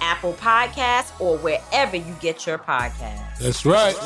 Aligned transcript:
Apple 0.00 0.34
Podcasts, 0.34 1.18
or 1.20 1.38
wherever 1.38 1.96
you 1.96 2.16
get 2.20 2.46
your 2.46 2.58
podcasts. 2.58 3.38
That's 3.38 3.64
right. 3.64 3.96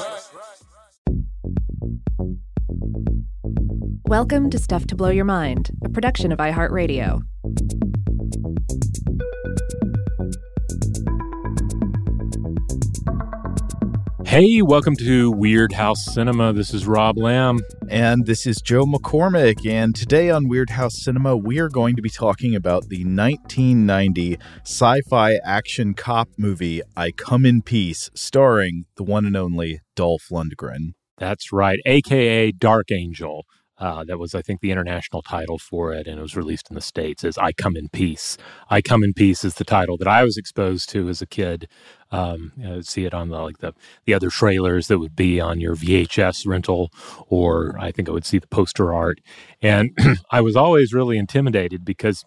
Welcome 4.07 4.49
to 4.51 4.59
Stuff 4.59 4.87
to 4.87 4.97
Blow 4.97 5.11
Your 5.11 5.27
Mind, 5.27 5.71
a 5.85 5.89
production 5.91 6.33
of 6.33 6.39
iHeartRadio. 6.39 7.23
Hey, 14.29 14.61
welcome 14.61 14.95
to 14.97 15.33
Weirdhouse 15.33 15.97
Cinema. 15.97 16.53
This 16.53 16.75
is 16.75 16.87
Rob 16.87 17.17
Lamb. 17.17 17.61
And 17.89 18.27
this 18.27 18.47
is 18.47 18.61
Joe 18.61 18.85
McCormick. 18.85 19.67
And 19.67 19.97
today 19.97 20.29
on 20.29 20.51
Weirdhouse 20.51 20.93
Cinema, 20.93 21.35
we 21.35 21.59
are 21.61 21.71
going 21.71 21.97
to 21.97 22.03
be 22.03 22.11
talking 22.11 22.55
about 22.55 22.91
the 22.91 23.05
1990 23.05 24.37
sci 24.65 25.01
fi 25.09 25.37
action 25.43 25.95
cop 25.95 26.29
movie, 26.37 26.83
I 26.95 27.11
Come 27.11 27.47
in 27.47 27.63
Peace, 27.63 28.11
starring 28.13 28.85
the 28.97 29.03
one 29.03 29.25
and 29.25 29.35
only 29.35 29.81
Dolph 29.97 30.27
Lundgren. 30.31 30.93
That's 31.17 31.51
right, 31.51 31.79
aka 31.87 32.53
Dark 32.53 32.93
Angel. 32.93 33.47
Uh, 33.79 34.03
that 34.05 34.19
was, 34.19 34.35
I 34.35 34.43
think, 34.43 34.61
the 34.61 34.73
international 34.73 35.23
title 35.23 35.59
for 35.59 35.93
it, 35.93 36.09
and 36.09 36.19
it 36.19 36.23
was 36.23 36.37
released 36.37 36.69
in 36.69 36.75
the 36.75 36.81
states 36.81 37.23
as 37.23 37.39
"I 37.39 37.53
Come 37.53 37.77
in 37.77 37.89
Peace." 37.89 38.37
"I 38.69 38.81
Come 38.83 39.05
in 39.05 39.15
Peace" 39.15 39.45
is 39.45 39.55
the 39.55 39.65
title 39.65 39.97
that 39.99 40.09
I 40.09 40.25
was 40.25 40.37
exposed 40.37 40.91
to 40.91 41.09
as 41.09 41.23
a 41.23 41.27
kid. 41.27 41.69
Um, 42.11 42.53
you 42.57 42.65
know, 42.65 42.81
see 42.81 43.05
it 43.05 43.13
on 43.13 43.29
the 43.29 43.39
like 43.39 43.59
the 43.59 43.75
the 44.07 44.15
other 44.15 44.31
trailers 44.31 44.89
that 44.89 44.99
would 44.99 45.15
be 45.15 45.41
on 45.41 45.61
your 45.61 45.77
VHS 45.77 46.47
rental, 46.47 46.91
or 47.27 47.77
I 47.79 47.93
think 47.93 48.09
I 48.09 48.13
would 48.13 48.25
see 48.25 48.39
the 48.39 48.47
poster 48.49 48.95
art, 48.95 49.19
and 49.61 49.91
I 50.31 50.41
was 50.41 50.57
always 50.57 50.93
really 50.93 51.19
intimidated 51.19 51.85
because 51.85 52.25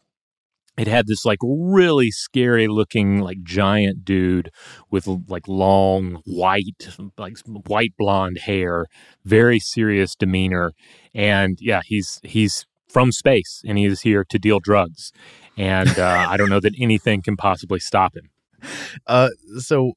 it 0.78 0.88
had 0.88 1.08
this 1.08 1.26
like 1.26 1.40
really 1.44 2.12
scary 2.12 2.68
looking 2.68 3.20
like 3.20 3.44
giant 3.44 4.06
dude 4.06 4.50
with 4.90 5.08
like 5.28 5.48
long 5.48 6.22
white 6.26 6.90
like 7.18 7.38
white 7.68 7.94
blonde 7.98 8.40
hair 8.40 8.86
very 9.26 9.60
serious 9.60 10.16
demeanor. 10.16 10.72
And 11.14 11.58
yeah 11.60 11.82
he's 11.86 12.20
he's 12.24 12.66
from 12.88 13.12
space 13.12 13.62
and 13.66 13.78
he 13.78 13.86
is 13.86 14.02
here 14.02 14.24
to 14.30 14.40
deal 14.40 14.60
drugs. 14.60 15.12
And 15.58 16.00
uh, 16.00 16.26
i 16.30 16.38
don't 16.38 16.50
know 16.50 16.62
that 16.62 16.74
anything 16.80 17.22
can 17.22 17.36
possibly 17.36 17.80
stop 17.80 18.16
him 18.16 18.30
uh, 19.08 19.30
so 19.60 19.94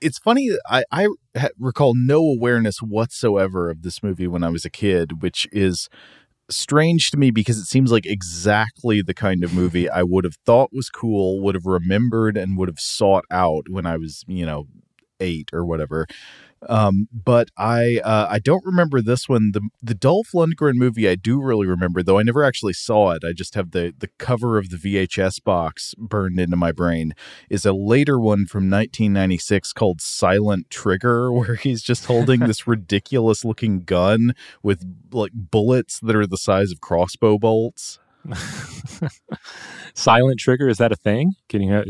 it's 0.00 0.18
funny 0.18 0.50
i 0.68 0.84
i 0.92 1.08
recall 1.58 1.94
no 1.96 2.18
awareness 2.18 2.78
whatsoever 2.82 3.70
of 3.70 3.82
this 3.82 4.02
movie 4.02 4.26
when 4.26 4.44
i 4.44 4.50
was 4.50 4.64
a 4.64 4.70
kid 4.70 5.22
which 5.22 5.48
is 5.52 5.88
strange 6.50 7.10
to 7.10 7.16
me 7.16 7.30
because 7.30 7.58
it 7.58 7.64
seems 7.64 7.90
like 7.90 8.06
exactly 8.06 9.02
the 9.02 9.14
kind 9.14 9.42
of 9.42 9.52
movie 9.52 9.88
I 9.88 10.02
would 10.02 10.24
have 10.24 10.36
thought 10.46 10.70
was 10.72 10.88
cool, 10.90 11.40
would 11.42 11.54
have 11.54 11.66
remembered, 11.66 12.36
and 12.36 12.56
would 12.56 12.68
have 12.68 12.80
sought 12.80 13.24
out 13.30 13.68
when 13.68 13.86
I 13.86 13.96
was, 13.96 14.22
you 14.26 14.46
know, 14.46 14.66
eight 15.20 15.50
or 15.52 15.64
whatever. 15.64 16.06
Um, 16.68 17.08
but 17.12 17.48
I 17.56 18.00
uh, 18.02 18.26
I 18.30 18.38
don't 18.38 18.64
remember 18.64 19.02
this 19.02 19.28
one. 19.28 19.50
The 19.52 19.60
the 19.82 19.94
Dolph 19.94 20.28
Lundgren 20.34 20.74
movie 20.74 21.08
I 21.08 21.14
do 21.14 21.40
really 21.40 21.66
remember, 21.66 22.02
though 22.02 22.18
I 22.18 22.22
never 22.22 22.42
actually 22.42 22.72
saw 22.72 23.12
it. 23.12 23.22
I 23.24 23.32
just 23.32 23.54
have 23.54 23.72
the 23.72 23.94
the 23.96 24.08
cover 24.18 24.58
of 24.58 24.70
the 24.70 24.76
VHS 24.76 25.42
box 25.44 25.94
burned 25.98 26.40
into 26.40 26.56
my 26.56 26.72
brain. 26.72 27.12
Is 27.50 27.66
a 27.66 27.72
later 27.72 28.18
one 28.18 28.46
from 28.46 28.70
1996 28.70 29.72
called 29.72 30.00
Silent 30.00 30.70
Trigger, 30.70 31.32
where 31.32 31.56
he's 31.56 31.82
just 31.82 32.06
holding 32.06 32.40
this 32.40 32.66
ridiculous 32.66 33.44
looking 33.44 33.82
gun 33.82 34.34
with 34.62 34.84
like 35.12 35.32
bullets 35.34 36.00
that 36.00 36.16
are 36.16 36.26
the 36.26 36.38
size 36.38 36.72
of 36.72 36.80
crossbow 36.80 37.38
bolts. 37.38 37.98
Silent 39.94 40.38
trigger 40.38 40.68
is 40.68 40.78
that 40.78 40.92
a 40.92 40.96
thing? 40.96 41.34
Can 41.48 41.62
you? 41.62 41.72
Have, 41.72 41.84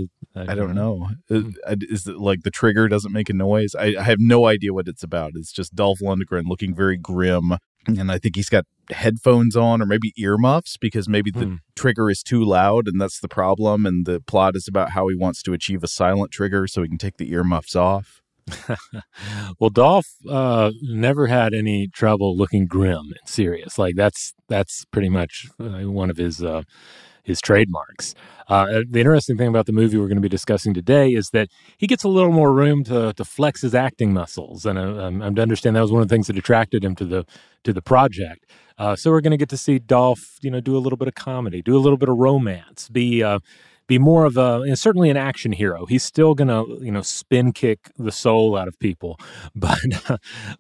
I 0.49 0.55
don't 0.55 0.75
know. 0.75 1.09
Uh, 1.31 1.43
is 1.81 2.07
it 2.07 2.19
like 2.19 2.43
the 2.43 2.51
trigger 2.51 2.89
doesn't 2.89 3.13
make 3.13 3.29
a 3.29 3.33
noise? 3.33 3.75
I, 3.75 3.97
I 3.99 4.03
have 4.03 4.19
no 4.21 4.47
idea 4.47 4.73
what 4.73 4.89
it's 4.89 5.03
about. 5.03 5.33
It's 5.35 5.53
just 5.53 5.75
Dolph 5.75 6.01
Lundgren 6.01 6.45
looking 6.47 6.75
very 6.75 6.97
grim, 6.97 7.57
and 7.87 8.11
I 8.11 8.19
think 8.19 8.37
he's 8.37 8.49
got 8.49 8.65
headphones 8.91 9.57
on 9.57 9.83
or 9.83 9.87
maybe 9.87 10.13
earmuffs 10.17 10.77
because 10.77 11.09
maybe 11.09 11.31
the 11.31 11.47
hmm. 11.47 11.55
trigger 11.75 12.09
is 12.09 12.23
too 12.23 12.45
loud 12.45 12.87
and 12.87 13.01
that's 13.01 13.21
the 13.21 13.29
problem. 13.29 13.85
And 13.85 14.07
the 14.07 14.21
plot 14.21 14.55
is 14.57 14.69
about 14.69 14.91
how 14.91 15.09
he 15.09 15.17
wants 15.17 15.43
to 15.43 15.53
achieve 15.53 15.83
a 15.83 15.89
silent 15.89 16.31
trigger 16.31 16.67
so 16.67 16.83
he 16.83 16.89
can 16.89 16.99
take 16.99 17.17
the 17.17 17.33
earmuffs 17.33 17.75
off. 17.75 18.23
well, 19.59 19.71
Dolph 19.71 20.07
uh, 20.29 20.71
never 20.83 21.27
had 21.27 21.55
any 21.55 21.89
trouble 21.89 22.37
looking 22.37 22.67
grim 22.67 23.13
and 23.19 23.29
serious. 23.29 23.79
Like 23.79 23.97
that's 23.97 24.35
that's 24.49 24.85
pretty 24.87 25.09
much 25.09 25.47
uh, 25.61 25.91
one 25.91 26.11
of 26.11 26.17
his 26.17 26.43
uh, 26.43 26.63
his 27.27 27.41
trademarks. 27.41 28.15
Uh, 28.49 28.83
the 28.89 29.01
interesting 29.01 29.37
thing 29.37 29.49
about 29.49 29.67
the 29.67 29.73
movie 29.73 29.99
we're 29.99 30.07
going 30.07 30.17
to 30.17 30.23
be 30.23 30.29
discussing 30.29 30.73
today 30.73 31.13
is 31.13 31.31
that 31.31 31.49
he 31.77 31.87
gets 31.87 32.05
a 32.05 32.09
little 32.09 32.31
more 32.31 32.53
room 32.53 32.85
to, 32.85 33.13
to 33.15 33.25
flex 33.25 33.63
his 33.63 33.75
acting 33.75 34.13
muscles, 34.13 34.65
and 34.65 34.79
uh, 34.79 35.05
um, 35.05 35.21
I'm 35.21 35.35
to 35.35 35.43
understand 35.43 35.75
that 35.75 35.81
was 35.81 35.93
one 35.93 36.03
of 36.03 36.09
the 36.09 36.15
things 36.15 36.29
that 36.29 36.39
attracted 36.39 36.85
him 36.85 36.95
to 36.97 37.05
the 37.05 37.27
to 37.65 37.73
the 37.73 37.83
project. 37.83 38.47
Uh, 38.79 38.95
so 38.95 39.11
we're 39.11 39.21
going 39.21 39.33
to 39.33 39.37
get 39.37 39.49
to 39.49 39.57
see 39.57 39.79
Dolph, 39.79 40.39
you 40.43 40.51
know, 40.51 40.61
do 40.61 40.77
a 40.77 40.79
little 40.79 40.99
bit 40.99 41.09
of 41.09 41.15
comedy, 41.15 41.63
do 41.63 41.77
a 41.77 41.81
little 41.81 41.97
bit 41.97 42.09
of 42.09 42.17
romance, 42.17 42.89
be 42.89 43.23
uh, 43.23 43.41
be 43.87 43.99
more 43.99 44.25
of 44.25 44.37
a 44.37 44.77
certainly 44.77 45.11
an 45.11 45.17
action 45.17 45.53
hero. 45.53 45.87
He's 45.87 46.03
still 46.03 46.35
gonna 46.35 46.65
you 46.81 46.91
know 46.91 47.03
spin 47.03 47.53
kick 47.53 47.91
the 47.97 48.13
soul 48.13 48.57
out 48.57 48.69
of 48.69 48.79
people, 48.79 49.19
but 49.55 49.79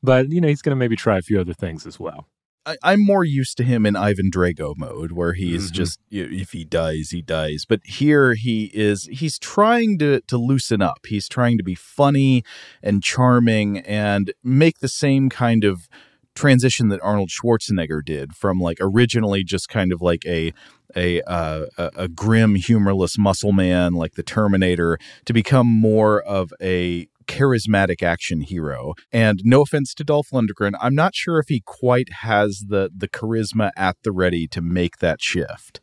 but 0.02 0.30
you 0.30 0.40
know 0.40 0.48
he's 0.48 0.62
gonna 0.62 0.76
maybe 0.76 0.96
try 0.96 1.18
a 1.18 1.22
few 1.22 1.40
other 1.40 1.54
things 1.54 1.86
as 1.86 1.98
well. 1.98 2.26
I, 2.66 2.94
am 2.94 3.04
more 3.04 3.24
used 3.24 3.56
to 3.58 3.64
him 3.64 3.86
in 3.86 3.94
Ivan 3.94 4.30
Drago 4.30 4.74
mode, 4.76 5.12
where 5.12 5.34
he's 5.34 5.66
mm-hmm. 5.66 5.74
just 5.74 6.00
if 6.10 6.50
he 6.50 6.64
dies, 6.64 7.10
he 7.10 7.22
dies. 7.22 7.64
But 7.68 7.80
here 7.84 8.34
he 8.34 8.72
is. 8.74 9.08
He's 9.10 9.38
trying 9.38 9.98
to 9.98 10.20
to 10.22 10.36
loosen 10.36 10.82
up. 10.82 11.06
He's 11.06 11.28
trying 11.28 11.58
to 11.58 11.64
be 11.64 11.76
funny 11.76 12.42
and 12.82 13.02
charming 13.02 13.78
and 13.78 14.32
make 14.42 14.80
the 14.80 14.88
same 14.88 15.28
kind 15.28 15.62
of 15.62 15.88
transition 16.36 16.88
that 16.88 17.00
Arnold 17.02 17.30
Schwarzenegger 17.30 18.04
did 18.04 18.34
from 18.34 18.60
like 18.60 18.78
originally 18.80 19.42
just 19.42 19.68
kind 19.68 19.92
of 19.92 20.00
like 20.00 20.24
a 20.26 20.52
a 20.94 21.20
uh, 21.22 21.66
a, 21.76 21.90
a 21.96 22.08
grim, 22.08 22.54
humorless 22.54 23.18
muscle 23.18 23.52
man 23.52 23.94
like 23.94 24.14
the 24.14 24.22
Terminator 24.22 24.98
to 25.24 25.32
become 25.32 25.66
more 25.66 26.22
of 26.22 26.52
a 26.60 27.08
charismatic 27.26 28.02
action 28.04 28.40
hero. 28.40 28.94
And 29.12 29.40
no 29.44 29.62
offense 29.62 29.94
to 29.94 30.04
Dolph 30.04 30.28
Lundgren, 30.32 30.74
I'm 30.80 30.94
not 30.94 31.14
sure 31.14 31.40
if 31.40 31.48
he 31.48 31.60
quite 31.64 32.08
has 32.22 32.64
the 32.68 32.90
the 32.96 33.08
charisma 33.08 33.70
at 33.76 33.96
the 34.04 34.12
ready 34.12 34.46
to 34.48 34.60
make 34.60 34.98
that 34.98 35.20
shift. 35.20 35.80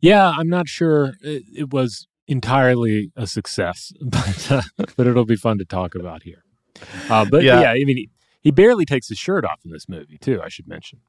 Yeah, 0.00 0.30
I'm 0.36 0.48
not 0.48 0.68
sure. 0.68 1.14
It, 1.22 1.44
it 1.56 1.72
was 1.72 2.08
entirely 2.26 3.10
a 3.16 3.26
success, 3.26 3.92
but 4.02 4.50
uh, 4.50 4.62
but 4.96 5.06
it'll 5.06 5.24
be 5.24 5.36
fun 5.36 5.58
to 5.58 5.64
talk 5.64 5.94
about 5.94 6.24
here. 6.24 6.44
Uh, 7.08 7.24
but 7.24 7.42
Yeah. 7.42 7.60
yeah. 7.62 7.70
I 7.70 7.84
mean, 7.84 8.08
he, 8.42 8.50
barely 8.50 8.84
takes 8.84 9.08
his 9.08 9.18
shirt 9.18 9.44
off 9.44 9.60
in 9.64 9.70
this 9.70 9.88
movie, 9.88 10.18
too. 10.18 10.40
I 10.42 10.48
should 10.48 10.68
mention. 10.68 11.00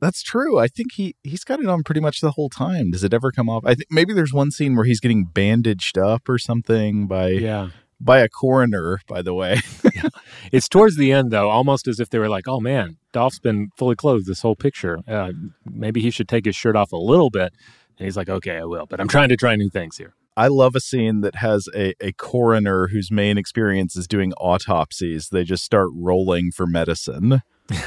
That's 0.00 0.22
true. 0.22 0.58
I 0.58 0.68
think 0.68 0.92
he 0.94 1.16
he's 1.24 1.42
got 1.44 1.58
it 1.60 1.66
on 1.66 1.82
pretty 1.82 2.00
much 2.00 2.20
the 2.20 2.30
whole 2.32 2.48
time. 2.48 2.92
Does 2.92 3.02
it 3.02 3.12
ever 3.12 3.32
come 3.32 3.48
off? 3.50 3.64
I 3.66 3.74
think 3.74 3.88
maybe 3.90 4.12
there's 4.12 4.32
one 4.32 4.50
scene 4.52 4.76
where 4.76 4.84
he's 4.84 5.00
getting 5.00 5.24
bandaged 5.24 5.98
up 5.98 6.28
or 6.28 6.38
something 6.38 7.08
by 7.08 7.30
Yeah. 7.30 7.70
by 8.00 8.20
a 8.20 8.28
coroner. 8.28 9.00
By 9.08 9.22
the 9.22 9.34
way, 9.34 9.58
It's 10.52 10.68
towards 10.68 10.96
the 10.96 11.10
end, 11.12 11.30
though, 11.32 11.50
almost 11.50 11.88
as 11.88 11.98
if 11.98 12.10
they 12.10 12.18
were 12.20 12.28
like, 12.28 12.46
"Oh 12.46 12.60
man, 12.60 12.96
Dolph's 13.12 13.40
been 13.40 13.70
fully 13.76 13.96
clothed 13.96 14.26
this 14.26 14.42
whole 14.42 14.54
picture. 14.56 15.00
Uh, 15.08 15.32
maybe 15.68 16.00
he 16.00 16.10
should 16.12 16.28
take 16.28 16.44
his 16.44 16.54
shirt 16.54 16.76
off 16.76 16.92
a 16.92 16.96
little 16.96 17.28
bit." 17.30 17.52
And 17.98 18.04
he's 18.06 18.16
like, 18.16 18.28
"Okay, 18.28 18.56
I 18.58 18.64
will." 18.66 18.86
But 18.86 19.00
I'm 19.00 19.08
trying 19.08 19.30
to 19.30 19.36
try 19.36 19.56
new 19.56 19.68
things 19.68 19.96
here. 19.96 20.14
I 20.38 20.46
love 20.46 20.76
a 20.76 20.80
scene 20.80 21.20
that 21.22 21.34
has 21.34 21.66
a, 21.74 21.94
a 22.00 22.12
coroner 22.12 22.86
whose 22.92 23.10
main 23.10 23.36
experience 23.38 23.96
is 23.96 24.06
doing 24.06 24.32
autopsies. 24.34 25.30
They 25.30 25.42
just 25.42 25.64
start 25.64 25.88
rolling 25.92 26.52
for 26.52 26.64
medicine. 26.64 27.42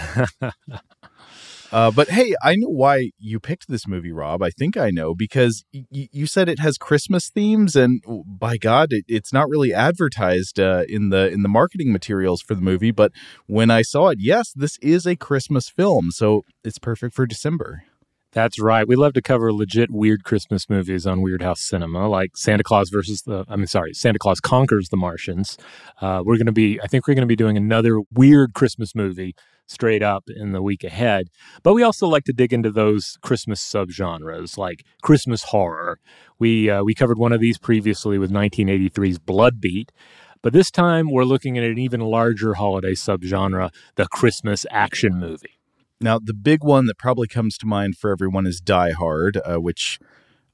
Uh, 1.72 1.90
but 1.90 2.10
hey, 2.10 2.36
I 2.44 2.56
know 2.56 2.68
why 2.68 3.12
you 3.18 3.40
picked 3.40 3.70
this 3.70 3.88
movie, 3.88 4.12
Rob. 4.12 4.44
I 4.44 4.50
think 4.50 4.76
I 4.76 4.90
know 4.90 5.16
because 5.16 5.64
y- 5.74 6.10
you 6.12 6.28
said 6.28 6.50
it 6.50 6.60
has 6.60 6.78
Christmas 6.78 7.30
themes, 7.30 7.78
and 7.78 8.04
by 8.28 8.58
God, 8.58 8.90
it, 8.92 9.06
it's 9.08 9.32
not 9.32 9.48
really 9.48 9.74
advertised 9.74 10.60
uh, 10.60 10.84
in 10.90 11.12
the 11.12 11.30
in 11.30 11.44
the 11.44 11.48
marketing 11.50 11.94
materials 11.94 12.42
for 12.42 12.56
the 12.56 12.62
movie. 12.62 12.92
But 12.92 13.14
when 13.48 13.72
I 13.72 13.84
saw 13.84 14.10
it, 14.10 14.18
yes, 14.20 14.52
this 14.54 14.78
is 14.82 15.06
a 15.06 15.16
Christmas 15.16 15.70
film, 15.70 16.12
so 16.12 16.44
it's 16.62 16.78
perfect 16.78 17.16
for 17.16 17.26
December. 17.26 17.84
That's 18.34 18.60
right. 18.60 18.88
We 18.88 18.96
love 18.96 19.12
to 19.14 19.22
cover 19.22 19.52
legit 19.52 19.92
weird 19.92 20.24
Christmas 20.24 20.70
movies 20.70 21.06
on 21.06 21.20
Weirdhouse 21.20 21.58
Cinema, 21.58 22.08
like 22.08 22.38
Santa 22.38 22.64
Claus 22.64 22.90
versus 22.90 23.24
the, 23.24 23.44
I 23.50 23.58
mean, 23.58 23.68
sorry, 23.68 23.94
Santa 23.94 24.20
Claus 24.20 24.40
Conquers 24.40 24.88
the 24.88 24.96
Martians. 24.96 25.58
Uh, 26.00 26.22
we're 26.24 26.38
going 26.38 26.46
to 26.46 26.54
be, 26.54 26.80
I 26.82 26.88
think 26.88 27.08
we're 27.08 27.14
going 27.14 27.28
to 27.28 27.32
be 27.32 27.36
doing 27.36 27.58
another 27.58 28.00
weird 28.14 28.54
Christmas 28.54 28.96
movie 28.96 29.36
straight 29.68 30.02
up 30.02 30.30
in 30.34 30.54
the 30.54 30.62
week 30.62 30.86
ahead. 30.86 31.28
But 31.62 31.74
we 31.74 31.84
also 31.84 32.08
like 32.08 32.24
to 32.24 32.34
dig 32.34 32.54
into 32.54 32.72
those 32.72 33.18
Christmas 33.22 33.62
subgenres 33.62 34.58
like 34.58 34.86
Christmas 35.02 35.44
horror. 35.44 36.00
We, 36.40 36.70
uh, 36.70 36.84
we 36.84 36.94
covered 36.94 37.18
one 37.18 37.34
of 37.34 37.42
these 37.42 37.58
previously 37.58 38.18
with 38.18 38.32
1983's 38.32 39.20
Blood 39.20 39.60
Beat. 39.60 39.92
But 40.42 40.54
this 40.54 40.72
time 40.72 41.12
we're 41.12 41.26
looking 41.26 41.58
at 41.58 41.66
an 41.66 41.78
even 41.78 42.00
larger 42.00 42.54
holiday 42.54 42.94
subgenre, 42.94 43.72
the 43.96 44.08
Christmas 44.08 44.66
action 44.72 45.20
movie. 45.20 45.61
Now, 46.02 46.18
the 46.18 46.34
big 46.34 46.64
one 46.64 46.88
that 46.88 46.98
probably 46.98 47.28
comes 47.28 47.58
to 47.60 47.68
mind 47.68 47.96
for 47.96 48.12
everyone 48.12 48.48
is 48.48 48.60
Die 48.60 48.92
Hard, 48.92 49.40
uh, 49.46 49.62
which 49.62 50.00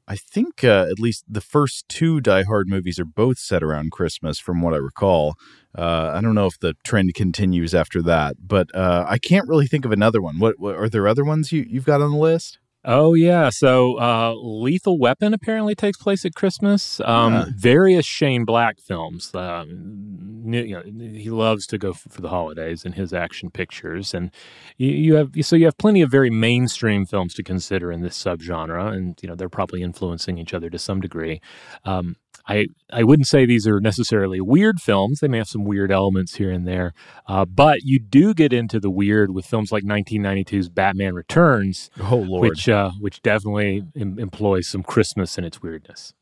I 0.05 0.17
think 0.17 0.63
uh, 0.63 0.87
at 0.89 0.99
least 0.99 1.23
the 1.27 1.41
first 1.41 1.87
two 1.87 2.19
Die 2.19 2.43
Hard 2.43 2.67
movies 2.67 2.99
are 2.99 3.05
both 3.05 3.37
set 3.37 3.63
around 3.63 3.91
Christmas, 3.91 4.39
from 4.39 4.61
what 4.61 4.73
I 4.73 4.77
recall. 4.77 5.35
Uh, 5.77 6.11
I 6.13 6.21
don't 6.21 6.35
know 6.35 6.47
if 6.47 6.59
the 6.59 6.75
trend 6.83 7.13
continues 7.13 7.73
after 7.73 8.01
that, 8.03 8.35
but 8.45 8.73
uh, 8.75 9.05
I 9.07 9.17
can't 9.17 9.47
really 9.47 9.67
think 9.67 9.85
of 9.85 9.91
another 9.91 10.21
one. 10.21 10.37
What, 10.39 10.59
what 10.59 10.75
are 10.75 10.89
there 10.89 11.07
other 11.07 11.23
ones 11.23 11.51
you, 11.51 11.65
you've 11.69 11.85
got 11.85 12.01
on 12.01 12.11
the 12.11 12.17
list? 12.17 12.59
Oh 12.89 13.13
yeah, 13.13 13.49
so 13.49 13.99
uh, 13.99 14.33
Lethal 14.33 14.97
Weapon 14.97 15.33
apparently 15.33 15.75
takes 15.75 15.97
place 15.97 16.23
at 16.23 16.33
Christmas. 16.35 17.01
Um, 17.01 17.33
Yeah. 17.33 17.45
Various 17.53 18.05
Shane 18.05 18.45
Black 18.45 18.79
films. 18.79 19.35
Um, 19.35 20.43
you 20.45 20.73
know, 20.73 20.83
he 21.19 21.29
loves 21.29 21.67
to 21.67 21.77
go 21.77 21.91
for 21.91 22.21
the 22.21 22.29
holidays 22.29 22.85
in 22.85 22.93
his 22.93 23.11
action 23.11 23.51
pictures, 23.51 24.13
and 24.13 24.31
you, 24.77 24.89
you 24.89 25.15
have 25.15 25.31
so 25.41 25.57
you 25.57 25.65
have 25.65 25.77
plenty 25.77 26.01
of 26.01 26.09
very 26.09 26.29
mainstream 26.29 27.05
films 27.05 27.33
to 27.33 27.43
consider 27.43 27.91
in 27.91 28.01
this 28.01 28.17
subgenre, 28.17 28.93
and 28.93 29.19
you 29.21 29.27
know 29.27 29.35
they're 29.35 29.49
probably 29.49 29.81
influencing 29.83 30.37
each 30.37 30.53
other 30.53 30.69
to 30.69 30.79
some 30.79 31.01
degree. 31.01 31.41
Um, 31.83 32.15
I 32.47 32.67
I 32.91 33.03
wouldn't 33.03 33.27
say 33.27 33.45
these 33.45 33.67
are 33.67 33.79
necessarily 33.79 34.39
weird 34.41 34.79
films. 34.81 35.19
They 35.19 35.27
may 35.27 35.37
have 35.37 35.47
some 35.47 35.63
weird 35.65 35.91
elements 35.91 36.35
here 36.35 36.51
and 36.51 36.67
there, 36.67 36.93
uh, 37.27 37.45
but 37.45 37.79
you 37.83 37.99
do 37.99 38.33
get 38.33 38.53
into 38.53 38.79
the 38.79 38.89
weird 38.89 39.33
with 39.33 39.45
films 39.45 39.71
like 39.71 39.83
1992's 39.83 40.69
Batman 40.69 41.13
Returns, 41.15 41.89
Oh, 41.99 42.17
Lord. 42.17 42.49
which 42.49 42.69
uh, 42.69 42.91
which 42.99 43.21
definitely 43.21 43.83
em- 43.95 44.19
employs 44.19 44.67
some 44.67 44.83
Christmas 44.83 45.37
in 45.37 45.43
its 45.43 45.61
weirdness. 45.61 46.13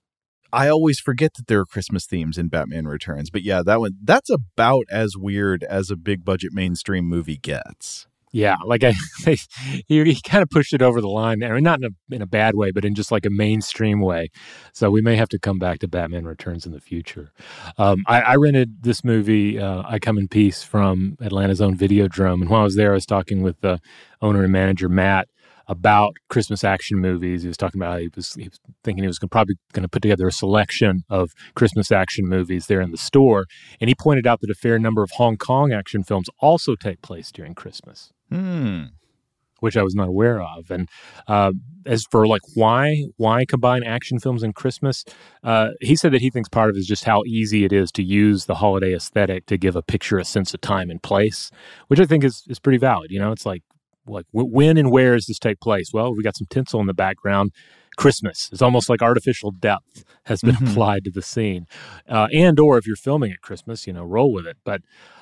I 0.54 0.70
always 0.70 1.00
forget 1.02 1.34
that 1.34 1.48
there 1.48 1.60
are 1.60 1.66
Christmas 1.66 2.06
themes 2.06 2.38
in 2.38 2.48
Batman 2.48 2.88
Returns, 2.88 3.30
but 3.30 3.44
yeah, 3.44 3.62
that 3.66 3.80
one 3.80 3.92
that's 4.02 4.30
about 4.30 4.86
as 4.90 5.18
weird 5.18 5.64
as 5.64 5.90
a 5.90 5.96
big 5.98 6.24
budget 6.24 6.54
mainstream 6.54 7.06
movie 7.06 7.38
gets. 7.38 8.08
Yeah, 8.36 8.58
like 8.66 8.84
I, 8.84 8.94
he, 9.88 10.04
he 10.04 10.20
kind 10.22 10.44
of 10.44 10.50
pushed 10.50 10.74
it 10.74 10.82
over 10.82 11.00
the 11.00 11.08
line 11.08 11.40
there, 11.40 11.58
not 11.62 11.80
in 11.80 11.86
a 11.86 12.14
in 12.14 12.22
a 12.22 12.26
bad 12.26 12.56
way, 12.56 12.72
but 12.72 12.84
in 12.84 12.94
just 12.94 13.10
like 13.10 13.26
a 13.26 13.30
mainstream 13.30 14.02
way. 14.02 14.30
So 14.74 14.92
we 14.92 15.00
may 15.00 15.16
have 15.16 15.30
to 15.30 15.40
come 15.40 15.58
back 15.58 15.80
to 15.80 15.88
Batman 15.88 16.26
Returns 16.26 16.66
in 16.66 16.74
the 16.74 16.82
future. 16.82 17.32
Um, 17.78 18.04
I, 18.08 18.20
I 18.20 18.36
rented 18.36 18.84
this 18.84 19.06
movie, 19.06 19.58
uh, 19.58 19.84
I 19.86 20.00
Come 20.00 20.18
in 20.18 20.28
Peace, 20.28 20.64
from 20.64 21.16
Atlanta's 21.22 21.62
own 21.62 21.78
Videodrome, 21.78 22.42
and 22.42 22.50
while 22.50 22.60
I 22.60 22.64
was 22.66 22.76
there, 22.76 22.92
I 22.92 22.96
was 22.96 23.06
talking 23.06 23.42
with 23.42 23.62
the 23.62 23.80
owner 24.22 24.44
and 24.44 24.52
manager 24.52 24.90
Matt 24.90 25.30
about 25.70 26.18
Christmas 26.28 26.66
action 26.66 27.00
movies. 27.00 27.44
He 27.44 27.48
was 27.48 27.56
talking 27.56 27.80
about 27.80 28.02
he 28.02 28.10
was 28.14 28.34
he 28.34 28.50
was 28.50 28.60
thinking 28.84 29.06
he 29.06 29.08
was 29.08 29.18
gonna, 29.18 29.30
probably 29.30 29.56
going 29.72 29.84
to 29.84 29.90
put 29.90 30.02
together 30.02 30.28
a 30.28 30.34
selection 30.34 31.06
of 31.10 31.32
Christmas 31.56 31.90
action 31.90 32.28
movies 32.28 32.68
there 32.68 32.82
in 32.82 32.92
the 32.92 32.98
store, 32.98 33.46
and 33.80 33.88
he 33.88 33.96
pointed 33.96 34.28
out 34.28 34.42
that 34.42 34.50
a 34.50 34.56
fair 34.56 34.78
number 34.78 35.04
of 35.04 35.12
Hong 35.12 35.38
Kong 35.38 35.72
action 35.72 36.04
films 36.04 36.28
also 36.42 36.76
take 36.76 37.02
place 37.02 37.32
during 37.32 37.56
Christmas 37.56 38.12
Hmm. 38.30 38.84
which 39.60 39.78
I 39.78 39.84
was 39.84 39.96
not 39.96 40.08
aware 40.08 40.42
of. 40.42 40.70
And 40.70 40.90
uh, 41.28 41.54
as 41.86 42.06
for 42.12 42.28
like 42.28 42.42
why 42.56 43.06
why 43.18 43.46
combine 43.46 43.84
action 43.84 44.20
films 44.20 44.44
and 44.44 44.54
Christmas, 44.54 45.06
uh, 45.44 45.70
he 45.82 45.96
said 45.96 46.12
that 46.14 46.22
he 46.22 46.30
thinks 46.30 46.50
part 46.50 46.70
of 46.70 46.76
it 46.76 46.80
is 46.80 46.88
just 46.88 47.06
how 47.06 47.24
easy 47.26 47.64
it 47.64 47.74
is 47.74 47.92
to 47.94 48.04
use 48.04 48.46
the 48.46 48.56
holiday 48.56 48.94
aesthetic 48.94 49.46
to 49.48 49.58
give 49.58 49.76
a 49.76 49.82
picture 49.82 50.18
a 50.18 50.26
sense 50.26 50.54
of 50.54 50.62
time 50.62 50.90
and 50.92 51.02
place, 51.02 51.52
which 51.88 52.00
I 52.00 52.06
think 52.06 52.24
is 52.24 52.44
is 52.48 52.60
pretty 52.60 52.78
valid. 52.80 53.12
You 53.12 53.20
know, 53.20 53.32
it's 53.32 53.46
like 53.46 53.64
like 54.08 54.26
w- 54.34 54.52
when 54.52 54.78
and 54.78 54.92
where 54.92 55.16
does 55.16 55.26
this 55.28 55.40
take 55.40 55.60
place? 55.60 55.92
Well, 55.94 56.16
we 56.16 56.24
got 56.24 56.38
some 56.38 56.48
tinsel 56.50 56.80
in 56.80 56.88
the 56.88 56.94
background. 56.94 57.52
Christmas 57.98 58.50
is 58.52 58.62
almost 58.62 58.90
like 58.90 59.02
artificial 59.02 59.52
depth 59.52 60.04
has 60.26 60.42
been 60.42 60.56
Mhm. 60.56 60.72
applied 60.72 61.06
to 61.06 61.12
the 61.12 61.22
scene, 61.22 61.66
uh, 62.10 62.28
and 62.34 62.60
or 62.60 62.78
if 62.78 62.86
you're 62.86 62.98
filming 62.98 63.32
at 63.32 63.42
Christmas, 63.42 63.88
you 63.88 63.94
know, 63.94 64.04
roll 64.04 64.34
with 64.34 64.46
it. 64.46 64.58
But 64.66 64.82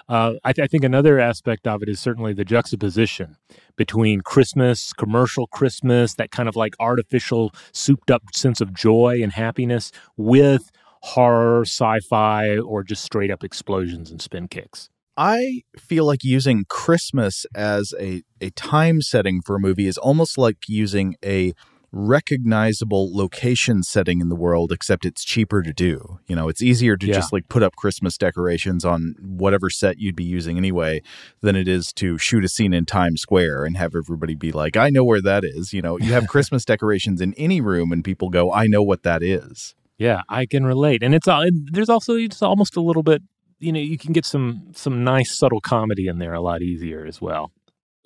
uh, 0.10 0.34
I, 0.44 0.52
th- 0.54 0.66
I 0.66 0.68
think 0.68 0.84
another 0.84 1.20
aspect 1.20 1.66
of 1.68 1.82
it 1.84 1.88
is 1.88 2.00
certainly 2.00 2.34
the 2.34 2.44
juxtaposition 2.44 3.38
between 3.78 4.22
Christmas, 4.22 4.92
commercial 4.92 5.46
Christmas, 5.48 6.16
that 6.16 6.32
kind 6.32 6.50
of 6.50 6.56
like 6.56 6.74
artificial, 6.80 7.54
souped 7.72 8.10
up 8.12 8.24
sense 8.34 8.60
of 8.60 8.74
joy 8.74 9.20
and 9.22 9.32
happiness, 9.34 9.92
with 10.18 10.72
horror, 11.04 11.62
sci-fi, 11.62 12.58
or 12.58 12.84
just 12.84 13.04
straight 13.04 13.30
up 13.32 13.44
explosions 13.44 14.10
and 14.12 14.20
spin 14.22 14.48
kicks. 14.48 14.90
I 15.16 15.62
feel 15.78 16.06
like 16.06 16.24
using 16.24 16.66
Christmas 16.70 17.46
as 17.56 17.94
a, 18.00 18.24
a 18.42 18.50
time 18.52 19.02
setting 19.02 19.42
for 19.42 19.56
a 19.56 19.60
movie 19.60 19.88
is 19.88 19.98
almost 19.98 20.38
like 20.38 20.58
using 20.68 21.16
a 21.24 21.54
recognizable 21.92 23.16
location 23.16 23.84
setting 23.84 24.20
in 24.20 24.30
the 24.30 24.36
world, 24.36 24.72
except 24.72 25.06
it's 25.06 25.24
cheaper 25.24 25.62
to 25.62 25.72
do. 25.72 26.20
You 26.28 26.36
know, 26.36 26.50
it's 26.50 26.62
easier 26.62 26.98
to 26.98 27.06
Yeah. 27.06 27.14
just 27.14 27.32
like 27.32 27.48
put 27.50 27.62
up 27.62 27.76
Christmas 27.76 28.18
decorations 28.18 28.84
on 28.84 29.14
whatever 29.22 29.70
set 29.70 30.00
you'd 30.00 30.16
be 30.16 30.24
using 30.24 30.58
anyway 30.58 31.04
than 31.42 31.56
it 31.56 31.68
is 31.68 31.94
to 31.94 32.18
shoot 32.18 32.44
a 32.44 32.48
scene 32.48 32.74
in 32.74 32.86
Times 32.86 33.22
Square 33.22 33.66
and 33.66 33.78
have 33.78 33.94
everybody 33.96 34.34
be 34.34 34.52
like, 34.52 34.76
I 34.76 34.90
know 34.90 35.04
where 35.04 35.22
that 35.22 35.44
is. 35.44 35.74
You 35.74 35.84
know, 35.84 36.00
you 36.00 36.14
have 36.14 36.28
Christmas 36.36 36.66
decorations 36.66 37.22
in 37.22 37.36
any 37.36 37.62
room 37.62 37.92
and 37.92 38.04
people 38.04 38.30
go, 38.30 38.52
I 38.52 38.66
know 38.66 38.82
what 38.82 39.04
that 39.04 39.22
is. 39.22 39.76
Yeah, 40.00 40.24
I 40.28 40.48
can 40.48 40.66
relate, 40.66 41.04
and 41.04 41.14
it's 41.14 41.28
all. 41.28 41.46
There's 41.72 41.88
also 41.88 42.18
just 42.18 42.42
almost 42.42 42.76
a 42.76 42.82
little 42.82 43.04
bit. 43.04 43.22
You 43.64 43.72
know, 43.72 43.80
you 43.80 43.98
can 43.98 44.14
get 44.14 44.26
some 44.26 44.68
some 44.74 45.04
nice 45.04 45.38
subtle 45.38 45.62
comedy 45.62 46.08
in 46.08 46.20
there 46.20 46.34
a 46.34 46.42
lot 46.42 46.62
easier 46.62 47.06
as 47.06 47.22
well. 47.22 47.52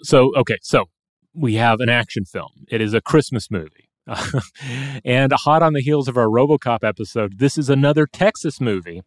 So 0.03 0.31
okay, 0.35 0.57
so 0.61 0.85
we 1.33 1.55
have 1.55 1.79
an 1.79 1.89
action 1.89 2.25
film. 2.25 2.65
It 2.69 2.81
is 2.81 2.93
a 2.93 3.01
Christmas 3.01 3.49
movie. 3.49 3.89
and 5.05 5.33
hot 5.33 5.61
on 5.61 5.73
the 5.73 5.81
heels 5.81 6.07
of 6.07 6.15
our 6.17 6.27
RoboCop 6.27 6.83
episode, 6.83 7.39
this 7.39 7.57
is 7.57 7.69
another 7.69 8.07
Texas 8.07 8.61
movie 8.61 9.01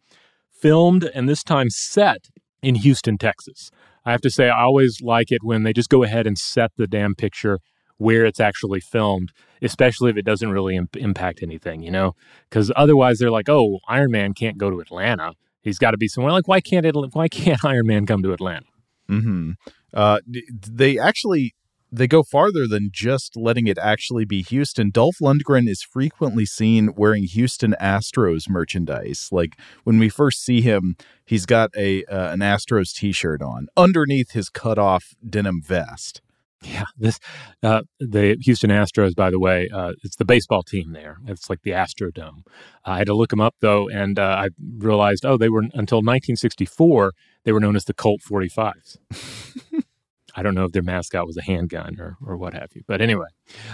filmed 0.51 1.09
and 1.15 1.27
this 1.27 1.43
time 1.43 1.69
set 1.69 2.27
in 2.61 2.75
Houston, 2.75 3.17
Texas. 3.17 3.71
I 4.05 4.11
have 4.11 4.21
to 4.21 4.29
say 4.29 4.49
I 4.49 4.61
always 4.61 5.01
like 5.01 5.31
it 5.31 5.43
when 5.43 5.63
they 5.63 5.73
just 5.73 5.89
go 5.89 6.03
ahead 6.03 6.27
and 6.27 6.37
set 6.37 6.71
the 6.77 6.87
damn 6.87 7.15
picture 7.15 7.59
where 7.97 8.25
it's 8.25 8.39
actually 8.39 8.79
filmed, 8.79 9.31
especially 9.61 10.09
if 10.09 10.17
it 10.17 10.25
doesn't 10.25 10.51
really 10.51 10.75
imp- 10.75 10.97
impact 10.97 11.43
anything, 11.43 11.83
you 11.83 11.91
know? 11.91 12.15
Because 12.49 12.71
otherwise 12.75 13.19
they're 13.19 13.31
like, 13.31 13.49
"Oh, 13.49 13.79
Iron 13.87 14.11
Man 14.11 14.33
can't 14.33 14.57
go 14.57 14.69
to 14.71 14.79
Atlanta. 14.79 15.33
He's 15.61 15.79
got 15.79 15.91
to 15.91 15.97
be 15.97 16.07
somewhere." 16.07 16.31
Like, 16.31 16.47
why 16.47 16.61
can't 16.61 16.85
it? 16.85 16.95
Why 17.13 17.27
can't 17.27 17.63
Iron 17.65 17.87
Man 17.87 18.05
come 18.05 18.23
to 18.23 18.33
Atlanta? 18.33 18.65
hmm 19.07 19.51
Uh, 19.93 20.19
they 20.27 20.97
actually 20.97 21.53
they 21.91 22.07
go 22.07 22.23
farther 22.23 22.67
than 22.67 22.89
just 22.93 23.35
letting 23.35 23.67
it 23.67 23.77
actually 23.77 24.23
be 24.23 24.41
Houston. 24.43 24.91
Dolph 24.91 25.17
Lundgren 25.21 25.67
is 25.67 25.83
frequently 25.83 26.45
seen 26.45 26.93
wearing 26.95 27.23
Houston 27.23 27.75
Astros 27.81 28.49
merchandise. 28.49 29.27
Like 29.31 29.57
when 29.83 29.99
we 29.99 30.07
first 30.07 30.43
see 30.43 30.61
him, 30.61 30.95
he's 31.25 31.45
got 31.45 31.69
a 31.75 32.05
uh, 32.05 32.31
an 32.31 32.39
Astros 32.39 32.93
T-shirt 32.93 33.41
on 33.41 33.67
underneath 33.75 34.31
his 34.31 34.49
cut 34.49 34.79
off 34.79 35.15
denim 35.27 35.61
vest. 35.61 36.21
Yeah, 36.63 36.83
this 36.95 37.19
uh, 37.63 37.81
the 37.99 38.37
Houston 38.41 38.69
Astros, 38.69 39.15
by 39.15 39.31
the 39.31 39.39
way, 39.39 39.67
uh, 39.73 39.93
it's 40.03 40.17
the 40.17 40.25
baseball 40.25 40.61
team 40.61 40.93
there. 40.93 41.17
It's 41.25 41.49
like 41.49 41.63
the 41.63 41.71
Astrodome. 41.71 42.43
I 42.85 42.99
had 42.99 43.07
to 43.07 43.15
look 43.15 43.31
them 43.31 43.41
up 43.41 43.55
though, 43.61 43.89
and 43.89 44.19
uh, 44.19 44.43
I 44.45 44.49
realized, 44.77 45.25
oh, 45.25 45.37
they 45.37 45.49
were 45.49 45.61
until 45.73 45.99
1964 45.99 47.13
they 47.43 47.51
were 47.51 47.59
known 47.59 47.75
as 47.75 47.85
the 47.85 47.93
Colt 47.93 48.21
45s. 48.21 48.97
I 50.35 50.43
don't 50.43 50.55
know 50.55 50.65
if 50.65 50.71
their 50.71 50.83
mascot 50.83 51.25
was 51.25 51.37
a 51.37 51.41
handgun 51.41 51.99
or 51.99 52.17
or 52.25 52.37
what 52.37 52.53
have 52.53 52.69
you, 52.73 52.83
but 52.87 53.01
anyway. 53.01 53.27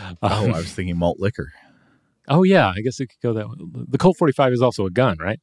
Um, 0.08 0.18
oh, 0.24 0.48
I 0.48 0.58
was 0.58 0.74
thinking 0.74 0.98
malt 0.98 1.20
liquor. 1.20 1.52
Oh 2.28 2.44
yeah, 2.44 2.74
I 2.76 2.82
guess 2.82 3.00
it 3.00 3.08
could 3.08 3.22
go 3.22 3.34
that 3.34 3.48
way. 3.48 3.56
The 3.88 3.98
Colt 3.98 4.18
45 4.18 4.54
is 4.54 4.62
also 4.62 4.86
a 4.86 4.90
gun, 4.90 5.18
right? 5.20 5.40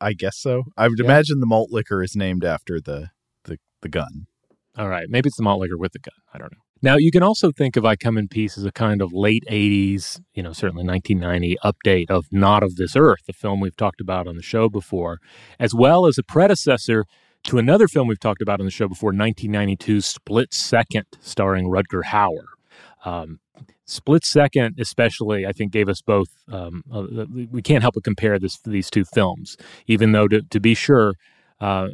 I 0.00 0.12
guess 0.12 0.36
so. 0.36 0.64
I 0.76 0.88
would 0.88 0.98
yeah. 0.98 1.06
imagine 1.06 1.40
the 1.40 1.46
malt 1.46 1.70
liquor 1.70 2.02
is 2.02 2.14
named 2.14 2.44
after 2.44 2.80
the 2.80 3.10
the 3.44 3.58
the 3.82 3.88
gun. 3.88 4.26
All 4.76 4.88
right, 4.88 5.06
maybe 5.08 5.28
it's 5.28 5.36
the 5.36 5.42
malt 5.42 5.60
liquor 5.60 5.78
with 5.78 5.92
the 5.92 5.98
gun. 6.00 6.14
I 6.32 6.38
don't 6.38 6.52
know. 6.52 6.67
Now, 6.80 6.96
you 6.96 7.10
can 7.10 7.24
also 7.24 7.50
think 7.50 7.76
of 7.76 7.84
I 7.84 7.96
Come 7.96 8.16
in 8.16 8.28
Peace 8.28 8.56
as 8.56 8.64
a 8.64 8.70
kind 8.70 9.02
of 9.02 9.12
late 9.12 9.44
80s, 9.50 10.20
you 10.34 10.42
know, 10.42 10.52
certainly 10.52 10.84
1990 10.86 11.56
update 11.64 12.08
of 12.08 12.26
Not 12.30 12.62
of 12.62 12.76
This 12.76 12.94
Earth, 12.94 13.26
the 13.26 13.32
film 13.32 13.58
we've 13.58 13.76
talked 13.76 14.00
about 14.00 14.28
on 14.28 14.36
the 14.36 14.42
show 14.42 14.68
before, 14.68 15.18
as 15.58 15.74
well 15.74 16.06
as 16.06 16.18
a 16.18 16.22
predecessor 16.22 17.04
to 17.44 17.58
another 17.58 17.88
film 17.88 18.06
we've 18.06 18.20
talked 18.20 18.42
about 18.42 18.60
on 18.60 18.66
the 18.66 18.70
show 18.70 18.86
before, 18.86 19.12
1992's 19.12 20.06
Split 20.06 20.54
Second, 20.54 21.06
starring 21.20 21.66
Rutger 21.66 22.04
Hauer. 22.04 22.44
Um, 23.04 23.40
Split 23.84 24.24
Second, 24.24 24.78
especially, 24.78 25.46
I 25.46 25.52
think, 25.52 25.72
gave 25.72 25.88
us 25.88 26.00
both. 26.00 26.28
Um, 26.52 26.84
uh, 26.92 27.24
we 27.50 27.62
can't 27.62 27.82
help 27.82 27.94
but 27.94 28.04
compare 28.04 28.38
this 28.38 28.58
these 28.58 28.90
two 28.90 29.04
films, 29.04 29.56
even 29.86 30.12
though, 30.12 30.28
to, 30.28 30.42
to 30.42 30.60
be 30.60 30.74
sure, 30.74 31.14
uh, 31.60 31.88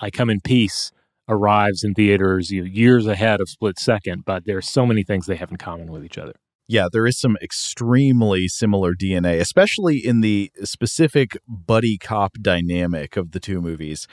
I 0.00 0.10
Come 0.10 0.30
in 0.30 0.40
Peace 0.40 0.90
arrives 1.28 1.82
in 1.84 1.94
theaters 1.94 2.50
you 2.50 2.62
know, 2.62 2.66
years 2.66 3.06
ahead 3.06 3.40
of 3.40 3.48
Split 3.48 3.78
Second, 3.78 4.24
but 4.24 4.44
there 4.44 4.56
are 4.56 4.62
so 4.62 4.86
many 4.86 5.02
things 5.02 5.26
they 5.26 5.36
have 5.36 5.50
in 5.50 5.56
common 5.56 5.90
with 5.90 6.04
each 6.04 6.18
other. 6.18 6.34
Yeah, 6.66 6.86
there 6.90 7.06
is 7.06 7.20
some 7.20 7.36
extremely 7.42 8.48
similar 8.48 8.94
DNA, 8.94 9.38
especially 9.38 9.98
in 9.98 10.22
the 10.22 10.50
specific 10.62 11.36
buddy 11.46 11.98
cop 11.98 12.38
dynamic 12.40 13.18
of 13.18 13.32
the 13.32 13.40
two 13.40 13.60
movies, 13.60 14.06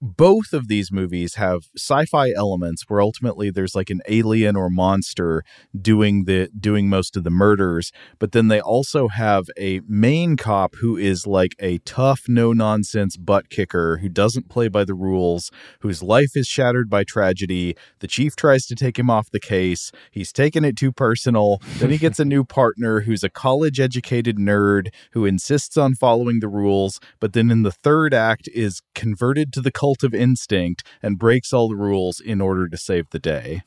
both 0.00 0.52
of 0.52 0.68
these 0.68 0.90
movies 0.90 1.34
have 1.34 1.68
sci-fi 1.76 2.32
elements 2.32 2.84
where 2.88 3.00
ultimately 3.00 3.50
there's 3.50 3.74
like 3.74 3.90
an 3.90 4.00
alien 4.08 4.56
or 4.56 4.70
monster 4.70 5.42
doing 5.78 6.24
the 6.24 6.48
doing 6.58 6.88
most 6.88 7.16
of 7.16 7.24
the 7.24 7.30
murders 7.30 7.92
but 8.18 8.32
then 8.32 8.48
they 8.48 8.60
also 8.60 9.08
have 9.08 9.44
a 9.58 9.80
main 9.86 10.36
cop 10.36 10.76
who 10.76 10.96
is 10.96 11.26
like 11.26 11.54
a 11.58 11.78
tough 11.78 12.22
no 12.28 12.52
nonsense 12.52 13.16
butt 13.16 13.50
kicker 13.50 13.98
who 13.98 14.08
doesn't 14.08 14.48
play 14.48 14.68
by 14.68 14.84
the 14.84 14.94
rules 14.94 15.50
whose 15.80 16.02
life 16.02 16.36
is 16.36 16.46
shattered 16.46 16.88
by 16.88 17.04
tragedy. 17.04 17.76
The 18.00 18.06
chief 18.06 18.36
tries 18.36 18.66
to 18.66 18.74
take 18.74 18.98
him 18.98 19.10
off 19.10 19.30
the 19.30 19.40
case. 19.40 19.92
He's 20.10 20.32
taken 20.32 20.64
it 20.64 20.76
too 20.76 20.92
personal. 20.92 21.60
Then 21.78 21.90
he 21.90 21.98
gets 21.98 22.18
a 22.18 22.24
new 22.24 22.44
partner 22.44 23.00
who's 23.00 23.24
a 23.24 23.30
college 23.30 23.80
educated 23.80 24.36
nerd 24.36 24.88
who 25.12 25.24
insists 25.24 25.76
on 25.76 25.94
following 25.94 26.40
the 26.40 26.48
rules 26.48 27.00
but 27.18 27.32
then 27.32 27.50
in 27.50 27.62
the 27.62 27.72
third 27.72 28.14
act 28.14 28.48
is 28.54 28.82
converted 28.94 29.52
to 29.52 29.60
the 29.60 29.70
cult 29.70 29.89
cult 29.90 30.02
of 30.04 30.14
instinct 30.14 30.84
and 31.02 31.18
breaks 31.18 31.52
all 31.52 31.68
the 31.68 31.76
rules 31.76 32.20
in 32.20 32.40
order 32.40 32.68
to 32.68 32.76
save 32.76 33.10
the 33.10 33.18
day. 33.18 33.62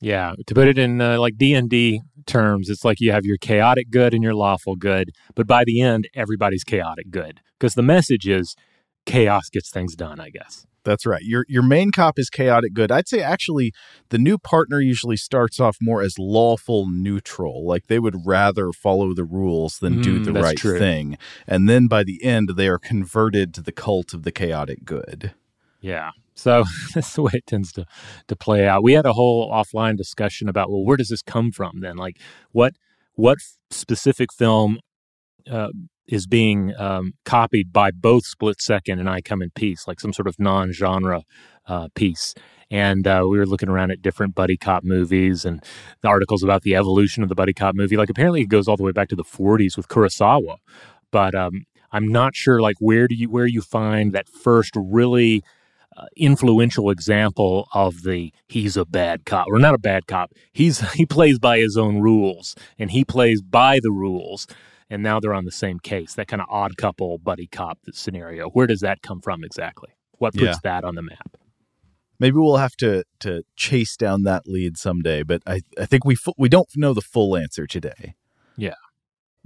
Yeah, 0.00 0.34
to 0.46 0.54
put 0.54 0.68
it 0.68 0.78
in 0.78 1.00
uh, 1.00 1.18
like 1.18 1.36
D 1.36 1.54
and 1.54 1.68
D 1.68 2.02
terms, 2.26 2.68
it's 2.68 2.84
like 2.84 3.00
you 3.00 3.10
have 3.10 3.24
your 3.24 3.36
chaotic 3.36 3.90
good 3.90 4.14
and 4.14 4.22
your 4.22 4.34
lawful 4.34 4.76
good, 4.76 5.10
but 5.34 5.46
by 5.46 5.64
the 5.64 5.80
end, 5.80 6.08
everybody's 6.14 6.62
chaotic 6.62 7.10
good 7.10 7.40
because 7.58 7.74
the 7.74 7.82
message 7.82 8.28
is 8.28 8.54
chaos 9.06 9.48
gets 9.48 9.70
things 9.70 9.96
done. 9.96 10.20
I 10.20 10.30
guess 10.30 10.66
that's 10.84 11.04
right. 11.04 11.22
Your 11.22 11.44
your 11.48 11.62
main 11.62 11.90
cop 11.90 12.18
is 12.18 12.30
chaotic 12.30 12.72
good. 12.72 12.92
I'd 12.92 13.08
say 13.08 13.20
actually 13.20 13.72
the 14.10 14.18
new 14.18 14.38
partner 14.38 14.80
usually 14.80 15.16
starts 15.16 15.60
off 15.60 15.76
more 15.80 16.00
as 16.00 16.14
lawful 16.18 16.86
neutral, 16.88 17.66
like 17.66 17.88
they 17.88 17.98
would 17.98 18.24
rather 18.24 18.72
follow 18.72 19.14
the 19.14 19.24
rules 19.24 19.78
than 19.78 19.96
mm, 19.96 20.02
do 20.02 20.24
the 20.24 20.32
right 20.32 20.56
true. 20.56 20.78
thing, 20.78 21.18
and 21.46 21.68
then 21.68 21.88
by 21.88 22.04
the 22.04 22.22
end 22.22 22.50
they 22.56 22.68
are 22.68 22.78
converted 22.78 23.52
to 23.54 23.62
the 23.62 23.72
cult 23.72 24.14
of 24.14 24.22
the 24.22 24.32
chaotic 24.32 24.84
good. 24.84 25.34
Yeah. 25.80 26.10
So 26.34 26.64
that's 26.94 27.14
the 27.14 27.22
way 27.22 27.32
it 27.34 27.46
tends 27.46 27.72
to 27.72 27.84
to 28.28 28.36
play 28.36 28.66
out. 28.66 28.82
We 28.82 28.92
had 28.92 29.06
a 29.06 29.12
whole 29.12 29.50
offline 29.50 29.96
discussion 29.96 30.48
about 30.48 30.70
well, 30.70 30.84
where 30.84 30.96
does 30.96 31.08
this 31.08 31.22
come 31.22 31.52
from? 31.52 31.80
Then, 31.80 31.96
like, 31.96 32.18
what 32.52 32.74
what 33.14 33.38
specific 33.70 34.32
film 34.32 34.78
uh, 35.50 35.68
is 36.06 36.26
being 36.26 36.74
um, 36.78 37.12
copied 37.24 37.72
by 37.72 37.90
both 37.90 38.24
Split 38.24 38.60
Second 38.60 38.98
and 38.98 39.08
I 39.10 39.20
Come 39.20 39.42
in 39.42 39.50
Peace, 39.50 39.86
like 39.86 40.00
some 40.00 40.12
sort 40.12 40.26
of 40.26 40.38
non-genre 40.38 41.22
uh, 41.66 41.88
piece. 41.94 42.34
And 42.70 43.06
uh, 43.06 43.24
we 43.28 43.38
were 43.38 43.46
looking 43.46 43.68
around 43.68 43.90
at 43.90 44.02
different 44.02 44.34
buddy 44.34 44.56
cop 44.56 44.84
movies 44.84 45.44
and 45.44 45.62
the 46.02 46.08
articles 46.08 46.42
about 46.42 46.62
the 46.62 46.76
evolution 46.76 47.22
of 47.22 47.28
the 47.28 47.34
buddy 47.34 47.54
cop 47.54 47.74
movie. 47.74 47.96
Like 47.96 48.10
apparently 48.10 48.42
it 48.42 48.48
goes 48.48 48.68
all 48.68 48.76
the 48.76 48.82
way 48.82 48.92
back 48.92 49.08
to 49.08 49.16
the 49.16 49.24
40s 49.24 49.76
with 49.76 49.88
Kurosawa, 49.88 50.56
but 51.10 51.34
um, 51.34 51.64
I'm 51.92 52.08
not 52.08 52.34
sure 52.34 52.60
like 52.60 52.76
where 52.78 53.08
do 53.08 53.14
you 53.14 53.30
where 53.30 53.46
you 53.46 53.62
find 53.62 54.12
that 54.12 54.28
first 54.28 54.74
really 54.76 55.42
uh, 55.96 56.06
influential 56.16 56.90
example 56.90 57.68
of 57.74 58.02
the 58.02 58.32
he's 58.46 58.76
a 58.76 58.84
bad 58.84 59.24
cop 59.24 59.46
or 59.48 59.58
not 59.58 59.74
a 59.74 59.78
bad 59.78 60.06
cop 60.06 60.32
he's 60.52 60.92
he 60.92 61.04
plays 61.04 61.38
by 61.38 61.58
his 61.58 61.76
own 61.76 61.98
rules 62.00 62.54
and 62.78 62.90
he 62.90 63.04
plays 63.04 63.42
by 63.42 63.80
the 63.80 63.90
rules 63.90 64.46
and 64.90 65.02
now 65.02 65.20
they're 65.20 65.34
on 65.34 65.44
the 65.44 65.52
same 65.52 65.78
case 65.78 66.14
that 66.14 66.28
kind 66.28 66.40
of 66.40 66.48
odd 66.50 66.76
couple 66.76 67.18
buddy 67.18 67.46
cop 67.46 67.78
scenario. 67.92 68.48
Where 68.48 68.66
does 68.66 68.80
that 68.80 69.02
come 69.02 69.20
from 69.20 69.44
exactly? 69.44 69.90
What 70.12 70.32
puts 70.32 70.44
yeah. 70.44 70.54
that 70.64 70.84
on 70.84 70.94
the 70.94 71.02
map? 71.02 71.36
Maybe 72.18 72.36
we'll 72.36 72.56
have 72.56 72.76
to 72.76 73.04
to 73.20 73.42
chase 73.56 73.96
down 73.96 74.24
that 74.24 74.46
lead 74.46 74.76
someday 74.76 75.22
but 75.22 75.42
i 75.46 75.60
i 75.78 75.86
think 75.86 76.04
we 76.04 76.16
we 76.36 76.48
don't 76.48 76.68
know 76.76 76.94
the 76.94 77.02
full 77.02 77.36
answer 77.36 77.66
today. 77.66 78.14
Yeah 78.56 78.74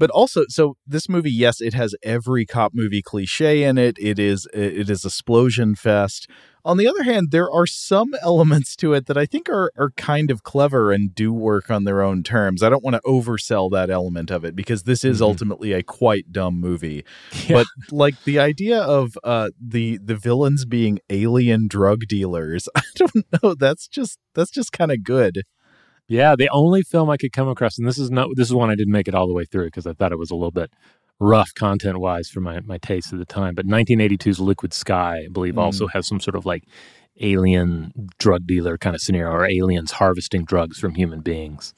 but 0.03 0.11
also 0.11 0.43
so 0.49 0.77
this 0.85 1.09
movie 1.09 1.31
yes 1.31 1.61
it 1.61 1.75
has 1.75 1.95
every 2.03 2.45
cop 2.45 2.73
movie 2.75 3.03
cliche 3.03 3.63
in 3.63 3.79
it. 3.79 3.97
It 4.01 4.19
is 4.19 4.49
it 4.53 4.91
is 4.91 5.05
explosion 5.05 5.77
fest. 5.77 6.29
On 6.65 6.77
the 6.77 6.89
other 6.89 7.05
hand 7.05 7.29
there 7.31 7.49
are 7.49 7.69
some 7.69 8.13
elements 8.23 8.75
to 8.77 8.95
it 8.95 9.07
that 9.07 9.17
i 9.17 9.27
think 9.27 9.49
are 9.49 9.71
are 9.79 9.91
kind 9.91 10.33
of 10.33 10.43
clever 10.43 10.91
and 10.91 11.15
do 11.15 11.33
work 11.33 11.71
on 11.71 11.85
their 11.85 12.03
own 12.03 12.25
terms. 12.25 12.65
I 12.65 12.69
don't 12.69 12.83
want 12.83 12.97
to 12.97 13.03
oversell 13.03 13.71
that 13.71 13.91
element 13.91 14.33
of 14.33 14.45
it 14.45 14.57
because 14.57 14.83
this 14.83 15.05
is 15.05 15.19
mm-hmm. 15.19 15.31
ultimately 15.31 15.73
a 15.73 15.85
quite 15.85 16.33
dumb 16.33 16.59
movie. 16.59 17.05
Yeah. 17.47 17.59
but 17.59 17.67
like 17.93 18.25
the 18.25 18.41
idea 18.41 18.81
of 18.81 19.17
uh 19.23 19.51
the 19.61 20.01
the 20.03 20.17
villains 20.17 20.65
being 20.65 20.99
alien 21.11 21.69
drug 21.69 22.09
dealers 22.09 22.69
i 22.75 22.83
don't 22.97 23.27
know. 23.35 23.55
That's 23.55 23.87
just 23.87 24.19
that's 24.35 24.51
just 24.51 24.73
kind 24.73 24.91
of 24.91 25.05
good 25.05 25.45
yeah, 26.09 26.37
the 26.37 26.49
only 26.51 26.83
film 26.83 27.11
I 27.11 27.17
could 27.17 27.33
come 27.33 27.49
across, 27.49 27.79
and 27.79 27.87
this 27.87 27.99
is 27.99 28.11
not 28.11 28.29
this 28.37 28.49
is 28.49 28.55
one 28.55 28.71
I 28.71 28.75
didn't 28.75 28.93
make 28.93 29.09
it 29.09 29.15
all 29.15 29.27
the 29.27 29.33
way 29.33 29.45
through 29.45 29.67
because 29.67 29.87
I 29.87 29.93
thought 29.93 30.13
it 30.13 30.19
was 30.19 30.31
a 30.31 30.35
little 30.35 30.51
bit 30.51 30.71
rough 31.19 31.55
content 31.55 31.99
wise 31.99 32.29
for 32.29 32.41
my 32.41 32.61
my 32.61 32.79
taste 32.79 33.13
at 33.13 33.19
the 33.19 33.25
time. 33.25 33.55
But 33.55 33.67
1982's 33.67 34.41
Liquid 34.41 34.73
Sky, 34.73 35.25
I 35.25 35.29
believe, 35.33 35.55
mm. 35.55 35.63
also 35.63 35.87
has 35.89 36.07
some 36.07 36.21
sort 36.21 36.37
of 36.37 36.45
like 36.45 36.65
alien 37.21 37.93
drug 38.19 38.47
dealer 38.47 38.79
kind 38.79 38.97
of 38.97 39.03
scenario, 39.03 39.33
or 39.33 39.47
aliens 39.47 39.93
harvesting 39.93 40.45
drugs 40.45 40.79
from 40.79 40.95
human 40.95 41.21
beings. 41.21 41.75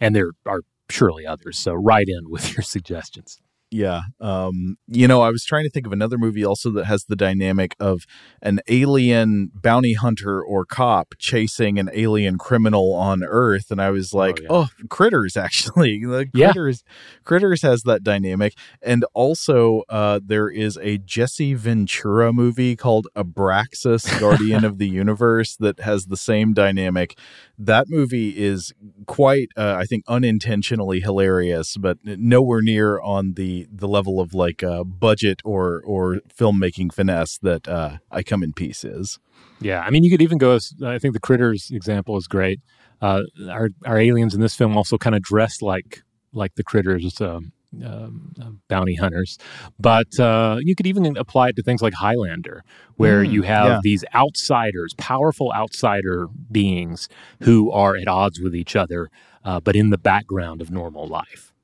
And 0.00 0.16
there 0.16 0.30
are 0.46 0.60
surely 0.90 1.26
others. 1.26 1.58
So 1.58 1.74
write 1.74 2.08
in 2.08 2.30
with 2.30 2.52
your 2.56 2.62
suggestions 2.62 3.40
yeah. 3.72 4.02
Um, 4.20 4.76
you 4.86 5.08
know, 5.08 5.22
I 5.22 5.30
was 5.30 5.44
trying 5.44 5.64
to 5.64 5.70
think 5.70 5.86
of 5.86 5.92
another 5.92 6.18
movie 6.18 6.44
also 6.44 6.70
that 6.72 6.84
has 6.84 7.04
the 7.04 7.16
dynamic 7.16 7.74
of 7.80 8.02
an 8.42 8.60
alien 8.68 9.50
bounty 9.54 9.94
hunter 9.94 10.42
or 10.42 10.66
cop 10.66 11.14
chasing 11.18 11.78
an 11.78 11.88
alien 11.94 12.36
criminal 12.36 12.92
on 12.92 13.24
Earth, 13.24 13.70
and 13.70 13.80
I 13.80 13.90
was 13.90 14.12
oh, 14.12 14.18
like, 14.18 14.40
oh, 14.50 14.60
yeah. 14.60 14.66
oh 14.82 14.86
Critters, 14.88 15.36
actually, 15.38 16.00
the 16.04 16.26
Critters, 16.26 16.84
yeah. 16.86 17.20
Critters 17.24 17.62
has 17.62 17.82
that 17.84 18.04
dynamic, 18.04 18.54
and 18.82 19.06
also 19.14 19.84
uh, 19.88 20.20
there 20.22 20.50
is 20.50 20.78
a 20.82 20.98
Jesse 20.98 21.54
Ventura 21.54 22.32
movie 22.32 22.76
called 22.76 23.08
Abraxas, 23.16 24.20
Guardian 24.20 24.64
of 24.64 24.76
the 24.76 24.88
Universe, 25.02 25.56
that 25.56 25.80
has 25.80 26.06
the 26.06 26.16
same 26.18 26.52
dynamic. 26.52 27.18
That 27.58 27.86
movie 27.88 28.38
is 28.38 28.72
quite, 29.06 29.48
uh, 29.56 29.76
I 29.78 29.84
think, 29.84 30.04
unintentionally 30.08 31.00
hilarious, 31.00 31.76
but 31.78 31.98
nowhere 32.04 32.60
near 32.60 33.00
on 33.00 33.34
the 33.34 33.61
the 33.70 33.88
level 33.88 34.20
of 34.20 34.34
like 34.34 34.62
uh, 34.62 34.84
budget 34.84 35.40
or 35.44 35.82
or 35.84 36.20
filmmaking 36.36 36.92
finesse 36.92 37.38
that 37.38 37.68
uh, 37.68 37.98
I 38.10 38.22
Come 38.22 38.42
in 38.42 38.52
Peace 38.52 38.84
is. 38.84 39.18
Yeah, 39.60 39.80
I 39.80 39.90
mean, 39.90 40.04
you 40.04 40.10
could 40.10 40.22
even 40.22 40.38
go. 40.38 40.58
I 40.84 40.98
think 40.98 41.14
the 41.14 41.20
critters 41.20 41.70
example 41.70 42.16
is 42.16 42.26
great. 42.26 42.60
Uh, 43.00 43.22
our 43.48 43.70
our 43.84 43.98
aliens 43.98 44.34
in 44.34 44.40
this 44.40 44.54
film 44.54 44.76
also 44.76 44.98
kind 44.98 45.16
of 45.16 45.22
dress 45.22 45.62
like 45.62 46.02
like 46.32 46.54
the 46.54 46.64
critters. 46.64 47.20
Um, 47.20 47.52
um, 47.82 48.34
uh, 48.38 48.50
bounty 48.68 48.94
hunters, 48.96 49.38
but 49.80 50.20
uh, 50.20 50.58
you 50.60 50.74
could 50.74 50.86
even 50.86 51.16
apply 51.16 51.48
it 51.48 51.56
to 51.56 51.62
things 51.62 51.80
like 51.80 51.94
Highlander, 51.94 52.64
where 52.96 53.24
mm, 53.24 53.30
you 53.30 53.42
have 53.44 53.66
yeah. 53.66 53.80
these 53.82 54.04
outsiders, 54.14 54.92
powerful 54.98 55.50
outsider 55.54 56.28
beings 56.50 57.08
who 57.40 57.70
are 57.70 57.96
at 57.96 58.08
odds 58.08 58.40
with 58.40 58.54
each 58.54 58.76
other, 58.76 59.08
uh, 59.42 59.58
but 59.58 59.74
in 59.74 59.88
the 59.88 59.96
background 59.96 60.60
of 60.60 60.70
normal 60.70 61.06
life. 61.06 61.54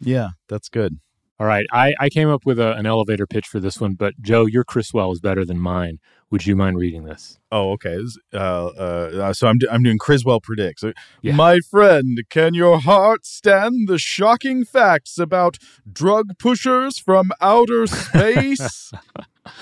Yeah, 0.00 0.30
that's 0.48 0.68
good. 0.68 0.98
All 1.40 1.46
right. 1.46 1.66
I, 1.72 1.94
I 1.98 2.08
came 2.10 2.28
up 2.28 2.46
with 2.46 2.60
a, 2.60 2.74
an 2.74 2.86
elevator 2.86 3.26
pitch 3.26 3.46
for 3.46 3.58
this 3.58 3.80
one, 3.80 3.94
but 3.94 4.14
Joe, 4.20 4.46
your 4.46 4.62
Criswell 4.62 5.10
is 5.12 5.20
better 5.20 5.44
than 5.44 5.58
mine. 5.58 5.98
Would 6.30 6.46
you 6.46 6.54
mind 6.54 6.78
reading 6.78 7.04
this? 7.04 7.38
Oh, 7.50 7.72
okay. 7.72 7.98
Uh, 8.32 8.36
uh, 8.36 9.32
so 9.32 9.48
I'm, 9.48 9.58
I'm 9.70 9.82
doing 9.82 9.98
Criswell 9.98 10.40
predicts. 10.40 10.84
Yeah. 11.22 11.34
My 11.34 11.58
friend, 11.58 12.20
can 12.30 12.54
your 12.54 12.80
heart 12.80 13.26
stand 13.26 13.88
the 13.88 13.98
shocking 13.98 14.64
facts 14.64 15.18
about 15.18 15.58
drug 15.90 16.38
pushers 16.38 16.98
from 16.98 17.32
outer 17.40 17.86
space? 17.86 18.92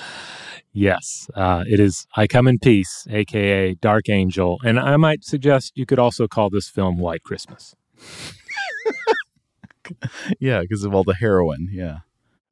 yes, 0.72 1.30
uh, 1.34 1.64
it 1.66 1.80
is 1.80 2.06
I 2.16 2.26
Come 2.26 2.48
in 2.48 2.58
Peace, 2.58 3.06
aka 3.10 3.74
Dark 3.74 4.08
Angel. 4.10 4.58
And 4.62 4.78
I 4.78 4.96
might 4.98 5.24
suggest 5.24 5.72
you 5.74 5.86
could 5.86 5.98
also 5.98 6.28
call 6.28 6.50
this 6.50 6.68
film 6.68 6.98
White 6.98 7.22
Christmas. 7.22 7.74
yeah, 10.40 10.60
because 10.60 10.84
of 10.84 10.94
all 10.94 11.04
the 11.04 11.14
heroin. 11.14 11.68
Yeah. 11.70 11.98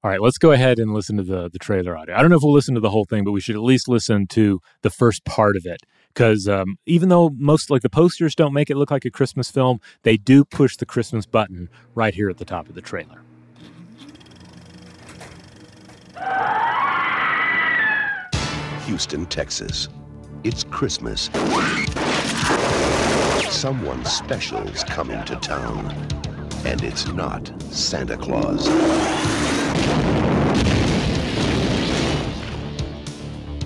All 0.03 0.11
right, 0.11 0.21
let's 0.21 0.39
go 0.39 0.53
ahead 0.53 0.79
and 0.79 0.95
listen 0.95 1.19
to 1.19 1.23
the 1.23 1.51
the 1.51 1.59
trailer 1.59 1.97
audio. 1.97 2.17
I 2.17 2.23
don't 2.23 2.31
know 2.31 2.37
if 2.37 2.43
we'll 2.43 2.55
listen 2.55 2.75
to 2.75 2.81
the 2.81 2.91
whole 2.91 3.05
thing, 3.05 3.25
but 3.25 3.33
we 3.33 3.41
should 3.41 3.55
at 3.55 3.63
least 3.63 3.89
listen 3.89 4.27
to 4.29 4.61
the 4.83 4.91
first 4.91 5.25
part 5.25 5.57
of 5.57 5.67
it 5.67 5.83
because 6.15 6.49
um, 6.49 6.77
even 6.87 7.09
though 7.09 7.31
most 7.37 7.71
like 7.71 7.83
the 7.83 7.91
posters 7.91 8.35
don't 8.35 8.53
make 8.53 8.71
it 8.71 8.77
look 8.77 8.91
like 8.91 9.05
a 9.05 9.11
Christmas 9.11 9.51
film, 9.51 9.81
they 10.03 10.17
do 10.17 10.45
push 10.45 10.77
the 10.77 10.87
Christmas 10.87 11.27
button 11.27 11.69
right 11.95 12.15
here 12.15 12.31
at 12.31 12.39
the 12.39 12.45
top 12.45 12.69
of 12.69 12.75
the 12.75 12.81
trailer. 12.81 13.23
Houston, 18.87 19.27
Texas. 19.27 19.89
It's 20.43 20.65
Christmas. 20.65 21.31
Someone 23.51 24.05
special's 24.05 24.85
coming 24.85 25.23
to 25.27 25.37
town. 25.37 26.30
And 26.63 26.83
it's 26.83 27.07
not 27.09 27.51
Santa 27.73 28.17
Claus. 28.17 28.69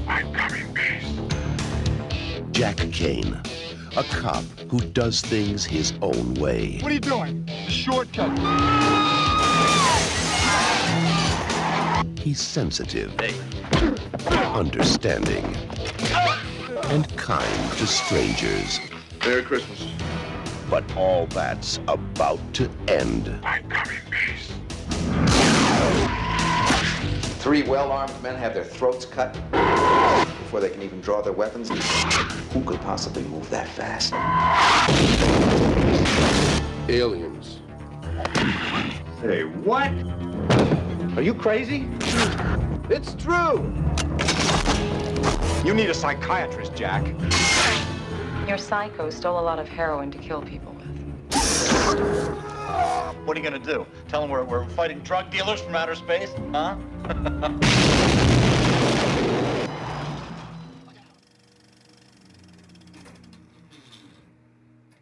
I'm 0.06 0.32
coming, 0.32 0.74
Jack 2.52 2.76
Kane, 2.92 3.40
a 3.96 4.04
cop 4.04 4.44
who 4.70 4.78
does 4.80 5.20
things 5.20 5.64
his 5.64 5.92
own 6.02 6.34
way. 6.34 6.78
What 6.80 6.90
are 6.90 6.94
you 6.94 7.00
doing? 7.00 7.46
Shortcut. 7.68 8.30
He's 12.18 12.40
sensitive, 12.40 13.12
understanding, 14.30 15.44
and 16.84 17.16
kind 17.16 17.72
to 17.72 17.86
strangers. 17.86 18.80
Merry 19.24 19.42
Christmas. 19.42 19.88
But 20.70 20.84
all 20.96 21.26
that's 21.26 21.78
about 21.88 22.40
to 22.54 22.70
end. 22.88 23.28
I'm 23.44 23.68
coming, 23.68 24.00
base. 24.10 24.52
Three 27.38 27.62
well-armed 27.62 28.22
men 28.22 28.36
have 28.36 28.54
their 28.54 28.64
throats 28.64 29.04
cut 29.04 29.34
before 29.50 30.60
they 30.60 30.70
can 30.70 30.82
even 30.82 31.00
draw 31.02 31.20
their 31.20 31.34
weapons. 31.34 31.68
Who 32.52 32.62
could 32.62 32.80
possibly 32.80 33.22
move 33.24 33.48
that 33.50 33.68
fast? 33.68 34.14
Aliens. 36.88 37.60
Hey, 39.20 39.44
what? 39.44 39.92
Are 41.16 41.22
you 41.22 41.34
crazy? 41.34 41.88
It's 42.88 43.14
true. 43.14 43.72
You 45.64 45.74
need 45.74 45.90
a 45.90 45.94
psychiatrist, 45.94 46.74
Jack. 46.74 47.04
Your 48.46 48.58
psycho 48.58 49.08
stole 49.08 49.40
a 49.40 49.42
lot 49.42 49.58
of 49.58 49.66
heroin 49.68 50.10
to 50.10 50.18
kill 50.18 50.42
people 50.42 50.72
with. 50.72 50.84
What 53.24 53.36
are 53.36 53.40
you 53.40 53.42
gonna 53.42 53.58
do? 53.58 53.86
Tell 54.08 54.20
them 54.20 54.30
we're, 54.30 54.44
we're 54.44 54.68
fighting 54.70 54.98
drug 55.00 55.30
dealers 55.30 55.62
from 55.62 55.74
outer 55.74 55.94
space? 55.94 56.30
Huh? 56.52 56.76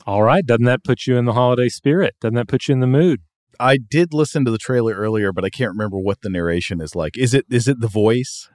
All 0.07 0.23
right. 0.23 0.45
Doesn't 0.45 0.65
that 0.65 0.85
put 0.85 1.07
you 1.07 1.17
in 1.17 1.25
the 1.25 1.33
holiday 1.33 1.69
spirit? 1.69 2.15
Doesn't 2.21 2.35
that 2.35 2.49
put 2.49 2.69
you 2.69 2.73
in 2.75 2.81
the 2.81 2.87
mood? 2.87 3.23
I 3.59 3.77
did 3.77 4.15
listen 4.15 4.45
to 4.45 4.51
the 4.51 4.59
trailer 4.59 4.95
earlier, 4.95 5.33
but 5.33 5.45
I 5.45 5.51
can't 5.51 5.71
remember 5.71 5.99
what 5.99 6.23
the 6.23 6.31
narration 6.31 6.81
is 6.81 6.95
like. 6.95 7.17
Is 7.19 7.35
it 7.35 7.47
is 7.51 7.67
it 7.67 7.81
the 7.81 7.89
voice? 7.89 8.49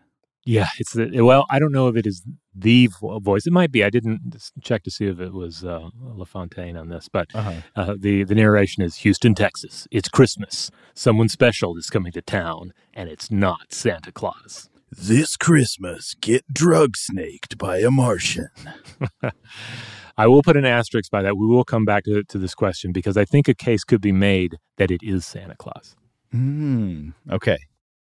Yeah, 0.47 0.69
it's 0.79 0.93
the 0.93 1.21
well. 1.21 1.45
I 1.49 1.59
don't 1.59 1.73
know 1.73 1.89
if 1.89 1.97
it 1.97 2.07
is 2.07 2.23
the 2.55 2.89
voice. 3.21 3.45
It 3.45 3.51
might 3.51 3.69
be. 3.69 3.83
I 3.83 3.89
didn't 3.89 4.37
check 4.61 4.83
to 4.83 4.91
see 4.91 5.05
if 5.07 5.19
it 5.19 5.33
was 5.33 5.65
uh, 5.65 5.89
LaFontaine 6.01 6.77
on 6.77 6.87
this, 6.87 7.09
but 7.09 7.27
uh-huh. 7.35 7.61
uh, 7.75 7.95
the 7.99 8.23
the 8.23 8.33
narration 8.33 8.81
is 8.81 8.95
Houston, 8.97 9.35
Texas. 9.35 9.89
It's 9.91 10.07
Christmas. 10.07 10.71
Someone 10.93 11.27
special 11.27 11.75
is 11.75 11.89
coming 11.89 12.13
to 12.13 12.21
town, 12.21 12.71
and 12.93 13.09
it's 13.09 13.29
not 13.29 13.73
Santa 13.73 14.13
Claus. 14.13 14.69
This 14.89 15.35
Christmas, 15.35 16.15
get 16.21 16.45
drug 16.53 16.95
snaked 16.95 17.57
by 17.57 17.79
a 17.79 17.91
Martian. 17.91 18.47
I 20.17 20.27
will 20.27 20.41
put 20.41 20.55
an 20.55 20.63
asterisk 20.63 21.11
by 21.11 21.23
that. 21.23 21.35
We 21.35 21.45
will 21.45 21.65
come 21.65 21.83
back 21.83 22.05
to, 22.05 22.23
to 22.23 22.37
this 22.37 22.55
question 22.55 22.93
because 22.93 23.17
I 23.17 23.25
think 23.25 23.49
a 23.49 23.53
case 23.53 23.83
could 23.83 23.99
be 23.99 24.13
made 24.13 24.55
that 24.77 24.91
it 24.91 25.01
is 25.03 25.25
Santa 25.25 25.57
Claus. 25.57 25.97
Mm, 26.33 27.13
okay. 27.29 27.57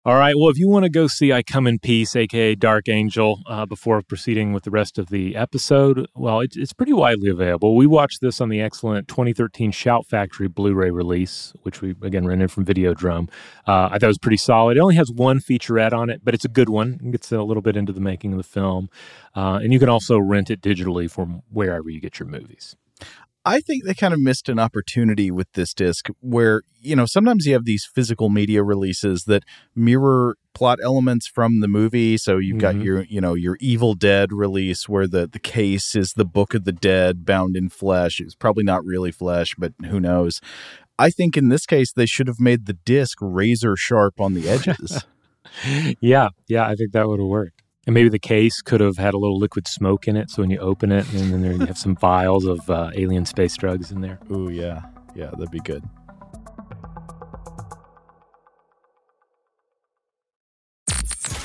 All 0.07 0.15
right. 0.15 0.37
Well, 0.39 0.51
if 0.51 0.57
you 0.57 0.69
want 0.69 0.85
to 0.85 0.89
go 0.89 1.09
see 1.09 1.33
I 1.33 1.43
Come 1.43 1.67
in 1.67 1.81
Peace, 1.81 2.15
aka 2.15 2.55
Dark 2.55 2.89
Angel, 2.89 3.43
uh, 3.49 3.67
before 3.67 4.01
proceeding 4.03 4.53
with 4.53 4.63
the 4.63 4.71
rest 4.71 4.99
of 4.99 5.09
the 5.09 5.35
episode, 5.35 6.07
well, 6.15 6.39
it's, 6.39 6.57
it's 6.57 6.73
pretty 6.73 6.93
widely 6.93 7.29
available. 7.29 7.75
We 7.75 7.89
watched 7.89 8.21
this 8.21 8.41
on 8.41 8.49
the 8.49 8.61
excellent 8.61 9.09
2013 9.09 9.73
Shout 9.73 10.07
Factory 10.07 10.47
Blu 10.47 10.75
ray 10.75 10.93
release, 10.93 11.55
which 11.63 11.83
we, 11.83 11.97
again, 12.03 12.25
rented 12.25 12.53
from 12.53 12.65
Videodrome. 12.65 13.29
Uh, 13.67 13.89
I 13.91 13.99
thought 13.99 14.05
it 14.05 14.07
was 14.07 14.19
pretty 14.19 14.37
solid. 14.37 14.77
It 14.77 14.81
only 14.81 14.95
has 14.95 15.11
one 15.11 15.41
featurette 15.41 15.93
on 15.93 16.09
it, 16.09 16.21
but 16.23 16.35
it's 16.35 16.45
a 16.45 16.49
good 16.49 16.69
one. 16.69 17.01
It 17.05 17.11
gets 17.11 17.33
a 17.33 17.43
little 17.43 17.61
bit 17.61 17.77
into 17.77 17.93
the 17.93 18.01
making 18.01 18.31
of 18.31 18.37
the 18.37 18.45
film. 18.45 18.89
Uh, 19.35 19.59
and 19.61 19.73
you 19.73 19.81
can 19.81 19.89
also 19.89 20.21
rent 20.21 20.51
it 20.51 20.61
digitally 20.61 21.11
from 21.11 21.43
wherever 21.51 21.91
you 21.91 22.01
get 22.01 22.21
your 22.21 22.29
movies. 22.29 22.77
I 23.47 23.61
think 23.61 23.85
they 23.85 23.95
kind 23.95 24.13
of 24.13 24.19
missed 24.19 24.49
an 24.49 24.59
opportunity 24.59 25.31
with 25.31 25.53
this 25.53 25.73
disc 25.73 26.09
where, 26.21 26.63
you 26.81 26.97
know, 26.97 27.07
sometimes 27.07 27.47
you 27.47 27.53
have 27.53 27.65
these 27.65 27.85
physical 27.85 28.29
media 28.29 28.65
releases 28.65 29.25
that 29.27 29.45
mirror 29.73 30.37
plot 30.53 30.81
elements 30.83 31.29
from 31.29 31.61
the 31.61 31.69
movie. 31.69 32.17
So 32.17 32.39
you've 32.39 32.59
got 32.59 32.75
mm-hmm. 32.75 32.85
your, 32.85 33.03
you 33.05 33.21
know, 33.21 33.35
your 33.35 33.57
Evil 33.61 33.95
Dead 33.95 34.33
release 34.33 34.89
where 34.89 35.07
the, 35.07 35.29
the 35.29 35.39
case 35.39 35.95
is 35.95 36.15
the 36.15 36.25
Book 36.25 36.55
of 36.55 36.65
the 36.65 36.73
Dead 36.73 37.25
bound 37.25 37.57
in 37.57 37.69
flesh. 37.69 38.19
It's 38.19 38.35
probably 38.35 38.65
not 38.65 38.85
really 38.85 39.13
flesh, 39.13 39.55
but 39.57 39.75
who 39.85 40.01
knows. 40.01 40.41
I 40.99 41.11
think 41.11 41.37
in 41.37 41.49
this 41.49 41.67
case, 41.67 41.93
they 41.93 42.07
should 42.07 42.27
have 42.27 42.41
made 42.41 42.67
the 42.67 42.73
disc 42.73 43.19
razor 43.21 43.77
sharp 43.77 44.21
on 44.21 44.35
the 44.35 44.49
edges. 44.49 45.05
yeah. 46.01 46.31
Yeah. 46.49 46.67
I 46.67 46.75
think 46.75 46.91
that 46.93 47.07
would 47.07 47.21
have 47.21 47.29
worked. 47.29 47.63
And 47.87 47.95
maybe 47.95 48.09
the 48.09 48.19
case 48.19 48.61
could 48.63 48.81
have 48.81 48.97
had 48.97 49.15
a 49.15 49.19
little 49.19 49.39
liquid 49.39 49.69
smoke 49.69 50.09
in 50.09 50.17
it. 50.17 50.31
So 50.31 50.43
when 50.43 50.51
you 50.51 50.59
open 50.59 50.91
it, 50.91 51.11
and 51.13 51.33
then 51.33 51.43
there 51.43 51.53
you 51.53 51.67
have 51.67 51.79
some 51.79 51.97
vials 51.97 52.45
of 52.45 52.69
uh, 52.69 52.91
alien 52.95 53.25
space 53.25 53.57
drugs 53.57 53.93
in 53.93 54.01
there. 54.01 54.19
Ooh, 54.31 54.51
yeah. 54.51 54.83
Yeah, 55.15 55.31
that'd 55.31 55.51
be 55.51 55.61
good. 55.61 55.85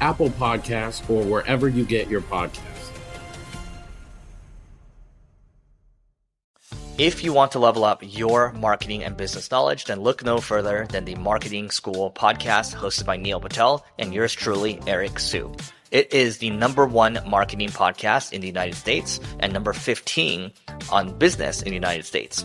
Apple 0.00 0.30
Podcasts, 0.30 1.08
or 1.10 1.22
wherever 1.24 1.68
you 1.68 1.84
get 1.84 2.08
your 2.08 2.20
podcasts. 2.20 2.90
If 7.00 7.24
you 7.24 7.32
want 7.32 7.52
to 7.52 7.58
level 7.58 7.84
up 7.84 8.02
your 8.02 8.52
marketing 8.52 9.04
and 9.04 9.16
business 9.16 9.50
knowledge, 9.50 9.86
then 9.86 10.00
look 10.00 10.22
no 10.22 10.36
further 10.38 10.86
than 10.90 11.06
the 11.06 11.14
Marketing 11.14 11.70
School 11.70 12.10
podcast 12.10 12.74
hosted 12.74 13.06
by 13.06 13.16
Neil 13.16 13.40
Patel 13.40 13.86
and 13.98 14.12
yours 14.12 14.34
truly, 14.34 14.78
Eric 14.86 15.18
Siu. 15.18 15.50
It 15.90 16.12
is 16.12 16.38
the 16.38 16.50
number 16.50 16.86
one 16.86 17.18
marketing 17.26 17.70
podcast 17.70 18.32
in 18.32 18.42
the 18.42 18.46
United 18.48 18.74
States 18.74 19.18
and 19.38 19.50
number 19.52 19.72
15 19.72 20.52
on 20.92 21.18
business 21.18 21.62
in 21.62 21.68
the 21.70 21.74
United 21.74 22.04
States. 22.04 22.44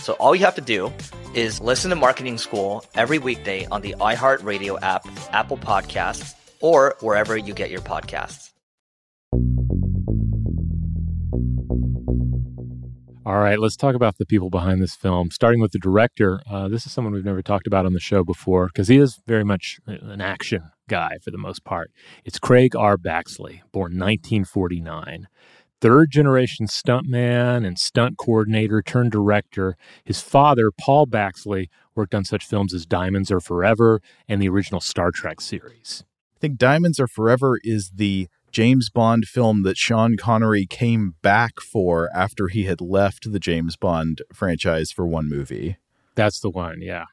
So 0.00 0.14
all 0.14 0.34
you 0.34 0.44
have 0.44 0.54
to 0.54 0.60
do 0.60 0.92
is 1.34 1.60
listen 1.60 1.90
to 1.90 1.96
Marketing 1.96 2.38
School 2.38 2.84
every 2.94 3.18
weekday 3.18 3.66
on 3.66 3.82
the 3.82 3.94
iHeartRadio 4.00 4.78
app, 4.82 5.06
Apple 5.32 5.58
Podcasts, 5.58 6.34
or 6.60 6.96
wherever 7.00 7.36
you 7.36 7.54
get 7.54 7.70
your 7.70 7.80
podcasts. 7.80 8.50
All 13.28 13.36
right, 13.36 13.58
let's 13.58 13.76
talk 13.76 13.94
about 13.94 14.16
the 14.16 14.24
people 14.24 14.48
behind 14.48 14.80
this 14.80 14.94
film. 14.94 15.30
Starting 15.30 15.60
with 15.60 15.72
the 15.72 15.78
director, 15.78 16.40
uh, 16.50 16.66
this 16.68 16.86
is 16.86 16.92
someone 16.92 17.12
we've 17.12 17.26
never 17.26 17.42
talked 17.42 17.66
about 17.66 17.84
on 17.84 17.92
the 17.92 18.00
show 18.00 18.24
before 18.24 18.68
because 18.68 18.88
he 18.88 18.96
is 18.96 19.20
very 19.26 19.44
much 19.44 19.78
an 19.86 20.22
action 20.22 20.62
guy 20.88 21.18
for 21.22 21.30
the 21.30 21.36
most 21.36 21.62
part. 21.62 21.90
It's 22.24 22.38
Craig 22.38 22.74
R. 22.74 22.96
Baxley, 22.96 23.60
born 23.70 23.98
1949 23.98 25.28
third 25.80 26.10
generation 26.10 26.66
stuntman 26.66 27.66
and 27.66 27.78
stunt 27.78 28.18
coordinator 28.18 28.82
turned 28.82 29.12
director. 29.12 29.76
His 30.04 30.20
father, 30.20 30.70
Paul 30.70 31.06
Baxley, 31.06 31.68
worked 31.94 32.14
on 32.14 32.24
such 32.24 32.46
films 32.46 32.74
as 32.74 32.86
Diamonds 32.86 33.30
Are 33.30 33.40
Forever 33.40 34.00
and 34.28 34.40
the 34.40 34.48
original 34.48 34.80
Star 34.80 35.10
Trek 35.10 35.40
series. 35.40 36.04
I 36.36 36.40
think 36.40 36.58
Diamonds 36.58 37.00
Are 37.00 37.08
Forever 37.08 37.58
is 37.62 37.90
the 37.94 38.28
James 38.52 38.90
Bond 38.90 39.26
film 39.26 39.62
that 39.62 39.76
Sean 39.76 40.16
Connery 40.16 40.66
came 40.66 41.14
back 41.22 41.60
for 41.60 42.08
after 42.14 42.48
he 42.48 42.64
had 42.64 42.80
left 42.80 43.30
the 43.30 43.40
James 43.40 43.76
Bond 43.76 44.22
franchise 44.32 44.90
for 44.90 45.06
one 45.06 45.28
movie. 45.28 45.76
That's 46.14 46.40
the 46.40 46.50
one, 46.50 46.80
yeah. 46.80 47.04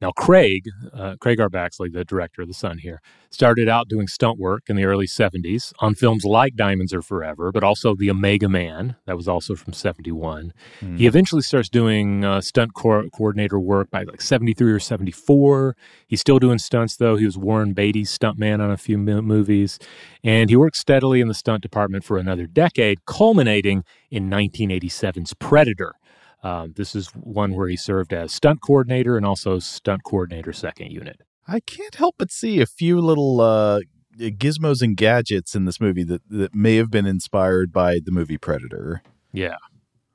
Now, 0.00 0.12
Craig, 0.12 0.64
uh, 0.94 1.16
Craig 1.20 1.40
R. 1.40 1.50
Baxley, 1.50 1.92
the 1.92 2.06
director 2.06 2.40
of 2.40 2.48
The 2.48 2.54
Sun 2.54 2.78
here, 2.78 3.02
started 3.28 3.68
out 3.68 3.88
doing 3.88 4.08
stunt 4.08 4.38
work 4.38 4.62
in 4.68 4.76
the 4.76 4.84
early 4.84 5.06
70s 5.06 5.74
on 5.80 5.94
films 5.94 6.24
like 6.24 6.56
Diamonds 6.56 6.94
Are 6.94 7.02
Forever, 7.02 7.52
but 7.52 7.62
also 7.62 7.94
The 7.94 8.10
Omega 8.10 8.48
Man, 8.48 8.96
that 9.04 9.16
was 9.16 9.28
also 9.28 9.54
from 9.54 9.74
71. 9.74 10.54
Mm. 10.80 10.98
He 10.98 11.06
eventually 11.06 11.42
starts 11.42 11.68
doing 11.68 12.24
uh, 12.24 12.40
stunt 12.40 12.72
co- 12.74 13.10
coordinator 13.10 13.60
work 13.60 13.90
by 13.90 14.04
like 14.04 14.22
73 14.22 14.72
or 14.72 14.80
74. 14.80 15.76
He's 16.06 16.20
still 16.20 16.38
doing 16.38 16.58
stunts, 16.58 16.96
though. 16.96 17.16
He 17.16 17.26
was 17.26 17.36
Warren 17.36 17.74
Beatty's 17.74 18.16
stuntman 18.16 18.60
on 18.60 18.70
a 18.70 18.78
few 18.78 18.96
mo- 18.96 19.20
movies. 19.20 19.78
And 20.24 20.48
he 20.48 20.56
worked 20.56 20.76
steadily 20.76 21.20
in 21.20 21.28
the 21.28 21.34
stunt 21.34 21.62
department 21.62 22.04
for 22.04 22.16
another 22.16 22.46
decade, 22.46 23.04
culminating 23.04 23.84
in 24.10 24.30
1987's 24.30 25.34
Predator 25.34 25.94
um, 26.42 26.72
this 26.76 26.94
is 26.94 27.08
one 27.08 27.54
where 27.54 27.68
he 27.68 27.76
served 27.76 28.12
as 28.12 28.32
stunt 28.32 28.60
coordinator 28.62 29.16
and 29.16 29.26
also 29.26 29.58
stunt 29.58 30.02
coordinator 30.04 30.52
second 30.52 30.90
unit. 30.90 31.20
I 31.46 31.60
can't 31.60 31.94
help 31.94 32.16
but 32.18 32.30
see 32.30 32.60
a 32.60 32.66
few 32.66 33.00
little 33.00 33.40
uh, 33.40 33.80
gizmos 34.18 34.82
and 34.82 34.96
gadgets 34.96 35.54
in 35.54 35.64
this 35.64 35.80
movie 35.80 36.04
that, 36.04 36.22
that 36.30 36.54
may 36.54 36.76
have 36.76 36.90
been 36.90 37.06
inspired 37.06 37.72
by 37.72 37.98
the 38.04 38.12
movie 38.12 38.38
Predator. 38.38 39.02
Yeah. 39.32 39.56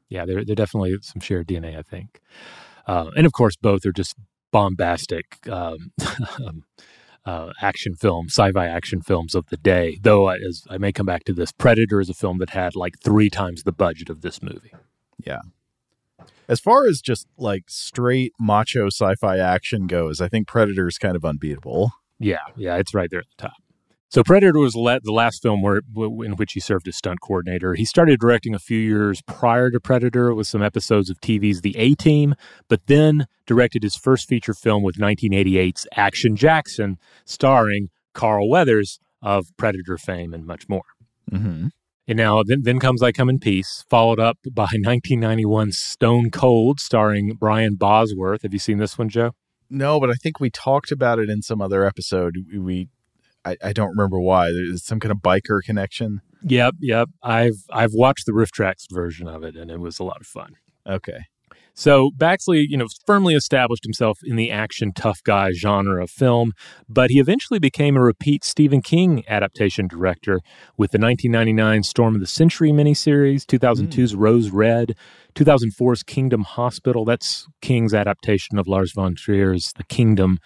Yeah, 0.10 0.26
they're, 0.26 0.46
they're 0.46 0.56
definitely 0.56 0.98
some 1.02 1.20
shared 1.20 1.48
DNA, 1.48 1.78
I 1.78 1.82
think. 1.82 2.22
Uh, 2.88 3.10
and 3.18 3.26
of 3.26 3.34
course, 3.34 3.56
both 3.56 3.86
are 3.86 3.92
just 3.92 4.16
bombastic 4.52 5.48
um, 5.50 5.92
um, 6.46 6.64
uh, 7.26 7.52
action 7.62 7.96
films, 7.96 8.34
sci-fi 8.34 8.68
action 8.68 9.02
films 9.02 9.36
of 9.36 9.48
the 9.48 9.58
day. 9.58 9.98
Though, 10.02 10.30
as 10.30 10.64
I 10.70 10.78
may 10.78 10.92
come 10.92 11.06
back 11.06 11.24
to 11.26 11.34
this, 11.34 11.52
Predator 11.52 12.00
is 12.00 12.10
a 12.10 12.14
film 12.14 12.38
that 12.38 12.52
had 12.52 12.76
like 12.76 13.00
three 13.00 13.30
times 13.30 13.64
the 13.64 13.72
budget 13.72 14.10
of 14.10 14.22
this 14.22 14.42
movie. 14.44 14.74
Yeah, 15.26 15.40
as 16.48 16.60
far 16.60 16.88
as 16.88 17.02
just 17.02 17.28
like 17.38 17.64
straight 17.68 18.34
macho 18.40 18.88
sci-fi 18.88 19.38
action 19.38 19.88
goes, 19.88 20.22
I 20.22 20.28
think 20.28 20.48
Predator 20.48 20.88
is 20.88 20.98
kind 20.98 21.16
of 21.16 21.26
unbeatable. 21.26 21.92
Yeah, 22.20 22.40
yeah, 22.56 22.78
it's 22.78 22.94
right 22.94 23.10
there 23.10 23.20
at 23.20 23.28
the 23.38 23.44
top. 23.44 23.54
So 24.08 24.24
Predator 24.24 24.60
was 24.60 24.74
the 24.74 25.12
last 25.12 25.42
film 25.42 25.62
where 25.62 25.82
in 25.98 26.36
which 26.38 26.54
he 26.54 26.60
served 26.62 26.88
as 26.88 26.96
stunt 26.96 27.20
coordinator. 27.22 27.74
He 27.74 27.84
started 27.84 28.20
directing 28.20 28.56
a 28.56 28.60
few 28.60 28.80
years 28.80 29.22
prior 29.24 29.70
to 29.72 29.80
Predator 29.80 30.34
with 30.34 30.48
some 30.48 30.62
episodes 30.62 31.10
of 31.10 31.20
TV's 31.20 31.62
The 31.62 31.76
A 31.78 31.96
Team, 31.96 32.36
but 32.70 32.86
then 32.86 33.28
directed 33.46 33.84
his 33.84 33.96
first 33.96 34.30
feature 34.30 34.54
film 34.54 34.84
with 34.84 34.96
1988's 34.96 35.88
Action 35.96 36.38
Jackson, 36.38 36.98
starring 37.26 37.90
Carl 38.14 38.48
Weathers 38.48 39.00
of 39.22 39.48
Predator 39.58 39.98
fame 39.98 40.34
and 40.34 40.46
much 40.46 40.70
more. 40.70 40.84
Mm-hmm. 41.30 41.68
And 42.08 42.18
now, 42.18 42.44
then, 42.44 42.62
then 42.64 42.80
comes 42.80 43.02
I 43.02 43.12
Come 43.12 43.30
in 43.30 43.40
Peace, 43.40 43.84
followed 43.90 44.20
up 44.20 44.38
by 44.52 44.64
1991 44.74 45.72
Stone 45.72 46.30
Cold, 46.32 46.80
starring 46.80 47.34
Brian 47.34 47.76
Bosworth. 47.76 48.44
Have 48.44 48.54
you 48.54 48.60
seen 48.60 48.78
this 48.78 48.98
one, 48.98 49.10
Joe? 49.10 49.32
No, 49.70 50.00
but 50.00 50.12
I 50.12 50.14
think 50.14 50.40
we 50.40 50.52
talked 50.52 50.92
about 50.92 51.18
it 51.18 51.30
in 51.30 51.42
some 51.42 51.62
other 51.62 51.84
episode. 51.84 52.36
We, 52.52 52.60
we 52.60 52.90
I, 53.44 53.58
I 53.64 53.74
don't 53.74 53.90
remember 53.90 54.20
why. 54.20 54.52
There's 54.52 54.84
some 54.84 55.00
kind 55.00 55.12
of 55.12 55.20
biker 55.20 55.62
connection. 55.64 56.22
Yep, 56.44 56.76
yep. 56.80 57.10
I've 57.24 57.64
I've 57.72 57.94
watched 57.94 58.26
the 58.26 58.32
RiffTrax 58.32 58.92
version 58.92 59.28
of 59.28 59.44
it, 59.44 59.56
and 59.56 59.72
it 59.72 59.80
was 59.80 60.00
a 60.00 60.04
lot 60.04 60.22
of 60.22 60.28
fun. 60.28 60.54
Okay. 60.88 61.20
So 61.78 62.10
Baxley, 62.18 62.66
you 62.68 62.78
know, 62.78 62.88
firmly 63.06 63.36
established 63.36 63.84
himself 63.84 64.20
in 64.24 64.38
the 64.38 64.50
action 64.50 64.94
tough 64.94 65.22
guy 65.24 65.52
genre 65.52 66.02
of 66.02 66.10
film, 66.10 66.54
but 66.88 67.10
he 67.10 67.20
eventually 67.20 67.60
became 67.60 67.98
a 67.98 68.02
repeat 68.02 68.46
Stephen 68.46 68.82
King 68.82 69.26
adaptation 69.28 69.88
director 69.88 70.40
with 70.78 70.92
the 70.92 71.00
1999 71.00 71.84
Storm 71.84 72.16
of 72.16 72.22
the 72.22 72.28
Century 72.28 72.72
miniseries, 72.72 73.44
2002's 73.44 74.16
mm. 74.16 74.20
Rose 74.20 74.50
Red, 74.52 74.96
2004's 75.36 76.02
Kingdom 76.04 76.44
Hospital. 76.44 77.04
That's 77.04 77.46
King's 77.62 77.94
adaptation 77.94 78.58
of 78.58 78.68
Lars 78.68 78.94
von 78.94 79.14
Trier's 79.14 79.74
The 79.74 79.84
Kingdom. 79.84 80.40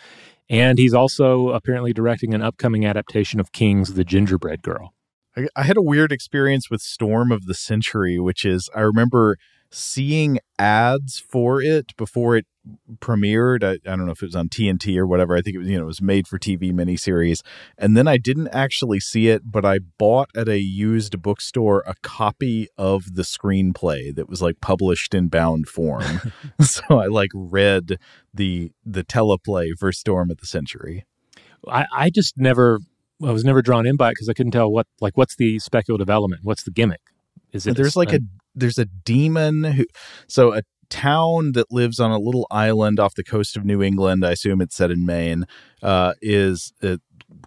And 0.50 0.80
he's 0.80 0.96
also 0.96 1.50
apparently 1.50 1.94
directing 1.94 2.34
an 2.34 2.42
upcoming 2.42 2.88
adaptation 2.88 3.40
of 3.40 3.52
King's 3.52 3.94
The 3.94 4.04
Gingerbread 4.04 4.64
Girl. 4.64 4.96
I, 5.38 5.48
I 5.56 5.62
had 5.62 5.78
a 5.78 5.82
weird 5.84 6.12
experience 6.12 6.72
with 6.72 6.82
Storm 6.82 7.32
of 7.32 7.46
the 7.46 7.54
Century, 7.54 8.18
which 8.18 8.44
is 8.46 8.68
I 8.76 8.80
remember 8.80 9.38
seeing 9.72 10.40
ads 10.58 11.20
for 11.20 11.62
it 11.62 11.96
before 11.96 12.36
it 12.36 12.46
premiered. 13.00 13.64
I, 13.64 13.74
I, 13.90 13.96
don't 13.96 14.06
know 14.06 14.12
if 14.12 14.22
it 14.22 14.28
was 14.28 14.36
on 14.36 14.50
TNT 14.50 14.98
or 14.98 15.08
whatever. 15.08 15.36
I 15.36 15.42
think 15.42 15.56
it 15.56 15.60
was, 15.60 15.68
you 15.68 15.78
know, 15.78 15.84
it 15.84 15.88
was 15.88 16.02
made 16.02 16.28
for 16.28 16.38
TV 16.38 16.72
miniseries. 16.72 17.42
And 17.78 17.96
then 17.96 18.08
I 18.08 18.18
didn't 18.18 18.50
actually 18.50 19.00
see 19.00 19.28
it, 19.28 19.44
but 19.46 19.66
I 19.66 19.80
bought 19.80 20.30
at 20.36 20.48
a 20.48 20.60
used 20.60 21.22
bookstore 21.22 21.84
a 21.88 21.96
copy 22.02 22.68
of 22.78 23.16
the 23.16 23.24
screenplay 23.24 24.14
that 24.16 24.30
was 24.30 24.42
like 24.42 24.62
published 24.62 25.14
in 25.14 25.28
bound 25.28 25.68
form. 25.68 26.34
so 26.62 26.84
I 27.00 27.08
like 27.08 27.32
read 27.34 27.98
the 28.34 28.72
the 28.86 29.04
teleplay 29.04 29.78
for 29.78 29.92
Storm 29.92 30.32
of 30.32 30.38
the 30.38 30.48
Century. 30.48 31.06
I, 31.68 31.86
I 31.94 32.10
just 32.10 32.38
never 32.38 32.80
I 33.24 33.32
was 33.32 33.44
never 33.44 33.62
drawn 33.62 33.86
in 33.86 33.98
by 33.98 34.10
it 34.10 34.12
because 34.14 34.30
I 34.30 34.34
couldn't 34.34 34.52
tell 34.52 34.72
what 34.72 34.88
like 35.02 35.18
what's 35.18 35.36
the 35.36 35.60
speculative 35.60 36.10
element, 36.10 36.42
what's 36.44 36.64
the 36.64 36.72
gimmick. 36.72 37.02
Is 37.52 37.66
it 37.66 37.76
there's 37.76 37.96
a, 37.96 38.00
like 38.00 38.14
a 38.14 38.20
there's 38.56 38.78
a 38.78 38.86
demon 38.86 39.64
who 39.64 39.86
so 40.28 40.54
a 40.54 40.62
town 40.90 41.52
that 41.54 41.72
lives 41.72 42.00
on 42.00 42.12
a 42.12 42.20
little 42.20 42.48
island 42.52 43.00
off 43.00 43.16
the 43.16 43.24
coast 43.24 43.56
of 43.56 43.64
New 43.64 43.82
England. 43.82 44.26
I 44.26 44.32
assume 44.32 44.62
it's 44.62 44.76
set 44.76 44.92
in 44.92 45.06
Maine. 45.06 45.46
Uh, 45.82 46.14
is 46.22 46.74
uh, 46.84 46.98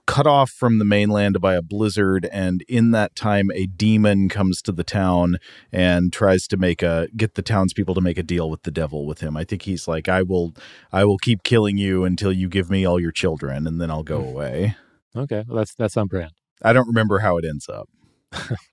cut 0.07 0.27
off 0.27 0.51
from 0.51 0.79
the 0.79 0.85
mainland 0.85 1.41
by 1.41 1.55
a 1.55 1.63
blizzard, 1.63 2.29
and 2.33 2.63
in 2.69 2.93
that 2.93 3.15
time, 3.15 3.51
a 3.55 3.67
demon 3.67 4.29
comes 4.29 4.63
to 4.63 4.73
the 4.73 4.85
town 4.85 5.37
and 5.73 6.13
tries 6.13 6.47
to 6.49 6.57
make 6.57 6.83
a 6.83 7.09
get 7.17 7.35
the 7.35 7.43
townspeople 7.43 7.95
to 7.95 8.01
make 8.01 8.19
a 8.19 8.23
deal 8.23 8.49
with 8.49 8.63
the 8.63 8.71
devil 8.71 9.07
with 9.07 9.21
him. 9.21 9.37
I 9.37 9.45
think 9.45 9.63
he's 9.63 9.87
like, 9.89 10.09
"I 10.09 10.23
will, 10.23 10.55
I 10.93 11.05
will 11.05 11.19
keep 11.19 11.43
killing 11.43 11.79
you 11.79 12.05
until 12.05 12.33
you 12.33 12.49
give 12.49 12.71
me 12.71 12.85
all 12.85 13.01
your 13.01 13.13
children, 13.13 13.67
and 13.67 13.81
then 13.81 13.91
I'll 13.91 14.05
go 14.05 14.21
away." 14.21 14.77
Okay, 15.15 15.45
well, 15.47 15.59
that's 15.59 15.75
that's 15.75 15.97
on 15.97 16.07
brand. 16.07 16.33
I 16.63 16.73
don't 16.73 16.89
remember 16.89 17.19
how 17.19 17.37
it 17.39 17.45
ends 17.45 17.69
up. 17.69 17.89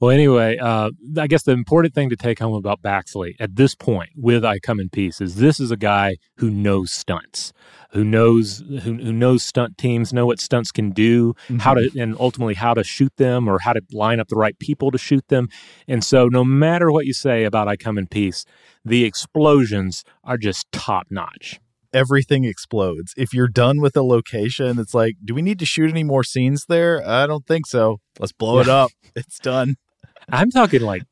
well, 0.00 0.10
anyway, 0.10 0.56
uh, 0.58 0.90
I 1.16 1.26
guess 1.26 1.42
the 1.42 1.52
important 1.52 1.94
thing 1.94 2.10
to 2.10 2.16
take 2.16 2.38
home 2.38 2.54
about 2.54 2.82
Baxley 2.82 3.34
at 3.40 3.56
this 3.56 3.74
point 3.74 4.10
with 4.16 4.44
I 4.44 4.58
Come 4.58 4.80
in 4.80 4.88
Peace 4.88 5.20
is 5.20 5.36
this 5.36 5.60
is 5.60 5.70
a 5.70 5.76
guy 5.76 6.16
who 6.36 6.50
knows 6.50 6.92
stunts, 6.92 7.52
who 7.90 8.04
knows 8.04 8.62
who, 8.68 8.94
who 8.94 9.12
knows 9.12 9.42
stunt 9.42 9.78
teams, 9.78 10.12
know 10.12 10.26
what 10.26 10.40
stunts 10.40 10.70
can 10.70 10.90
do, 10.90 11.34
mm-hmm. 11.34 11.58
how 11.58 11.74
to 11.74 11.90
and 11.98 12.16
ultimately 12.18 12.54
how 12.54 12.74
to 12.74 12.84
shoot 12.84 13.14
them 13.16 13.48
or 13.48 13.58
how 13.60 13.72
to 13.72 13.82
line 13.92 14.20
up 14.20 14.28
the 14.28 14.36
right 14.36 14.58
people 14.58 14.90
to 14.90 14.98
shoot 14.98 15.26
them. 15.28 15.48
And 15.86 16.04
so, 16.04 16.28
no 16.28 16.44
matter 16.44 16.90
what 16.90 17.06
you 17.06 17.14
say 17.14 17.44
about 17.44 17.68
I 17.68 17.76
Come 17.76 17.98
in 17.98 18.06
Peace, 18.06 18.44
the 18.84 19.04
explosions 19.04 20.04
are 20.24 20.36
just 20.36 20.70
top 20.72 21.06
notch 21.10 21.60
everything 21.92 22.44
explodes. 22.44 23.14
If 23.16 23.32
you're 23.32 23.48
done 23.48 23.80
with 23.80 23.96
a 23.96 24.02
location, 24.02 24.78
it's 24.78 24.94
like, 24.94 25.14
do 25.24 25.34
we 25.34 25.42
need 25.42 25.58
to 25.60 25.66
shoot 25.66 25.90
any 25.90 26.04
more 26.04 26.24
scenes 26.24 26.64
there? 26.68 27.06
I 27.06 27.26
don't 27.26 27.46
think 27.46 27.66
so. 27.66 27.98
Let's 28.18 28.32
blow 28.32 28.60
it 28.60 28.68
up. 28.68 28.90
It's 29.16 29.38
done. 29.38 29.76
I'm 30.30 30.50
talking 30.50 30.82
like 30.82 31.02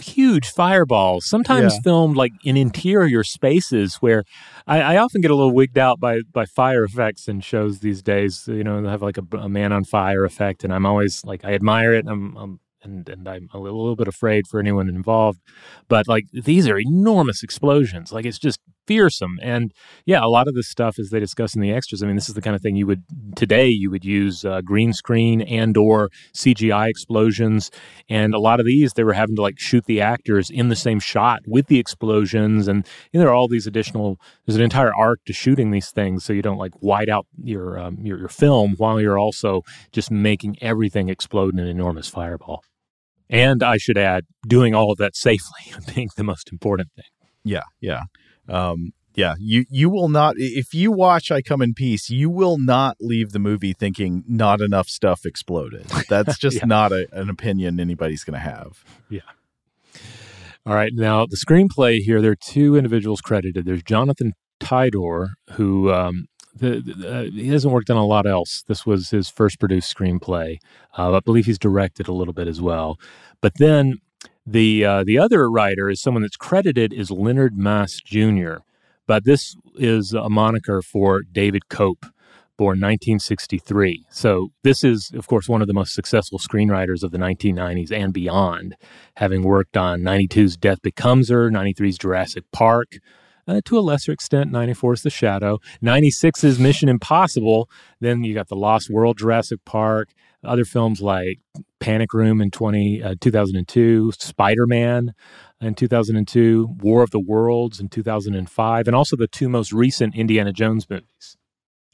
huge 0.00 0.48
fireballs, 0.48 1.26
sometimes 1.26 1.74
yeah. 1.74 1.80
filmed 1.82 2.16
like 2.16 2.32
in 2.44 2.56
interior 2.56 3.22
spaces 3.22 3.96
where 3.96 4.24
I, 4.66 4.80
I, 4.80 4.96
often 4.96 5.20
get 5.20 5.30
a 5.30 5.34
little 5.34 5.52
wigged 5.52 5.76
out 5.76 6.00
by, 6.00 6.20
by 6.32 6.46
fire 6.46 6.84
effects 6.84 7.28
in 7.28 7.40
shows 7.40 7.80
these 7.80 8.02
days. 8.02 8.44
You 8.46 8.64
know, 8.64 8.80
they 8.80 8.88
have 8.88 9.02
like 9.02 9.18
a, 9.18 9.36
a 9.36 9.48
man 9.48 9.72
on 9.72 9.84
fire 9.84 10.24
effect, 10.24 10.64
and 10.64 10.72
I'm 10.72 10.86
always 10.86 11.24
like, 11.24 11.44
I 11.44 11.52
admire 11.52 11.92
it. 11.92 12.06
I'm, 12.08 12.36
I'm 12.36 12.60
and 12.84 13.08
and 13.08 13.28
I'm 13.28 13.48
a 13.52 13.58
little, 13.58 13.78
a 13.78 13.80
little 13.80 13.96
bit 13.96 14.08
afraid 14.08 14.46
for 14.46 14.60
anyone 14.60 14.88
involved. 14.88 15.40
But 15.88 16.06
like 16.06 16.24
these 16.32 16.68
are 16.68 16.78
enormous 16.78 17.42
explosions. 17.42 18.12
Like 18.12 18.26
it's 18.26 18.38
just 18.38 18.60
fearsome. 18.86 19.38
And 19.42 19.72
yeah, 20.06 20.24
a 20.24 20.28
lot 20.28 20.48
of 20.48 20.54
this 20.54 20.68
stuff, 20.68 20.98
as 20.98 21.10
they 21.10 21.20
discuss 21.20 21.54
in 21.54 21.60
the 21.60 21.72
extras, 21.72 22.02
I 22.02 22.06
mean, 22.06 22.16
this 22.16 22.28
is 22.28 22.34
the 22.34 22.42
kind 22.42 22.56
of 22.56 22.62
thing 22.62 22.76
you 22.76 22.86
would 22.86 23.02
today 23.36 23.68
you 23.68 23.90
would 23.90 24.04
use 24.04 24.44
uh, 24.44 24.60
green 24.60 24.92
screen 24.92 25.40
and 25.42 25.76
or 25.76 26.10
CGI 26.34 26.88
explosions. 26.88 27.70
And 28.08 28.34
a 28.34 28.38
lot 28.38 28.60
of 28.60 28.66
these, 28.66 28.92
they 28.92 29.04
were 29.04 29.12
having 29.12 29.36
to 29.36 29.42
like 29.42 29.58
shoot 29.58 29.84
the 29.86 30.00
actors 30.00 30.50
in 30.50 30.68
the 30.68 30.76
same 30.76 31.00
shot 31.00 31.40
with 31.46 31.66
the 31.66 31.78
explosions. 31.78 32.68
And 32.68 32.86
you 33.12 33.18
know, 33.18 33.24
there 33.24 33.32
are 33.32 33.34
all 33.34 33.48
these 33.48 33.66
additional. 33.66 34.18
There's 34.46 34.56
an 34.56 34.62
entire 34.62 34.94
art 34.94 35.20
to 35.26 35.32
shooting 35.32 35.70
these 35.70 35.90
things, 35.90 36.24
so 36.24 36.32
you 36.32 36.42
don't 36.42 36.58
like 36.58 36.72
white 36.80 37.08
out 37.08 37.26
your 37.42 37.78
um, 37.78 37.98
your, 38.00 38.18
your 38.18 38.28
film 38.28 38.74
while 38.76 39.00
you're 39.00 39.18
also 39.18 39.62
just 39.92 40.10
making 40.10 40.56
everything 40.60 41.08
explode 41.08 41.54
in 41.54 41.60
an 41.60 41.68
enormous 41.68 42.08
fireball. 42.08 42.62
And 43.30 43.62
I 43.62 43.78
should 43.78 43.96
add, 43.96 44.24
doing 44.46 44.74
all 44.74 44.92
of 44.92 44.98
that 44.98 45.16
safely 45.16 45.72
being 45.94 46.10
the 46.16 46.24
most 46.24 46.52
important 46.52 46.90
thing. 46.94 47.04
Yeah, 47.42 47.62
yeah 47.80 48.02
um, 48.48 48.92
yeah, 49.14 49.34
you 49.38 49.64
you 49.70 49.88
will 49.88 50.08
not 50.08 50.34
if 50.38 50.74
you 50.74 50.90
watch 50.90 51.30
I 51.30 51.40
Come 51.40 51.62
in 51.62 51.74
Peace, 51.74 52.10
you 52.10 52.28
will 52.28 52.58
not 52.58 52.96
leave 53.00 53.32
the 53.32 53.38
movie 53.38 53.72
thinking 53.72 54.24
not 54.26 54.60
enough 54.60 54.88
stuff 54.88 55.24
exploded. 55.24 55.86
That's 56.08 56.36
just 56.38 56.58
yeah. 56.58 56.66
not 56.66 56.92
a, 56.92 57.06
an 57.12 57.30
opinion 57.30 57.78
anybody's 57.78 58.24
going 58.24 58.34
to 58.34 58.40
have. 58.40 58.84
Yeah. 59.08 59.20
All 60.66 60.74
right, 60.74 60.92
now 60.94 61.26
the 61.26 61.36
screenplay 61.36 62.00
here. 62.00 62.20
There 62.20 62.32
are 62.32 62.36
two 62.36 62.76
individuals 62.76 63.20
credited. 63.20 63.66
There's 63.66 63.82
Jonathan 63.82 64.32
Tydor, 64.60 65.34
who 65.52 65.92
um, 65.92 66.26
the, 66.56 66.80
the, 66.80 67.14
uh, 67.14 67.22
he 67.24 67.48
hasn't 67.48 67.72
worked 67.72 67.90
on 67.90 67.96
a 67.96 68.06
lot 68.06 68.26
else. 68.26 68.64
This 68.66 68.86
was 68.86 69.10
his 69.10 69.28
first 69.28 69.60
produced 69.60 69.94
screenplay. 69.94 70.56
Uh, 70.96 71.14
I 71.14 71.20
believe 71.20 71.46
he's 71.46 71.58
directed 71.58 72.08
a 72.08 72.12
little 72.12 72.34
bit 72.34 72.48
as 72.48 72.60
well. 72.60 72.98
But 73.40 73.52
then 73.58 73.98
the 74.46 74.84
uh, 74.84 75.04
the 75.04 75.18
other 75.18 75.50
writer 75.50 75.88
is 75.88 76.00
someone 76.00 76.22
that's 76.22 76.36
credited 76.36 76.92
is 76.92 77.10
Leonard 77.10 77.56
Maas 77.56 78.00
Jr., 78.04 78.56
but 79.06 79.24
this 79.24 79.56
is 79.76 80.12
a 80.12 80.28
moniker 80.28 80.82
for 80.82 81.22
David 81.22 81.62
Koepp, 81.70 82.10
born 82.56 82.80
1963. 82.80 84.06
So 84.10 84.48
this 84.62 84.84
is, 84.84 85.10
of 85.14 85.26
course, 85.26 85.48
one 85.48 85.60
of 85.60 85.68
the 85.68 85.74
most 85.74 85.94
successful 85.94 86.38
screenwriters 86.38 87.02
of 87.02 87.10
the 87.10 87.18
1990s 87.18 87.92
and 87.92 88.12
beyond, 88.12 88.76
having 89.16 89.42
worked 89.42 89.76
on 89.76 90.00
92's 90.00 90.56
Death 90.56 90.80
Becomes 90.82 91.28
Her, 91.28 91.50
93's 91.50 91.98
Jurassic 91.98 92.44
Park. 92.52 92.98
Uh, 93.46 93.60
to 93.66 93.78
a 93.78 93.80
lesser 93.80 94.10
extent, 94.10 94.50
94's 94.50 95.02
The 95.02 95.10
Shadow, 95.10 95.58
96's 95.82 96.58
Mission 96.58 96.88
Impossible. 96.88 97.68
Then 98.00 98.24
you 98.24 98.32
got 98.32 98.48
The 98.48 98.56
Lost 98.56 98.88
World, 98.88 99.18
Jurassic 99.18 99.62
Park, 99.66 100.10
other 100.44 100.64
films 100.64 101.00
like 101.00 101.38
Panic 101.80 102.12
Room 102.12 102.40
in 102.40 102.50
20, 102.50 103.02
uh, 103.02 103.14
2002, 103.20 104.12
Spider 104.18 104.66
Man 104.66 105.14
in 105.60 105.74
2002, 105.74 106.68
War 106.80 107.02
of 107.02 107.10
the 107.10 107.20
Worlds 107.20 107.80
in 107.80 107.88
2005, 107.88 108.86
and 108.86 108.96
also 108.96 109.16
the 109.16 109.26
two 109.26 109.48
most 109.48 109.72
recent 109.72 110.14
Indiana 110.14 110.52
Jones 110.52 110.88
movies. 110.88 111.36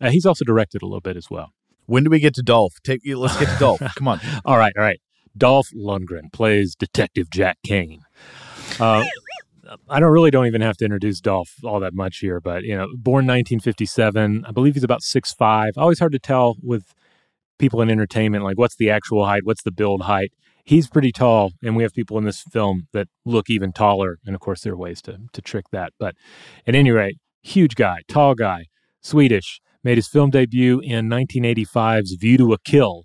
Uh, 0.01 0.11
he's 0.11 0.27
also 0.27 0.45
directed 0.45 0.83
a 0.83 0.87
little 0.87 1.01
bit 1.01 1.17
as 1.17 1.31
well. 1.31 1.53
When 1.87 2.05
do 2.05 2.11
we 2.11 2.21
get 2.21 2.35
to 2.35 2.43
Dolph? 2.43 2.75
Take 2.85 3.01
let's 3.05 3.39
get 3.39 3.49
to 3.49 3.59
Dolph. 3.59 3.81
Come 3.97 4.09
on. 4.09 4.21
all 4.45 4.57
right, 4.57 4.73
all 4.77 4.83
right. 4.83 5.01
Dolph 5.37 5.69
Lundgren 5.77 6.33
plays 6.33 6.75
Detective 6.75 7.31
Jack 7.31 7.59
Kane. 7.65 8.03
Uh, 8.79 9.05
I 9.89 10.01
don't 10.01 10.11
really 10.11 10.31
don't 10.31 10.47
even 10.47 10.61
have 10.63 10.77
to 10.79 10.85
introduce 10.85 11.21
Dolph 11.21 11.55
all 11.65 11.81
that 11.81 11.95
much 11.95 12.19
here, 12.19 12.41
but 12.41 12.65
you 12.65 12.77
know, 12.77 12.87
born 12.97 13.27
1957, 13.27 14.45
I 14.47 14.53
believe 14.53 14.75
he's 14.75 14.85
about 14.85 15.03
six 15.03 15.33
five. 15.33 15.73
Always 15.77 15.99
hard 15.99 16.13
to 16.13 16.19
tell 16.19 16.57
with 16.63 16.95
people 17.61 17.81
in 17.81 17.90
entertainment, 17.90 18.42
like 18.42 18.59
what's 18.59 18.77
the 18.77 18.90
actual 18.90 19.27
height, 19.27 19.42
what's 19.44 19.62
the 19.62 19.70
build 19.70 20.03
height. 20.03 20.33
He's 20.64 20.88
pretty 20.88 21.12
tall, 21.12 21.53
and 21.62 21.77
we 21.77 21.83
have 21.83 21.92
people 21.92 22.18
in 22.18 22.25
this 22.25 22.42
film 22.42 22.88
that 22.92 23.09
look 23.25 23.49
even 23.49 23.73
taller. 23.73 24.18
And 24.27 24.35
of 24.35 24.40
course, 24.40 24.62
there 24.62 24.73
are 24.73 24.77
ways 24.77 25.01
to 25.03 25.18
to 25.33 25.42
trick 25.42 25.66
that. 25.73 25.92
But 25.99 26.14
at 26.66 26.75
any 26.75 26.90
rate, 26.90 27.18
huge 27.42 27.77
guy, 27.77 28.01
tall 28.09 28.35
guy, 28.35 28.66
Swedish, 29.01 29.61
made 29.83 29.99
his 29.99 30.09
film 30.09 30.31
debut 30.31 30.81
in 30.81 31.09
1985's 31.09 32.14
View 32.14 32.38
to 32.38 32.53
a 32.53 32.59
Kill. 32.59 33.05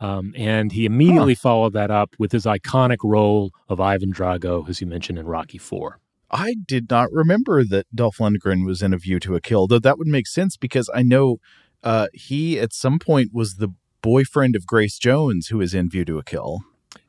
Um, 0.00 0.32
and 0.36 0.70
he 0.72 0.86
immediately 0.86 1.34
huh. 1.34 1.40
followed 1.42 1.72
that 1.72 1.90
up 1.90 2.10
with 2.18 2.30
his 2.30 2.44
iconic 2.44 2.98
role 3.02 3.50
of 3.68 3.80
Ivan 3.80 4.12
Drago, 4.12 4.68
as 4.68 4.80
you 4.80 4.86
mentioned 4.86 5.18
in 5.18 5.26
Rocky 5.26 5.58
Four. 5.58 5.98
I 6.30 6.56
did 6.66 6.90
not 6.90 7.10
remember 7.10 7.64
that 7.64 7.86
Dolph 7.94 8.18
Lundgren 8.18 8.66
was 8.66 8.82
in 8.82 8.92
A 8.92 8.98
View 8.98 9.18
to 9.20 9.34
a 9.34 9.40
Kill, 9.40 9.66
though 9.66 9.78
that 9.78 9.98
would 9.98 10.06
make 10.06 10.26
sense 10.26 10.56
because 10.56 10.90
I 10.94 11.02
know 11.02 11.38
uh, 11.82 12.08
he 12.12 12.60
at 12.60 12.72
some 12.72 12.98
point 12.98 13.30
was 13.32 13.54
the 13.54 13.70
boyfriend 14.02 14.56
of 14.56 14.66
Grace 14.66 14.98
Jones, 14.98 15.48
who 15.48 15.60
is 15.60 15.74
in 15.74 15.90
View 15.90 16.04
to 16.04 16.18
a 16.18 16.24
Kill. 16.24 16.60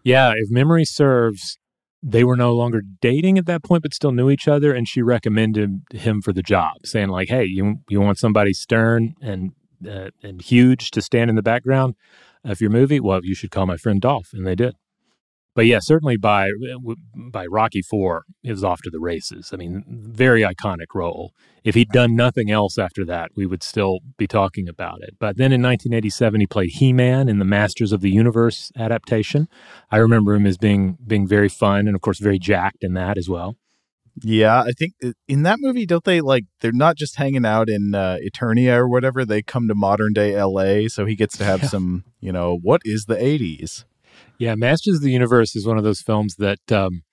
Yeah, 0.04 0.34
if 0.36 0.49
memory 0.49 0.86
serves, 0.86 1.58
they 2.02 2.23
were 2.23 2.36
no 2.36 2.54
longer 2.54 2.82
dating 3.02 3.38
at 3.38 3.45
that 3.45 3.63
point, 3.63 3.84
but 3.84 3.93
still 3.93 4.12
knew 4.12 4.30
each 4.30 4.47
other, 4.47 4.73
and 4.73 4.88
she 4.88 5.02
recommended 5.02 5.82
him 5.91 6.21
for 6.21 6.34
the 6.34 6.43
job, 6.43 6.86
saying 6.86 7.10
like, 7.10 7.30
"Hey, 7.30 7.45
you 7.45 7.80
you 7.89 8.02
want 8.02 8.17
somebody 8.17 8.54
stern 8.54 9.15
and 9.21 9.52
uh, 9.88 10.10
and 10.23 10.41
huge 10.41 10.91
to 10.91 11.02
stand 11.02 11.30
in 11.30 11.36
the 11.36 11.41
background 11.41 11.95
of 12.43 12.62
your 12.62 12.69
movie? 12.69 12.99
Well, 12.99 13.21
you 13.23 13.36
should 13.36 13.52
call 13.52 13.65
my 13.65 13.78
friend 13.78 14.02
Dolph," 14.02 14.30
and 14.34 14.45
they 14.45 14.56
did 14.56 14.75
but 15.55 15.65
yeah, 15.65 15.79
certainly 15.79 16.17
by 16.17 16.51
by 17.15 17.45
Rocky 17.45 17.81
Four, 17.81 18.23
was 18.43 18.63
off 18.63 18.81
to 18.83 18.89
the 18.89 18.99
races. 18.99 19.49
I 19.53 19.57
mean, 19.57 19.83
very 19.88 20.41
iconic 20.41 20.93
role. 20.93 21.33
If 21.63 21.75
he'd 21.75 21.89
done 21.89 22.15
nothing 22.15 22.49
else 22.49 22.77
after 22.77 23.03
that, 23.05 23.31
we 23.35 23.45
would 23.45 23.63
still 23.63 23.99
be 24.17 24.27
talking 24.27 24.69
about 24.69 25.01
it. 25.01 25.15
But 25.19 25.38
then 25.38 25.51
in 25.51 25.62
1987, 25.62 26.39
he 26.39 26.47
played 26.47 26.69
He-Man 26.69 27.27
in 27.27 27.39
the 27.39 27.45
Masters 27.45 27.91
of 27.91 27.99
the 28.01 28.09
Universe 28.09 28.71
adaptation. 28.77 29.49
I 29.91 29.97
remember 29.97 30.33
him 30.33 30.45
as 30.45 30.57
being 30.57 30.97
being 31.05 31.27
very 31.27 31.49
fun 31.49 31.88
and, 31.88 31.95
of 31.95 32.01
course, 32.01 32.19
very 32.19 32.39
jacked 32.39 32.83
in 32.83 32.93
that 32.93 33.17
as 33.17 33.27
well. 33.27 33.57
Yeah, 34.21 34.62
I 34.62 34.71
think 34.71 34.93
in 35.27 35.43
that 35.43 35.59
movie, 35.59 35.85
don't 35.85 36.03
they 36.03 36.21
like 36.21 36.45
they're 36.59 36.71
not 36.71 36.97
just 36.97 37.15
hanging 37.15 37.45
out 37.45 37.69
in 37.69 37.95
uh, 37.95 38.17
Eternia 38.23 38.77
or 38.77 38.88
whatever? 38.88 39.25
They 39.25 39.41
come 39.41 39.67
to 39.67 39.75
modern 39.75 40.13
day 40.13 40.35
L.A., 40.35 40.88
so 40.89 41.05
he 41.05 41.15
gets 41.15 41.38
to 41.38 41.45
have 41.45 41.62
yeah. 41.63 41.69
some, 41.69 42.03
you 42.19 42.31
know, 42.31 42.57
what 42.62 42.81
is 42.83 43.05
the 43.05 43.15
'80s? 43.15 43.85
Yeah, 44.39 44.56
Masters 44.56 44.95
of 44.95 45.02
the 45.02 45.12
Universe 45.12 45.56
is 45.56 45.67
one 45.67 45.78
of 45.78 45.84
those 45.84 46.02
films 46.02 46.36
that 46.38 46.71
um, 46.71 47.04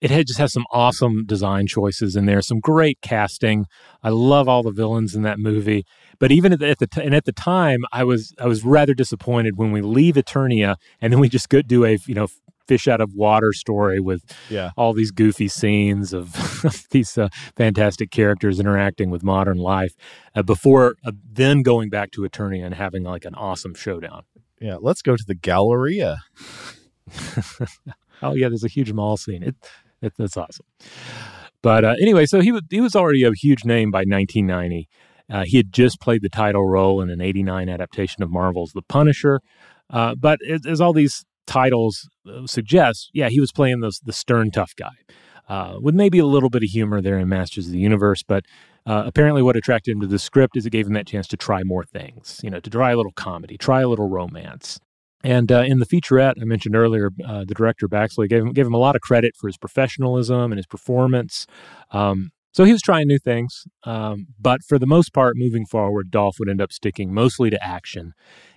it 0.00 0.10
had 0.10 0.26
just 0.26 0.40
has 0.40 0.52
some 0.52 0.64
awesome 0.72 1.24
design 1.26 1.68
choices 1.68 2.16
in 2.16 2.26
there, 2.26 2.42
some 2.42 2.58
great 2.58 2.98
casting. 3.02 3.66
I 4.02 4.08
love 4.08 4.48
all 4.48 4.64
the 4.64 4.72
villains 4.72 5.14
in 5.14 5.22
that 5.22 5.38
movie. 5.38 5.84
But 6.18 6.32
even 6.32 6.52
at 6.52 6.58
the, 6.58 6.70
at 6.70 6.78
the 6.78 6.88
t- 6.88 7.02
and 7.02 7.14
at 7.14 7.24
the 7.24 7.32
time, 7.32 7.84
I 7.92 8.02
was 8.02 8.34
I 8.38 8.46
was 8.46 8.64
rather 8.64 8.94
disappointed 8.94 9.58
when 9.58 9.70
we 9.70 9.80
leave 9.80 10.16
Eternia 10.16 10.74
and 11.00 11.12
then 11.12 11.20
we 11.20 11.28
just 11.28 11.48
go 11.48 11.62
do 11.62 11.84
a 11.84 11.98
you 12.06 12.14
know 12.14 12.26
fish 12.66 12.88
out 12.88 13.00
of 13.00 13.12
water 13.14 13.52
story 13.52 14.00
with 14.00 14.24
yeah. 14.48 14.70
all 14.76 14.92
these 14.92 15.10
goofy 15.10 15.48
scenes 15.48 16.12
of 16.12 16.32
these 16.90 17.18
uh, 17.18 17.28
fantastic 17.56 18.10
characters 18.10 18.58
interacting 18.58 19.10
with 19.10 19.22
modern 19.22 19.58
life 19.58 19.94
uh, 20.34 20.42
before 20.42 20.94
uh, 21.04 21.12
then 21.30 21.62
going 21.62 21.90
back 21.90 22.10
to 22.12 22.22
Eternia 22.22 22.64
and 22.64 22.74
having 22.74 23.02
like 23.02 23.24
an 23.24 23.34
awesome 23.34 23.74
showdown. 23.74 24.22
Yeah, 24.62 24.76
let's 24.80 25.02
go 25.02 25.16
to 25.16 25.24
the 25.26 25.34
Galleria. 25.34 26.18
oh 28.22 28.34
yeah, 28.34 28.48
there's 28.48 28.62
a 28.62 28.68
huge 28.68 28.92
mall 28.92 29.16
scene. 29.16 29.42
It, 29.42 29.56
it 30.00 30.12
that's 30.16 30.36
awesome. 30.36 30.66
But 31.62 31.84
uh, 31.84 31.94
anyway, 32.00 32.26
so 32.26 32.40
he 32.40 32.52
was 32.52 32.62
he 32.70 32.80
was 32.80 32.94
already 32.94 33.24
a 33.24 33.32
huge 33.32 33.64
name 33.64 33.90
by 33.90 34.00
1990. 34.00 34.88
Uh, 35.28 35.44
he 35.44 35.56
had 35.56 35.72
just 35.72 36.00
played 36.00 36.22
the 36.22 36.28
title 36.28 36.68
role 36.68 37.00
in 37.00 37.10
an 37.10 37.20
89 37.20 37.68
adaptation 37.68 38.22
of 38.22 38.30
Marvel's 38.30 38.72
The 38.72 38.82
Punisher. 38.82 39.40
Uh, 39.90 40.14
but 40.14 40.38
as, 40.48 40.66
as, 40.66 40.80
all 40.80 40.92
these 40.92 41.24
titles 41.46 42.08
uh, 42.28 42.46
suggest, 42.46 43.10
yeah, 43.14 43.28
he 43.28 43.40
was 43.40 43.50
playing 43.50 43.80
those, 43.80 44.00
the 44.04 44.12
stern, 44.12 44.50
tough 44.50 44.74
guy 44.76 44.90
uh, 45.48 45.78
with 45.80 45.94
maybe 45.94 46.18
a 46.18 46.26
little 46.26 46.50
bit 46.50 46.62
of 46.62 46.68
humor 46.68 47.00
there 47.00 47.18
in 47.18 47.28
Masters 47.28 47.66
of 47.66 47.72
the 47.72 47.78
Universe. 47.78 48.22
But 48.22 48.44
uh, 48.86 49.04
apparently, 49.06 49.42
what 49.42 49.56
attracted 49.56 49.92
him 49.92 50.00
to 50.00 50.06
the 50.06 50.18
script 50.18 50.56
is 50.56 50.66
it 50.66 50.70
gave 50.70 50.86
him 50.86 50.94
that 50.94 51.06
chance 51.06 51.26
to 51.28 51.36
try 51.36 51.62
more 51.62 51.84
things, 51.84 52.40
you 52.42 52.50
know, 52.50 52.60
to 52.60 52.70
try 52.70 52.92
a 52.92 52.96
little 52.96 53.12
comedy, 53.12 53.56
try 53.56 53.80
a 53.80 53.88
little 53.88 54.08
romance. 54.08 54.80
And 55.24 55.52
uh, 55.52 55.60
in 55.60 55.78
the 55.78 55.86
featurette 55.86 56.34
I 56.40 56.44
mentioned 56.44 56.74
earlier, 56.74 57.10
uh, 57.24 57.44
the 57.44 57.54
director 57.54 57.88
Baxley 57.88 58.28
gave 58.28 58.42
him, 58.42 58.52
gave 58.52 58.66
him 58.66 58.74
a 58.74 58.78
lot 58.78 58.96
of 58.96 59.02
credit 59.02 59.36
for 59.36 59.46
his 59.46 59.56
professionalism 59.56 60.50
and 60.50 60.58
his 60.58 60.66
performance. 60.66 61.46
Um, 61.92 62.32
so 62.52 62.64
he 62.64 62.72
was 62.72 62.82
trying 62.82 63.08
new 63.08 63.18
things, 63.18 63.66
um, 63.84 64.28
but 64.38 64.62
for 64.62 64.78
the 64.78 64.86
most 64.86 65.12
part, 65.12 65.36
moving 65.36 65.64
forward, 65.64 66.10
Dolph 66.10 66.36
would 66.38 66.48
end 66.48 66.60
up 66.60 66.72
sticking 66.72 67.12
mostly 67.12 67.50
to 67.50 67.62
action 67.64 68.12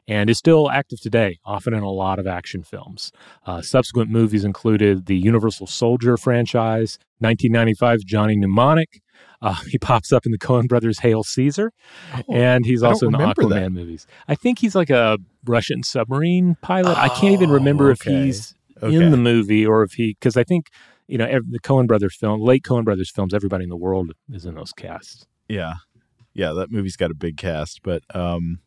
and 0.08 0.30
is 0.30 0.38
still 0.38 0.70
active 0.70 1.00
today, 1.02 1.40
often 1.46 1.74
in 1.74 1.82
a 1.82 1.90
lot 1.90 2.20
of 2.20 2.28
action 2.28 2.64
films. 2.64 3.12
Uh, 3.46 3.62
subsequent 3.62 4.10
movies 4.10 4.44
included 4.44 5.06
the 5.06 5.16
Universal 5.16 5.68
Soldier 5.68 6.18
franchise, 6.18 7.00
1995's 7.24 8.04
Johnny 8.04 8.36
Mnemonic. 8.36 9.02
Uh, 9.42 9.56
he 9.70 9.78
pops 9.78 10.12
up 10.14 10.26
in 10.26 10.32
the 10.32 10.38
Coen 10.38 10.68
Brothers' 10.68 11.00
Hail 11.00 11.24
Caesar, 11.24 11.72
oh, 12.14 12.34
and 12.34 12.66
he's 12.66 12.84
also 12.84 13.08
in 13.08 13.14
the 13.14 13.18
Aquaman 13.18 13.50
that. 13.50 13.72
movies. 13.72 14.06
I 14.28 14.36
think 14.36 14.60
he's 14.60 14.76
like 14.76 14.90
a 14.90 15.18
Russian 15.46 15.84
submarine 15.84 16.56
pilot. 16.62 16.98
Oh, 16.98 17.02
I 17.02 17.10
can't 17.10 17.34
even 17.34 17.50
remember 17.50 17.92
okay. 17.92 18.12
if 18.12 18.26
he's 18.26 18.56
okay. 18.82 18.96
in 18.96 19.12
the 19.12 19.18
movie 19.18 19.66
or 19.66 19.84
if 19.84 19.94
he, 19.94 20.16
because 20.20 20.38
I 20.38 20.44
think 20.44 20.70
you 21.08 21.18
know, 21.18 21.26
every, 21.26 21.48
the 21.50 21.60
Coen 21.60 21.88
Brothers 21.88 22.16
film, 22.16 22.42
late 22.42 22.64
Coen 22.64 22.84
Brothers 22.84 23.12
films, 23.12 23.34
everybody 23.34 23.64
in 23.64 23.70
the 23.70 23.76
world 23.76 24.12
is 24.32 24.46
in 24.46 24.56
those 24.56 24.74
casts. 24.74 25.26
Yeah. 25.48 25.76
Yeah, 26.34 26.54
that 26.54 26.72
movie's 26.72 26.98
got 26.98 27.12
a 27.12 27.16
big 27.16 27.38
cast, 27.38 27.82
but 27.84 28.04
um 28.14 28.60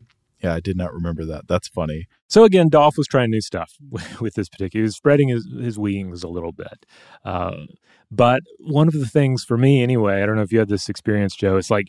yeah, 0.43 0.55
I 0.55 0.61
did 0.61 0.77
not 0.77 0.95
remember 0.95 1.25
that. 1.27 1.49
That's 1.49 1.67
funny. 1.69 2.07
So 2.29 2.45
again, 2.45 2.69
Dolph 2.69 2.97
was 2.97 3.09
trying 3.09 3.31
new 3.31 3.41
stuff 3.41 3.73
with 4.21 4.35
this 4.35 4.49
particular. 4.49 4.83
He 4.83 4.85
was 4.85 4.97
spreading 4.97 5.29
his, 5.29 5.49
his 5.61 5.79
wings 5.79 6.23
a 6.23 6.29
little 6.29 6.53
bit. 6.53 6.87
Uh, 7.25 7.65
but 8.11 8.43
one 8.59 8.89
of 8.89 8.95
the 8.95 9.07
things 9.07 9.45
for 9.45 9.59
me, 9.59 9.83
anyway, 9.83 10.23
I 10.23 10.27
don't 10.27 10.37
know 10.37 10.43
if 10.43 10.53
you 10.53 10.61
had 10.61 10.69
this 10.69 10.89
experience, 10.89 11.35
Joe. 11.35 11.57
It's 11.57 11.71
like 11.71 11.89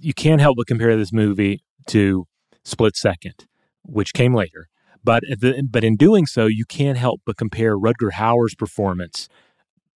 you 0.00 0.14
can't 0.14 0.40
help 0.40 0.56
but 0.56 0.66
compare 0.66 0.96
this 0.96 1.12
movie 1.12 1.62
to 1.88 2.26
Split 2.64 2.96
Second, 2.96 3.46
which 3.82 4.14
came 4.14 4.34
later. 4.34 4.68
But 5.04 5.22
the, 5.22 5.62
but 5.68 5.84
in 5.84 5.96
doing 5.96 6.26
so, 6.26 6.46
you 6.46 6.64
can't 6.64 6.98
help 6.98 7.20
but 7.24 7.36
compare 7.36 7.78
Rutger 7.78 8.12
Hauer's 8.12 8.54
performance 8.54 9.28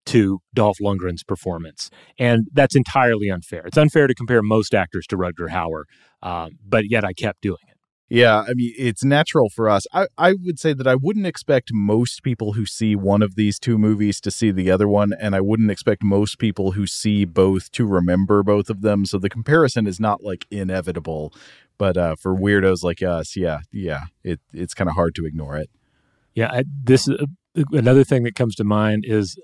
to 0.08 0.40
Dolph 0.54 0.78
Lundgren's 0.82 1.24
performance. 1.24 1.90
And 2.18 2.48
that's 2.54 2.76
entirely 2.76 3.30
unfair. 3.30 3.64
It's 3.66 3.78
unfair 3.78 4.08
to 4.08 4.14
compare 4.14 4.42
most 4.42 4.74
actors 4.74 5.06
to 5.08 5.18
Rutger 5.18 5.50
Hauer, 5.50 5.84
um, 6.22 6.58
but 6.68 6.90
yet 6.90 7.06
I 7.06 7.14
kept 7.14 7.42
doing 7.42 7.58
it. 7.68 7.78
Yeah, 8.14 8.44
I 8.46 8.54
mean, 8.56 8.74
it's 8.78 9.06
natural 9.06 9.50
for 9.50 9.70
us. 9.70 9.86
I, 9.94 10.08
I 10.18 10.34
would 10.34 10.60
say 10.60 10.74
that 10.74 10.86
I 10.86 10.96
wouldn't 10.96 11.26
expect 11.26 11.70
most 11.72 12.24
people 12.24 12.54
who 12.54 12.66
see 12.66 12.94
one 12.94 13.22
of 13.22 13.36
these 13.36 13.58
two 13.58 13.78
movies 13.78 14.20
to 14.20 14.32
see 14.32 14.52
the 14.52 14.70
other 14.70 14.86
one, 14.86 15.14
and 15.18 15.34
I 15.34 15.40
wouldn't 15.40 15.72
expect 15.72 16.04
most 16.04 16.38
people 16.38 16.74
who 16.74 16.86
see 16.86 17.24
both 17.24 17.72
to 17.72 17.86
remember 17.86 18.44
both 18.44 18.70
of 18.70 18.82
them. 18.82 19.06
So 19.06 19.18
the 19.18 19.30
comparison 19.30 19.88
is 19.88 19.98
not 19.98 20.22
like 20.22 20.46
inevitable, 20.52 21.34
but 21.78 21.96
uh, 21.96 22.18
for 22.18 22.36
weirdos 22.36 22.84
like 22.84 23.02
us, 23.02 23.38
yeah, 23.38 23.60
yeah, 23.72 24.08
it, 24.26 24.42
it's 24.52 24.74
kind 24.74 24.90
of 24.90 24.96
hard 24.98 25.16
to 25.16 25.26
ignore 25.26 25.56
it. 25.56 25.70
Yeah, 26.36 26.52
I, 26.52 26.66
this 26.84 27.08
uh, 27.08 27.26
another 27.72 28.04
thing 28.04 28.24
that 28.24 28.36
comes 28.36 28.56
to 28.56 28.66
mind 28.66 29.06
is 29.08 29.40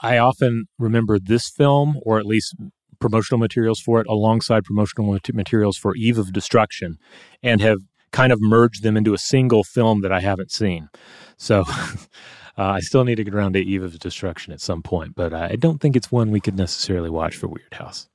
I 0.00 0.18
often 0.18 0.66
remember 0.78 1.18
this 1.18 1.48
film, 1.48 1.98
or 2.02 2.18
at 2.18 2.26
least 2.26 2.54
promotional 2.98 3.38
materials 3.38 3.80
for 3.80 4.00
it, 4.00 4.06
alongside 4.08 4.64
promotional 4.64 5.18
materials 5.32 5.76
for 5.76 5.94
Eve 5.96 6.18
of 6.18 6.32
Destruction, 6.32 6.98
and 7.42 7.60
have 7.60 7.78
kind 8.10 8.32
of 8.32 8.40
merged 8.40 8.82
them 8.82 8.96
into 8.96 9.14
a 9.14 9.18
single 9.18 9.64
film 9.64 10.00
that 10.00 10.12
I 10.12 10.20
haven't 10.20 10.50
seen. 10.50 10.88
So 11.36 11.64
uh, 11.68 12.04
I 12.56 12.80
still 12.80 13.04
need 13.04 13.16
to 13.16 13.24
get 13.24 13.34
around 13.34 13.52
to 13.52 13.60
Eve 13.60 13.82
of 13.82 13.98
Destruction 13.98 14.52
at 14.52 14.60
some 14.60 14.82
point, 14.82 15.14
but 15.14 15.32
I 15.32 15.56
don't 15.56 15.80
think 15.80 15.96
it's 15.96 16.10
one 16.10 16.30
we 16.30 16.40
could 16.40 16.56
necessarily 16.56 17.10
watch 17.10 17.36
for 17.36 17.48
Weirdhouse. 17.48 18.08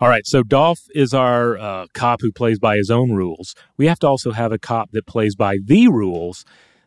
All 0.00 0.08
right, 0.08 0.26
so 0.26 0.42
Dolph 0.42 0.80
is 0.94 1.14
our 1.14 1.56
uh, 1.56 1.86
cop 1.94 2.20
who 2.20 2.32
plays 2.32 2.58
by 2.58 2.76
his 2.76 2.90
own 2.90 3.12
rules. 3.12 3.54
We 3.76 3.86
have 3.86 4.00
to 4.00 4.08
also 4.08 4.32
have 4.32 4.52
a 4.52 4.58
cop 4.58 4.90
that 4.90 5.06
plays 5.06 5.36
by 5.36 5.58
the 5.64 5.88
rules 5.88 6.44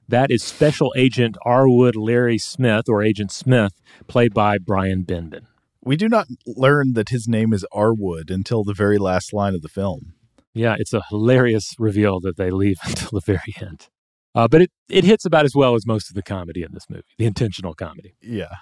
that 0.07 0.31
is 0.31 0.43
Special 0.43 0.93
Agent 0.95 1.37
Arwood 1.45 1.93
Larry 1.95 2.37
Smith, 2.37 2.87
or 2.87 3.03
Agent 3.03 3.31
Smith, 3.31 3.73
played 4.07 4.33
by 4.33 4.57
Brian 4.57 5.03
Benben. 5.03 5.45
We 5.83 5.95
do 5.95 6.07
not 6.09 6.27
learn 6.45 6.93
that 6.93 7.09
his 7.09 7.27
name 7.27 7.53
is 7.53 7.65
Arwood 7.73 8.29
until 8.29 8.63
the 8.63 8.73
very 8.73 8.97
last 8.97 9.33
line 9.33 9.53
of 9.53 9.61
the 9.61 9.69
film. 9.69 10.13
Yeah, 10.53 10.75
it's 10.77 10.93
a 10.93 11.03
hilarious 11.09 11.75
reveal 11.77 12.19
that 12.21 12.37
they 12.37 12.51
leave 12.51 12.77
until 12.83 13.09
the 13.11 13.21
very 13.25 13.53
end. 13.61 13.87
Uh, 14.33 14.47
but 14.47 14.61
it, 14.61 14.71
it 14.89 15.03
hits 15.03 15.25
about 15.25 15.45
as 15.45 15.55
well 15.55 15.75
as 15.75 15.85
most 15.85 16.09
of 16.09 16.15
the 16.15 16.21
comedy 16.21 16.61
in 16.61 16.73
this 16.73 16.89
movie, 16.89 17.03
the 17.17 17.25
intentional 17.25 17.73
comedy. 17.73 18.15
Yeah. 18.21 18.55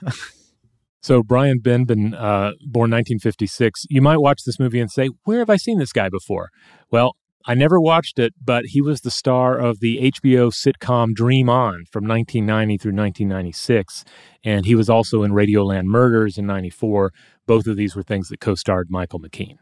so, 1.01 1.21
Brian 1.21 1.59
Benben, 1.59 2.13
uh, 2.13 2.53
born 2.65 2.91
1956, 2.91 3.85
you 3.89 4.01
might 4.01 4.17
watch 4.17 4.41
this 4.45 4.59
movie 4.59 4.79
and 4.79 4.89
say, 4.89 5.09
Where 5.23 5.39
have 5.39 5.49
I 5.49 5.57
seen 5.57 5.79
this 5.79 5.91
guy 5.91 6.09
before? 6.09 6.49
Well, 6.91 7.15
I 7.47 7.53
never 7.53 7.79
watched 7.79 8.17
it, 8.17 8.33
but 8.43 8.65
he 8.67 8.81
was 8.81 9.01
the 9.01 9.11
star 9.11 9.57
of 9.57 9.79
the 9.79 10.11
HBO 10.11 10.51
sitcom 10.51 11.13
Dream 11.13 11.47
On 11.47 11.85
from 11.91 12.07
1990 12.07 12.77
through 12.77 12.93
1996. 12.93 14.03
And 14.43 14.65
he 14.65 14.73
was 14.73 14.89
also 14.89 15.21
in 15.21 15.31
Radioland 15.31 15.85
Murders 15.85 16.39
in 16.39 16.47
94. 16.47 17.11
Both 17.45 17.67
of 17.67 17.77
these 17.77 17.95
were 17.95 18.01
things 18.01 18.29
that 18.29 18.39
co 18.39 18.55
starred 18.55 18.87
Michael 18.89 19.19
McKean. 19.19 19.57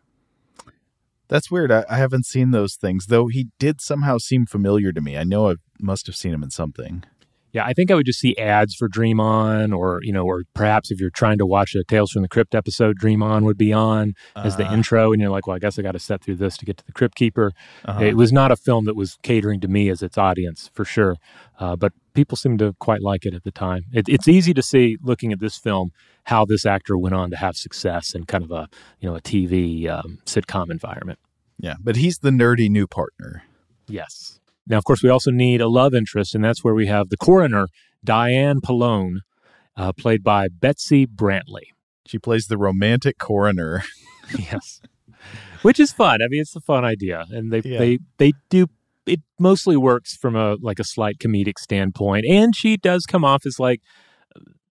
That's 1.27 1.51
weird. 1.51 1.71
I, 1.71 1.83
I, 1.89 1.97
haven't 1.97 2.25
seen 2.25 2.51
those 2.51 2.75
things, 2.75 3.07
though 3.07 3.27
he 3.27 3.47
did 3.57 3.81
somehow 3.81 4.17
seem 4.17 4.45
familiar 4.45 4.91
to 4.91 5.01
me. 5.01 5.17
I 5.17 5.23
know 5.23 5.49
I 5.49 5.55
must 5.79 6.05
have 6.07 6.15
seen 6.15 6.33
him 6.33 6.43
in 6.43 6.51
something. 6.51 7.03
Yeah, 7.53 7.65
I 7.65 7.73
think 7.73 7.91
I 7.91 7.95
would 7.95 8.07
just 8.07 8.19
see 8.19 8.35
ads 8.37 8.73
for 8.73 8.87
Dream 8.87 9.19
On, 9.19 9.71
or 9.71 9.99
you 10.01 10.11
know, 10.11 10.25
or 10.25 10.43
perhaps 10.55 10.89
if 10.89 10.99
you're 10.99 11.11
trying 11.11 11.37
to 11.37 11.45
watch 11.45 11.75
a 11.75 11.83
Tales 11.83 12.11
from 12.11 12.23
the 12.23 12.27
Crypt 12.27 12.55
episode, 12.55 12.97
Dream 12.97 13.21
On 13.21 13.45
would 13.45 13.57
be 13.57 13.71
on 13.71 14.15
as 14.35 14.57
the 14.57 14.67
uh, 14.67 14.73
intro, 14.73 15.11
and 15.11 15.21
you're 15.21 15.29
like, 15.29 15.45
well, 15.45 15.55
I 15.55 15.59
guess 15.59 15.77
I 15.77 15.83
got 15.83 15.91
to 15.91 15.99
set 15.99 16.23
through 16.23 16.37
this 16.37 16.57
to 16.57 16.65
get 16.65 16.77
to 16.77 16.85
the 16.85 16.91
Crypt 16.91 17.15
Keeper. 17.15 17.53
Uh-huh. 17.85 18.03
It 18.03 18.17
was 18.17 18.33
not 18.33 18.51
a 18.51 18.55
film 18.55 18.85
that 18.85 18.95
was 18.95 19.19
catering 19.21 19.59
to 19.61 19.67
me 19.67 19.89
as 19.89 20.01
its 20.01 20.17
audience 20.17 20.71
for 20.73 20.83
sure, 20.83 21.17
uh, 21.59 21.75
but 21.75 21.93
people 22.15 22.35
seemed 22.35 22.57
to 22.59 22.73
quite 22.79 23.01
like 23.01 23.23
it 23.23 23.35
at 23.35 23.43
the 23.43 23.51
time. 23.51 23.85
It, 23.93 24.09
it's 24.09 24.27
easy 24.27 24.55
to 24.55 24.63
see 24.63 24.97
looking 25.03 25.31
at 25.31 25.39
this 25.39 25.55
film 25.55 25.91
how 26.23 26.45
this 26.45 26.65
actor 26.65 26.97
went 26.97 27.13
on 27.13 27.29
to 27.29 27.37
have 27.37 27.55
success 27.55 28.15
in 28.15 28.25
kind 28.25 28.43
of 28.43 28.51
a 28.51 28.67
you 28.99 29.07
know 29.07 29.15
a 29.15 29.21
TV 29.21 29.87
um, 29.87 30.19
sitcom 30.25 30.71
environment. 30.71 31.19
Yeah, 31.59 31.75
but 31.79 31.97
he's 31.97 32.17
the 32.17 32.31
nerdy 32.31 32.67
new 32.69 32.87
partner. 32.87 33.43
Yes. 33.87 34.39
Now, 34.67 34.77
of 34.77 34.85
course, 34.85 35.03
we 35.03 35.09
also 35.09 35.31
need 35.31 35.61
a 35.61 35.67
love 35.67 35.93
interest, 35.93 36.35
and 36.35 36.43
that's 36.43 36.63
where 36.63 36.73
we 36.73 36.87
have 36.87 37.09
the 37.09 37.17
coroner, 37.17 37.67
Diane 38.03 38.61
Polone, 38.61 39.19
uh, 39.75 39.91
played 39.93 40.23
by 40.23 40.47
Betsy 40.47 41.05
Brantley. 41.05 41.71
She 42.05 42.19
plays 42.19 42.47
the 42.47 42.57
romantic 42.57 43.17
coroner. 43.17 43.83
yes, 44.37 44.81
which 45.61 45.79
is 45.79 45.91
fun. 45.91 46.21
I 46.21 46.27
mean, 46.27 46.41
it's 46.41 46.55
a 46.55 46.61
fun 46.61 46.85
idea, 46.85 47.25
and 47.31 47.51
they 47.51 47.61
yeah. 47.63 47.79
they 47.79 47.99
they 48.17 48.33
do. 48.49 48.67
It 49.05 49.19
mostly 49.37 49.75
works 49.75 50.15
from 50.15 50.35
a 50.35 50.55
like 50.61 50.79
a 50.79 50.83
slight 50.83 51.17
comedic 51.17 51.59
standpoint, 51.59 52.25
and 52.25 52.55
she 52.55 52.77
does 52.77 53.05
come 53.05 53.25
off 53.25 53.45
as 53.45 53.59
like 53.59 53.81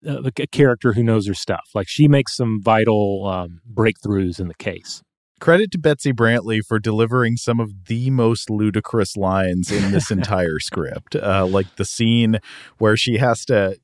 a, 0.04 0.18
uh, 0.18 0.30
a 0.38 0.46
character 0.46 0.92
who 0.92 1.02
knows 1.02 1.26
her 1.26 1.34
stuff. 1.34 1.70
Like 1.74 1.88
she 1.88 2.06
makes 2.06 2.36
some 2.36 2.60
vital 2.62 3.26
um, 3.26 3.60
breakthroughs 3.72 4.38
in 4.38 4.48
the 4.48 4.54
case. 4.54 5.02
Credit 5.40 5.70
to 5.72 5.78
Betsy 5.78 6.12
Brantley 6.12 6.60
for 6.62 6.78
delivering 6.78 7.36
some 7.36 7.60
of 7.60 7.86
the 7.86 8.10
most 8.10 8.50
ludicrous 8.50 9.16
lines 9.16 9.72
in 9.72 9.90
this 9.90 10.10
entire 10.10 10.58
script. 10.58 11.16
Uh, 11.16 11.46
like 11.46 11.76
the 11.76 11.84
scene 11.84 12.38
where 12.78 12.96
she 12.96 13.16
has 13.16 13.44
to, 13.46 13.76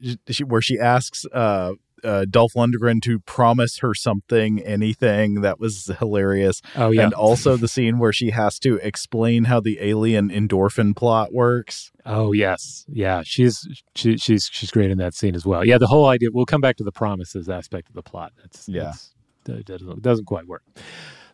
where 0.46 0.60
she 0.60 0.78
asks 0.78 1.24
uh, 1.32 1.72
uh, 2.04 2.24
Dolph 2.28 2.54
Lundgren 2.54 3.00
to 3.02 3.18
promise 3.20 3.78
her 3.78 3.94
something, 3.94 4.60
anything. 4.60 5.40
That 5.40 5.58
was 5.58 5.90
hilarious. 5.98 6.62
Oh 6.74 6.90
yeah, 6.90 7.04
and 7.04 7.14
also 7.14 7.56
the 7.56 7.68
scene 7.68 7.98
where 7.98 8.12
she 8.12 8.30
has 8.30 8.58
to 8.60 8.76
explain 8.76 9.44
how 9.44 9.60
the 9.60 9.78
alien 9.80 10.30
endorphin 10.30 10.94
plot 10.94 11.32
works. 11.32 11.90
Oh 12.04 12.32
yes, 12.32 12.84
yeah, 12.88 13.22
she's 13.24 13.66
she, 13.94 14.16
she's 14.18 14.48
she's 14.52 14.70
great 14.70 14.90
in 14.90 14.98
that 14.98 15.14
scene 15.14 15.34
as 15.34 15.44
well. 15.44 15.64
Yeah, 15.64 15.78
the 15.78 15.86
whole 15.86 16.06
idea. 16.06 16.28
We'll 16.32 16.46
come 16.46 16.60
back 16.60 16.76
to 16.76 16.84
the 16.84 16.92
promises 16.92 17.48
aspect 17.48 17.88
of 17.88 17.94
the 17.94 18.02
plot. 18.02 18.32
That's 18.36 18.68
yeah, 18.68 18.84
that's, 18.84 19.14
that 19.44 19.64
doesn't, 19.66 19.90
it 19.90 20.02
doesn't 20.02 20.26
quite 20.26 20.46
work. 20.46 20.62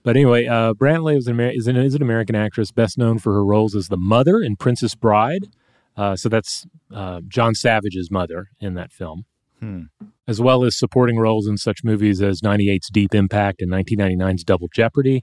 But 0.02 0.16
anyway, 0.16 0.46
uh, 0.46 0.74
Brantley 0.74 1.16
is 1.16 1.26
an, 1.26 1.34
Amer- 1.34 1.52
is, 1.54 1.66
an, 1.68 1.76
is 1.76 1.94
an 1.94 2.02
American 2.02 2.34
actress 2.34 2.72
best 2.72 2.98
known 2.98 3.18
for 3.18 3.32
her 3.32 3.44
roles 3.44 3.74
as 3.74 3.88
the 3.88 3.96
mother 3.96 4.40
in 4.40 4.56
Princess 4.56 4.94
Bride. 4.94 5.48
Uh, 5.96 6.16
so 6.16 6.28
that's 6.28 6.66
uh, 6.94 7.20
John 7.28 7.54
Savage's 7.54 8.10
mother 8.10 8.48
in 8.60 8.74
that 8.74 8.92
film, 8.92 9.26
hmm. 9.60 9.82
as 10.26 10.40
well 10.40 10.64
as 10.64 10.76
supporting 10.76 11.18
roles 11.18 11.46
in 11.46 11.58
such 11.58 11.84
movies 11.84 12.22
as 12.22 12.40
98's 12.40 12.88
Deep 12.88 13.14
Impact 13.14 13.60
and 13.60 13.70
1999's 13.70 14.42
Double 14.42 14.68
Jeopardy. 14.74 15.22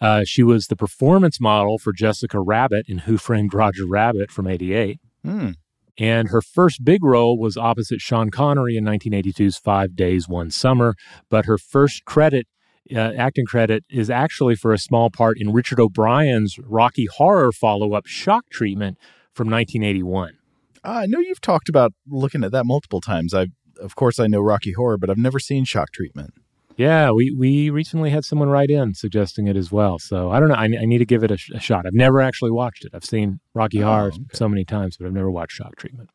Uh, 0.00 0.24
she 0.24 0.42
was 0.42 0.66
the 0.66 0.76
performance 0.76 1.40
model 1.40 1.78
for 1.78 1.92
Jessica 1.92 2.40
Rabbit 2.40 2.86
in 2.88 2.98
Who 2.98 3.16
Framed 3.16 3.54
Roger 3.54 3.86
Rabbit 3.86 4.30
from 4.30 4.48
88. 4.48 4.98
Hmm. 5.24 5.50
And 5.98 6.28
her 6.28 6.40
first 6.40 6.84
big 6.84 7.02
role 7.02 7.38
was 7.38 7.56
opposite 7.56 8.00
Sean 8.00 8.30
Connery 8.30 8.76
in 8.76 8.84
1982's 8.84 9.58
Five 9.58 9.96
Days, 9.96 10.28
One 10.28 10.50
Summer. 10.50 10.94
But 11.28 11.46
her 11.46 11.58
first 11.58 12.04
credit, 12.04 12.46
uh, 12.94 13.12
acting 13.16 13.46
credit, 13.46 13.84
is 13.90 14.10
actually 14.10 14.54
for 14.54 14.72
a 14.72 14.78
small 14.78 15.10
part 15.10 15.38
in 15.40 15.52
Richard 15.52 15.80
O'Brien's 15.80 16.58
Rocky 16.58 17.06
Horror 17.06 17.52
follow 17.52 17.94
up 17.94 18.06
Shock 18.06 18.50
Treatment 18.50 18.98
from 19.32 19.48
1981. 19.48 20.38
I 20.84 21.06
know 21.06 21.18
you've 21.18 21.40
talked 21.40 21.68
about 21.68 21.92
looking 22.08 22.44
at 22.44 22.52
that 22.52 22.64
multiple 22.64 23.00
times. 23.00 23.34
I, 23.34 23.48
of 23.80 23.96
course, 23.96 24.18
I 24.18 24.26
know 24.26 24.40
Rocky 24.40 24.72
Horror, 24.72 24.98
but 24.98 25.10
I've 25.10 25.18
never 25.18 25.38
seen 25.38 25.64
Shock 25.64 25.92
Treatment. 25.92 26.34
Yeah, 26.76 27.10
we, 27.10 27.32
we 27.32 27.70
recently 27.70 28.10
had 28.10 28.24
someone 28.24 28.48
write 28.48 28.70
in 28.70 28.94
suggesting 28.94 29.48
it 29.48 29.56
as 29.56 29.72
well. 29.72 29.98
So 29.98 30.30
I 30.30 30.38
don't 30.38 30.48
know. 30.48 30.54
I, 30.54 30.64
I 30.64 30.84
need 30.84 30.98
to 30.98 31.04
give 31.04 31.24
it 31.24 31.30
a, 31.32 31.36
sh- 31.36 31.50
a, 31.52 31.58
shot. 31.58 31.86
I've 31.86 31.92
never 31.92 32.20
actually 32.20 32.52
watched 32.52 32.84
it. 32.84 32.92
I've 32.94 33.04
seen 33.04 33.40
Rocky 33.52 33.82
oh, 33.82 33.86
Horror 33.86 34.08
okay. 34.08 34.22
so 34.32 34.48
many 34.48 34.64
times, 34.64 34.96
but 34.96 35.06
I've 35.06 35.12
never 35.12 35.30
watched 35.30 35.54
Shock 35.54 35.74
Treatment. 35.76 36.10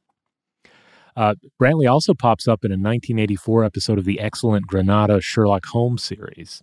Uh, 1.16 1.36
Brantley 1.62 1.92
also 1.92 2.14
pops 2.14 2.48
up 2.48 2.64
in 2.64 2.72
a 2.72 2.74
1984 2.74 3.64
episode 3.64 3.98
of 3.98 4.06
the 4.06 4.20
excellent 4.20 4.68
Granada 4.68 5.22
Sherlock 5.22 5.66
Holmes 5.68 6.04
series. 6.04 6.62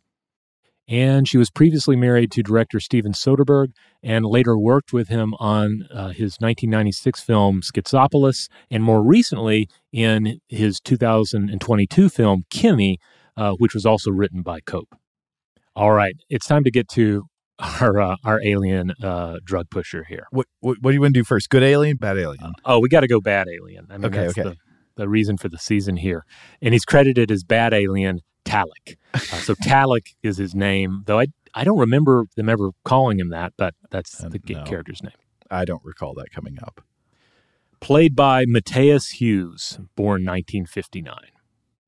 And 0.88 1.28
she 1.28 1.38
was 1.38 1.50
previously 1.50 1.94
married 1.94 2.32
to 2.32 2.42
director 2.42 2.80
Steven 2.80 3.12
Soderbergh 3.12 3.72
and 4.02 4.26
later 4.26 4.58
worked 4.58 4.92
with 4.92 5.08
him 5.08 5.34
on 5.38 5.86
uh, 5.94 6.08
his 6.08 6.36
1996 6.40 7.20
film 7.20 7.60
Schizopolis 7.60 8.48
and 8.72 8.82
more 8.82 9.00
recently 9.00 9.68
in 9.92 10.40
his 10.48 10.80
2022 10.80 12.08
film 12.08 12.42
Kimi, 12.50 12.98
uh, 13.36 13.52
which 13.52 13.72
was 13.72 13.86
also 13.86 14.10
written 14.10 14.42
by 14.42 14.60
Koepp. 14.60 14.88
All 15.76 15.92
right, 15.92 16.16
it's 16.28 16.48
time 16.48 16.64
to 16.64 16.72
get 16.72 16.88
to 16.88 17.26
our 17.60 18.00
uh, 18.00 18.16
our 18.24 18.40
alien 18.42 18.92
uh, 19.02 19.38
drug 19.44 19.70
pusher 19.70 20.04
here. 20.04 20.26
What, 20.30 20.46
what, 20.60 20.78
what 20.80 20.90
do 20.90 20.94
you 20.94 21.00
want 21.00 21.14
to 21.14 21.20
do 21.20 21.24
first? 21.24 21.50
Good 21.50 21.62
alien, 21.62 21.96
bad 21.96 22.18
alien? 22.18 22.54
oh, 22.64 22.80
we 22.80 22.88
got 22.88 23.00
to 23.00 23.08
go 23.08 23.20
bad 23.20 23.48
alien. 23.48 23.86
I 23.90 23.98
mean, 23.98 24.06
okay, 24.06 24.26
that's 24.26 24.38
okay. 24.38 24.50
The, 24.50 24.56
the 24.96 25.08
reason 25.08 25.36
for 25.36 25.48
the 25.48 25.58
season 25.58 25.96
here, 25.96 26.24
and 26.60 26.74
he's 26.74 26.84
credited 26.84 27.30
as 27.30 27.44
bad 27.44 27.72
alien 27.72 28.20
Talik. 28.44 28.96
Uh, 29.14 29.18
so 29.18 29.54
Talik 29.66 30.14
is 30.22 30.36
his 30.38 30.54
name, 30.54 31.02
though 31.06 31.20
I 31.20 31.26
I 31.54 31.64
don't 31.64 31.78
remember 31.78 32.26
them 32.36 32.48
ever 32.48 32.70
calling 32.84 33.18
him 33.18 33.30
that, 33.30 33.52
but 33.56 33.74
that's 33.90 34.18
the 34.18 34.40
no, 34.48 34.64
character's 34.64 35.02
name. 35.02 35.12
I 35.50 35.64
don't 35.64 35.84
recall 35.84 36.14
that 36.14 36.30
coming 36.32 36.58
up. 36.62 36.80
Played 37.80 38.14
by 38.14 38.44
Matthias 38.46 39.08
Hues, 39.08 39.78
born 39.96 40.24
1959. 40.24 41.14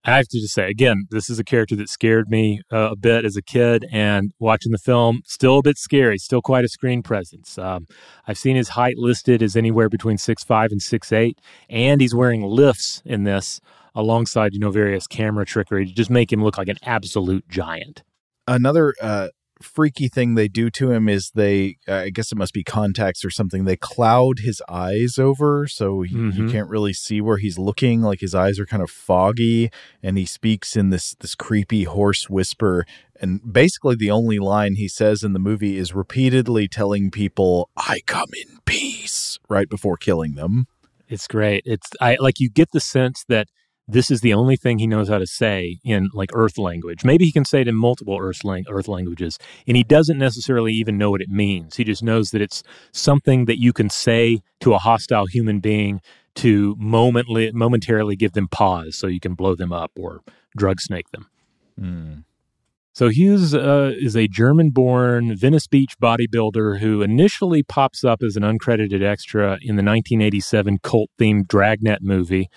I 0.04 0.16
have 0.16 0.28
to 0.28 0.40
just 0.40 0.54
say 0.54 0.68
again, 0.68 1.06
this 1.10 1.30
is 1.30 1.38
a 1.38 1.44
character 1.44 1.76
that 1.76 1.88
scared 1.88 2.28
me 2.28 2.60
uh, 2.72 2.90
a 2.92 2.96
bit 2.96 3.24
as 3.24 3.36
a 3.36 3.42
kid, 3.42 3.86
and 3.92 4.32
watching 4.40 4.72
the 4.72 4.78
film, 4.78 5.22
still 5.24 5.58
a 5.58 5.62
bit 5.62 5.78
scary. 5.78 6.18
Still 6.18 6.42
quite 6.42 6.64
a 6.64 6.68
screen 6.68 7.02
presence. 7.02 7.56
Um, 7.56 7.86
I've 8.26 8.38
seen 8.38 8.56
his 8.56 8.70
height 8.70 8.98
listed 8.98 9.42
as 9.42 9.54
anywhere 9.54 9.88
between 9.88 10.18
six 10.18 10.42
five 10.42 10.72
and 10.72 10.82
six 10.82 11.12
eight, 11.12 11.38
and 11.70 12.00
he's 12.00 12.14
wearing 12.14 12.42
lifts 12.42 13.02
in 13.04 13.24
this 13.24 13.60
alongside 13.94 14.54
you 14.54 14.58
know 14.58 14.70
various 14.70 15.06
camera 15.06 15.44
trickery 15.44 15.86
to 15.86 15.92
just 15.92 16.10
make 16.10 16.32
him 16.32 16.42
look 16.42 16.58
like 16.58 16.68
an 16.68 16.78
absolute 16.82 17.48
giant. 17.48 18.02
Another 18.48 18.94
uh, 19.00 19.28
freaky 19.62 20.08
thing 20.08 20.34
they 20.34 20.48
do 20.48 20.70
to 20.70 20.90
him 20.90 21.08
is 21.08 21.30
they 21.34 21.76
uh, 21.88 21.94
i 21.94 22.10
guess 22.10 22.32
it 22.32 22.38
must 22.38 22.52
be 22.52 22.64
contacts 22.64 23.24
or 23.24 23.30
something 23.30 23.64
they 23.64 23.76
cloud 23.76 24.40
his 24.40 24.62
eyes 24.68 25.18
over 25.18 25.66
so 25.66 26.02
he, 26.02 26.14
mm-hmm. 26.14 26.40
you 26.40 26.50
can't 26.50 26.68
really 26.68 26.92
see 26.92 27.20
where 27.20 27.38
he's 27.38 27.58
looking 27.58 28.02
like 28.02 28.20
his 28.20 28.34
eyes 28.34 28.58
are 28.58 28.66
kind 28.66 28.82
of 28.82 28.90
foggy 28.90 29.70
and 30.02 30.18
he 30.18 30.26
speaks 30.26 30.76
in 30.76 30.90
this 30.90 31.14
this 31.20 31.34
creepy 31.34 31.84
hoarse 31.84 32.28
whisper 32.28 32.84
and 33.20 33.52
basically 33.52 33.94
the 33.94 34.10
only 34.10 34.38
line 34.38 34.74
he 34.74 34.88
says 34.88 35.22
in 35.22 35.32
the 35.32 35.38
movie 35.38 35.78
is 35.78 35.94
repeatedly 35.94 36.68
telling 36.68 37.10
people 37.10 37.70
i 37.76 38.00
come 38.06 38.30
in 38.34 38.58
peace 38.64 39.38
right 39.48 39.68
before 39.68 39.96
killing 39.96 40.34
them 40.34 40.66
it's 41.08 41.26
great 41.26 41.62
it's 41.66 41.90
i 42.00 42.16
like 42.20 42.40
you 42.40 42.50
get 42.50 42.70
the 42.72 42.80
sense 42.80 43.24
that 43.28 43.48
this 43.88 44.10
is 44.10 44.20
the 44.20 44.34
only 44.34 44.56
thing 44.56 44.78
he 44.78 44.86
knows 44.86 45.08
how 45.08 45.18
to 45.18 45.26
say 45.26 45.78
in 45.84 46.08
like 46.12 46.30
earth 46.34 46.58
language. 46.58 47.04
Maybe 47.04 47.24
he 47.24 47.32
can 47.32 47.44
say 47.44 47.62
it 47.62 47.68
in 47.68 47.74
multiple 47.74 48.16
earth, 48.20 48.44
lang- 48.44 48.66
earth 48.68 48.88
languages, 48.88 49.38
and 49.66 49.76
he 49.76 49.82
doesn't 49.82 50.18
necessarily 50.18 50.72
even 50.72 50.98
know 50.98 51.10
what 51.10 51.20
it 51.20 51.28
means. 51.28 51.76
He 51.76 51.84
just 51.84 52.02
knows 52.02 52.30
that 52.30 52.40
it's 52.40 52.62
something 52.92 53.46
that 53.46 53.60
you 53.60 53.72
can 53.72 53.90
say 53.90 54.42
to 54.60 54.74
a 54.74 54.78
hostile 54.78 55.26
human 55.26 55.60
being 55.60 56.00
to 56.36 56.76
momently, 56.78 57.50
momentarily 57.52 58.16
give 58.16 58.32
them 58.32 58.48
pause 58.48 58.96
so 58.96 59.06
you 59.06 59.20
can 59.20 59.34
blow 59.34 59.54
them 59.54 59.72
up 59.72 59.92
or 59.96 60.22
drug 60.56 60.80
snake 60.80 61.10
them. 61.10 61.28
Mm. 61.78 62.24
So 62.94 63.08
Hues 63.08 63.54
uh, 63.54 63.92
is 63.96 64.14
a 64.14 64.28
German-born 64.28 65.34
Venice 65.34 65.66
Beach 65.66 65.94
bodybuilder 65.98 66.80
who 66.80 67.00
initially 67.00 67.62
pops 67.62 68.04
up 68.04 68.22
as 68.22 68.36
an 68.36 68.42
uncredited 68.42 69.02
extra 69.02 69.52
in 69.62 69.76
the 69.76 69.82
1987 69.82 70.78
cult-themed 70.82 71.48
Dragnet 71.48 72.02
movie, 72.02 72.50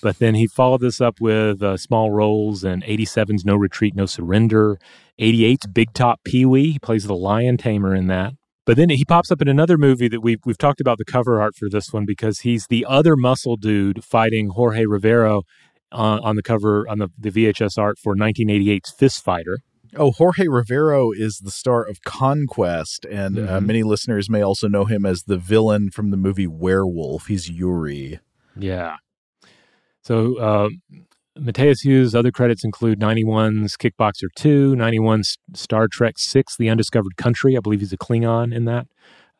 but 0.00 0.18
then 0.18 0.34
he 0.34 0.46
followed 0.46 0.80
this 0.80 1.02
up 1.02 1.20
with 1.20 1.62
uh, 1.62 1.76
small 1.76 2.10
roles 2.10 2.64
in 2.64 2.80
87's 2.80 3.44
No 3.44 3.54
Retreat, 3.54 3.94
No 3.94 4.06
Surrender, 4.06 4.78
88's 5.20 5.66
Big 5.66 5.92
Top 5.92 6.20
Pee 6.24 6.46
Wee. 6.46 6.72
He 6.72 6.78
plays 6.78 7.06
the 7.06 7.14
lion 7.14 7.58
tamer 7.58 7.94
in 7.94 8.06
that. 8.06 8.32
But 8.64 8.78
then 8.78 8.88
he 8.88 9.04
pops 9.04 9.30
up 9.30 9.42
in 9.42 9.48
another 9.48 9.76
movie 9.76 10.08
that 10.08 10.20
we've 10.20 10.38
we've 10.46 10.56
talked 10.56 10.80
about 10.80 10.96
the 10.96 11.04
cover 11.04 11.42
art 11.42 11.54
for 11.54 11.68
this 11.68 11.92
one 11.92 12.06
because 12.06 12.40
he's 12.40 12.68
the 12.68 12.86
other 12.88 13.14
muscle 13.14 13.56
dude 13.56 14.04
fighting 14.04 14.50
Jorge 14.50 14.86
Rivero 14.86 15.42
uh, 15.90 16.20
on 16.22 16.36
the 16.36 16.42
cover 16.42 16.88
on 16.88 16.98
the, 16.98 17.08
the 17.18 17.30
VHS 17.30 17.76
art 17.76 17.98
for 17.98 18.14
1988's 18.16 18.90
Fist 18.92 19.22
Fighter. 19.22 19.58
Oh, 19.94 20.10
Jorge 20.12 20.48
Rivero 20.48 21.12
is 21.12 21.40
the 21.40 21.50
star 21.50 21.84
of 21.84 22.02
Conquest, 22.02 23.04
and 23.04 23.36
mm-hmm. 23.36 23.54
uh, 23.54 23.60
many 23.60 23.82
listeners 23.82 24.30
may 24.30 24.40
also 24.40 24.66
know 24.68 24.86
him 24.86 25.04
as 25.04 25.24
the 25.24 25.36
villain 25.36 25.90
from 25.90 26.10
the 26.10 26.16
movie 26.16 26.46
Werewolf. 26.46 27.26
He's 27.26 27.50
Yuri. 27.50 28.20
Yeah. 28.56 28.96
So, 30.02 30.38
uh, 30.38 30.68
Matthias 31.36 31.80
Hues' 31.82 32.14
other 32.14 32.30
credits 32.30 32.64
include 32.64 33.00
91's 33.00 33.76
Kickboxer 33.76 34.28
2, 34.34 34.74
91's 34.74 35.38
Star 35.54 35.88
Trek 35.88 36.18
6, 36.18 36.56
The 36.56 36.68
Undiscovered 36.68 37.16
Country. 37.16 37.56
I 37.56 37.60
believe 37.60 37.80
he's 37.80 37.92
a 37.92 37.98
Klingon 37.98 38.54
in 38.54 38.64
that. 38.66 38.86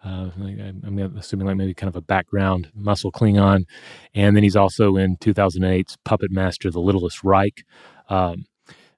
Uh, 0.05 0.31
I'm 0.37 1.15
assuming 1.17 1.47
like 1.47 1.57
maybe 1.57 1.75
kind 1.75 1.89
of 1.89 1.97
a 1.97 2.01
background 2.01 2.71
muscle 2.75 3.13
Klingon. 3.13 3.65
And 4.15 4.35
then 4.35 4.43
he's 4.43 4.57
also 4.57 4.97
in 4.97 5.17
2008's 5.19 5.97
Puppet 6.05 6.33
Master, 6.33 6.71
The 6.71 6.81
Littlest 6.81 7.23
Reich. 7.23 7.65
Um, 8.09 8.47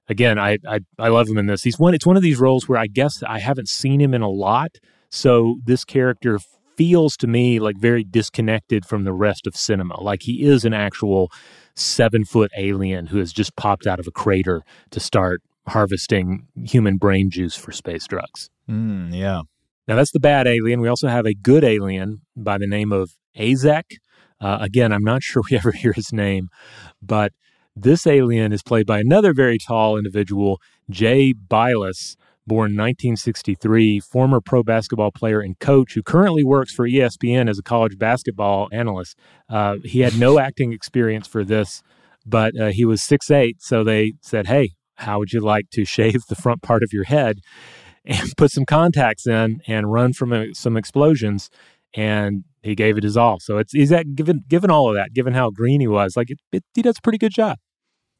again, 0.07 0.39
I, 0.39 0.57
I 0.67 0.79
I 0.99 1.09
love 1.09 1.27
him 1.27 1.37
in 1.37 1.47
this. 1.47 1.63
He's 1.63 1.79
one. 1.79 1.93
It's 1.93 2.05
one 2.05 2.17
of 2.17 2.23
these 2.23 2.39
roles 2.39 2.67
where 2.67 2.79
I 2.79 2.87
guess 2.87 3.23
I 3.23 3.39
haven't 3.39 3.69
seen 3.69 4.01
him 4.01 4.13
in 4.13 4.21
a 4.21 4.29
lot, 4.29 4.71
so 5.09 5.57
this 5.65 5.85
character 5.85 6.39
feels 6.75 7.15
to 7.17 7.27
me 7.27 7.59
like 7.59 7.77
very 7.77 8.03
disconnected 8.03 8.85
from 8.85 9.03
the 9.03 9.13
rest 9.13 9.47
of 9.47 9.55
cinema. 9.55 10.01
Like 10.01 10.23
he 10.23 10.43
is 10.43 10.65
an 10.65 10.73
actual 10.73 11.31
seven 11.75 12.25
foot 12.25 12.51
alien 12.57 13.07
who 13.07 13.17
has 13.19 13.31
just 13.31 13.55
popped 13.55 13.87
out 13.87 13.99
of 13.99 14.07
a 14.07 14.11
crater 14.11 14.63
to 14.91 14.99
start 14.99 15.41
harvesting 15.67 16.47
human 16.63 16.97
brain 16.97 17.29
juice 17.29 17.55
for 17.55 17.71
space 17.71 18.05
drugs. 18.07 18.49
Mm, 18.69 19.13
yeah. 19.13 19.41
Now 19.87 19.95
that's 19.95 20.11
the 20.11 20.19
bad 20.19 20.47
alien. 20.47 20.81
We 20.81 20.87
also 20.87 21.07
have 21.07 21.25
a 21.25 21.33
good 21.33 21.63
alien 21.63 22.21
by 22.35 22.57
the 22.57 22.67
name 22.67 22.91
of 22.91 23.11
Azek. 23.37 23.97
Uh, 24.41 24.57
again, 24.61 24.91
I'm 24.91 25.03
not 25.03 25.23
sure 25.23 25.43
we 25.49 25.57
ever 25.57 25.71
hear 25.71 25.93
his 25.93 26.11
name, 26.11 26.49
but 27.01 27.31
this 27.75 28.07
alien 28.07 28.53
is 28.53 28.63
played 28.63 28.87
by 28.87 28.99
another 28.99 29.33
very 29.33 29.57
tall 29.57 29.97
individual, 29.97 30.61
Jay 30.89 31.33
Bilas, 31.33 32.15
born 32.47 32.71
1963, 32.71 33.99
former 33.99 34.39
pro 34.39 34.63
basketball 34.63 35.11
player 35.11 35.41
and 35.41 35.59
coach 35.59 35.93
who 35.93 36.03
currently 36.03 36.43
works 36.43 36.73
for 36.73 36.87
ESPN 36.87 37.49
as 37.49 37.59
a 37.59 37.63
college 37.63 37.97
basketball 37.97 38.69
analyst. 38.71 39.17
Uh, 39.49 39.77
he 39.83 40.01
had 40.01 40.17
no 40.17 40.39
acting 40.39 40.71
experience 40.71 41.27
for 41.27 41.43
this, 41.43 41.81
but 42.25 42.57
uh, 42.59 42.67
he 42.67 42.85
was 42.85 43.01
six 43.01 43.29
eight, 43.31 43.61
so 43.61 43.83
they 43.83 44.13
said, 44.21 44.47
Hey, 44.47 44.71
how 44.95 45.19
would 45.19 45.33
you 45.33 45.41
like 45.41 45.69
to 45.71 45.85
shave 45.85 46.25
the 46.27 46.35
front 46.35 46.61
part 46.61 46.83
of 46.83 46.93
your 46.93 47.03
head 47.03 47.39
and 48.05 48.31
put 48.37 48.51
some 48.51 48.65
contacts 48.65 49.27
in 49.27 49.61
and 49.67 49.91
run 49.91 50.13
from 50.13 50.31
a, 50.31 50.53
some 50.53 50.77
explosions? 50.77 51.49
And 51.93 52.43
he 52.61 52.75
gave 52.75 52.97
it 52.97 53.03
his 53.03 53.15
all. 53.15 53.39
So 53.39 53.57
it's 53.57 53.71
he's 53.71 53.89
that 53.89 54.15
given 54.15 54.43
given 54.47 54.69
all 54.69 54.89
of 54.89 54.95
that, 54.95 55.13
given 55.13 55.33
how 55.33 55.49
green 55.49 55.79
he 55.81 55.87
was, 55.87 56.17
like 56.17 56.29
it, 56.29 56.39
it, 56.51 56.63
he 56.73 56.81
does 56.81 56.97
a 56.97 57.01
pretty 57.01 57.17
good 57.17 57.31
job. 57.31 57.57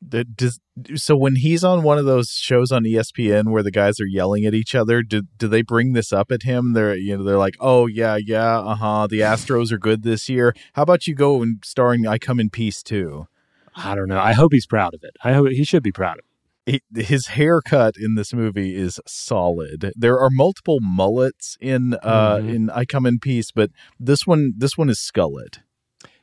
Does, 0.07 0.59
so 0.95 1.15
when 1.15 1.37
he's 1.37 1.63
on 1.63 1.81
one 1.81 1.97
of 1.97 2.05
those 2.05 2.29
shows 2.29 2.71
on 2.71 2.83
ESPN 2.83 3.51
where 3.51 3.63
the 3.63 3.71
guys 3.71 3.99
are 3.99 4.05
yelling 4.05 4.45
at 4.45 4.53
each 4.53 4.75
other, 4.75 5.01
do, 5.01 5.23
do 5.37 5.47
they 5.47 5.61
bring 5.61 5.93
this 5.93 6.13
up 6.13 6.31
at 6.31 6.43
him? 6.43 6.73
They're 6.73 6.95
you 6.95 7.17
know 7.17 7.23
they're 7.23 7.37
like, 7.37 7.55
oh 7.59 7.87
yeah 7.87 8.17
yeah 8.17 8.59
uh 8.59 8.75
huh 8.75 9.07
the 9.07 9.19
Astros 9.21 9.71
are 9.71 9.77
good 9.77 10.03
this 10.03 10.29
year. 10.29 10.53
How 10.73 10.83
about 10.83 11.07
you 11.07 11.15
go 11.15 11.41
and 11.41 11.63
starring 11.63 12.05
I 12.05 12.17
Come 12.17 12.39
in 12.39 12.49
Peace 12.49 12.83
too? 12.83 13.27
I 13.75 13.95
don't 13.95 14.07
know. 14.07 14.19
I 14.19 14.33
hope 14.33 14.53
he's 14.53 14.67
proud 14.67 14.93
of 14.93 15.03
it. 15.03 15.15
I 15.23 15.33
hope 15.33 15.49
he 15.49 15.63
should 15.63 15.83
be 15.83 15.91
proud 15.91 16.19
of 16.19 16.25
it. 16.25 16.81
He, 16.93 17.03
his 17.03 17.27
haircut 17.27 17.95
in 17.97 18.15
this 18.15 18.33
movie 18.33 18.75
is 18.75 18.99
solid. 19.05 19.91
There 19.95 20.19
are 20.19 20.29
multiple 20.31 20.79
mullets 20.81 21.57
in 21.61 21.95
uh 22.03 22.37
mm-hmm. 22.37 22.49
in 22.49 22.69
I 22.69 22.85
Come 22.85 23.05
in 23.05 23.19
Peace, 23.19 23.51
but 23.51 23.71
this 23.99 24.27
one 24.27 24.53
this 24.57 24.77
one 24.77 24.89
is 24.89 24.99
skullet. 24.99 25.59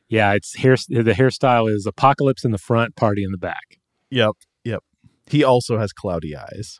Yeah, 0.09 0.33
it's 0.33 0.55
hair. 0.57 0.75
The 0.75 1.13
hairstyle 1.13 1.71
is 1.71 1.85
apocalypse 1.85 2.45
in 2.45 2.51
the 2.51 2.57
front, 2.57 2.95
party 2.95 3.23
in 3.23 3.31
the 3.31 3.37
back. 3.37 3.79
Yep, 4.11 4.33
yep. 4.63 4.83
He 5.27 5.43
also 5.43 5.77
has 5.77 5.91
cloudy 5.91 6.35
eyes. 6.35 6.79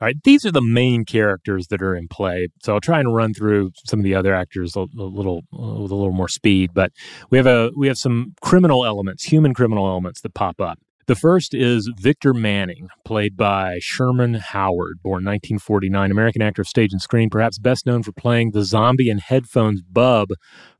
All 0.00 0.06
right, 0.06 0.16
these 0.24 0.44
are 0.44 0.52
the 0.52 0.60
main 0.60 1.04
characters 1.04 1.68
that 1.68 1.80
are 1.80 1.94
in 1.94 2.08
play. 2.08 2.48
So 2.62 2.74
I'll 2.74 2.80
try 2.80 2.98
and 2.98 3.14
run 3.14 3.32
through 3.32 3.70
some 3.86 4.00
of 4.00 4.04
the 4.04 4.14
other 4.14 4.34
actors 4.34 4.76
a, 4.76 4.80
a 4.80 4.86
little 5.02 5.42
uh, 5.52 5.80
with 5.80 5.92
a 5.92 5.94
little 5.94 6.12
more 6.12 6.28
speed. 6.28 6.72
But 6.74 6.92
we 7.30 7.38
have 7.38 7.46
a 7.46 7.70
we 7.76 7.86
have 7.86 7.96
some 7.96 8.34
criminal 8.42 8.84
elements, 8.84 9.24
human 9.24 9.54
criminal 9.54 9.86
elements 9.86 10.20
that 10.22 10.34
pop 10.34 10.60
up. 10.60 10.78
The 11.06 11.14
first 11.14 11.52
is 11.52 11.90
Victor 11.98 12.32
Manning, 12.32 12.88
played 13.04 13.36
by 13.36 13.76
Sherman 13.78 14.34
Howard, 14.34 15.02
born 15.02 15.22
1949, 15.22 16.10
American 16.10 16.40
actor 16.40 16.62
of 16.62 16.68
stage 16.68 16.92
and 16.92 17.02
screen, 17.02 17.28
perhaps 17.28 17.58
best 17.58 17.84
known 17.84 18.02
for 18.02 18.12
playing 18.12 18.52
the 18.52 18.64
zombie 18.64 19.10
in 19.10 19.18
headphones 19.18 19.82
Bub 19.82 20.28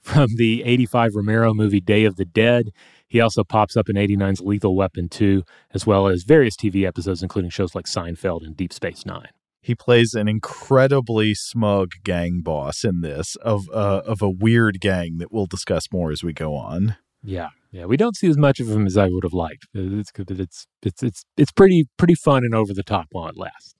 from 0.01 0.31
the 0.37 0.63
85 0.65 1.17
Romero 1.17 1.53
movie 1.53 1.81
Day 1.81 2.07
of 2.07 2.17
the 2.17 2.25
Dead. 2.25 2.71
He 3.07 3.21
also 3.21 3.45
pops 3.45 3.77
up 3.77 3.91
in 3.91 3.97
89's 3.97 4.41
Lethal 4.41 4.75
Weapon 4.75 5.11
2, 5.11 5.43
as 5.75 5.87
well 5.87 6.09
as 6.09 6.23
various 6.23 6.57
TV 6.57 6.87
episodes, 6.87 7.23
including 7.23 7.51
shows 7.51 7.75
like 7.75 7.85
Seinfeld 7.85 8.47
and 8.47 8.57
Deep 8.57 8.73
Space 8.73 9.05
Nine. 9.05 9.29
He 9.61 9.75
plays 9.75 10.15
an 10.15 10.27
incredibly 10.27 11.35
smug 11.35 11.91
gang 12.03 12.41
boss 12.41 12.83
in 12.83 13.03
this 13.03 13.37
of 13.37 13.69
uh, 13.71 14.01
of 14.07 14.23
a 14.23 14.31
weird 14.31 14.81
gang 14.81 15.19
that 15.19 15.31
we'll 15.31 15.47
discuss 15.47 15.93
more 15.93 16.11
as 16.11 16.23
we 16.23 16.33
go 16.33 16.55
on. 16.55 16.97
Yeah, 17.23 17.49
yeah, 17.75 17.87
we 17.87 17.97
don't 17.97 18.17
see 18.17 18.29
as 18.29 18.39
much 18.39 18.61
of 18.61 18.69
him 18.69 18.87
as 18.87 18.97
I 18.97 19.09
would 19.09 19.25
have 19.25 19.33
liked. 19.33 19.67
It's 19.75 20.13
it's 20.17 20.67
it's 20.83 21.03
it's 21.03 21.25
it's 21.37 21.51
pretty 21.51 21.89
pretty 21.97 22.15
fun 22.15 22.45
and 22.45 22.55
over 22.55 22.73
the 22.73 22.85
top 22.85 23.09
while 23.11 23.29
it 23.29 23.37
lasts. 23.37 23.75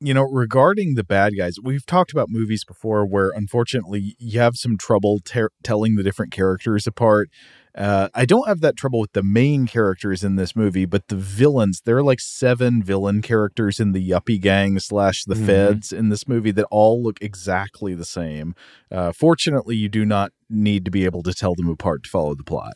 You 0.00 0.14
know, 0.14 0.22
regarding 0.22 0.94
the 0.94 1.04
bad 1.04 1.34
guys, 1.36 1.56
we've 1.62 1.84
talked 1.84 2.10
about 2.10 2.28
movies 2.30 2.64
before 2.64 3.06
where 3.06 3.30
unfortunately 3.30 4.16
you 4.18 4.40
have 4.40 4.56
some 4.56 4.78
trouble 4.78 5.20
ter- 5.24 5.50
telling 5.62 5.94
the 5.96 6.02
different 6.02 6.32
characters 6.32 6.86
apart. 6.86 7.28
Uh, 7.74 8.08
I 8.14 8.24
don't 8.24 8.48
have 8.48 8.60
that 8.60 8.76
trouble 8.76 9.00
with 9.00 9.12
the 9.12 9.22
main 9.22 9.66
characters 9.66 10.24
in 10.24 10.36
this 10.36 10.56
movie, 10.56 10.84
but 10.86 11.08
the 11.08 11.16
villains, 11.16 11.82
there 11.84 11.96
are 11.98 12.02
like 12.02 12.20
seven 12.20 12.82
villain 12.82 13.20
characters 13.20 13.78
in 13.78 13.92
the 13.92 14.10
Yuppie 14.10 14.40
Gang 14.40 14.78
slash 14.78 15.24
the 15.24 15.34
Mhm. 15.34 15.46
Feds 15.46 15.92
in 15.92 16.08
this 16.08 16.26
movie 16.26 16.52
that 16.52 16.66
all 16.70 17.02
look 17.02 17.18
exactly 17.20 17.94
the 17.94 18.04
same. 18.04 18.54
Uh, 18.90 19.12
fortunately, 19.12 19.76
you 19.76 19.88
do 19.88 20.04
not 20.06 20.32
need 20.48 20.84
to 20.86 20.90
be 20.90 21.04
able 21.04 21.22
to 21.24 21.34
tell 21.34 21.54
them 21.54 21.68
apart 21.68 22.04
to 22.04 22.10
follow 22.10 22.34
the 22.34 22.44
plot. 22.44 22.74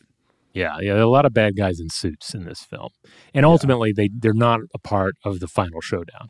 Yeah, 0.53 0.77
yeah, 0.81 0.93
there 0.93 1.01
are 1.01 1.05
a 1.05 1.09
lot 1.09 1.25
of 1.25 1.33
bad 1.33 1.55
guys 1.55 1.79
in 1.79 1.89
suits 1.89 2.33
in 2.33 2.45
this 2.45 2.61
film, 2.61 2.89
and 3.33 3.45
ultimately 3.45 3.93
they 3.93 4.09
they're 4.11 4.33
not 4.33 4.61
a 4.73 4.79
part 4.79 5.15
of 5.23 5.39
the 5.39 5.47
final 5.47 5.81
showdown. 5.81 6.29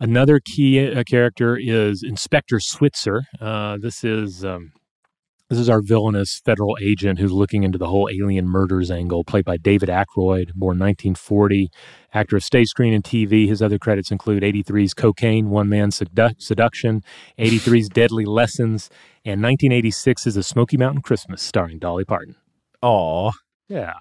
Another 0.00 0.40
key 0.40 0.92
uh, 0.92 1.02
character 1.04 1.56
is 1.56 2.02
Inspector 2.02 2.58
Switzer. 2.60 3.24
Uh, 3.40 3.76
this 3.80 4.04
is 4.04 4.44
um, 4.44 4.72
this 5.50 5.58
is 5.58 5.70
our 5.70 5.80
villainous 5.80 6.40
federal 6.44 6.76
agent 6.80 7.18
who's 7.18 7.32
looking 7.32 7.62
into 7.62 7.78
the 7.78 7.88
whole 7.88 8.08
alien 8.12 8.46
murders 8.46 8.90
angle, 8.90 9.24
played 9.24 9.46
by 9.46 9.56
David 9.56 9.88
Aykroyd, 9.88 10.52
born 10.54 10.78
1940, 10.78 11.70
actor 12.12 12.36
of 12.36 12.44
stage, 12.44 12.68
screen, 12.68 12.92
and 12.92 13.02
TV. 13.02 13.48
His 13.48 13.62
other 13.62 13.78
credits 13.78 14.10
include 14.10 14.42
83's 14.42 14.92
Cocaine, 14.92 15.48
One 15.48 15.70
Man 15.70 15.90
Sedu- 15.90 16.34
Seduction, 16.38 17.02
83's 17.38 17.88
Deadly 17.88 18.26
Lessons, 18.26 18.90
and 19.24 19.42
1986's 19.42 20.36
A 20.36 20.42
Smoky 20.42 20.76
Mountain 20.76 21.00
Christmas, 21.00 21.40
starring 21.40 21.78
Dolly 21.78 22.04
Parton. 22.04 22.36
Aw. 22.82 23.32
Yeah. 23.68 23.94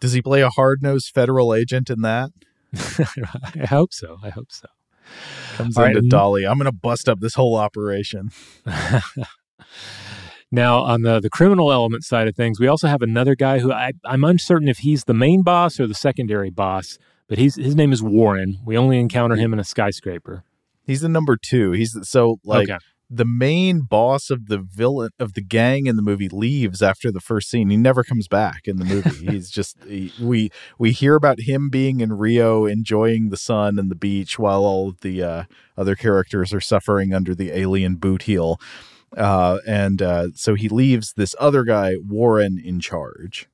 Does 0.00 0.12
he 0.12 0.22
play 0.22 0.42
a 0.42 0.48
hard 0.50 0.82
nosed 0.82 1.12
federal 1.14 1.54
agent 1.54 1.88
in 1.90 2.02
that? 2.02 2.30
I 3.60 3.66
hope 3.66 3.92
so. 3.92 4.18
I 4.22 4.30
hope 4.30 4.50
so. 4.50 4.66
Comes 5.54 5.76
All 5.76 5.82
right, 5.84 5.90
into 5.90 6.00
and- 6.00 6.10
Dolly. 6.10 6.46
I'm 6.46 6.56
going 6.58 6.70
to 6.70 6.72
bust 6.76 7.08
up 7.08 7.20
this 7.20 7.34
whole 7.34 7.56
operation. 7.56 8.30
Now, 10.54 10.80
on 10.82 11.00
the, 11.00 11.18
the 11.18 11.30
criminal 11.30 11.72
element 11.72 12.04
side 12.04 12.28
of 12.28 12.36
things, 12.36 12.60
we 12.60 12.66
also 12.66 12.86
have 12.86 13.00
another 13.00 13.34
guy 13.34 13.58
who 13.60 13.72
I, 13.72 13.92
I'm 14.04 14.22
uncertain 14.22 14.68
if 14.68 14.78
he's 14.78 15.04
the 15.04 15.14
main 15.14 15.42
boss 15.42 15.80
or 15.80 15.86
the 15.86 15.94
secondary 15.94 16.50
boss, 16.50 16.98
but 17.26 17.38
he's 17.38 17.54
his 17.56 17.74
name 17.74 17.90
is 17.90 18.02
Warren. 18.02 18.58
We 18.62 18.76
only 18.76 18.98
encounter 19.00 19.36
him 19.36 19.54
in 19.54 19.58
a 19.58 19.64
skyscraper. 19.64 20.44
He's 20.84 21.00
the 21.00 21.08
number 21.08 21.38
two. 21.42 21.72
He's 21.72 21.92
the- 21.92 22.04
so 22.04 22.36
like 22.44 22.68
Okay. 22.68 22.78
The 23.14 23.26
main 23.26 23.80
boss 23.82 24.30
of 24.30 24.46
the 24.46 24.58
villain 24.58 25.10
of 25.18 25.34
the 25.34 25.42
gang 25.42 25.86
in 25.86 25.96
the 25.96 26.02
movie 26.02 26.30
leaves 26.30 26.80
after 26.80 27.12
the 27.12 27.20
first 27.20 27.50
scene. 27.50 27.68
He 27.68 27.76
never 27.76 28.02
comes 28.02 28.26
back 28.26 28.62
in 28.64 28.76
the 28.76 28.86
movie. 28.86 29.26
He's 29.30 29.50
just 29.50 29.76
he, 29.84 30.12
we 30.20 30.50
we 30.78 30.92
hear 30.92 31.14
about 31.14 31.40
him 31.40 31.68
being 31.68 32.00
in 32.00 32.14
Rio 32.14 32.64
enjoying 32.64 33.28
the 33.28 33.36
sun 33.36 33.78
and 33.78 33.90
the 33.90 33.94
beach 33.96 34.38
while 34.38 34.64
all 34.64 34.94
the 35.02 35.22
uh, 35.22 35.44
other 35.76 35.94
characters 35.94 36.54
are 36.54 36.60
suffering 36.60 37.12
under 37.12 37.34
the 37.34 37.50
alien 37.50 37.96
boot 37.96 38.22
heel. 38.22 38.58
Uh, 39.14 39.58
and 39.66 40.00
uh, 40.00 40.28
so 40.34 40.54
he 40.54 40.70
leaves 40.70 41.12
this 41.12 41.34
other 41.38 41.64
guy 41.64 41.96
Warren 42.08 42.58
in 42.58 42.80
charge. 42.80 43.46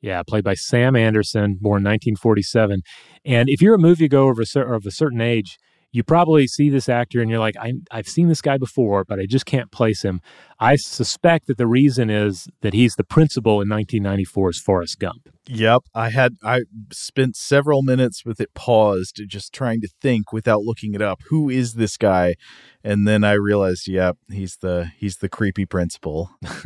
Yeah, 0.00 0.22
played 0.22 0.44
by 0.44 0.54
Sam 0.54 0.96
Anderson, 0.96 1.58
born 1.60 1.82
1947. 1.84 2.82
And 3.24 3.48
if 3.48 3.62
you're 3.62 3.76
a 3.76 3.78
moviegoer 3.78 4.32
of 4.32 4.38
a, 4.38 4.74
of 4.74 4.84
a 4.84 4.90
certain 4.90 5.20
age, 5.20 5.56
you 5.94 6.02
probably 6.02 6.48
see 6.48 6.70
this 6.70 6.88
actor 6.88 7.20
and 7.20 7.30
you're 7.30 7.38
like, 7.38 7.56
I, 7.56 7.74
I've 7.92 8.08
seen 8.08 8.26
this 8.26 8.42
guy 8.42 8.58
before, 8.58 9.04
but 9.04 9.20
I 9.20 9.26
just 9.26 9.46
can't 9.46 9.70
place 9.70 10.02
him. 10.02 10.20
I 10.58 10.74
suspect 10.74 11.46
that 11.46 11.56
the 11.56 11.68
reason 11.68 12.10
is 12.10 12.48
that 12.62 12.74
he's 12.74 12.96
the 12.96 13.04
principal 13.04 13.60
in 13.60 13.68
1994's 13.68 14.58
Forrest 14.58 14.98
Gump. 14.98 15.28
Yep, 15.46 15.82
I 15.94 16.10
had 16.10 16.34
I 16.42 16.62
spent 16.90 17.36
several 17.36 17.82
minutes 17.82 18.24
with 18.24 18.40
it 18.40 18.52
paused, 18.54 19.22
just 19.28 19.52
trying 19.52 19.80
to 19.82 19.88
think 20.00 20.32
without 20.32 20.62
looking 20.62 20.94
it 20.94 21.02
up. 21.02 21.20
Who 21.28 21.48
is 21.48 21.74
this 21.74 21.96
guy? 21.96 22.34
And 22.82 23.06
then 23.06 23.22
I 23.22 23.34
realized, 23.34 23.86
yep, 23.86 24.16
he's 24.28 24.56
the 24.56 24.90
he's 24.98 25.18
the 25.18 25.28
creepy 25.28 25.64
principal. 25.64 26.30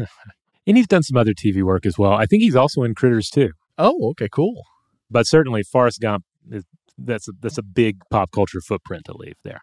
And 0.67 0.77
he's 0.77 0.87
done 0.87 1.03
some 1.03 1.17
other 1.17 1.33
TV 1.33 1.63
work 1.63 1.87
as 1.87 1.97
well. 1.97 2.13
I 2.13 2.27
think 2.27 2.43
he's 2.43 2.55
also 2.55 2.83
in 2.83 2.95
Critters 2.95 3.31
too. 3.31 3.53
Oh, 3.79 4.11
okay, 4.11 4.29
cool. 4.31 4.65
But 5.11 5.27
certainly 5.27 5.63
Forrest 5.63 5.99
Gump 5.99 6.27
is 6.51 6.65
that's 6.99 7.29
a, 7.29 7.33
that's 7.41 7.59
a 7.59 7.63
big 7.63 8.01
pop 8.11 8.31
culture 8.33 8.61
footprint 8.61 9.05
to 9.07 9.17
leave 9.17 9.37
there. 9.45 9.61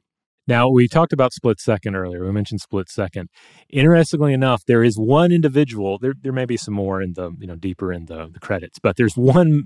Now 0.47 0.69
we 0.69 0.87
talked 0.87 1.13
about 1.13 1.33
Split 1.33 1.59
Second 1.59 1.95
earlier. 1.95 2.23
We 2.23 2.31
mentioned 2.31 2.61
Split 2.61 2.87
Second. 2.89 3.29
Interestingly 3.69 4.33
enough, 4.33 4.63
there 4.65 4.83
is 4.83 4.95
one 4.95 5.31
individual. 5.31 5.97
There 5.97 6.13
there 6.19 6.31
may 6.31 6.45
be 6.45 6.57
some 6.57 6.73
more 6.73 7.01
in 7.01 7.13
the 7.13 7.31
you 7.39 7.47
know 7.47 7.55
deeper 7.55 7.91
in 7.91 8.05
the, 8.05 8.29
the 8.31 8.39
credits, 8.39 8.77
but 8.79 8.95
there's 8.95 9.15
one 9.15 9.63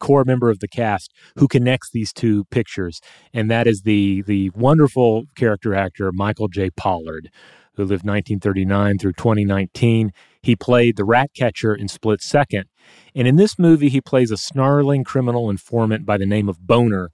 core 0.00 0.24
member 0.24 0.50
of 0.50 0.58
the 0.58 0.68
cast 0.68 1.12
who 1.36 1.46
connects 1.46 1.90
these 1.92 2.12
two 2.12 2.44
pictures, 2.46 3.00
and 3.32 3.48
that 3.50 3.68
is 3.68 3.82
the 3.82 4.22
the 4.22 4.50
wonderful 4.50 5.24
character 5.36 5.74
actor 5.74 6.10
Michael 6.12 6.48
J. 6.48 6.70
Pollard, 6.70 7.30
who 7.74 7.84
lived 7.84 8.04
1939 8.04 8.98
through 8.98 9.12
2019. 9.12 10.10
He 10.42 10.56
played 10.56 10.96
the 10.96 11.04
rat 11.04 11.30
catcher 11.34 11.74
in 11.74 11.88
Split 11.88 12.22
Second, 12.22 12.66
and 13.14 13.26
in 13.26 13.36
this 13.36 13.58
movie, 13.58 13.88
he 13.88 14.00
plays 14.00 14.30
a 14.30 14.36
snarling 14.36 15.04
criminal 15.04 15.50
informant 15.50 16.06
by 16.06 16.16
the 16.16 16.26
name 16.26 16.48
of 16.48 16.66
Boner, 16.66 17.10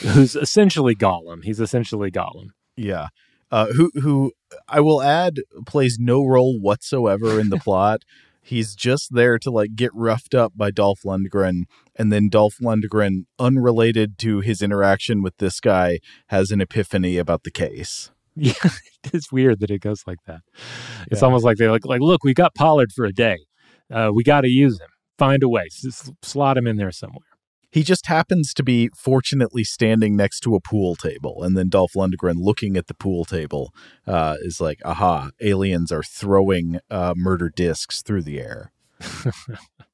who's 0.00 0.36
essentially 0.36 0.94
Gollum. 0.94 1.44
He's 1.44 1.60
essentially 1.60 2.10
Gollum. 2.10 2.48
Yeah. 2.76 3.08
Uh, 3.50 3.66
who 3.72 3.90
who 3.94 4.32
I 4.68 4.80
will 4.80 5.02
add 5.02 5.40
plays 5.66 5.98
no 6.00 6.24
role 6.24 6.58
whatsoever 6.60 7.40
in 7.40 7.48
the 7.48 7.56
plot. 7.64 8.02
He's 8.42 8.76
just 8.76 9.12
there 9.12 9.38
to 9.40 9.50
like 9.50 9.74
get 9.74 9.90
roughed 9.92 10.34
up 10.34 10.52
by 10.56 10.70
Dolph 10.70 11.00
Lundgren, 11.04 11.62
and 11.96 12.12
then 12.12 12.28
Dolph 12.28 12.58
Lundgren, 12.60 13.26
unrelated 13.38 14.18
to 14.18 14.40
his 14.40 14.62
interaction 14.62 15.20
with 15.20 15.38
this 15.38 15.58
guy, 15.58 15.98
has 16.28 16.50
an 16.52 16.60
epiphany 16.60 17.18
about 17.18 17.42
the 17.42 17.50
case. 17.50 18.10
Yeah, 18.36 18.52
it's 19.12 19.32
weird 19.32 19.60
that 19.60 19.70
it 19.70 19.80
goes 19.80 20.02
like 20.06 20.18
that. 20.26 20.40
It's 21.10 21.20
Yeah. 21.22 21.26
almost 21.26 21.44
like 21.44 21.56
they're 21.56 21.70
like, 21.72 21.86
like, 21.86 22.00
look, 22.00 22.22
we 22.22 22.34
got 22.34 22.54
Pollard 22.54 22.92
for 22.92 23.04
a 23.04 23.12
day. 23.12 23.38
Uh, 23.90 24.10
we 24.14 24.22
got 24.22 24.42
to 24.42 24.48
use 24.48 24.78
him. 24.80 24.88
Find 25.18 25.42
a 25.42 25.48
way. 25.48 25.64
S- 25.66 25.84
s- 25.86 26.12
slot 26.22 26.58
him 26.58 26.66
in 26.66 26.76
there 26.76 26.92
somewhere. 26.92 27.20
He 27.70 27.82
just 27.82 28.06
happens 28.06 28.54
to 28.54 28.62
be 28.62 28.90
fortunately 28.96 29.64
standing 29.64 30.16
next 30.16 30.40
to 30.40 30.54
a 30.54 30.60
pool 30.60 30.94
table, 30.96 31.42
and 31.42 31.56
then 31.56 31.68
Dolph 31.68 31.92
Lundgren, 31.94 32.36
looking 32.38 32.76
at 32.76 32.86
the 32.86 32.94
pool 32.94 33.24
table, 33.24 33.72
uh, 34.06 34.36
is 34.40 34.60
like, 34.60 34.78
"Aha! 34.84 35.30
Aliens 35.40 35.90
are 35.92 36.02
throwing 36.02 36.78
uh, 36.90 37.12
murder 37.16 37.50
discs 37.54 38.02
through 38.02 38.22
the 38.22 38.40
air." 38.40 38.72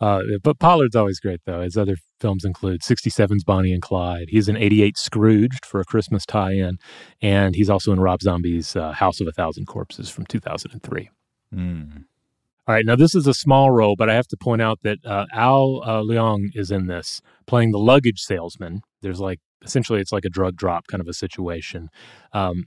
Uh, 0.00 0.22
but 0.42 0.58
Pollard's 0.58 0.96
always 0.96 1.20
great, 1.20 1.40
though. 1.46 1.62
His 1.62 1.76
other 1.76 1.96
films 2.20 2.44
include 2.44 2.80
67's 2.82 3.44
Bonnie 3.44 3.72
and 3.72 3.82
Clyde. 3.82 4.28
He's 4.28 4.48
in 4.48 4.56
88 4.56 4.98
Scrooged 4.98 5.64
for 5.64 5.80
a 5.80 5.84
Christmas 5.84 6.26
tie 6.26 6.52
in. 6.52 6.78
And 7.20 7.54
he's 7.54 7.70
also 7.70 7.92
in 7.92 8.00
Rob 8.00 8.20
Zombie's 8.22 8.74
uh, 8.74 8.92
House 8.92 9.20
of 9.20 9.28
a 9.28 9.32
Thousand 9.32 9.66
Corpses 9.66 10.10
from 10.10 10.26
2003. 10.26 11.10
Mm. 11.54 12.04
All 12.66 12.74
right, 12.74 12.86
now 12.86 12.96
this 12.96 13.14
is 13.14 13.26
a 13.26 13.34
small 13.34 13.72
role, 13.72 13.96
but 13.96 14.08
I 14.08 14.14
have 14.14 14.28
to 14.28 14.36
point 14.36 14.62
out 14.62 14.78
that 14.82 14.98
uh, 15.04 15.26
Al 15.32 15.82
uh, 15.84 16.00
Leong 16.00 16.50
is 16.54 16.70
in 16.70 16.86
this, 16.86 17.20
playing 17.46 17.72
the 17.72 17.78
luggage 17.78 18.20
salesman. 18.20 18.82
There's 19.02 19.20
like 19.20 19.40
essentially 19.64 20.00
it's 20.00 20.12
like 20.12 20.24
a 20.24 20.30
drug 20.30 20.56
drop 20.56 20.86
kind 20.86 21.00
of 21.00 21.08
a 21.08 21.12
situation. 21.12 21.88
Um, 22.32 22.66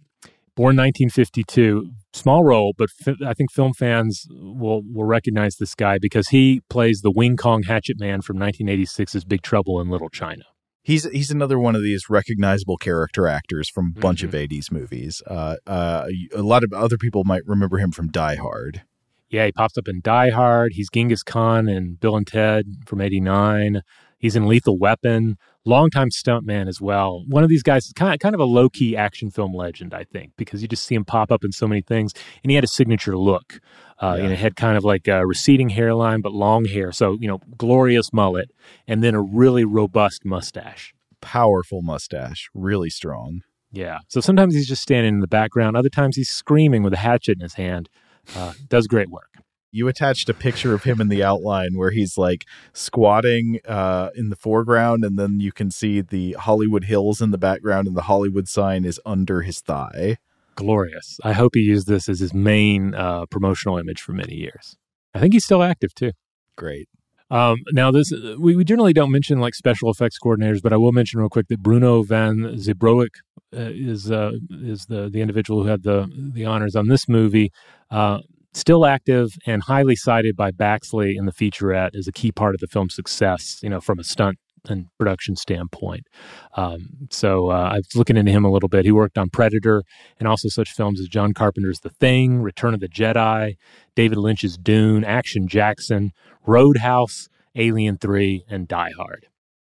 born 0.56 0.76
1952, 0.78 1.92
small 2.14 2.44
role, 2.44 2.74
but 2.78 2.90
fi- 2.90 3.16
I 3.26 3.34
think 3.34 3.52
film 3.52 3.74
fans 3.74 4.26
will 4.30 4.82
will 4.86 5.06
recognize 5.06 5.58
this 5.58 5.76
guy 5.76 5.98
because 6.00 6.30
he 6.30 6.62
plays 6.70 7.02
the 7.02 7.12
Wing 7.12 7.38
Kong 7.38 7.64
Hatchet 7.64 8.00
Man 8.00 8.22
from 8.22 8.38
1986's 8.38 9.26
Big 9.26 9.42
Trouble 9.42 9.80
in 9.82 9.90
Little 9.90 10.10
China. 10.10 10.44
He's 10.82 11.06
he's 11.06 11.32
another 11.32 11.58
one 11.58 11.76
of 11.76 11.82
these 11.82 12.10
recognizable 12.10 12.78
character 12.78 13.28
actors 13.28 13.70
from 13.70 13.94
a 13.98 14.00
bunch 14.00 14.22
of 14.22 14.32
'80s 14.32 14.72
movies. 14.72 15.22
Uh, 15.26 15.56
uh, 15.66 16.08
a 16.34 16.44
lot 16.44 16.64
of 16.64 16.72
other 16.74 16.98
people 16.98 17.24
might 17.24 17.42
remember 17.46 17.80
him 17.80 17.92
from 17.92 18.10
Die 18.10 18.36
Hard. 18.36 18.84
Yeah, 19.28 19.48
he 19.48 19.52
pops 19.52 19.78
up 19.80 19.88
in 19.88 20.02
Die 20.02 20.30
Hard. 20.30 20.74
He's 20.76 20.90
Genghis 20.90 21.24
Khan 21.24 21.68
and 21.68 22.00
Bill 22.00 22.16
and 22.16 22.28
Ted 22.28 22.66
from 22.86 23.02
'89. 23.02 23.82
He 24.26 24.30
He's 24.30 24.36
in 24.36 24.48
Lethal 24.48 24.80
Weapon, 24.80 25.38
longtime 25.66 26.10
stuntman 26.10 26.68
as 26.68 26.82
well. 26.82 27.24
One 27.28 27.44
of 27.44 27.50
these 27.50 27.62
guys 27.62 27.86
is 27.86 27.94
kind 27.94 28.12
of, 28.12 28.20
kind 28.20 28.34
of 28.34 28.42
a 28.42 28.46
low 28.46 28.70
key 28.70 28.98
action 28.98 29.30
film 29.30 29.54
legend, 29.54 29.94
I 29.94 30.04
think, 30.04 30.32
because 30.36 30.64
you 30.64 30.68
just 30.68 30.84
see 30.84 30.96
him 30.96 31.06
pop 31.06 31.32
up 31.32 31.44
in 31.44 31.52
so 31.52 31.68
many 31.68 31.82
things. 31.82 32.12
And 32.44 32.50
he 32.50 32.56
had 32.56 32.64
a 32.64 32.68
signature 32.68 33.16
look. 33.16 33.60
Uh, 34.02 34.16
yeah. 34.18 34.24
You 34.24 34.30
know, 34.30 34.36
had 34.36 34.56
kind 34.56 34.78
of 34.78 34.84
like 34.84 35.08
a 35.08 35.28
receding 35.28 35.70
hairline, 35.70 36.22
but 36.22 36.32
long 36.34 36.66
hair. 36.66 36.92
So, 36.92 37.20
you 37.22 37.28
know, 37.28 37.40
glorious 37.56 38.12
mullet, 38.12 38.50
and 38.88 39.04
then 39.04 39.14
a 39.14 39.22
really 39.22 39.64
robust 39.64 40.26
mustache. 40.26 40.96
Powerful 41.22 41.84
mustache, 41.84 42.50
really 42.56 42.90
strong. 42.90 43.42
Yeah. 43.72 44.00
So 44.08 44.22
sometimes 44.22 44.56
he's 44.56 44.68
just 44.68 44.82
standing 44.82 45.14
in 45.14 45.20
the 45.20 45.28
background. 45.28 45.78
Other 45.78 45.90
times 45.90 46.16
he's 46.16 46.30
screaming 46.30 46.82
with 46.82 46.94
a 46.94 46.98
hatchet 46.98 47.38
in 47.38 47.42
his 47.42 47.54
hand. 47.54 47.90
Uh, 48.36 48.54
does 48.70 48.88
great 48.88 49.12
work 49.12 49.36
you 49.76 49.90
attached 49.90 50.30
a 50.30 50.34
picture 50.34 50.74
of 50.74 50.84
him 50.84 51.02
in 51.02 51.10
the 51.10 51.22
outline 51.22 51.76
where 51.76 51.92
he's 51.92 52.18
like 52.18 52.46
squatting 52.72 53.60
uh, 53.68 54.10
in 54.16 54.30
the 54.30 54.36
foreground, 54.38 55.04
and 55.04 55.20
then 55.20 55.42
you 55.42 55.52
can 55.52 55.70
see 55.70 56.00
the 56.00 56.32
Hollywood 56.40 56.86
Hills 56.86 57.22
in 57.22 57.32
the 57.32 57.38
background, 57.38 57.86
and 57.86 57.96
the 57.96 58.04
Hollywood 58.04 58.48
sign 58.48 58.86
is 58.86 59.02
under 59.06 59.42
his 59.42 59.60
thigh. 59.60 60.18
Glorious. 60.56 61.20
I 61.26 61.34
hope 61.34 61.52
he 61.56 61.60
used 61.60 61.88
this 61.88 62.08
as 62.08 62.22
his 62.22 62.34
main 62.34 62.96
uh, 62.96 63.26
promotional 63.26 63.78
image 63.78 64.00
for 64.00 64.14
many 64.14 64.36
years. 64.36 64.78
I 65.14 65.20
think 65.20 65.34
he's 65.34 65.44
still 65.44 65.62
active 65.62 65.94
too. 65.94 66.14
Great. 66.56 66.88
Um, 67.30 67.58
now, 67.74 67.92
this 67.92 68.14
we, 68.40 68.56
we 68.56 68.64
generally 68.64 68.94
don't 68.94 69.12
mention 69.12 69.40
like 69.40 69.56
special 69.56 69.90
effects 69.90 70.18
coordinators, 70.24 70.62
but 70.62 70.72
I 70.72 70.78
will 70.78 70.94
mention 70.94 71.20
real 71.20 71.28
quick 71.28 71.50
that 71.50 71.62
Bruno 71.62 72.04
van 72.04 72.56
Zeebroeck 72.56 73.10
uh, 73.54 73.72
is 73.74 74.10
uh, 74.10 74.32
is 74.50 74.86
the 74.86 75.10
the 75.10 75.20
individual 75.20 75.64
who 75.64 75.70
had 75.70 75.84
the 75.84 76.10
the 76.34 76.46
honors 76.46 76.78
on 76.78 76.88
this 76.88 77.10
movie. 77.10 77.52
Uh, 77.92 78.20
still 78.56 78.86
active 78.86 79.38
and 79.46 79.64
highly 79.64 79.96
cited 79.96 80.36
by 80.36 80.52
Baxley 80.52 81.16
in 81.18 81.26
the 81.26 81.32
featurette 81.32 81.96
as 81.96 82.08
a 82.08 82.12
key 82.12 82.32
part 82.32 82.56
of 82.56 82.62
the 82.62 82.68
film's 82.68 82.96
success, 82.96 83.60
you 83.62 83.70
know, 83.70 83.82
from 83.82 84.00
a 84.00 84.04
stunt 84.04 84.40
and 84.68 84.88
production 84.98 85.36
standpoint. 85.36 86.08
Um, 86.56 87.08
so 87.12 87.52
uh, 87.52 87.70
I 87.74 87.76
was 87.78 87.96
looking 87.96 88.18
into 88.18 88.32
him 88.32 88.46
a 88.46 88.52
little 88.52 88.70
bit. 88.70 88.86
He 88.86 88.92
worked 88.92 89.18
on 89.18 89.30
Predator 89.30 89.84
and 90.20 90.28
also 90.28 90.50
such 90.50 90.72
films 90.72 91.00
as 91.00 91.08
John 91.08 91.34
Carpenter's 91.34 91.82
The 91.82 91.90
Thing, 91.90 92.42
Return 92.42 92.74
of 92.74 92.80
the 92.80 92.88
Jedi, 92.88 93.58
David 93.96 94.18
Lynch's 94.18 94.58
Dune, 94.58 95.04
Action 95.04 95.48
Jackson, 95.48 96.14
Roadhouse, 96.48 97.28
Alien 97.56 97.98
3, 97.98 98.46
and 98.50 98.68
Die 98.68 98.92
Hard. 98.98 99.28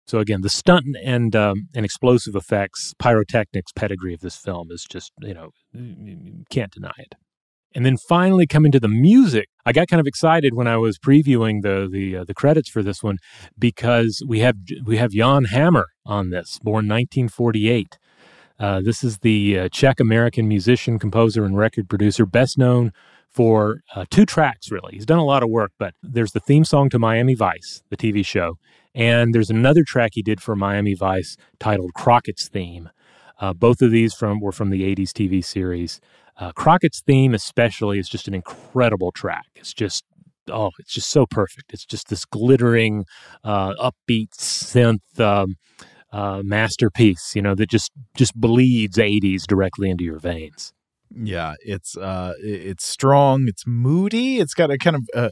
So 0.05 0.19
again, 0.19 0.41
the 0.41 0.49
stunt 0.49 0.85
and 1.01 1.33
um, 1.33 1.69
and 1.73 1.85
explosive 1.85 2.35
effects, 2.35 2.93
pyrotechnics 2.99 3.71
pedigree 3.71 4.13
of 4.13 4.19
this 4.19 4.35
film 4.35 4.69
is 4.69 4.85
just 4.87 5.13
you 5.21 5.33
know 5.33 5.51
can't 6.49 6.71
deny 6.71 6.91
it. 6.97 7.15
And 7.75 7.85
then 7.85 7.97
finally 7.97 8.45
coming 8.45 8.71
to 8.71 8.79
the 8.79 8.87
music, 8.87 9.49
I 9.65 9.71
got 9.71 9.87
kind 9.87 9.99
of 9.99 10.07
excited 10.07 10.53
when 10.53 10.67
I 10.67 10.77
was 10.77 10.99
previewing 10.99 11.63
the 11.63 11.89
the 11.91 12.17
uh, 12.17 12.23
the 12.23 12.33
credits 12.33 12.69
for 12.69 12.83
this 12.83 13.01
one 13.01 13.17
because 13.57 14.21
we 14.27 14.39
have 14.39 14.57
we 14.85 14.97
have 14.97 15.11
Jan 15.11 15.45
Hammer 15.45 15.87
on 16.05 16.29
this, 16.29 16.59
born 16.59 16.87
1948. 16.87 17.97
Uh, 18.59 18.81
this 18.81 19.03
is 19.03 19.19
the 19.19 19.59
uh, 19.59 19.69
Czech 19.69 19.99
American 19.99 20.47
musician, 20.47 20.99
composer, 20.99 21.43
and 21.43 21.57
record 21.57 21.89
producer, 21.89 22.25
best 22.25 22.57
known 22.57 22.91
for 23.31 23.81
uh, 23.95 24.05
two 24.11 24.25
tracks. 24.25 24.71
Really, 24.71 24.93
he's 24.93 25.05
done 25.05 25.19
a 25.19 25.25
lot 25.25 25.41
of 25.41 25.49
work, 25.49 25.71
but 25.79 25.95
there's 26.03 26.33
the 26.33 26.39
theme 26.39 26.65
song 26.65 26.89
to 26.89 26.99
Miami 26.99 27.33
Vice, 27.33 27.81
the 27.89 27.97
TV 27.97 28.23
show, 28.23 28.57
and 28.93 29.33
there's 29.33 29.49
another 29.49 29.83
track 29.83 30.11
he 30.13 30.21
did 30.21 30.41
for 30.41 30.55
Miami 30.55 30.93
Vice 30.93 31.37
titled 31.59 31.93
Crockett's 31.95 32.47
Theme. 32.47 32.89
Uh, 33.39 33.51
both 33.51 33.81
of 33.81 33.91
these 33.91 34.13
from 34.13 34.39
were 34.39 34.51
from 34.51 34.69
the 34.69 34.83
80s 34.83 35.09
TV 35.09 35.43
series. 35.43 35.99
Uh, 36.37 36.51
Crockett's 36.51 37.01
theme, 37.01 37.33
especially, 37.33 37.99
is 37.99 38.09
just 38.09 38.27
an 38.27 38.33
incredible 38.33 39.11
track. 39.11 39.47
It's 39.55 39.73
just 39.73 40.03
oh, 40.51 40.71
it's 40.79 40.93
just 40.93 41.09
so 41.09 41.25
perfect. 41.25 41.73
It's 41.73 41.85
just 41.85 42.09
this 42.09 42.25
glittering, 42.25 43.05
uh, 43.43 43.73
upbeat 43.75 44.31
synth 44.31 45.19
um, 45.19 45.55
uh, 46.11 46.41
masterpiece, 46.43 47.35
you 47.35 47.41
know, 47.41 47.55
that 47.55 47.69
just 47.69 47.91
just 48.15 48.35
bleeds 48.35 48.97
'80s 48.97 49.43
directly 49.43 49.89
into 49.89 50.03
your 50.03 50.19
veins. 50.19 50.73
Yeah, 51.15 51.53
it's 51.59 51.95
uh, 51.95 52.33
it's 52.39 52.85
strong. 52.85 53.47
It's 53.47 53.67
moody. 53.67 54.39
It's 54.39 54.53
got 54.53 54.71
a 54.71 54.77
kind 54.77 54.95
of 54.95 55.07
uh, 55.13 55.29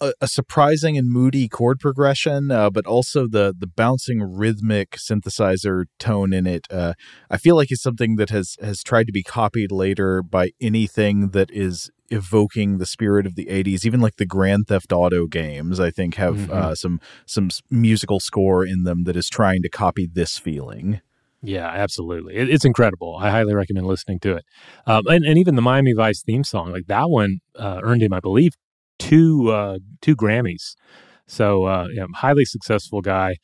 a, 0.00 0.12
a, 0.20 0.28
surprising 0.28 0.96
and 0.96 1.10
moody 1.10 1.48
chord 1.48 1.78
progression, 1.78 2.50
uh, 2.50 2.70
but 2.70 2.86
also 2.86 3.26
the 3.26 3.54
the 3.56 3.66
bouncing 3.66 4.22
rhythmic 4.22 4.92
synthesizer 4.92 5.84
tone 5.98 6.32
in 6.32 6.46
it. 6.46 6.66
Uh, 6.70 6.94
I 7.30 7.36
feel 7.36 7.56
like 7.56 7.70
it's 7.70 7.82
something 7.82 8.16
that 8.16 8.30
has 8.30 8.56
has 8.60 8.82
tried 8.82 9.06
to 9.06 9.12
be 9.12 9.22
copied 9.22 9.72
later 9.72 10.22
by 10.22 10.50
anything 10.60 11.30
that 11.30 11.50
is 11.50 11.90
evoking 12.12 12.78
the 12.78 12.86
spirit 12.86 13.24
of 13.24 13.36
the 13.36 13.46
80s 13.46 13.86
even 13.86 14.00
like 14.00 14.16
the 14.16 14.26
grand 14.26 14.66
theft 14.66 14.92
auto 14.92 15.28
games 15.28 15.78
i 15.78 15.92
think 15.92 16.16
have 16.16 16.34
mm-hmm. 16.34 16.52
uh, 16.52 16.74
some 16.74 17.00
some 17.24 17.50
musical 17.70 18.18
score 18.18 18.66
in 18.66 18.82
them 18.82 19.04
that 19.04 19.14
is 19.14 19.28
trying 19.28 19.62
to 19.62 19.68
copy 19.68 20.08
this 20.12 20.36
feeling 20.36 21.00
yeah, 21.42 21.68
absolutely. 21.68 22.36
It, 22.36 22.50
it's 22.50 22.64
incredible. 22.64 23.16
I 23.18 23.30
highly 23.30 23.54
recommend 23.54 23.86
listening 23.86 24.20
to 24.20 24.36
it. 24.36 24.44
Um, 24.86 25.06
and, 25.06 25.24
and 25.24 25.38
even 25.38 25.54
the 25.54 25.62
Miami 25.62 25.94
Vice 25.94 26.22
theme 26.22 26.44
song, 26.44 26.70
like 26.70 26.86
that 26.88 27.08
one 27.08 27.38
uh, 27.58 27.80
earned 27.82 28.02
him, 28.02 28.12
I 28.12 28.20
believe, 28.20 28.52
two 29.00 29.50
uh, 29.50 29.78
two 30.00 30.14
Grammys. 30.14 30.76
So 31.26 31.64
uh, 31.64 31.88
yeah, 31.92 32.06
highly 32.14 32.44
successful 32.44 33.00
guy. 33.00 33.36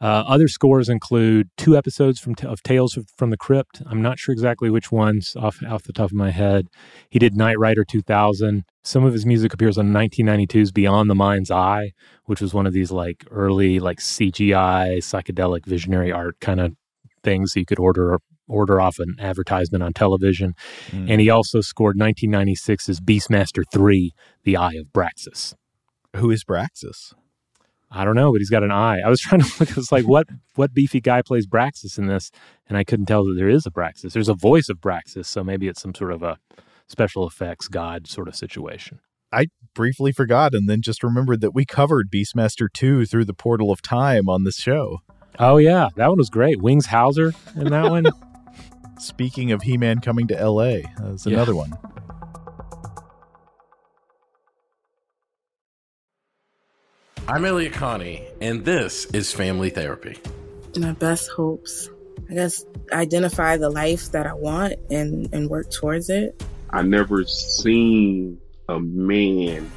Uh, 0.00 0.24
other 0.26 0.48
scores 0.48 0.88
include 0.88 1.48
two 1.56 1.76
episodes 1.76 2.18
from 2.18 2.34
of 2.42 2.60
Tales 2.64 2.98
from 3.16 3.30
the 3.30 3.36
Crypt. 3.36 3.82
I'm 3.86 4.02
not 4.02 4.18
sure 4.18 4.32
exactly 4.32 4.68
which 4.68 4.90
ones 4.90 5.36
off 5.36 5.62
off 5.62 5.84
the 5.84 5.92
top 5.92 6.06
of 6.06 6.16
my 6.16 6.30
head. 6.30 6.66
He 7.08 7.20
did 7.20 7.36
Knight 7.36 7.56
Rider 7.56 7.84
2000. 7.84 8.64
Some 8.82 9.04
of 9.04 9.12
his 9.12 9.24
music 9.24 9.54
appears 9.54 9.78
on 9.78 9.92
1992's 9.92 10.72
Beyond 10.72 11.08
the 11.08 11.14
Mind's 11.14 11.52
Eye, 11.52 11.92
which 12.24 12.40
was 12.40 12.52
one 12.52 12.66
of 12.66 12.72
these 12.72 12.90
like 12.90 13.24
early 13.30 13.78
like 13.78 13.98
CGI 14.00 14.96
psychedelic 14.98 15.66
visionary 15.66 16.10
art 16.10 16.40
kind 16.40 16.60
of 16.60 16.74
things 17.22 17.54
you 17.54 17.64
could 17.64 17.78
order 17.78 18.18
order 18.48 18.80
off 18.80 18.98
an 18.98 19.16
advertisement 19.18 19.82
on 19.82 19.92
television. 19.92 20.54
Mm. 20.90 21.10
And 21.10 21.20
he 21.20 21.30
also 21.30 21.60
scored 21.60 21.96
1996's 21.96 23.00
Beastmaster 23.00 23.64
3, 23.72 24.12
The 24.44 24.56
Eye 24.56 24.74
of 24.74 24.92
Braxus. 24.92 25.54
Who 26.16 26.30
is 26.30 26.44
Braxus? 26.44 27.14
I 27.94 28.04
don't 28.04 28.14
know, 28.14 28.32
but 28.32 28.38
he's 28.38 28.50
got 28.50 28.62
an 28.62 28.70
eye. 28.70 29.00
I 29.04 29.08
was 29.08 29.20
trying 29.22 29.42
to 29.42 29.52
look. 29.60 29.76
It's 29.76 29.92
like 29.92 30.06
what 30.06 30.26
what 30.54 30.72
beefy 30.72 31.00
guy 31.00 31.22
plays 31.22 31.46
Braxus 31.46 31.98
in 31.98 32.06
this, 32.06 32.30
and 32.68 32.78
I 32.78 32.84
couldn't 32.84 33.06
tell 33.06 33.24
that 33.24 33.34
there 33.34 33.48
is 33.48 33.66
a 33.66 33.70
Braxus. 33.70 34.12
There's 34.12 34.28
a 34.28 34.34
voice 34.34 34.68
of 34.68 34.80
Braxus, 34.80 35.26
so 35.26 35.44
maybe 35.44 35.68
it's 35.68 35.82
some 35.82 35.94
sort 35.94 36.12
of 36.12 36.22
a 36.22 36.38
special 36.86 37.26
effects 37.26 37.68
god 37.68 38.06
sort 38.06 38.28
of 38.28 38.36
situation. 38.36 39.00
I 39.30 39.46
briefly 39.74 40.12
forgot, 40.12 40.54
and 40.54 40.68
then 40.68 40.82
just 40.82 41.02
remembered 41.02 41.40
that 41.42 41.54
we 41.54 41.64
covered 41.64 42.10
Beastmaster 42.10 42.68
two 42.72 43.06
through 43.06 43.24
the 43.26 43.34
portal 43.34 43.70
of 43.70 43.82
time 43.82 44.28
on 44.28 44.44
this 44.44 44.56
show. 44.56 44.98
Oh 45.38 45.58
yeah, 45.58 45.88
that 45.96 46.08
one 46.08 46.18
was 46.18 46.30
great. 46.30 46.60
Wings 46.60 46.86
Hauser 46.86 47.32
in 47.56 47.70
that 47.70 47.90
one. 47.90 48.06
Speaking 49.02 49.50
of 49.50 49.62
He 49.62 49.76
Man 49.76 49.98
coming 49.98 50.28
to 50.28 50.34
LA, 50.34 50.82
that's 50.96 51.26
uh, 51.26 51.30
yeah. 51.30 51.34
another 51.34 51.56
one. 51.56 51.76
I'm 57.26 57.44
Elliott 57.44 57.72
Connie, 57.72 58.24
and 58.40 58.64
this 58.64 59.06
is 59.06 59.32
Family 59.32 59.70
Therapy. 59.70 60.18
My 60.76 60.92
best 60.92 61.32
hopes. 61.32 61.90
I 62.30 62.34
guess 62.34 62.64
identify 62.92 63.56
the 63.56 63.70
life 63.70 64.12
that 64.12 64.24
I 64.28 64.34
want 64.34 64.74
and, 64.88 65.28
and 65.34 65.50
work 65.50 65.72
towards 65.72 66.08
it. 66.08 66.40
I 66.70 66.82
never 66.82 67.24
seen 67.24 68.40
a 68.68 68.78
man 68.78 69.68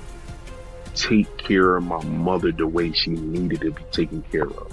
take 0.93 1.36
care 1.38 1.78
of 1.78 1.84
my 1.84 2.03
mother 2.03 2.51
the 2.51 2.67
way 2.67 2.91
she 2.91 3.09
needed 3.09 3.61
to 3.61 3.71
be 3.71 3.84
taken 3.91 4.21
care 4.32 4.45
of. 4.45 4.71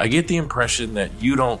I 0.00 0.08
get 0.08 0.26
the 0.26 0.38
impression 0.38 0.94
that 0.94 1.22
you 1.22 1.36
don't 1.36 1.60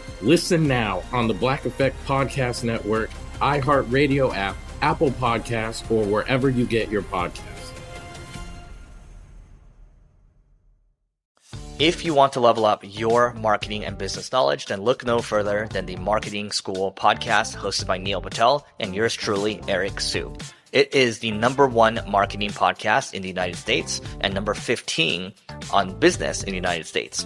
Listen 0.21 0.67
now 0.67 1.01
on 1.11 1.27
the 1.27 1.33
Black 1.33 1.65
Effect 1.65 1.95
Podcast 2.05 2.63
Network, 2.63 3.09
iHeartRadio 3.39 4.35
app, 4.35 4.55
Apple 4.81 5.11
Podcasts, 5.11 5.89
or 5.89 6.05
wherever 6.05 6.49
you 6.49 6.65
get 6.65 6.89
your 6.89 7.01
podcasts. 7.01 7.71
If 11.79 12.05
you 12.05 12.13
want 12.13 12.33
to 12.33 12.39
level 12.39 12.65
up 12.65 12.83
your 12.83 13.33
marketing 13.33 13.85
and 13.85 13.97
business 13.97 14.31
knowledge, 14.31 14.67
then 14.67 14.83
look 14.83 15.03
no 15.03 15.17
further 15.17 15.67
than 15.71 15.87
the 15.87 15.95
Marketing 15.95 16.51
School 16.51 16.93
podcast 16.95 17.55
hosted 17.55 17.87
by 17.87 17.97
Neil 17.97 18.21
Patel 18.21 18.67
and 18.79 18.93
yours 18.93 19.15
truly, 19.15 19.59
Eric 19.67 19.99
Siu. 19.99 20.31
It 20.71 20.93
is 20.93 21.17
the 21.19 21.31
number 21.31 21.67
one 21.67 21.99
marketing 22.07 22.51
podcast 22.51 23.15
in 23.15 23.23
the 23.23 23.27
United 23.27 23.55
States 23.55 23.99
and 24.19 24.35
number 24.35 24.53
15 24.53 25.33
on 25.73 25.99
business 25.99 26.43
in 26.43 26.51
the 26.51 26.55
United 26.55 26.85
States. 26.85 27.25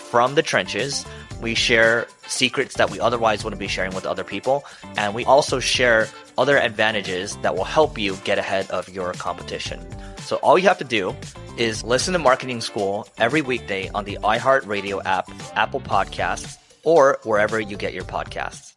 from 0.11 0.35
the 0.35 0.43
trenches. 0.43 1.05
We 1.41 1.55
share 1.55 2.05
secrets 2.27 2.75
that 2.75 2.91
we 2.91 2.99
otherwise 2.99 3.43
wouldn't 3.45 3.61
be 3.61 3.69
sharing 3.69 3.95
with 3.95 4.05
other 4.05 4.25
people. 4.25 4.65
And 4.97 5.15
we 5.15 5.23
also 5.23 5.59
share 5.59 6.07
other 6.37 6.57
advantages 6.57 7.37
that 7.37 7.55
will 7.55 7.63
help 7.63 7.97
you 7.97 8.17
get 8.25 8.37
ahead 8.37 8.69
of 8.69 8.89
your 8.89 9.13
competition. 9.13 9.79
So 10.17 10.35
all 10.37 10.59
you 10.59 10.67
have 10.67 10.77
to 10.79 10.83
do 10.83 11.15
is 11.57 11.83
listen 11.83 12.11
to 12.13 12.19
Marketing 12.19 12.59
School 12.59 13.07
every 13.17 13.41
weekday 13.41 13.89
on 13.95 14.03
the 14.03 14.17
iHeartRadio 14.21 15.01
app, 15.05 15.29
Apple 15.55 15.81
Podcasts, 15.81 16.57
or 16.83 17.19
wherever 17.23 17.59
you 17.59 17.77
get 17.77 17.93
your 17.93 18.03
podcasts. 18.03 18.73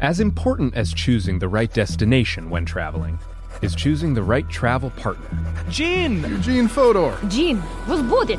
As 0.00 0.18
important 0.18 0.74
as 0.74 0.94
choosing 0.94 1.40
the 1.40 1.48
right 1.48 1.72
destination 1.72 2.50
when 2.50 2.64
traveling 2.64 3.18
is 3.62 3.74
choosing 3.74 4.14
the 4.14 4.22
right 4.22 4.48
travel 4.48 4.90
partner. 4.90 5.28
Gene! 5.68 6.22
Eugene 6.22 6.68
Fodor. 6.68 7.18
Gene 7.28 7.62
was 7.88 8.00
booted. 8.02 8.38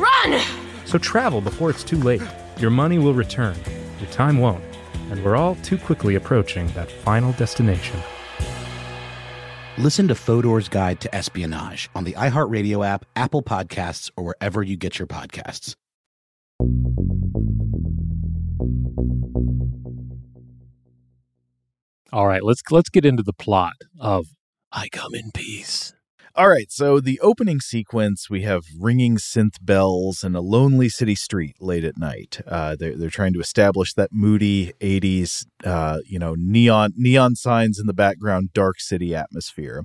Run! 0.00 0.40
So 0.84 0.98
travel 0.98 1.40
before 1.40 1.70
it's 1.70 1.84
too 1.84 1.98
late. 1.98 2.22
Your 2.58 2.70
money 2.70 2.98
will 2.98 3.14
return, 3.14 3.56
your 4.00 4.10
time 4.10 4.38
won't, 4.38 4.64
and 5.10 5.24
we're 5.24 5.36
all 5.36 5.54
too 5.56 5.78
quickly 5.78 6.14
approaching 6.14 6.66
that 6.68 6.90
final 6.90 7.32
destination. 7.32 8.00
Listen 9.78 10.08
to 10.08 10.14
Fodor's 10.14 10.68
Guide 10.68 11.00
to 11.02 11.14
Espionage 11.14 11.88
on 11.94 12.02
the 12.02 12.14
iHeartRadio 12.14 12.84
app, 12.84 13.04
Apple 13.14 13.42
Podcasts, 13.42 14.10
or 14.16 14.24
wherever 14.24 14.62
you 14.62 14.76
get 14.76 14.98
your 14.98 15.06
podcasts. 15.06 15.76
All 22.10 22.26
right, 22.26 22.42
let's 22.42 22.62
let's 22.70 22.88
get 22.88 23.04
into 23.04 23.22
the 23.22 23.34
plot 23.34 23.74
of 24.00 24.26
I 24.72 24.88
Come 24.88 25.14
in 25.14 25.30
Peace. 25.32 25.92
All 26.38 26.48
right, 26.48 26.70
so 26.70 27.00
the 27.00 27.18
opening 27.18 27.58
sequence, 27.58 28.30
we 28.30 28.42
have 28.42 28.62
ringing 28.78 29.16
synth 29.16 29.56
bells 29.60 30.22
and 30.22 30.36
a 30.36 30.40
lonely 30.40 30.88
city 30.88 31.16
street 31.16 31.56
late 31.58 31.82
at 31.82 31.98
night. 31.98 32.40
Uh, 32.46 32.76
they're, 32.78 32.96
they're 32.96 33.10
trying 33.10 33.32
to 33.32 33.40
establish 33.40 33.92
that 33.94 34.10
moody 34.12 34.72
80s, 34.80 35.46
uh, 35.64 35.98
you 36.06 36.20
know, 36.20 36.36
neon 36.38 36.92
neon 36.94 37.34
signs 37.34 37.80
in 37.80 37.88
the 37.88 37.92
background, 37.92 38.52
dark 38.52 38.78
city 38.78 39.16
atmosphere. 39.16 39.82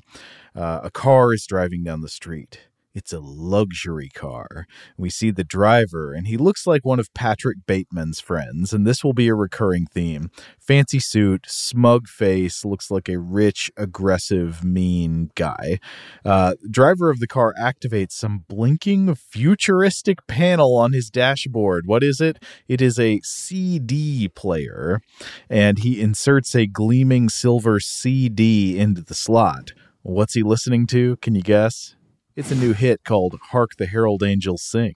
Uh, 0.56 0.82
a 0.84 0.91
car 0.91 1.34
is 1.34 1.47
driving 1.47 1.84
down 1.84 2.01
the 2.01 2.08
street. 2.08 2.60
It's 2.96 3.12
a 3.12 3.20
luxury 3.20 4.10
car. 4.10 4.68
We 4.98 5.10
see 5.10 5.32
the 5.32 5.44
driver, 5.44 6.14
and 6.14 6.28
he 6.28 6.38
looks 6.38 6.68
like 6.68 6.86
one 6.86 7.00
of 7.00 7.12
Patrick 7.16 7.66
Bateman's 7.66 8.20
friends, 8.20 8.72
and 8.72 8.86
this 8.86 9.04
will 9.04 9.14
be 9.14 9.28
a 9.28 9.34
recurring 9.34 9.88
theme. 9.88 10.30
Fancy 10.60 11.00
suit, 11.00 11.48
smug 11.48 12.08
face, 12.08 12.64
looks 12.64 12.91
like 12.91 13.10
a 13.10 13.18
rich, 13.18 13.72
aggressive, 13.78 14.64
mean 14.64 15.32
guy. 15.34 15.80
Uh, 16.24 16.54
driver 16.70 17.10
of 17.10 17.20
the 17.20 17.28
car 17.28 17.56
activates 17.60 18.12
some 18.12 18.46
blinking, 18.48 19.16
futuristic 19.16 20.28
panel 20.28 20.76
on 20.76 20.94
his 20.94 21.10
dashboard. 21.10 21.88
What 21.88 22.04
is 22.04 22.22
it? 22.22 22.44
It 22.68 22.80
is 22.80 23.00
a 23.00 23.22
CD 23.24 24.28
player, 24.28 25.02
and 25.50 25.80
he 25.80 26.00
inserts 26.00 26.54
a 26.54 26.68
gleaming 26.68 27.30
silver 27.30 27.80
CD 27.80 28.78
into 28.78 29.02
the 29.02 29.16
slot. 29.16 29.72
What's 30.04 30.36
he 30.36 30.44
listening 30.44 30.86
to? 30.88 31.16
Can 31.18 31.34
you 31.34 31.41
guess? 31.41 31.96
It's 32.36 32.49
a 32.49 32.55
new 32.55 32.73
hit 32.73 33.03
called 33.03 33.38
Hark 33.51 33.75
the 33.77 33.86
Herald 33.86 34.23
Angels 34.23 34.63
Sing. 34.63 34.95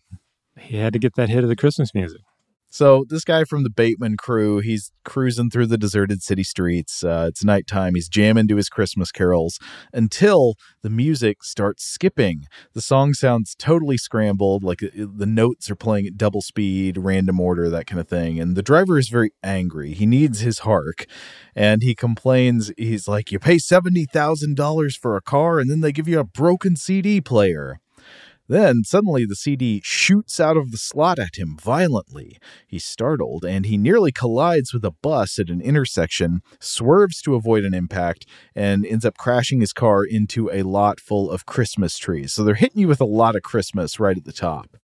He 0.59 0.77
had 0.77 0.91
to 0.93 0.99
get 0.99 1.13
that 1.17 1.29
hit 1.29 1.43
of 1.43 1.49
the 1.49 1.55
Christmas 1.55 1.93
music. 1.93 2.21
So 2.77 3.05
this 3.09 3.23
guy 3.23 3.43
from 3.43 3.63
the 3.63 3.71
Bateman 3.71 4.17
crew, 4.17 4.59
he's 4.59 4.91
cruising 5.03 5.49
through 5.49 5.65
the 5.65 5.79
deserted 5.79 6.21
city 6.21 6.43
streets. 6.43 7.03
Uh, 7.03 7.25
it's 7.27 7.43
nighttime. 7.43 7.95
He's 7.95 8.07
jamming 8.07 8.47
to 8.49 8.55
his 8.55 8.69
Christmas 8.69 9.11
carols 9.11 9.57
until 9.93 10.53
the 10.83 10.91
music 10.91 11.43
starts 11.43 11.83
skipping. 11.83 12.45
The 12.75 12.81
song 12.81 13.15
sounds 13.15 13.55
totally 13.57 13.97
scrambled, 13.97 14.63
like 14.63 14.83
uh, 14.83 14.89
the 14.93 15.25
notes 15.25 15.71
are 15.71 15.75
playing 15.75 16.05
at 16.05 16.17
double 16.17 16.43
speed, 16.43 16.99
random 16.99 17.39
order, 17.39 17.67
that 17.67 17.87
kind 17.87 17.99
of 17.99 18.07
thing. 18.07 18.39
And 18.39 18.55
the 18.55 18.61
driver 18.61 18.99
is 18.99 19.09
very 19.09 19.31
angry. 19.41 19.93
He 19.93 20.05
needs 20.05 20.41
his 20.41 20.59
hark, 20.59 21.07
and 21.55 21.81
he 21.81 21.95
complains. 21.95 22.71
He's 22.77 23.07
like, 23.07 23.31
"You 23.31 23.39
pay 23.39 23.57
seventy 23.57 24.05
thousand 24.05 24.55
dollars 24.55 24.95
for 24.95 25.17
a 25.17 25.21
car, 25.21 25.57
and 25.59 25.67
then 25.67 25.81
they 25.81 25.91
give 25.91 26.07
you 26.07 26.19
a 26.19 26.23
broken 26.23 26.75
CD 26.75 27.21
player." 27.21 27.79
Then 28.47 28.83
suddenly 28.83 29.25
the 29.25 29.35
CD 29.35 29.81
shoots 29.83 30.39
out 30.39 30.57
of 30.57 30.71
the 30.71 30.77
slot 30.77 31.19
at 31.19 31.37
him 31.37 31.57
violently. 31.61 32.37
He's 32.65 32.85
startled 32.85 33.43
and 33.43 33.65
he 33.65 33.77
nearly 33.77 34.11
collides 34.11 34.73
with 34.73 34.85
a 34.85 34.91
bus 34.91 35.37
at 35.37 35.49
an 35.49 35.61
intersection, 35.61 36.41
swerves 36.59 37.21
to 37.23 37.35
avoid 37.35 37.65
an 37.65 37.73
impact, 37.73 38.25
and 38.55 38.85
ends 38.85 39.05
up 39.05 39.17
crashing 39.17 39.59
his 39.59 39.73
car 39.73 40.03
into 40.03 40.49
a 40.51 40.63
lot 40.63 40.99
full 40.99 41.29
of 41.29 41.45
Christmas 41.45 41.97
trees. 41.97 42.33
So 42.33 42.43
they're 42.43 42.55
hitting 42.55 42.81
you 42.81 42.87
with 42.87 43.01
a 43.01 43.05
lot 43.05 43.35
of 43.35 43.41
Christmas 43.41 43.99
right 43.99 44.17
at 44.17 44.25
the 44.25 44.33
top. 44.33 44.77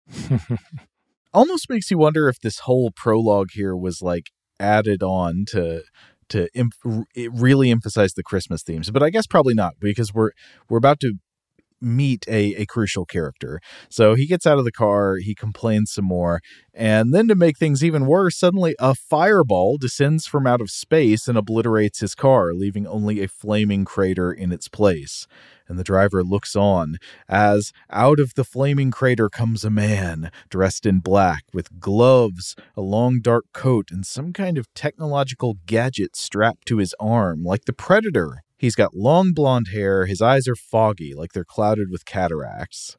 Almost 1.33 1.71
makes 1.71 1.91
you 1.91 1.99
wonder 1.99 2.29
if 2.29 2.41
this 2.41 2.61
whole 2.61 2.91
prologue 2.91 3.51
here 3.53 3.77
was 3.77 4.03
like 4.03 4.31
added 4.59 5.03
on 5.03 5.45
to 5.49 5.83
to 6.31 6.49
imp- 6.55 6.75
really 7.15 7.71
emphasize 7.71 8.15
the 8.15 8.23
Christmas 8.23 8.63
themes, 8.63 8.91
but 8.91 9.03
I 9.03 9.11
guess 9.11 9.27
probably 9.27 9.55
not 9.55 9.75
because 9.81 10.15
we're 10.15 10.31
we're 10.69 10.79
about 10.79 11.01
to 11.01 11.15
meet 11.81 12.24
a, 12.28 12.55
a 12.55 12.66
crucial 12.66 13.05
character. 13.05 13.61
So 13.89 14.14
he 14.14 14.26
gets 14.26 14.47
out 14.47 14.59
of 14.59 14.64
the 14.64 14.72
car, 14.72 15.16
he 15.16 15.35
complains 15.35 15.93
some 15.93 16.05
more, 16.05 16.41
and 16.72 17.12
then 17.12 17.28
to 17.28 17.35
make 17.35 17.59
things 17.59 17.85
even 17.85 18.07
worse, 18.07 18.39
suddenly 18.39 18.74
a 18.78 18.95
fireball 18.95 19.76
descends 19.78 20.26
from 20.26 20.47
out 20.47 20.61
of 20.61 20.70
space 20.70 21.28
and 21.28 21.37
obliterates 21.37 22.01
his 22.01 22.14
car, 22.14 22.55
leaving 22.55 22.87
only 22.87 23.22
a 23.22 23.28
flaming 23.28 23.85
crater 23.85 24.33
in 24.33 24.53
its 24.53 24.68
place. 24.68 25.26
And 25.68 25.78
the 25.78 25.85
driver 25.85 26.24
looks 26.24 26.57
on 26.57 26.97
as 27.28 27.72
out 27.91 28.18
of 28.18 28.35
the 28.35 28.45
flaming 28.45 28.91
crater 28.91 29.28
comes 29.28 29.64
a 29.64 29.70
man 29.70 30.33
dressed 30.49 30.85
in 30.85 30.99
black 30.99 31.45
with 31.53 31.78
gloves, 31.78 32.57
a 32.76 32.81
long 32.81 33.20
dark 33.20 33.45
coat, 33.53 33.91
and 33.93 34.05
some 34.05 34.33
kind 34.33 34.59
of 34.59 34.72
technological 34.74 35.59
gadget 35.66 36.16
strapped 36.16 36.66
to 36.66 36.78
his 36.78 36.95
arm, 36.99 37.45
like 37.45 37.66
the 37.66 37.72
Predator. 37.72 38.43
He's 38.61 38.75
got 38.75 38.95
long 38.95 39.33
blonde 39.33 39.69
hair. 39.73 40.05
His 40.05 40.21
eyes 40.21 40.47
are 40.47 40.55
foggy, 40.55 41.15
like 41.15 41.33
they're 41.33 41.47
clouded 41.47 41.89
with 41.91 42.05
cataracts. 42.05 42.99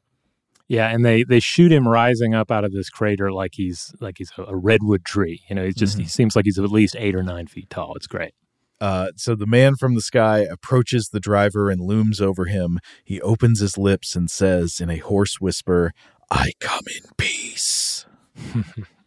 Yeah, 0.66 0.88
and 0.88 1.04
they 1.04 1.22
they 1.22 1.38
shoot 1.38 1.70
him 1.70 1.86
rising 1.86 2.34
up 2.34 2.50
out 2.50 2.64
of 2.64 2.72
this 2.72 2.90
crater 2.90 3.30
like 3.30 3.52
he's 3.54 3.94
like 4.00 4.18
he's 4.18 4.32
a 4.36 4.56
redwood 4.56 5.04
tree. 5.04 5.40
You 5.48 5.54
know, 5.54 5.64
he's 5.64 5.76
just 5.76 5.94
mm-hmm. 5.94 6.02
he 6.02 6.08
seems 6.08 6.34
like 6.34 6.46
he's 6.46 6.58
at 6.58 6.68
least 6.68 6.96
eight 6.98 7.14
or 7.14 7.22
nine 7.22 7.46
feet 7.46 7.70
tall. 7.70 7.94
It's 7.94 8.08
great. 8.08 8.34
Uh, 8.80 9.12
so 9.14 9.36
the 9.36 9.46
man 9.46 9.76
from 9.76 9.94
the 9.94 10.00
sky 10.00 10.38
approaches 10.38 11.10
the 11.10 11.20
driver 11.20 11.70
and 11.70 11.80
looms 11.80 12.20
over 12.20 12.46
him. 12.46 12.80
He 13.04 13.20
opens 13.20 13.60
his 13.60 13.78
lips 13.78 14.16
and 14.16 14.28
says 14.28 14.80
in 14.80 14.90
a 14.90 14.96
hoarse 14.96 15.40
whisper, 15.40 15.92
"I 16.28 16.50
come 16.58 16.86
in 16.88 17.08
peace." 17.16 18.04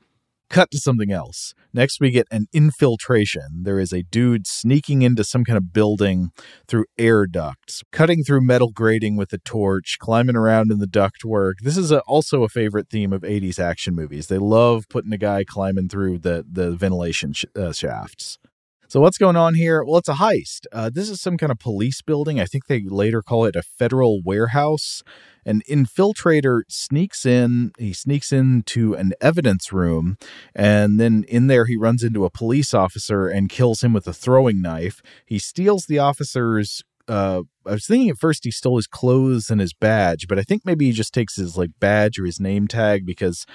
Cut 0.49 0.69
to 0.71 0.77
something 0.77 1.11
else. 1.11 1.53
Next, 1.73 1.99
we 1.99 2.11
get 2.11 2.27
an 2.31 2.45
infiltration. 2.53 3.63
There 3.63 3.79
is 3.79 3.91
a 3.91 4.03
dude 4.03 4.47
sneaking 4.47 5.01
into 5.01 5.23
some 5.23 5.43
kind 5.43 5.57
of 5.57 5.73
building 5.73 6.29
through 6.67 6.85
air 6.97 7.25
ducts, 7.25 7.81
cutting 7.91 8.23
through 8.23 8.45
metal 8.45 8.71
grating 8.71 9.17
with 9.17 9.33
a 9.33 9.39
torch, 9.39 9.97
climbing 9.99 10.35
around 10.35 10.71
in 10.71 10.79
the 10.79 10.87
ductwork. 10.87 11.55
This 11.61 11.77
is 11.77 11.91
a, 11.91 11.99
also 12.01 12.43
a 12.43 12.49
favorite 12.49 12.89
theme 12.89 13.11
of 13.11 13.21
80s 13.23 13.59
action 13.59 13.95
movies. 13.95 14.27
They 14.27 14.37
love 14.37 14.85
putting 14.89 15.13
a 15.13 15.17
guy 15.17 15.43
climbing 15.43 15.89
through 15.89 16.19
the, 16.19 16.45
the 16.49 16.71
ventilation 16.71 17.33
sh- 17.33 17.45
uh, 17.55 17.73
shafts. 17.73 18.37
So 18.87 19.01
what's 19.01 19.17
going 19.17 19.35
on 19.35 19.55
here? 19.55 19.83
Well, 19.83 19.97
it's 19.97 20.09
a 20.09 20.13
heist. 20.13 20.65
Uh, 20.71 20.89
this 20.93 21.09
is 21.09 21.19
some 21.19 21.37
kind 21.37 21.51
of 21.51 21.59
police 21.59 22.01
building. 22.01 22.39
I 22.39 22.45
think 22.45 22.67
they 22.67 22.83
later 22.83 23.21
call 23.21 23.45
it 23.45 23.55
a 23.55 23.63
federal 23.63 24.21
warehouse. 24.21 25.03
An 25.45 25.61
infiltrator 25.69 26.61
sneaks 26.69 27.25
in. 27.25 27.71
He 27.77 27.93
sneaks 27.93 28.31
into 28.31 28.93
an 28.95 29.13
evidence 29.21 29.71
room, 29.71 30.17
and 30.55 30.99
then 30.99 31.23
in 31.27 31.47
there 31.47 31.65
he 31.65 31.77
runs 31.77 32.03
into 32.03 32.25
a 32.25 32.31
police 32.31 32.73
officer 32.73 33.27
and 33.27 33.49
kills 33.49 33.83
him 33.83 33.93
with 33.93 34.07
a 34.07 34.13
throwing 34.13 34.61
knife. 34.61 35.01
He 35.25 35.39
steals 35.39 35.85
the 35.85 35.99
officer's 35.99 36.83
uh, 37.07 37.43
I 37.67 37.71
was 37.71 37.85
thinking 37.85 38.09
at 38.09 38.17
first 38.17 38.43
he 38.43 38.51
stole 38.51 38.77
his 38.77 38.87
clothes 38.87 39.49
and 39.49 39.61
his 39.61 39.73
badge, 39.73 40.27
but 40.27 40.39
I 40.39 40.41
think 40.41 40.65
maybe 40.65 40.85
he 40.85 40.91
just 40.91 41.13
takes 41.13 41.35
his 41.35 41.57
like 41.57 41.71
badge 41.79 42.17
or 42.17 42.25
his 42.25 42.39
name 42.39 42.67
tag 42.67 43.05
because 43.05 43.45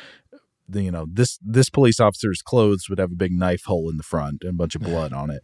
you 0.74 0.90
know 0.90 1.06
this 1.10 1.38
this 1.42 1.70
police 1.70 2.00
officer's 2.00 2.42
clothes 2.42 2.88
would 2.88 2.98
have 2.98 3.12
a 3.12 3.16
big 3.16 3.32
knife 3.32 3.64
hole 3.64 3.88
in 3.90 3.96
the 3.96 4.02
front 4.02 4.42
and 4.42 4.50
a 4.50 4.54
bunch 4.54 4.74
of 4.74 4.82
blood 4.90 5.12
on 5.12 5.30
it. 5.30 5.42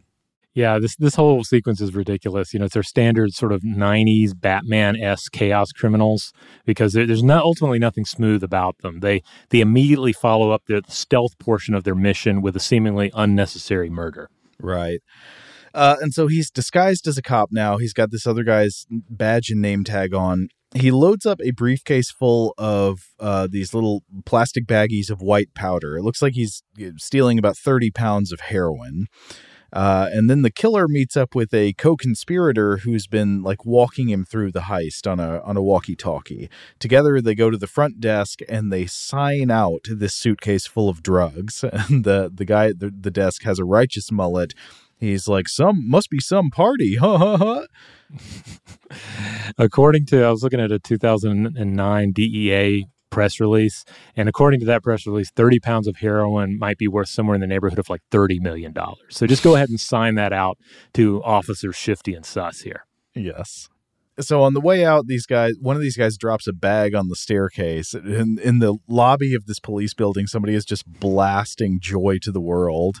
Yeah, 0.53 0.79
this 0.79 0.95
this 0.95 1.13
whole 1.13 1.43
sequence 1.43 1.81
is 1.81 1.93
ridiculous. 1.93 2.51
You 2.51 2.59
know, 2.59 2.65
it's 2.65 2.73
their 2.73 2.81
standard 2.81 3.31
sort 3.33 3.51
of 3.51 3.61
'90s 3.61 4.31
Batman 4.39 4.95
s 4.95 5.29
chaos 5.29 5.71
criminals 5.71 6.33
because 6.65 6.93
there, 6.93 7.05
there's 7.05 7.21
not 7.21 7.43
ultimately 7.43 7.77
nothing 7.77 8.05
smooth 8.05 8.43
about 8.43 8.79
them. 8.79 9.01
They 9.01 9.21
they 9.49 9.61
immediately 9.61 10.13
follow 10.13 10.49
up 10.49 10.63
the 10.65 10.81
stealth 10.87 11.37
portion 11.37 11.75
of 11.75 11.83
their 11.83 11.93
mission 11.93 12.41
with 12.41 12.55
a 12.55 12.59
seemingly 12.59 13.11
unnecessary 13.13 13.91
murder. 13.91 14.31
Right. 14.59 15.01
Uh, 15.77 15.95
and 16.01 16.11
so 16.11 16.25
he's 16.25 16.49
disguised 16.49 17.07
as 17.07 17.19
a 17.19 17.21
cop 17.21 17.49
now. 17.51 17.77
He's 17.77 17.93
got 17.93 18.09
this 18.09 18.25
other 18.25 18.43
guy's 18.43 18.87
badge 18.89 19.51
and 19.51 19.61
name 19.61 19.83
tag 19.83 20.11
on. 20.11 20.49
He 20.73 20.89
loads 20.89 21.23
up 21.23 21.39
a 21.43 21.51
briefcase 21.51 22.09
full 22.09 22.55
of 22.57 22.97
uh, 23.19 23.47
these 23.49 23.75
little 23.75 24.01
plastic 24.25 24.65
baggies 24.65 25.11
of 25.11 25.21
white 25.21 25.53
powder. 25.53 25.95
It 25.95 26.01
looks 26.01 26.19
like 26.19 26.33
he's 26.33 26.63
stealing 26.97 27.37
about 27.37 27.57
30 27.57 27.91
pounds 27.91 28.31
of 28.31 28.39
heroin. 28.39 29.05
Uh, 29.71 30.09
and 30.11 30.31
then 30.31 30.41
the 30.41 30.49
killer 30.49 30.87
meets 30.87 31.15
up 31.15 31.35
with 31.35 31.53
a 31.53 31.73
co-conspirator 31.73 32.77
who's 32.77 33.05
been 33.05 33.43
like 33.43 33.63
walking 33.63 34.09
him 34.09 34.25
through 34.25 34.51
the 34.51 34.61
heist 34.61 35.09
on 35.09 35.19
a 35.19 35.41
on 35.41 35.57
a 35.57 35.61
walkie-talkie. 35.61 36.49
Together, 36.79 37.21
they 37.21 37.35
go 37.35 37.51
to 37.51 37.57
the 37.57 37.67
front 37.67 37.99
desk 37.99 38.39
and 38.49 38.73
they 38.73 38.87
sign 38.87 39.51
out 39.51 39.81
this 39.89 40.15
suitcase 40.15 40.65
full 40.65 40.89
of 40.89 41.03
drugs. 41.03 41.63
And 41.89 42.03
the 42.03 42.31
the 42.33 42.45
guy 42.45 42.67
at 42.67 42.79
the, 42.79 42.89
the 42.89 43.11
desk 43.11 43.43
has 43.43 43.59
a 43.59 43.65
righteous 43.65 44.11
mullet. 44.11 44.53
He's 44.99 45.27
like, 45.27 45.47
"Some 45.47 45.89
must 45.89 46.09
be 46.09 46.19
some 46.19 46.49
party, 46.49 46.95
ha 46.95 47.17
ha 47.17 47.37
ha." 47.37 47.65
According 49.57 50.05
to, 50.07 50.23
I 50.23 50.31
was 50.31 50.43
looking 50.43 50.59
at 50.59 50.71
a 50.71 50.79
2009 50.79 52.11
DEA 52.11 52.85
press 53.09 53.39
release. 53.39 53.83
And 54.15 54.29
according 54.29 54.59
to 54.59 54.65
that 54.67 54.83
press 54.83 55.07
release, 55.07 55.31
30 55.31 55.59
pounds 55.59 55.87
of 55.87 55.97
heroin 55.97 56.57
might 56.59 56.77
be 56.77 56.87
worth 56.87 57.09
somewhere 57.09 57.35
in 57.35 57.41
the 57.41 57.47
neighborhood 57.47 57.79
of 57.79 57.89
like 57.89 58.01
$30 58.11 58.39
million. 58.41 58.73
So 59.09 59.25
just 59.25 59.43
go 59.43 59.55
ahead 59.55 59.69
and 59.69 59.79
sign 59.79 60.15
that 60.15 60.33
out 60.33 60.57
to 60.93 61.23
Officer 61.23 61.71
Shifty 61.71 62.13
and 62.13 62.25
Sus 62.25 62.61
here. 62.61 62.85
Yes. 63.15 63.69
So 64.19 64.41
on 64.41 64.53
the 64.53 64.61
way 64.61 64.83
out, 64.83 65.05
these 65.05 65.27
guys, 65.27 65.53
one 65.61 65.75
of 65.75 65.81
these 65.81 65.97
guys 65.97 66.17
drops 66.17 66.47
a 66.47 66.53
bag 66.53 66.95
on 66.95 67.07
the 67.07 67.15
staircase. 67.15 67.93
In, 67.93 68.57
the 68.57 68.77
lobby 68.87 69.35
of 69.35 69.45
this 69.45 69.59
police 69.59 69.93
building, 69.93 70.25
somebody 70.25 70.55
is 70.55 70.65
just 70.65 70.87
blasting 70.99 71.79
joy 71.79 72.17
to 72.23 72.31
the 72.31 72.41
world. 72.41 72.99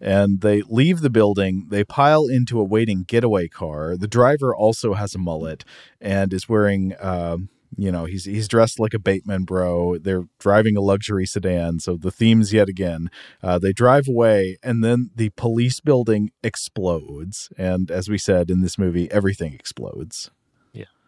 And 0.00 0.40
they 0.40 0.62
leave 0.62 1.00
the 1.00 1.10
building. 1.10 1.68
They 1.70 1.84
pile 1.84 2.26
into 2.26 2.58
a 2.58 2.64
waiting 2.64 3.04
getaway 3.04 3.46
car. 3.46 3.96
The 3.96 4.08
driver 4.08 4.54
also 4.54 4.94
has 4.94 5.14
a 5.14 5.18
mullet 5.18 5.64
and 6.00 6.32
is 6.32 6.48
wearing 6.48 6.94
um, 7.00 7.48
you 7.76 7.92
know 7.92 8.04
he's 8.04 8.24
he's 8.24 8.48
dressed 8.48 8.80
like 8.80 8.94
a 8.94 8.98
Bateman 8.98 9.44
bro. 9.44 9.98
They're 9.98 10.24
driving 10.38 10.76
a 10.76 10.80
luxury 10.80 11.26
sedan, 11.26 11.78
so 11.78 11.96
the 11.96 12.10
themes 12.10 12.52
yet 12.52 12.68
again. 12.68 13.10
Uh, 13.42 13.58
they 13.58 13.72
drive 13.72 14.08
away, 14.08 14.56
and 14.62 14.82
then 14.82 15.10
the 15.14 15.30
police 15.30 15.80
building 15.80 16.30
explodes. 16.42 17.50
And 17.58 17.90
as 17.90 18.08
we 18.08 18.18
said 18.18 18.50
in 18.50 18.62
this 18.62 18.78
movie, 18.78 19.10
everything 19.10 19.54
explodes. 19.54 20.30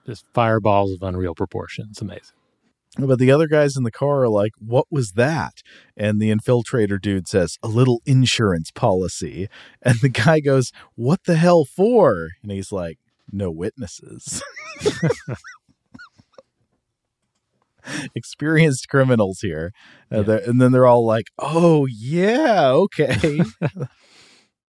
Just 0.09 0.25
fireballs 0.33 0.93
of 0.93 1.03
unreal 1.03 1.35
proportions. 1.35 2.01
Amazing. 2.01 2.35
But 2.97 3.19
the 3.19 3.31
other 3.31 3.47
guys 3.47 3.77
in 3.77 3.83
the 3.83 3.91
car 3.91 4.23
are 4.23 4.29
like, 4.31 4.53
"What 4.59 4.87
was 4.91 5.13
that?" 5.13 5.63
And 5.99 6.19
the 6.19 6.31
infiltrator 6.31 6.99
dude 6.99 7.29
says, 7.29 7.59
"A 7.63 7.69
little 7.69 8.01
insurance 8.07 8.71
policy." 8.71 9.49
And 9.83 10.01
the 10.01 10.09
guy 10.09 10.41
goes, 10.41 10.73
"What 10.95 11.25
the 11.25 11.37
hell 11.37 11.67
for?" 11.67 12.31
And 12.43 12.51
he's 12.51 12.73
like, 12.73 12.99
"No 13.31 13.51
witnesses." 13.51 14.43
experienced 18.15 18.89
criminals 18.89 19.41
here. 19.41 19.73
Uh, 20.11 20.25
yeah. 20.25 20.39
and 20.47 20.61
then 20.61 20.73
they're 20.73 20.87
all 20.87 21.05
like, 21.05 21.27
oh, 21.39 21.87
yeah, 21.87 22.71
okay. 22.71 23.43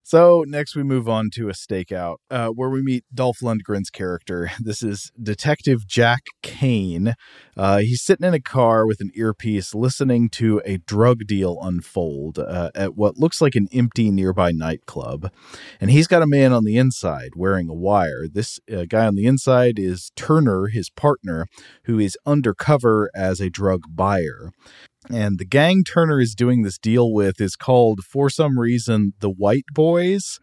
so 0.07 0.45
next 0.47 0.73
we 0.73 0.83
move 0.83 1.09
on 1.09 1.29
to 1.29 1.49
a 1.49 1.51
stakeout 1.51 2.15
uh, 2.31 2.47
where 2.47 2.69
we 2.69 2.81
meet 2.81 3.03
Dolph 3.13 3.39
Lundgren's 3.41 3.89
character. 3.89 4.49
This 4.67 4.81
is 4.81 5.11
Detective 5.21 5.85
Jack 5.85 6.21
Kane. 6.41 7.15
Uh, 7.55 7.79
he's 7.79 8.01
sitting 8.01 8.25
in 8.25 8.33
a 8.33 8.39
car 8.39 8.85
with 8.85 9.01
an 9.01 9.11
earpiece 9.15 9.75
listening 9.75 10.29
to 10.29 10.61
a 10.65 10.77
drug 10.77 11.25
deal 11.25 11.57
unfold 11.61 12.39
uh, 12.39 12.71
at 12.73 12.95
what 12.95 13.17
looks 13.17 13.41
like 13.41 13.55
an 13.55 13.67
empty 13.73 14.09
nearby 14.11 14.51
nightclub. 14.51 15.29
And 15.81 15.91
he's 15.91 16.07
got 16.07 16.21
a 16.21 16.27
man 16.27 16.53
on 16.53 16.63
the 16.63 16.77
inside 16.77 17.31
wearing 17.35 17.67
a 17.69 17.73
wire. 17.73 18.27
This 18.31 18.59
uh, 18.71 18.85
guy 18.87 19.05
on 19.07 19.15
the 19.15 19.25
inside 19.25 19.77
is 19.77 20.11
Turner, 20.15 20.67
his 20.67 20.89
partner, 20.89 21.47
who 21.83 21.99
is 21.99 22.17
undercover 22.25 23.09
as 23.13 23.41
a 23.41 23.49
drug 23.49 23.83
buyer. 23.89 24.51
And 25.09 25.39
the 25.39 25.45
gang 25.45 25.83
Turner 25.83 26.19
is 26.19 26.35
doing 26.35 26.63
this 26.63 26.77
deal 26.77 27.13
with 27.13 27.39
is 27.39 27.55
called, 27.55 28.03
for 28.03 28.29
some 28.29 28.59
reason, 28.59 29.13
the 29.19 29.29
White 29.29 29.65
Boys. 29.73 30.39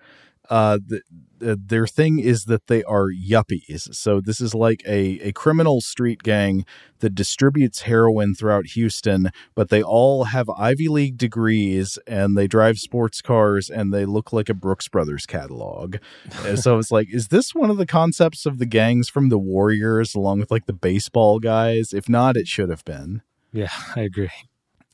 Uh, 0.51 0.79
the, 0.87 1.01
uh, 1.45 1.57
their 1.59 1.87
thing 1.87 2.19
is 2.19 2.45
that 2.45 2.67
they 2.67 2.83
are 2.85 3.09
yuppies. 3.09 3.95
So 3.95 4.21
this 4.21 4.41
is 4.41 4.55
like 4.55 4.83
a, 4.87 5.19
a 5.21 5.33
criminal 5.33 5.81
street 5.81 6.23
gang 6.23 6.65
that 7.01 7.15
distributes 7.15 7.83
heroin 7.83 8.35
throughout 8.35 8.67
Houston, 8.69 9.31
but 9.55 9.69
they 9.69 9.83
all 9.83 10.25
have 10.25 10.49
Ivy 10.51 10.89
League 10.89 11.19
degrees 11.19 11.99
and 12.07 12.37
they 12.37 12.47
drive 12.47 12.79
sports 12.79 13.21
cars 13.21 13.69
and 13.69 13.93
they 13.93 14.05
look 14.05 14.33
like 14.33 14.49
a 14.49 14.55
Brooks 14.55 14.89
Brothers 14.89 15.27
catalog. 15.27 15.97
and 16.45 16.59
so 16.59 16.79
it's 16.79 16.91
like, 16.91 17.09
is 17.13 17.29
this 17.29 17.55
one 17.55 17.71
of 17.71 17.77
the 17.77 17.87
concepts 17.87 18.47
of 18.47 18.59
the 18.59 18.67
gangs 18.67 19.09
from 19.09 19.29
the 19.29 19.39
Warriors 19.39 20.15
along 20.15 20.41
with 20.41 20.51
like 20.51 20.67
the 20.67 20.73
baseball 20.73 21.39
guys? 21.39 21.93
If 21.93 22.09
not, 22.09 22.37
it 22.37 22.49
should 22.49 22.71
have 22.71 22.85
been. 22.85 23.23
Yeah, 23.53 23.71
I 23.97 24.01
agree. 24.01 24.31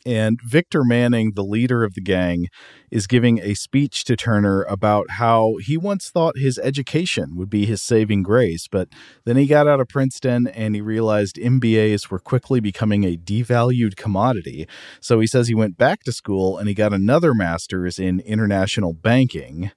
And 0.07 0.41
Victor 0.43 0.83
Manning, 0.85 1.33
the 1.35 1.45
leader 1.45 1.85
of 1.85 1.95
the 1.95 2.01
gang, 2.01 2.49
is 2.91 3.07
giving 3.07 3.39
a 3.39 3.55
speech 3.55 4.05
to 4.05 4.17
Turner 4.17 4.63
about 4.63 5.11
how 5.11 5.57
he 5.63 5.77
once 5.77 6.11
thought 6.11 6.39
his 6.39 6.59
education 6.59 7.37
would 7.37 7.51
be 7.51 7.67
his 7.67 7.83
saving 7.83 8.23
grace, 8.23 8.67
but 8.67 8.89
then 9.25 9.37
he 9.37 9.47
got 9.47 9.69
out 9.69 9.81
of 9.81 9.89
Princeton 9.89 10.47
and 10.49 10.75
he 10.75 10.81
realized 10.81 11.37
MBAs 11.37 12.11
were 12.11 12.19
quickly 12.19 12.61
becoming 12.61 13.05
a 13.05 13.17
devalued 13.17 13.97
commodity. 13.97 14.67
So 15.01 15.21
he 15.21 15.27
says 15.27 15.49
he 15.49 15.55
went 15.55 15.77
back 15.77 16.03
to 16.05 16.13
school 16.13 16.57
and 16.57 16.69
he 16.69 16.75
got 16.75 16.93
another 16.93 17.35
master's 17.35 17.99
in 17.99 18.21
international 18.21 18.95
banking. 18.95 19.71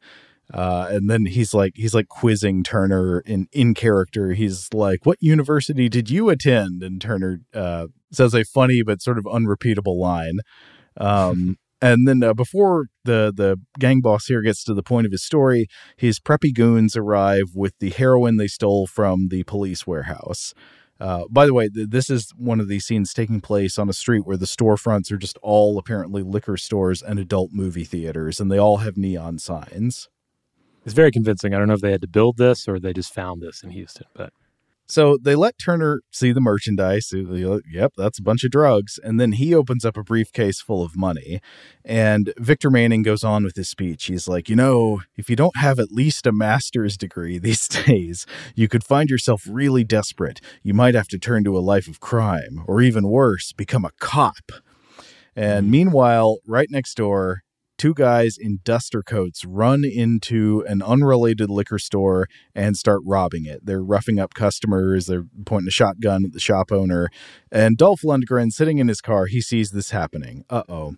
Uh, 0.53 0.87
and 0.91 1.09
then 1.09 1.25
he's 1.25 1.53
like 1.53 1.73
he's 1.75 1.95
like 1.95 2.07
quizzing 2.09 2.63
Turner 2.63 3.21
in 3.21 3.47
in 3.51 3.73
character. 3.73 4.33
He's 4.33 4.71
like, 4.73 5.05
"What 5.05 5.17
university 5.21 5.89
did 5.89 6.09
you 6.09 6.29
attend?" 6.29 6.83
And 6.83 7.01
Turner 7.01 7.39
uh, 7.53 7.87
says 8.13 8.33
a 8.33 8.43
funny 8.43 8.81
but 8.83 9.01
sort 9.01 9.17
of 9.17 9.27
unrepeatable 9.27 9.99
line. 9.99 10.39
Um, 10.97 11.57
and 11.81 12.07
then 12.07 12.23
uh, 12.23 12.33
before 12.33 12.87
the 13.03 13.33
the 13.35 13.59
gang 13.79 14.01
boss 14.01 14.27
here 14.27 14.41
gets 14.41 14.63
to 14.65 14.73
the 14.73 14.83
point 14.83 15.05
of 15.05 15.11
his 15.11 15.23
story, 15.23 15.67
his 15.97 16.19
preppy 16.19 16.53
goons 16.53 16.95
arrive 16.95 17.51
with 17.55 17.77
the 17.79 17.89
heroin 17.89 18.37
they 18.37 18.47
stole 18.47 18.87
from 18.87 19.27
the 19.29 19.43
police 19.43 19.85
warehouse. 19.85 20.53
Uh, 20.99 21.25
by 21.29 21.45
the 21.45 21.53
way, 21.53 21.67
th- 21.67 21.89
this 21.89 22.09
is 22.09 22.31
one 22.37 22.59
of 22.61 22.69
these 22.69 22.85
scenes 22.85 23.13
taking 23.13 23.41
place 23.41 23.77
on 23.77 23.89
a 23.89 23.93
street 23.93 24.25
where 24.25 24.37
the 24.37 24.45
storefronts 24.45 25.11
are 25.11 25.17
just 25.17 25.37
all 25.41 25.77
apparently 25.77 26.21
liquor 26.21 26.55
stores 26.55 27.01
and 27.01 27.19
adult 27.19 27.49
movie 27.51 27.83
theaters, 27.83 28.39
and 28.39 28.49
they 28.49 28.57
all 28.57 28.77
have 28.77 28.95
neon 28.95 29.37
signs. 29.37 30.07
It's 30.85 30.93
very 30.93 31.11
convincing. 31.11 31.53
I 31.53 31.57
don't 31.57 31.67
know 31.67 31.73
if 31.73 31.81
they 31.81 31.91
had 31.91 32.01
to 32.01 32.07
build 32.07 32.37
this 32.37 32.67
or 32.67 32.79
they 32.79 32.93
just 32.93 33.13
found 33.13 33.41
this 33.41 33.63
in 33.63 33.71
Houston, 33.71 34.05
but 34.13 34.31
so 34.93 35.17
they 35.19 35.33
let 35.33 35.57
Turner 35.57 36.01
see 36.11 36.31
the 36.31 36.39
merchandise. 36.39 37.11
Yep, 37.11 37.93
that's 37.97 38.19
a 38.19 38.21
bunch 38.21 38.43
of 38.43 38.51
drugs. 38.51 38.99
And 39.03 39.19
then 39.19 39.31
he 39.31 39.55
opens 39.55 39.85
up 39.85 39.97
a 39.97 40.03
briefcase 40.03 40.61
full 40.61 40.83
of 40.83 40.95
money. 40.95 41.41
And 41.83 42.31
Victor 42.37 42.69
Manning 42.69 43.01
goes 43.01 43.23
on 43.23 43.43
with 43.43 43.55
his 43.55 43.67
speech. 43.69 44.05
He's 44.05 44.27
like, 44.27 44.49
You 44.49 44.55
know, 44.55 45.01
if 45.17 45.31
you 45.31 45.35
don't 45.35 45.57
have 45.57 45.79
at 45.79 45.91
least 45.91 46.27
a 46.27 46.31
master's 46.31 46.95
degree 46.95 47.39
these 47.39 47.67
days, 47.85 48.27
you 48.53 48.67
could 48.67 48.83
find 48.83 49.09
yourself 49.09 49.47
really 49.49 49.83
desperate. 49.83 50.39
You 50.61 50.75
might 50.75 50.93
have 50.93 51.07
to 51.07 51.17
turn 51.17 51.43
to 51.45 51.57
a 51.57 51.59
life 51.59 51.87
of 51.87 51.99
crime, 51.99 52.63
or 52.67 52.79
even 52.79 53.07
worse, 53.07 53.51
become 53.51 53.85
a 53.85 53.91
cop. 53.99 54.51
And 55.35 55.63
mm-hmm. 55.63 55.71
meanwhile, 55.71 56.37
right 56.45 56.67
next 56.69 56.95
door, 56.95 57.42
two 57.77 57.93
guys 57.93 58.37
in 58.37 58.59
duster 58.63 59.03
coats 59.03 59.45
run 59.45 59.83
into 59.83 60.63
an 60.67 60.81
unrelated 60.81 61.49
liquor 61.49 61.79
store 61.79 62.27
and 62.55 62.77
start 62.77 63.01
robbing 63.05 63.45
it. 63.45 63.65
They're 63.65 63.83
roughing 63.83 64.19
up 64.19 64.33
customers, 64.33 65.07
they're 65.07 65.25
pointing 65.45 65.67
a 65.67 65.71
shotgun 65.71 66.25
at 66.25 66.33
the 66.33 66.39
shop 66.39 66.71
owner. 66.71 67.09
And 67.51 67.77
Dolph 67.77 68.01
Lundgren, 68.01 68.51
sitting 68.51 68.77
in 68.77 68.87
his 68.87 69.01
car, 69.01 69.25
he 69.25 69.41
sees 69.41 69.71
this 69.71 69.91
happening. 69.91 70.45
Uh 70.49 70.63
oh. 70.69 70.95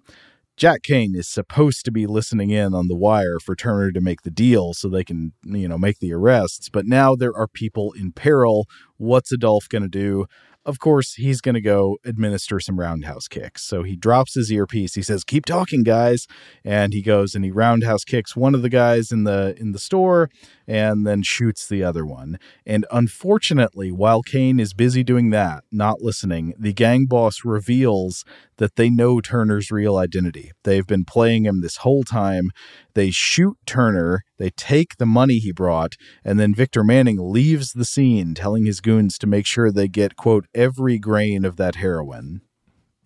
Jack 0.58 0.84
Kane 0.84 1.16
is 1.16 1.28
supposed 1.28 1.84
to 1.84 1.92
be 1.92 2.08
listening 2.08 2.50
in 2.50 2.74
on 2.74 2.88
the 2.88 2.96
wire 2.96 3.40
for 3.40 3.58
Turner 3.58 3.92
to 3.92 4.00
make 4.00 4.22
the 4.22 4.32
deal 4.32 4.74
so 4.74 4.88
they 4.88 5.04
can, 5.04 5.34
you 5.44 5.68
know, 5.68 5.78
make 5.78 6.00
the 6.00 6.14
arrests. 6.14 6.70
But 6.70 6.86
now 6.86 7.14
there 7.14 7.36
are 7.36 7.48
people 7.48 7.92
in 7.92 8.14
peril. 8.14 8.66
What's 8.96 9.34
Adolph 9.34 9.68
going 9.68 9.82
to 9.82 9.90
do? 9.90 10.28
Of 10.66 10.80
course, 10.80 11.14
he's 11.14 11.42
going 11.42 11.56
to 11.56 11.62
go 11.62 11.98
administer 12.04 12.60
some 12.60 12.80
roundhouse 12.80 13.28
kicks. 13.28 13.64
So 13.64 13.84
he 13.84 13.96
drops 13.96 14.36
his 14.36 14.52
earpiece. 14.52 14.96
He 14.96 15.02
says, 15.02 15.24
"Keep 15.24 15.46
talking, 15.46 15.84
guys," 15.84 16.28
and 16.64 16.94
he 16.94 17.02
goes 17.02 17.36
and 17.36 17.46
he 17.46 17.52
roundhouse 17.52 18.04
kicks 18.04 18.36
one 18.36 18.56
of 18.56 18.62
the 18.62 18.70
guys 18.70 19.12
in 19.12 19.24
the 19.24 19.56
in 19.60 19.72
the 19.72 19.80
store, 19.80 20.30
and 20.68 21.06
then 21.06 21.22
shoots 21.22 21.68
the 21.68 21.84
other 21.84 22.06
one. 22.06 22.40
And 22.66 22.86
unfortunately, 22.92 23.92
while 23.92 24.22
Kane 24.22 24.60
is 24.60 24.74
busy 24.74 25.04
doing 25.04 25.30
that, 25.32 25.64
not 25.72 26.02
listening, 26.02 26.54
the 26.58 26.74
gang 26.74 27.06
boss 27.06 27.46
reveals 27.46 28.26
that 28.58 28.76
they 28.76 28.90
know 28.90 29.22
Turner's 29.22 29.72
real 29.72 29.98
identity. 29.98 30.52
They've 30.64 30.86
been 30.86 31.06
playing 31.06 31.46
him 31.46 31.62
this 31.62 31.78
whole 31.78 32.04
time. 32.04 32.52
They 32.94 33.12
shoot 33.12 33.58
Turner, 33.66 34.24
they 34.38 34.50
take 34.52 34.98
the 34.98 35.06
money 35.06 35.40
he 35.40 35.52
brought, 35.52 35.96
and 36.24 36.40
then 36.40 36.56
Victor 36.56 36.84
Manning 36.84 37.18
leaves 37.20 37.74
the 37.74 37.86
scene, 37.86 38.34
telling 38.34 38.66
his 38.66 38.82
goons 38.82 39.18
to 39.20 39.28
make 39.28 39.46
sure 39.46 39.72
they 39.72 39.88
get, 39.88 40.16
quote, 40.16 40.46
every 40.54 40.98
grain 40.98 41.46
of 41.46 41.58
that 41.58 41.76
heroin. 41.76 42.42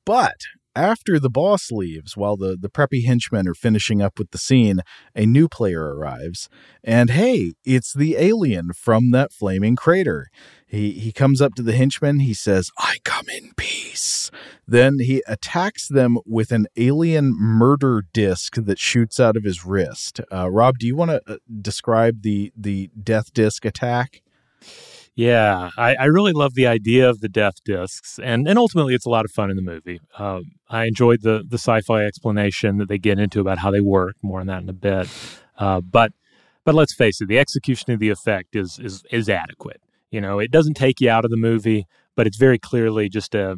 But 0.07 0.37
after 0.77 1.19
the 1.19 1.31
boss 1.31 1.71
leaves, 1.71 2.17
while 2.17 2.37
the, 2.37 2.57
the 2.61 2.69
preppy 2.69 3.05
henchmen 3.05 3.49
are 3.49 3.55
finishing 3.55 4.03
up 4.03 4.19
with 4.19 4.31
the 4.31 4.39
scene, 4.39 4.81
a 5.15 5.27
new 5.27 5.49
player 5.49 5.95
arrives. 5.95 6.49
And 6.83 7.11
hey, 7.11 7.55
it's 7.65 7.93
the 7.93 8.17
alien 8.17 8.73
from 8.73 9.11
that 9.13 9.33
flaming 9.33 9.77
crater. 9.77 10.29
He, 10.67 10.93
he 10.93 11.13
comes 11.13 11.41
up 11.41 11.55
to 11.55 11.63
the 11.63 11.73
henchmen. 11.73 12.21
He 12.21 12.35
says, 12.35 12.71
I 12.79 12.97
come 13.05 13.27
in 13.29 13.53
peace. 13.57 14.31
Then 14.67 14.99
he 14.99 15.23
attacks 15.29 15.87
them 15.87 16.19
with 16.27 16.51
an 16.51 16.67
alien 16.77 17.35
murder 17.39 18.03
disc 18.13 18.57
that 18.57 18.79
shoots 18.79 19.21
out 19.21 19.37
of 19.37 19.45
his 19.45 19.65
wrist. 19.65 20.21
Uh, 20.33 20.51
Rob, 20.51 20.79
do 20.79 20.87
you 20.87 20.97
want 20.97 21.13
to 21.13 21.23
uh, 21.27 21.37
describe 21.61 22.23
the, 22.23 22.53
the 22.57 22.91
death 23.01 23.33
disc 23.33 23.65
attack? 23.65 24.23
Yeah, 25.17 25.71
I, 25.77 25.95
I, 25.95 26.05
really 26.07 26.33
love 26.33 26.55
the 26.55 26.67
idea 26.67 27.09
of 27.09 27.21
the 27.21 27.29
death 27.29 27.63
discs, 27.65 28.19
and 28.19 28.49
and 28.49 28.59
ultimately 28.59 28.95
it's 28.95 29.07
a 29.07 29.11
lot 29.11 29.25
of 29.25 29.31
fun 29.31 29.49
in 29.49 29.55
the 29.55 29.63
movie. 29.63 30.01
Um, 30.19 30.53
I 30.69 30.87
enjoyed 30.87 31.23
the 31.23 31.45
the 31.49 31.57
sci-fi 31.57 32.05
explanation 32.05 32.79
that 32.79 32.89
they 32.89 32.99
get 32.99 33.21
into 33.21 33.41
about 33.41 33.59
how 33.59 33.71
they 33.71 33.81
work. 33.81 34.17
More 34.23 34.41
on 34.41 34.49
that 34.49 34.63
in 34.63 34.69
a 34.69 34.73
bit, 34.73 35.09
uh, 35.57 35.81
but 35.81 36.13
but 36.65 36.75
let's 36.75 36.95
face 36.95 37.21
it, 37.21 37.29
the 37.29 37.39
execution 37.39 37.93
of 37.93 38.01
the 38.01 38.11
effect 38.11 38.57
is 38.57 38.81
is 38.81 39.05
is 39.13 39.29
adequate. 39.29 39.81
You 40.11 40.21
know, 40.21 40.41
it 40.41 40.51
doesn't 40.51 40.75
take 40.75 41.01
you 41.01 41.11
out 41.11 41.25
of 41.25 41.31
the 41.31 41.37
movie, 41.37 41.87
but 42.17 42.27
it's 42.27 42.37
very 42.37 42.59
clearly 42.59 43.09
just 43.09 43.37
a, 43.37 43.57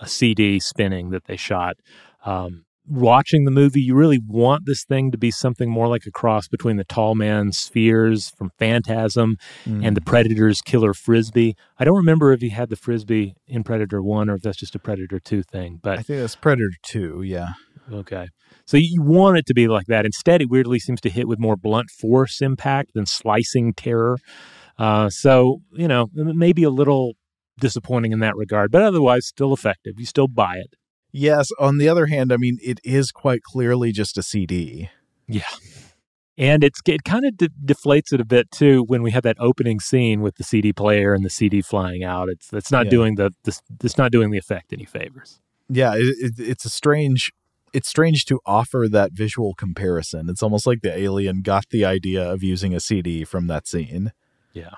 a 0.00 0.06
CD 0.06 0.58
spinning 0.58 1.10
that 1.10 1.24
they 1.24 1.36
shot. 1.36 1.76
Um, 2.24 2.64
watching 2.86 3.44
the 3.44 3.50
movie, 3.50 3.80
you 3.80 3.94
really 3.94 4.20
want 4.26 4.66
this 4.66 4.84
thing 4.84 5.10
to 5.10 5.18
be 5.18 5.30
something 5.30 5.70
more 5.70 5.88
like 5.88 6.06
a 6.06 6.10
cross 6.10 6.48
between 6.48 6.76
the 6.76 6.84
Tall 6.84 7.14
Man 7.14 7.52
Spheres 7.52 8.30
from 8.36 8.50
Phantasm 8.58 9.36
mm. 9.66 9.86
and 9.86 9.96
the 9.96 10.00
Predator's 10.00 10.60
Killer 10.60 10.94
Frisbee. 10.94 11.56
I 11.78 11.84
don't 11.84 11.96
remember 11.96 12.32
if 12.32 12.40
he 12.40 12.50
had 12.50 12.68
the 12.68 12.76
Frisbee 12.76 13.34
in 13.46 13.64
Predator 13.64 14.02
1 14.02 14.28
or 14.28 14.34
if 14.34 14.42
that's 14.42 14.58
just 14.58 14.74
a 14.74 14.78
Predator 14.78 15.18
2 15.18 15.42
thing, 15.42 15.80
but 15.82 15.98
I 15.98 16.02
think 16.02 16.20
that's 16.20 16.36
Predator 16.36 16.70
2, 16.82 17.22
yeah. 17.22 17.50
Okay. 17.92 18.28
So 18.66 18.76
you 18.76 19.02
want 19.02 19.38
it 19.38 19.46
to 19.46 19.54
be 19.54 19.68
like 19.68 19.86
that. 19.86 20.06
Instead, 20.06 20.40
it 20.40 20.48
weirdly 20.48 20.78
seems 20.78 21.00
to 21.02 21.10
hit 21.10 21.28
with 21.28 21.38
more 21.38 21.56
blunt 21.56 21.90
force 21.90 22.40
impact 22.40 22.94
than 22.94 23.06
slicing 23.06 23.74
terror. 23.74 24.16
Uh, 24.78 25.10
so, 25.10 25.60
you 25.72 25.86
know, 25.86 26.08
maybe 26.14 26.62
a 26.62 26.70
little 26.70 27.12
disappointing 27.60 28.12
in 28.12 28.20
that 28.20 28.36
regard, 28.36 28.70
but 28.70 28.82
otherwise 28.82 29.26
still 29.26 29.52
effective. 29.52 29.94
You 29.98 30.06
still 30.06 30.28
buy 30.28 30.56
it. 30.56 30.74
Yes. 31.16 31.50
On 31.60 31.78
the 31.78 31.88
other 31.88 32.06
hand, 32.06 32.32
I 32.32 32.36
mean, 32.36 32.58
it 32.60 32.80
is 32.82 33.12
quite 33.12 33.44
clearly 33.44 33.92
just 33.92 34.18
a 34.18 34.22
CD. 34.22 34.90
Yeah. 35.28 35.42
And 36.36 36.64
it's 36.64 36.80
it 36.86 37.04
kind 37.04 37.24
of 37.24 37.36
de- 37.36 37.50
deflates 37.64 38.12
it 38.12 38.20
a 38.20 38.24
bit 38.24 38.50
too 38.50 38.82
when 38.88 39.00
we 39.00 39.12
have 39.12 39.22
that 39.22 39.36
opening 39.38 39.78
scene 39.78 40.22
with 40.22 40.34
the 40.34 40.42
CD 40.42 40.72
player 40.72 41.14
and 41.14 41.24
the 41.24 41.30
CD 41.30 41.62
flying 41.62 42.02
out. 42.02 42.28
It's 42.28 42.52
it's 42.52 42.72
not 42.72 42.86
yeah. 42.86 42.90
doing 42.90 43.14
the 43.14 43.30
this 43.44 43.62
it's 43.84 43.96
not 43.96 44.10
doing 44.10 44.32
the 44.32 44.38
effect 44.38 44.72
any 44.72 44.84
favors. 44.84 45.38
Yeah, 45.68 45.94
it, 45.94 46.16
it, 46.18 46.32
it's 46.36 46.64
a 46.64 46.70
strange 46.70 47.30
it's 47.72 47.88
strange 47.88 48.24
to 48.24 48.40
offer 48.44 48.88
that 48.90 49.12
visual 49.12 49.54
comparison. 49.54 50.28
It's 50.28 50.42
almost 50.42 50.66
like 50.66 50.82
the 50.82 50.98
alien 50.98 51.42
got 51.42 51.66
the 51.70 51.84
idea 51.84 52.28
of 52.28 52.42
using 52.42 52.74
a 52.74 52.80
CD 52.80 53.24
from 53.24 53.46
that 53.46 53.68
scene. 53.68 54.10
Yeah. 54.52 54.74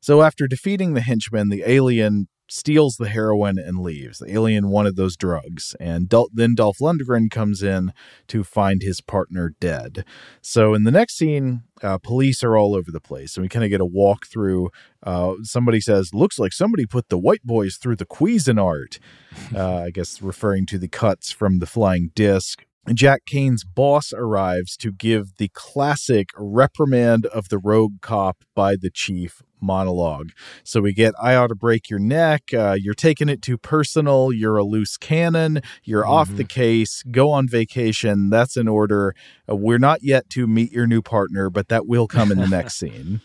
So 0.00 0.22
after 0.22 0.48
defeating 0.48 0.94
the 0.94 1.02
henchmen, 1.02 1.50
the 1.50 1.62
alien 1.70 2.28
steals 2.52 2.96
the 2.96 3.08
heroin 3.08 3.58
and 3.58 3.78
leaves. 3.78 4.18
The 4.18 4.32
alien 4.32 4.68
wanted 4.68 4.96
those 4.96 5.16
drugs, 5.16 5.74
and 5.80 6.12
then 6.32 6.54
Dolph 6.54 6.78
Lundgren 6.80 7.30
comes 7.30 7.62
in 7.62 7.92
to 8.28 8.44
find 8.44 8.82
his 8.82 9.00
partner 9.00 9.54
dead. 9.58 10.04
So 10.42 10.74
in 10.74 10.84
the 10.84 10.90
next 10.90 11.16
scene, 11.16 11.62
uh, 11.82 11.98
police 11.98 12.44
are 12.44 12.56
all 12.56 12.74
over 12.74 12.90
the 12.90 13.00
place, 13.00 13.36
and 13.36 13.42
we 13.42 13.48
kind 13.48 13.64
of 13.64 13.70
get 13.70 13.80
a 13.80 13.86
walk 13.86 14.26
through. 14.26 14.70
Uh, 15.02 15.34
somebody 15.42 15.80
says, 15.80 16.12
"Looks 16.12 16.38
like 16.38 16.52
somebody 16.52 16.84
put 16.84 17.08
the 17.08 17.18
white 17.18 17.42
boys 17.42 17.76
through 17.76 17.96
the 17.96 18.06
Cuisinart," 18.06 18.98
uh, 19.54 19.76
I 19.78 19.90
guess 19.90 20.20
referring 20.20 20.66
to 20.66 20.78
the 20.78 20.88
cuts 20.88 21.32
from 21.32 21.58
the 21.58 21.66
flying 21.66 22.10
disc. 22.14 22.64
Jack 22.92 23.24
Kane's 23.26 23.64
boss 23.64 24.12
arrives 24.12 24.76
to 24.78 24.90
give 24.90 25.36
the 25.36 25.48
classic 25.54 26.30
reprimand 26.36 27.26
of 27.26 27.48
the 27.48 27.58
rogue 27.58 28.00
cop 28.00 28.44
by 28.56 28.74
the 28.74 28.90
chief 28.90 29.40
monologue. 29.62 30.32
So 30.64 30.80
we 30.80 30.92
get, 30.92 31.14
I 31.22 31.34
ought 31.34 31.48
to 31.48 31.54
break 31.54 31.88
your 31.88 31.98
neck. 31.98 32.52
Uh, 32.52 32.76
you're 32.78 32.94
taking 32.94 33.28
it 33.28 33.40
too 33.40 33.56
personal. 33.56 34.32
You're 34.32 34.56
a 34.56 34.64
loose 34.64 34.96
cannon. 34.96 35.62
You're 35.84 36.02
mm-hmm. 36.02 36.12
off 36.12 36.36
the 36.36 36.44
case. 36.44 37.02
Go 37.10 37.30
on 37.30 37.48
vacation. 37.48 38.30
That's 38.30 38.56
an 38.56 38.68
order. 38.68 39.14
Uh, 39.48 39.56
we're 39.56 39.78
not 39.78 40.02
yet 40.02 40.28
to 40.30 40.46
meet 40.46 40.72
your 40.72 40.86
new 40.86 41.02
partner, 41.02 41.48
but 41.50 41.68
that 41.68 41.86
will 41.86 42.08
come 42.08 42.32
in 42.32 42.38
the 42.38 42.48
next 42.48 42.74
scene. 42.74 43.20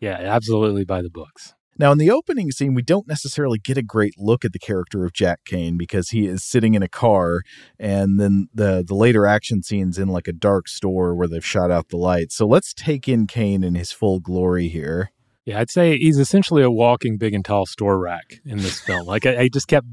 Yeah, 0.00 0.18
absolutely 0.18 0.84
by 0.84 1.02
the 1.02 1.10
books. 1.10 1.54
Now, 1.78 1.92
in 1.92 1.98
the 1.98 2.10
opening 2.10 2.50
scene, 2.52 2.72
we 2.72 2.80
don't 2.80 3.06
necessarily 3.06 3.58
get 3.58 3.76
a 3.76 3.82
great 3.82 4.14
look 4.18 4.46
at 4.46 4.54
the 4.54 4.58
character 4.58 5.04
of 5.04 5.12
Jack 5.12 5.40
Kane 5.44 5.76
because 5.76 6.08
he 6.08 6.26
is 6.26 6.42
sitting 6.42 6.72
in 6.72 6.82
a 6.82 6.88
car, 6.88 7.42
and 7.78 8.18
then 8.18 8.48
the 8.54 8.82
the 8.86 8.94
later 8.94 9.26
action 9.26 9.62
scenes 9.62 9.98
in 9.98 10.08
like 10.08 10.26
a 10.26 10.32
dark 10.32 10.68
store 10.68 11.14
where 11.14 11.28
they've 11.28 11.44
shot 11.44 11.70
out 11.70 11.90
the 11.90 11.98
lights. 11.98 12.34
So 12.34 12.46
let's 12.46 12.72
take 12.72 13.08
in 13.08 13.26
Kane 13.26 13.62
in 13.62 13.74
his 13.74 13.92
full 13.92 14.20
glory 14.20 14.68
here. 14.68 15.10
Yeah, 15.46 15.60
I'd 15.60 15.70
say 15.70 15.96
he's 15.96 16.18
essentially 16.18 16.62
a 16.62 16.70
walking 16.70 17.18
big 17.18 17.32
and 17.32 17.44
tall 17.44 17.66
store 17.66 17.98
rack 17.98 18.40
in 18.44 18.58
this 18.58 18.80
film. 18.80 19.06
Like 19.06 19.26
I, 19.26 19.42
I 19.42 19.48
just 19.48 19.68
kept 19.68 19.86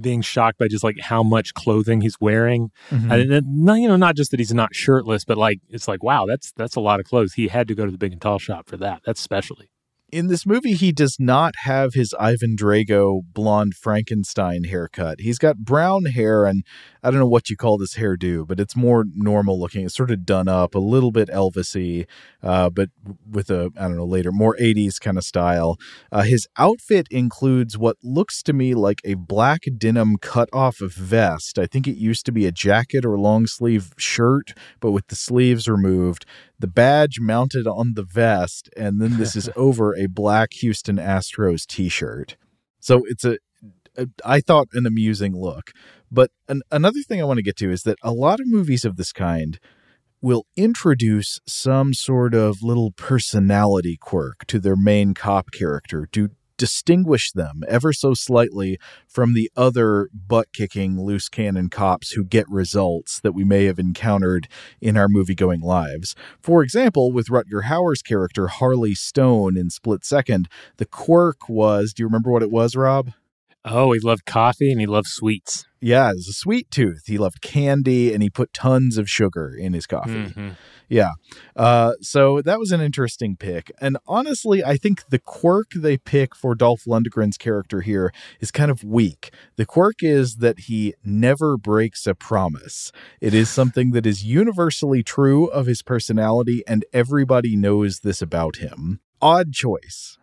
being 0.00 0.22
shocked 0.22 0.58
by 0.58 0.68
just 0.68 0.84
like 0.84 1.00
how 1.00 1.24
much 1.24 1.52
clothing 1.54 2.00
he's 2.00 2.20
wearing. 2.20 2.70
Mm-hmm. 2.88 3.10
And, 3.10 3.82
you 3.82 3.88
know, 3.88 3.96
not 3.96 4.14
just 4.14 4.30
that 4.30 4.38
he's 4.38 4.54
not 4.54 4.72
shirtless, 4.72 5.24
but 5.24 5.36
like 5.36 5.58
it's 5.68 5.88
like 5.88 6.04
wow, 6.04 6.24
that's 6.24 6.52
that's 6.52 6.76
a 6.76 6.80
lot 6.80 7.00
of 7.00 7.06
clothes. 7.06 7.34
He 7.34 7.48
had 7.48 7.66
to 7.68 7.74
go 7.74 7.84
to 7.84 7.90
the 7.90 7.98
big 7.98 8.12
and 8.12 8.20
tall 8.20 8.38
shop 8.38 8.68
for 8.68 8.76
that. 8.76 9.02
That's 9.04 9.20
specially 9.20 9.70
in 10.12 10.26
this 10.26 10.46
movie, 10.46 10.72
he 10.72 10.92
does 10.92 11.16
not 11.18 11.54
have 11.62 11.94
his 11.94 12.14
Ivan 12.18 12.56
Drago 12.56 13.22
blonde 13.32 13.74
Frankenstein 13.74 14.64
haircut. 14.64 15.20
He's 15.20 15.38
got 15.38 15.58
brown 15.58 16.06
hair, 16.06 16.46
and 16.46 16.64
I 17.02 17.10
don't 17.10 17.20
know 17.20 17.26
what 17.26 17.50
you 17.50 17.56
call 17.56 17.78
this 17.78 17.94
hairdo, 17.94 18.46
but 18.46 18.60
it's 18.60 18.76
more 18.76 19.04
normal 19.14 19.58
looking. 19.58 19.86
It's 19.86 19.94
sort 19.94 20.10
of 20.10 20.24
done 20.24 20.48
up, 20.48 20.74
a 20.74 20.78
little 20.78 21.12
bit 21.12 21.28
Elvisy, 21.28 22.06
uh, 22.42 22.70
but 22.70 22.90
with 23.30 23.50
a 23.50 23.70
I 23.76 23.82
don't 23.82 23.96
know 23.96 24.04
later 24.04 24.32
more 24.32 24.56
'80s 24.60 25.00
kind 25.00 25.16
of 25.18 25.24
style. 25.24 25.78
Uh, 26.12 26.22
his 26.22 26.46
outfit 26.56 27.06
includes 27.10 27.78
what 27.78 27.96
looks 28.02 28.42
to 28.44 28.52
me 28.52 28.74
like 28.74 29.00
a 29.04 29.14
black 29.14 29.62
denim 29.78 30.16
cut 30.18 30.48
off 30.52 30.78
vest. 30.78 31.58
I 31.58 31.66
think 31.66 31.86
it 31.86 31.96
used 31.96 32.26
to 32.26 32.32
be 32.32 32.46
a 32.46 32.52
jacket 32.52 33.04
or 33.04 33.18
long 33.18 33.46
sleeve 33.46 33.92
shirt, 33.96 34.52
but 34.80 34.90
with 34.92 35.08
the 35.08 35.16
sleeves 35.16 35.68
removed 35.68 36.26
the 36.60 36.66
badge 36.66 37.18
mounted 37.20 37.66
on 37.66 37.94
the 37.94 38.02
vest, 38.02 38.68
and 38.76 39.00
then 39.00 39.16
this 39.16 39.34
is 39.34 39.48
over 39.56 39.96
a 40.00 40.06
black 40.06 40.54
Houston 40.54 40.96
Astros 40.96 41.66
T-shirt. 41.66 42.36
So 42.80 43.02
it's 43.06 43.24
a, 43.24 43.38
a 43.96 44.06
I 44.24 44.40
thought 44.40 44.68
an 44.72 44.86
amusing 44.86 45.36
look. 45.36 45.72
But 46.10 46.30
an, 46.48 46.62
another 46.70 47.00
thing 47.00 47.20
I 47.20 47.24
want 47.24 47.38
to 47.38 47.44
get 47.44 47.56
to 47.58 47.70
is 47.70 47.82
that 47.82 47.98
a 48.02 48.12
lot 48.12 48.40
of 48.40 48.46
movies 48.46 48.84
of 48.84 48.96
this 48.96 49.12
kind 49.12 49.60
will 50.22 50.46
introduce 50.56 51.38
some 51.46 51.94
sort 51.94 52.34
of 52.34 52.62
little 52.62 52.90
personality 52.92 53.96
quirk 54.00 54.46
to 54.46 54.58
their 54.58 54.76
main 54.76 55.14
cop 55.14 55.50
character 55.50 56.06
to 56.12 56.30
distinguish 56.60 57.32
them 57.32 57.62
ever 57.68 57.90
so 57.90 58.12
slightly 58.12 58.78
from 59.08 59.32
the 59.32 59.50
other 59.56 60.10
butt 60.12 60.52
kicking 60.52 61.00
loose 61.00 61.26
cannon 61.26 61.70
cops 61.70 62.10
who 62.10 62.22
get 62.22 62.46
results 62.50 63.18
that 63.20 63.32
we 63.32 63.44
may 63.44 63.64
have 63.64 63.78
encountered 63.78 64.46
in 64.78 64.94
our 64.94 65.08
movie 65.08 65.34
going 65.34 65.62
lives. 65.62 66.14
For 66.38 66.62
example, 66.62 67.12
with 67.12 67.28
Rutger 67.28 67.62
Hauer's 67.62 68.02
character 68.02 68.48
Harley 68.48 68.94
Stone 68.94 69.56
in 69.56 69.70
Split 69.70 70.04
Second, 70.04 70.50
the 70.76 70.84
quirk 70.84 71.48
was 71.48 71.94
do 71.94 72.02
you 72.02 72.06
remember 72.06 72.30
what 72.30 72.42
it 72.42 72.50
was, 72.50 72.76
Rob? 72.76 73.12
Oh, 73.64 73.92
he 73.92 74.00
loved 74.00 74.24
coffee 74.24 74.72
and 74.72 74.80
he 74.80 74.86
loved 74.86 75.08
sweets. 75.08 75.66
Yeah, 75.82 76.12
he's 76.14 76.28
a 76.28 76.32
sweet 76.32 76.70
tooth. 76.70 77.04
He 77.06 77.18
loved 77.18 77.42
candy 77.42 78.12
and 78.12 78.22
he 78.22 78.30
put 78.30 78.52
tons 78.52 78.96
of 78.96 79.08
sugar 79.08 79.54
in 79.54 79.72
his 79.72 79.86
coffee. 79.86 80.12
Mm-hmm. 80.12 80.50
Yeah. 80.88 81.12
Uh, 81.54 81.92
so 82.00 82.42
that 82.42 82.58
was 82.58 82.72
an 82.72 82.80
interesting 82.80 83.36
pick. 83.36 83.70
And 83.80 83.96
honestly, 84.06 84.64
I 84.64 84.76
think 84.76 85.08
the 85.08 85.18
quirk 85.20 85.70
they 85.74 85.96
pick 85.96 86.34
for 86.34 86.54
Dolph 86.54 86.84
Lundgren's 86.84 87.38
character 87.38 87.80
here 87.80 88.12
is 88.40 88.50
kind 88.50 88.70
of 88.70 88.82
weak. 88.82 89.32
The 89.56 89.66
quirk 89.66 90.02
is 90.02 90.36
that 90.36 90.60
he 90.60 90.94
never 91.04 91.56
breaks 91.56 92.06
a 92.06 92.14
promise. 92.14 92.90
It 93.20 93.34
is 93.34 93.48
something 93.48 93.92
that 93.92 94.04
is 94.04 94.24
universally 94.24 95.02
true 95.02 95.46
of 95.46 95.66
his 95.66 95.80
personality, 95.80 96.64
and 96.66 96.84
everybody 96.92 97.56
knows 97.56 98.00
this 98.00 98.20
about 98.20 98.56
him. 98.56 99.00
Odd 99.22 99.52
choice. 99.52 100.18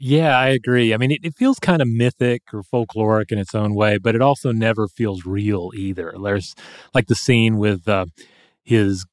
Yeah, 0.00 0.38
I 0.38 0.48
agree. 0.48 0.94
I 0.94 0.96
mean, 0.96 1.10
it, 1.10 1.20
it 1.24 1.34
feels 1.36 1.58
kind 1.58 1.82
of 1.82 1.88
mythic 1.88 2.42
or 2.52 2.62
folkloric 2.62 3.32
in 3.32 3.38
its 3.38 3.54
own 3.54 3.74
way, 3.74 3.98
but 3.98 4.14
it 4.14 4.22
also 4.22 4.52
never 4.52 4.86
feels 4.86 5.26
real 5.26 5.70
either. 5.74 6.14
There's 6.22 6.54
like 6.94 7.08
the 7.08 7.16
scene 7.16 7.58
with 7.58 7.88
uh, 7.88 8.06
his 8.64 9.06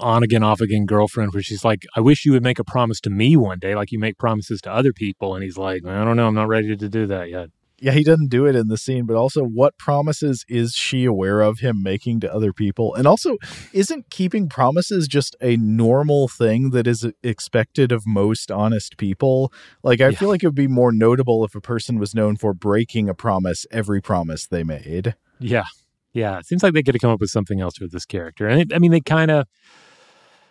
on 0.00 0.22
again, 0.22 0.42
off 0.42 0.60
again 0.60 0.86
girlfriend 0.86 1.34
where 1.34 1.42
she's 1.42 1.64
like, 1.64 1.84
I 1.96 2.00
wish 2.00 2.24
you 2.26 2.32
would 2.32 2.42
make 2.42 2.58
a 2.58 2.64
promise 2.64 3.00
to 3.02 3.10
me 3.10 3.36
one 3.36 3.58
day, 3.58 3.74
like 3.74 3.92
you 3.92 3.98
make 3.98 4.18
promises 4.18 4.60
to 4.62 4.72
other 4.72 4.92
people. 4.92 5.34
And 5.34 5.44
he's 5.44 5.58
like, 5.58 5.84
I 5.86 6.04
don't 6.04 6.16
know, 6.16 6.28
I'm 6.28 6.34
not 6.34 6.48
ready 6.48 6.76
to 6.76 6.88
do 6.88 7.06
that 7.08 7.30
yet. 7.30 7.50
Yeah, 7.82 7.90
he 7.90 8.04
doesn't 8.04 8.30
do 8.30 8.46
it 8.46 8.54
in 8.54 8.68
the 8.68 8.78
scene, 8.78 9.06
but 9.06 9.16
also 9.16 9.42
what 9.42 9.76
promises 9.76 10.44
is 10.48 10.72
she 10.72 11.04
aware 11.04 11.40
of 11.40 11.58
him 11.58 11.82
making 11.82 12.20
to 12.20 12.32
other 12.32 12.52
people? 12.52 12.94
And 12.94 13.08
also, 13.08 13.38
isn't 13.72 14.08
keeping 14.08 14.48
promises 14.48 15.08
just 15.08 15.34
a 15.40 15.56
normal 15.56 16.28
thing 16.28 16.70
that 16.70 16.86
is 16.86 17.04
expected 17.24 17.90
of 17.90 18.06
most 18.06 18.52
honest 18.52 18.98
people? 18.98 19.52
Like, 19.82 20.00
I 20.00 20.10
yeah. 20.10 20.16
feel 20.16 20.28
like 20.28 20.44
it 20.44 20.46
would 20.46 20.54
be 20.54 20.68
more 20.68 20.92
notable 20.92 21.44
if 21.44 21.56
a 21.56 21.60
person 21.60 21.98
was 21.98 22.14
known 22.14 22.36
for 22.36 22.54
breaking 22.54 23.08
a 23.08 23.14
promise 23.14 23.66
every 23.72 24.00
promise 24.00 24.46
they 24.46 24.62
made. 24.62 25.16
Yeah. 25.40 25.64
Yeah. 26.12 26.38
It 26.38 26.46
seems 26.46 26.62
like 26.62 26.74
they 26.74 26.84
could 26.84 26.94
have 26.94 27.02
come 27.02 27.10
up 27.10 27.20
with 27.20 27.30
something 27.30 27.60
else 27.60 27.80
with 27.80 27.90
this 27.90 28.06
character. 28.06 28.46
And 28.46 28.60
it, 28.60 28.72
I 28.72 28.78
mean, 28.78 28.92
they 28.92 29.00
kind 29.00 29.32
of. 29.32 29.48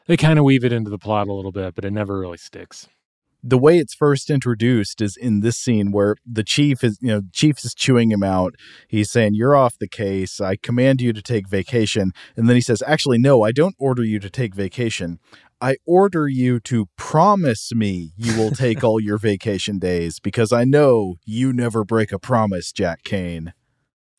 They 0.07 0.17
kind 0.17 0.37
of 0.37 0.43
weave 0.43 0.65
it 0.65 0.73
into 0.73 0.89
the 0.89 0.97
plot 0.97 1.29
a 1.29 1.33
little 1.33 1.53
bit, 1.53 1.75
but 1.75 1.85
it 1.85 1.91
never 1.91 2.19
really 2.19 2.39
sticks 2.39 2.89
the 3.43 3.57
way 3.57 3.77
it's 3.77 3.93
first 3.93 4.29
introduced 4.29 5.01
is 5.01 5.17
in 5.17 5.39
this 5.39 5.57
scene 5.57 5.91
where 5.91 6.15
the 6.25 6.43
chief 6.43 6.83
is, 6.83 6.97
you 7.01 7.09
know, 7.09 7.21
chief 7.33 7.63
is 7.63 7.73
chewing 7.73 8.11
him 8.11 8.23
out. 8.23 8.55
He's 8.87 9.11
saying, 9.11 9.33
"You're 9.33 9.55
off 9.55 9.77
the 9.79 9.87
case. 9.87 10.39
I 10.39 10.55
command 10.55 11.01
you 11.01 11.13
to 11.13 11.21
take 11.21 11.49
vacation." 11.49 12.11
And 12.35 12.47
then 12.47 12.55
he 12.55 12.61
says, 12.61 12.83
"Actually, 12.85 13.17
no, 13.17 13.43
I 13.43 13.51
don't 13.51 13.75
order 13.79 14.03
you 14.03 14.19
to 14.19 14.29
take 14.29 14.55
vacation. 14.55 15.19
I 15.59 15.75
order 15.85 16.27
you 16.27 16.59
to 16.61 16.87
promise 16.97 17.71
me 17.73 18.13
you 18.15 18.35
will 18.35 18.51
take 18.51 18.83
all 18.83 18.99
your 18.99 19.17
vacation 19.17 19.79
days 19.79 20.19
because 20.19 20.51
I 20.51 20.63
know 20.63 21.15
you 21.25 21.53
never 21.53 21.83
break 21.83 22.11
a 22.11 22.19
promise, 22.19 22.71
Jack 22.71 23.03
Kane." 23.03 23.53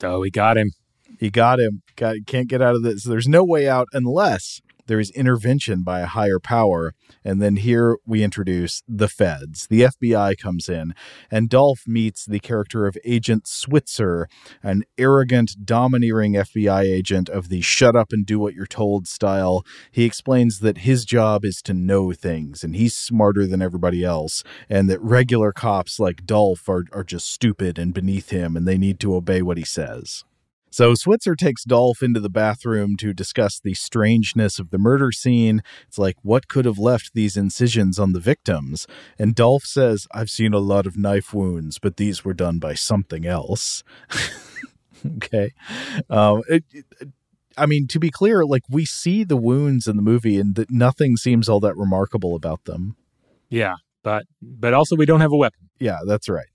Oh, 0.03 0.23
he 0.23 0.31
got 0.31 0.57
him. 0.57 0.73
He 1.19 1.31
got 1.31 1.61
him. 1.61 1.83
Got 1.95 2.17
can't 2.27 2.49
get 2.49 2.63
out 2.63 2.75
of 2.75 2.83
this. 2.83 3.05
There's 3.05 3.29
no 3.29 3.45
way 3.45 3.69
out 3.69 3.87
unless 3.93 4.61
there 4.87 5.01
is 5.01 5.11
intervention 5.11 5.83
by 5.83 6.01
a 6.01 6.07
higher 6.07 6.39
power. 6.39 6.95
And 7.25 7.41
then 7.41 7.57
here 7.57 7.99
we 8.07 8.23
introduce 8.23 8.83
the 8.89 9.09
feds. 9.09 9.67
The 9.67 9.83
FBI 9.83 10.39
comes 10.39 10.69
in, 10.69 10.95
and 11.31 11.49
Dolph 11.49 11.83
meets 11.87 12.25
the 12.25 12.41
character 12.41 12.87
of 12.87 12.97
Agent 13.05 13.47
Switzer, 13.47 14.29
an 14.63 14.85
arrogant, 14.99 15.65
domineering 15.65 16.35
FBI 16.35 16.83
agent 16.83 17.29
of 17.29 17.49
the 17.49 17.61
shut 17.61 17.95
up 17.95 18.09
and 18.11 18.27
do 18.27 18.39
what 18.39 18.55
you're 18.55 18.67
told 18.67 19.07
style. 19.07 19.65
He 19.91 20.05
explains 20.05 20.61
that 20.61 20.79
his 20.79 21.05
job 21.05 21.45
is 21.45 21.63
to 21.63 21.75
know 21.75 22.13
things, 22.13 22.65
and 22.65 22.75
he's 22.75 22.95
smarter 22.95 23.47
than 23.47 23.63
everybody 23.63 24.05
else, 24.05 24.43
and 24.69 24.89
that 24.91 25.01
regular 25.01 25.53
cops 25.53 26.01
like 26.01 26.27
Dolph 26.27 26.69
are, 26.69 26.85
are 26.93 27.05
just 27.05 27.31
stupid 27.31 27.79
and 27.79 27.95
beneath 27.95 28.31
him, 28.31 28.57
and 28.57 28.67
they 28.67 28.79
need 28.79 28.99
to 29.01 29.15
obey 29.15 29.43
what 29.43 29.59
he 29.59 29.65
says. 29.65 30.25
So 30.73 30.95
Switzer 30.95 31.37
takes 31.37 31.65
Dolph 31.65 32.03
into 32.03 32.19
the 32.19 32.31
bathroom 32.31 32.97
to 32.97 33.13
discuss 33.13 33.61
the 33.61 33.75
strangeness 33.75 34.59
of 34.59 34.71
the 34.71 34.79
murder 34.79 35.13
scene. 35.13 35.63
It's 35.87 35.99
like, 35.99 36.17
what 36.23 36.49
could 36.49 36.65
have 36.65 36.79
left 36.79 37.11
these 37.13 37.37
incisions 37.37 37.99
on 37.99 38.15
the 38.15 38.21
victims? 38.21 38.87
And 39.19 39.35
Dolph 39.35 39.65
says, 39.65 40.09
I've 40.13 40.31
seen 40.31 40.55
a 40.55 40.59
lot 40.59 40.87
of 40.87 40.97
knife 40.97 41.35
wounds, 41.35 41.79
but 41.79 41.99
these 41.99 42.25
were 42.25 42.33
done 42.33 42.59
by 42.59 42.73
something 42.73 43.27
else. 43.27 43.85
okay. 45.17 45.53
Um, 46.09 46.43
it, 46.49 46.65
it, 46.73 46.87
I 47.59 47.67
mean, 47.67 47.87
to 47.89 48.01
be 48.01 48.11
clear, 48.11 48.43
like 48.43 48.63
we 48.71 48.87
see 48.87 49.25
the 49.25 49.37
wounds 49.37 49.87
in 49.87 49.97
the 49.97 50.03
movie 50.03 50.39
and 50.39 50.55
that 50.55 50.71
nothing 50.71 51.19
seems 51.19 51.51
all 51.51 51.61
that 51.61 51.77
remarkable 51.77 52.35
about 52.35 52.65
them. 52.65 52.97
Yeah. 53.51 53.75
But, 54.03 54.25
but 54.41 54.73
also 54.73 54.97
we 54.97 55.05
don't 55.05 55.21
have 55.21 55.33
a 55.33 55.37
weapon. 55.37 55.69
Yeah, 55.79 55.99
that's 56.07 56.31
right. 56.31 56.49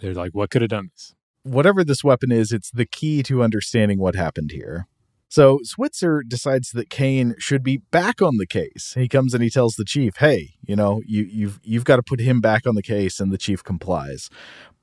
They're 0.00 0.14
like, 0.14 0.30
what 0.32 0.50
could 0.50 0.62
have 0.62 0.70
done 0.70 0.90
this? 0.92 1.16
Whatever 1.44 1.84
this 1.84 2.02
weapon 2.02 2.32
is, 2.32 2.50
it's 2.50 2.70
the 2.70 2.86
key 2.86 3.22
to 3.24 3.42
understanding 3.42 3.98
what 3.98 4.16
happened 4.16 4.50
here. 4.50 4.88
So 5.28 5.58
Switzer 5.64 6.22
decides 6.22 6.70
that 6.72 6.90
Kane 6.90 7.34
should 7.38 7.62
be 7.62 7.78
back 7.90 8.22
on 8.22 8.36
the 8.36 8.46
case. 8.46 8.92
He 8.96 9.08
comes 9.08 9.34
and 9.34 9.42
he 9.42 9.50
tells 9.50 9.74
the 9.74 9.84
chief, 9.84 10.16
"Hey, 10.18 10.54
you 10.66 10.76
know, 10.76 11.02
you 11.04 11.24
you've 11.24 11.60
you've 11.64 11.84
got 11.84 11.96
to 11.96 12.02
put 12.02 12.20
him 12.20 12.40
back 12.40 12.66
on 12.66 12.74
the 12.74 12.82
case," 12.82 13.18
and 13.18 13.32
the 13.32 13.38
chief 13.38 13.64
complies. 13.64 14.30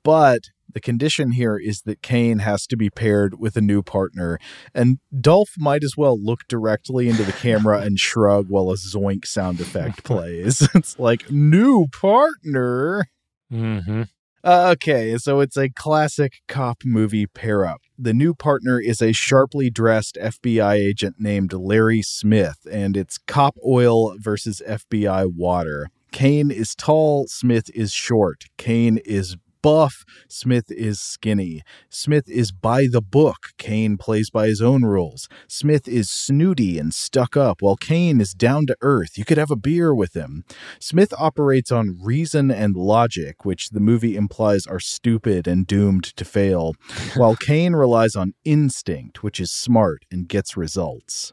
But 0.04 0.40
the 0.70 0.80
condition 0.80 1.32
here 1.32 1.56
is 1.56 1.82
that 1.82 2.02
Kane 2.02 2.40
has 2.40 2.66
to 2.66 2.76
be 2.76 2.90
paired 2.90 3.38
with 3.38 3.56
a 3.56 3.60
new 3.60 3.82
partner, 3.82 4.38
and 4.74 4.98
Dolph 5.18 5.52
might 5.56 5.84
as 5.84 5.94
well 5.96 6.22
look 6.22 6.40
directly 6.48 7.08
into 7.08 7.22
the 7.22 7.32
camera 7.32 7.80
and 7.80 7.98
shrug 7.98 8.48
while 8.48 8.70
a 8.70 8.76
zoink 8.76 9.24
sound 9.24 9.58
effect 9.60 10.04
plays. 10.04 10.68
it's 10.74 10.98
like 10.98 11.30
new 11.30 11.86
partner. 11.92 13.06
Mm-hmm. 13.50 14.02
Uh, 14.44 14.70
okay, 14.72 15.16
so 15.18 15.38
it's 15.38 15.56
a 15.56 15.68
classic 15.70 16.40
cop 16.48 16.78
movie 16.84 17.26
pair 17.26 17.64
up. 17.64 17.80
The 17.96 18.12
new 18.12 18.34
partner 18.34 18.80
is 18.80 19.00
a 19.00 19.12
sharply 19.12 19.70
dressed 19.70 20.18
FBI 20.20 20.74
agent 20.74 21.16
named 21.20 21.52
Larry 21.52 22.02
Smith, 22.02 22.66
and 22.70 22.96
it's 22.96 23.18
cop 23.18 23.56
oil 23.64 24.16
versus 24.18 24.60
FBI 24.66 25.32
water. 25.36 25.90
Kane 26.10 26.50
is 26.50 26.74
tall, 26.74 27.26
Smith 27.28 27.70
is 27.72 27.92
short. 27.92 28.46
Kane 28.58 28.98
is 29.04 29.36
buff. 29.62 30.04
Smith 30.28 30.70
is 30.70 31.00
skinny. 31.00 31.62
Smith 31.88 32.28
is 32.28 32.52
by 32.52 32.86
the 32.90 33.00
book. 33.00 33.50
Kane 33.58 33.96
plays 33.96 34.30
by 34.30 34.48
his 34.48 34.60
own 34.60 34.84
rules. 34.84 35.28
Smith 35.48 35.88
is 35.88 36.10
snooty 36.10 36.78
and 36.78 36.92
stuck 36.92 37.36
up, 37.36 37.62
while 37.62 37.76
Kane 37.76 38.20
is 38.20 38.34
down 38.34 38.66
to 38.66 38.76
earth. 38.82 39.16
You 39.16 39.24
could 39.24 39.38
have 39.38 39.50
a 39.50 39.56
beer 39.56 39.94
with 39.94 40.14
him. 40.14 40.44
Smith 40.80 41.14
operates 41.18 41.72
on 41.72 41.98
reason 42.02 42.50
and 42.50 42.76
logic, 42.76 43.44
which 43.44 43.70
the 43.70 43.80
movie 43.80 44.16
implies 44.16 44.66
are 44.66 44.80
stupid 44.80 45.46
and 45.46 45.66
doomed 45.66 46.04
to 46.04 46.24
fail, 46.24 46.74
while 47.16 47.36
Kane 47.36 47.74
relies 47.74 48.16
on 48.16 48.34
instinct, 48.44 49.22
which 49.22 49.40
is 49.40 49.52
smart 49.52 50.04
and 50.10 50.28
gets 50.28 50.56
results. 50.56 51.32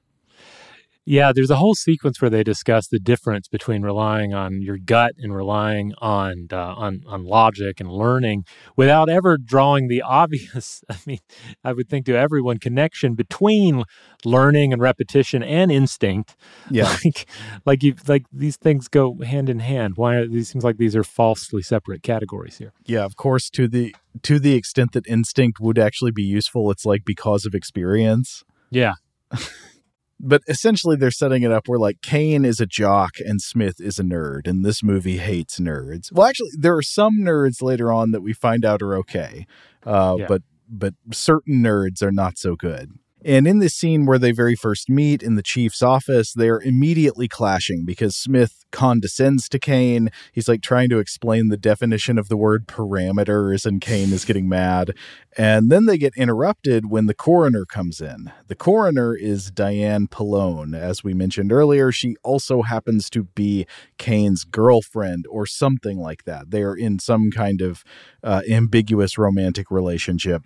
Yeah, 1.10 1.32
there's 1.34 1.50
a 1.50 1.56
whole 1.56 1.74
sequence 1.74 2.22
where 2.22 2.30
they 2.30 2.44
discuss 2.44 2.88
the 2.88 3.00
difference 3.00 3.48
between 3.48 3.82
relying 3.82 4.36
on 4.36 4.62
your 4.62 4.78
gut 4.78 5.14
and 5.18 5.36
relying 5.36 5.92
on 5.98 6.50
uh, 6.52 6.76
on 6.76 7.02
on 7.08 7.26
logic 7.26 7.80
and 7.80 7.92
learning 7.92 8.46
without 8.76 9.10
ever 9.10 9.36
drawing 9.36 9.88
the 9.88 10.02
obvious. 10.06 10.84
I 10.88 10.98
mean, 11.08 11.18
I 11.64 11.74
would 11.74 11.90
think 11.90 12.06
to 12.06 12.16
everyone 12.16 12.60
connection 12.60 13.16
between 13.16 13.86
learning 14.24 14.72
and 14.72 14.84
repetition 14.84 15.42
and 15.42 15.72
instinct. 15.72 16.36
Yeah, 16.70 16.96
like 17.04 17.28
like 17.66 17.82
you 17.82 17.96
like 18.08 18.26
these 18.32 18.58
things 18.58 18.88
go 18.88 19.18
hand 19.26 19.50
in 19.50 19.62
hand. 19.62 19.94
Why 19.96 20.18
are 20.18 20.28
these 20.28 20.50
seems 20.50 20.64
like 20.64 20.78
these 20.78 20.96
are 20.96 21.04
falsely 21.04 21.64
separate 21.64 22.04
categories 22.04 22.60
here? 22.60 22.72
Yeah, 22.86 23.04
of 23.04 23.16
course. 23.16 23.50
To 23.50 23.68
the 23.68 23.96
to 24.22 24.38
the 24.38 24.54
extent 24.54 24.92
that 24.92 25.08
instinct 25.08 25.60
would 25.60 25.80
actually 25.80 26.12
be 26.12 26.22
useful, 26.22 26.70
it's 26.70 26.86
like 26.86 27.02
because 27.04 27.48
of 27.48 27.56
experience. 27.56 28.44
Yeah. 28.70 28.94
but 30.20 30.42
essentially 30.48 30.96
they're 30.96 31.12
setting 31.12 31.44
it 31.44 31.52
up 31.52 31.68
where 31.68 31.80
like 31.80 32.02
Kane 32.02 32.46
is 32.46 32.60
a 32.60 32.66
jock 32.66 33.12
and 33.26 33.42
Smith 33.42 33.80
is 33.80 34.00
a 34.00 34.04
nerd, 34.04 34.48
and 34.48 34.66
this 34.66 34.84
movie 34.84 35.18
hates 35.18 35.60
nerds. 35.60 36.12
Well, 36.12 36.28
actually, 36.28 36.52
there 36.58 36.76
are 36.76 36.82
some 36.82 37.20
nerds 37.22 37.62
later 37.62 37.92
on 37.92 38.12
that 38.12 38.22
we 38.22 38.34
find 38.34 38.66
out 38.66 38.82
are 38.82 38.96
okay, 38.98 39.46
uh, 39.86 40.18
yeah. 40.20 40.26
but 40.28 40.42
but 40.68 40.94
certain 41.12 41.64
nerds 41.64 42.04
are 42.04 42.12
not 42.12 42.38
so 42.38 42.56
good. 42.56 42.92
And 43.24 43.48
in 43.48 43.60
this 43.60 43.76
scene 43.76 44.06
where 44.06 44.20
they 44.20 44.32
very 44.32 44.56
first 44.56 44.90
meet 44.90 45.22
in 45.22 45.36
the 45.36 45.44
chief's 45.44 45.82
office, 45.82 46.32
they're 46.34 46.62
immediately 46.62 47.28
clashing 47.28 47.84
because 47.86 48.16
Smith 48.16 48.64
condescends 48.72 49.50
to 49.50 49.60
Kane. 49.60 50.10
He's 50.32 50.48
like 50.48 50.62
trying 50.62 50.90
to 50.90 51.00
explain 51.00 51.50
the 51.50 51.58
definition 51.58 52.18
of 52.18 52.30
the 52.30 52.38
word 52.38 52.68
parameters, 52.68 53.66
and 53.66 53.82
Kane 53.82 54.12
is 54.12 54.26
getting 54.26 54.50
mad. 54.50 54.96
And 55.38 55.70
then 55.70 55.86
they 55.86 55.98
get 55.98 56.16
interrupted 56.16 56.90
when 56.90 57.06
the 57.06 57.14
coroner 57.14 57.66
comes 57.66 58.02
in. 58.02 58.32
The 58.48 58.56
coroner 58.56 59.16
is 59.16 59.52
Diane 59.52 60.08
Pallone. 60.08 60.76
As 60.76 61.04
we 61.04 61.14
mentioned 61.14 61.52
earlier, 61.52 61.92
she 61.92 62.16
also 62.24 62.64
happens 62.64 63.10
to 63.12 63.24
be 63.24 63.66
Kane's 63.98 64.44
girlfriend 64.44 65.26
or 65.30 65.46
something 65.46 66.00
like 66.00 66.24
that. 66.26 66.52
They 66.52 66.64
are 66.64 66.76
in 66.76 67.00
some 67.00 67.32
kind 67.32 67.62
of 67.62 67.84
uh, 68.24 68.42
ambiguous 68.50 69.18
romantic 69.18 69.72
relationship. 69.72 70.44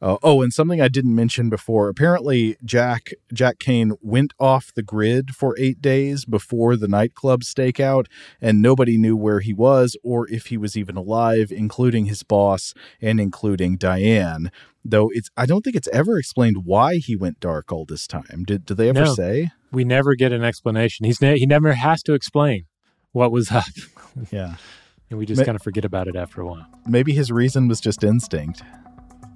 Uh, 0.00 0.18
oh, 0.22 0.42
and 0.42 0.52
something 0.52 0.80
I 0.80 0.88
didn't 0.88 1.14
mention 1.14 1.48
before. 1.48 1.88
Apparently, 1.88 2.56
Jack 2.64 3.14
Jack 3.32 3.58
Kane 3.58 3.94
went 4.00 4.34
off 4.38 4.72
the 4.74 4.82
grid 4.82 5.34
for 5.34 5.56
eight 5.58 5.80
days 5.80 6.24
before 6.24 6.76
the 6.76 6.88
nightclub 6.88 7.44
stakeout, 7.66 8.06
and 8.40 8.62
nobody 8.62 8.96
knew 8.96 9.16
where 9.16 9.40
he 9.40 9.52
was 9.52 9.96
or 10.02 10.28
if 10.30 10.46
he 10.46 10.56
was 10.56 10.76
even 10.76 10.96
alive, 10.96 11.50
including 11.50 12.06
his 12.06 12.22
boss 12.22 12.74
and 13.00 13.20
including 13.20 13.76
Diane. 13.76 14.50
Though 14.84 15.10
it's, 15.12 15.30
I 15.36 15.46
don't 15.46 15.62
think 15.62 15.76
it's 15.76 15.88
ever 15.92 16.18
explained 16.18 16.64
why 16.64 16.96
he 16.96 17.16
went 17.16 17.40
dark 17.40 17.72
all 17.72 17.84
this 17.84 18.06
time. 18.06 18.44
Did 18.46 18.64
did 18.64 18.76
they 18.76 18.88
ever 18.88 19.04
no, 19.04 19.14
say? 19.14 19.50
We 19.72 19.84
never 19.84 20.14
get 20.14 20.32
an 20.32 20.44
explanation. 20.44 21.06
He's 21.06 21.20
ne- 21.20 21.38
he 21.38 21.46
never 21.46 21.72
has 21.72 22.02
to 22.04 22.14
explain 22.14 22.66
what 23.12 23.32
was 23.32 23.50
up. 23.50 23.64
yeah. 24.30 24.56
And 25.08 25.20
we 25.20 25.24
just 25.24 25.44
kind 25.44 25.54
of 25.54 25.62
forget 25.62 25.84
about 25.84 26.08
it 26.08 26.16
after 26.16 26.40
a 26.40 26.46
while. 26.48 26.66
Maybe 26.84 27.12
his 27.12 27.30
reason 27.30 27.68
was 27.68 27.80
just 27.80 28.02
instinct. 28.02 28.64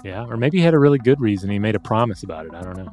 Yeah, 0.03 0.25
or 0.25 0.37
maybe 0.37 0.59
he 0.59 0.65
had 0.65 0.75
a 0.75 0.81
really 0.81 0.99
good 0.99 1.21
reason. 1.21 1.49
He 1.49 1.61
made 1.61 1.77
a 1.77 1.79
promise 1.79 2.25
about 2.25 2.47
it. 2.47 2.55
I 2.55 2.63
don't 2.63 2.77
know. 2.77 2.93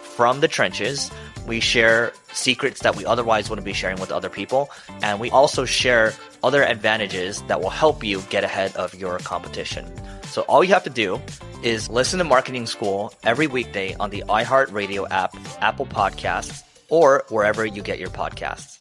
from 0.15 0.39
the 0.41 0.47
trenches. 0.47 1.09
We 1.47 1.59
share 1.59 2.13
secrets 2.33 2.81
that 2.81 2.95
we 2.95 3.05
otherwise 3.05 3.49
wouldn't 3.49 3.65
be 3.65 3.73
sharing 3.73 3.99
with 3.99 4.11
other 4.11 4.29
people. 4.29 4.69
And 5.01 5.19
we 5.19 5.31
also 5.31 5.65
share 5.65 6.13
other 6.43 6.63
advantages 6.63 7.41
that 7.43 7.61
will 7.61 7.69
help 7.69 8.03
you 8.03 8.21
get 8.29 8.43
ahead 8.43 8.75
of 8.75 8.93
your 8.95 9.17
competition. 9.19 9.91
So 10.25 10.41
all 10.43 10.63
you 10.63 10.73
have 10.73 10.83
to 10.83 10.89
do 10.89 11.21
is 11.63 11.89
listen 11.89 12.19
to 12.19 12.23
Marketing 12.23 12.65
School 12.65 13.13
every 13.23 13.47
weekday 13.47 13.95
on 13.95 14.09
the 14.09 14.23
iHeartRadio 14.27 15.07
app, 15.09 15.35
Apple 15.61 15.85
Podcasts, 15.85 16.63
or 16.89 17.23
wherever 17.29 17.65
you 17.65 17.81
get 17.81 17.99
your 17.99 18.09
podcasts. 18.09 18.79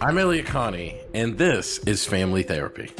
I'm 0.00 0.18
Elliott 0.18 0.46
Connie, 0.46 0.98
and 1.14 1.38
this 1.38 1.78
is 1.78 2.04
Family 2.04 2.42
Therapy. 2.42 2.90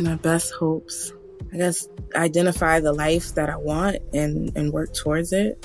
My 0.00 0.16
best 0.16 0.52
hopes. 0.52 1.12
I 1.52 1.56
guess 1.56 1.88
identify 2.14 2.80
the 2.80 2.92
life 2.92 3.34
that 3.34 3.48
I 3.48 3.56
want 3.56 3.96
and, 4.12 4.54
and 4.56 4.72
work 4.72 4.94
towards 4.94 5.32
it. 5.32 5.64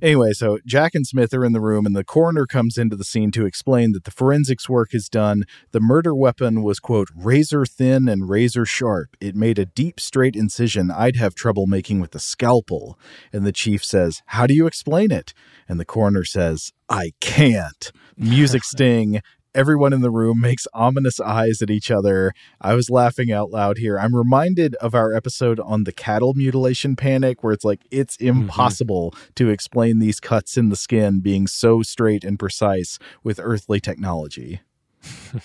Anyway, 0.00 0.32
so 0.32 0.58
Jack 0.64 0.94
and 0.94 1.04
Smith 1.04 1.34
are 1.34 1.44
in 1.44 1.52
the 1.52 1.60
room, 1.60 1.84
and 1.84 1.96
the 1.96 2.04
coroner 2.04 2.46
comes 2.46 2.78
into 2.78 2.94
the 2.94 3.04
scene 3.04 3.32
to 3.32 3.46
explain 3.46 3.90
that 3.92 4.04
the 4.04 4.12
forensics 4.12 4.68
work 4.68 4.94
is 4.94 5.08
done. 5.08 5.42
The 5.72 5.80
murder 5.80 6.14
weapon 6.14 6.62
was, 6.62 6.78
quote, 6.78 7.08
razor 7.16 7.66
thin 7.66 8.08
and 8.08 8.28
razor 8.28 8.64
sharp. 8.64 9.16
It 9.20 9.34
made 9.34 9.58
a 9.58 9.66
deep, 9.66 9.98
straight 9.98 10.36
incision 10.36 10.92
I'd 10.92 11.16
have 11.16 11.34
trouble 11.34 11.66
making 11.66 11.98
with 11.98 12.14
a 12.14 12.20
scalpel. 12.20 12.96
And 13.32 13.44
the 13.44 13.50
chief 13.50 13.84
says, 13.84 14.22
How 14.26 14.46
do 14.46 14.54
you 14.54 14.68
explain 14.68 15.10
it? 15.10 15.34
And 15.68 15.80
the 15.80 15.84
coroner 15.84 16.24
says, 16.24 16.72
I 16.88 17.12
can't. 17.20 17.90
Music 18.16 18.62
sting. 18.72 19.20
Everyone 19.54 19.92
in 19.92 20.02
the 20.02 20.10
room 20.10 20.40
makes 20.40 20.66
ominous 20.74 21.18
eyes 21.20 21.62
at 21.62 21.70
each 21.70 21.90
other. 21.90 22.32
I 22.60 22.74
was 22.74 22.90
laughing 22.90 23.32
out 23.32 23.50
loud 23.50 23.78
here. 23.78 23.98
I'm 23.98 24.14
reminded 24.14 24.74
of 24.76 24.94
our 24.94 25.14
episode 25.14 25.58
on 25.60 25.84
the 25.84 25.92
cattle 25.92 26.34
mutilation 26.34 26.96
panic, 26.96 27.42
where 27.42 27.52
it's 27.52 27.64
like 27.64 27.80
it's 27.90 28.16
impossible 28.16 29.12
mm-hmm. 29.12 29.32
to 29.36 29.48
explain 29.48 29.98
these 29.98 30.20
cuts 30.20 30.56
in 30.56 30.68
the 30.68 30.76
skin 30.76 31.20
being 31.20 31.46
so 31.46 31.82
straight 31.82 32.24
and 32.24 32.38
precise 32.38 32.98
with 33.24 33.40
earthly 33.42 33.80
technology. 33.80 34.60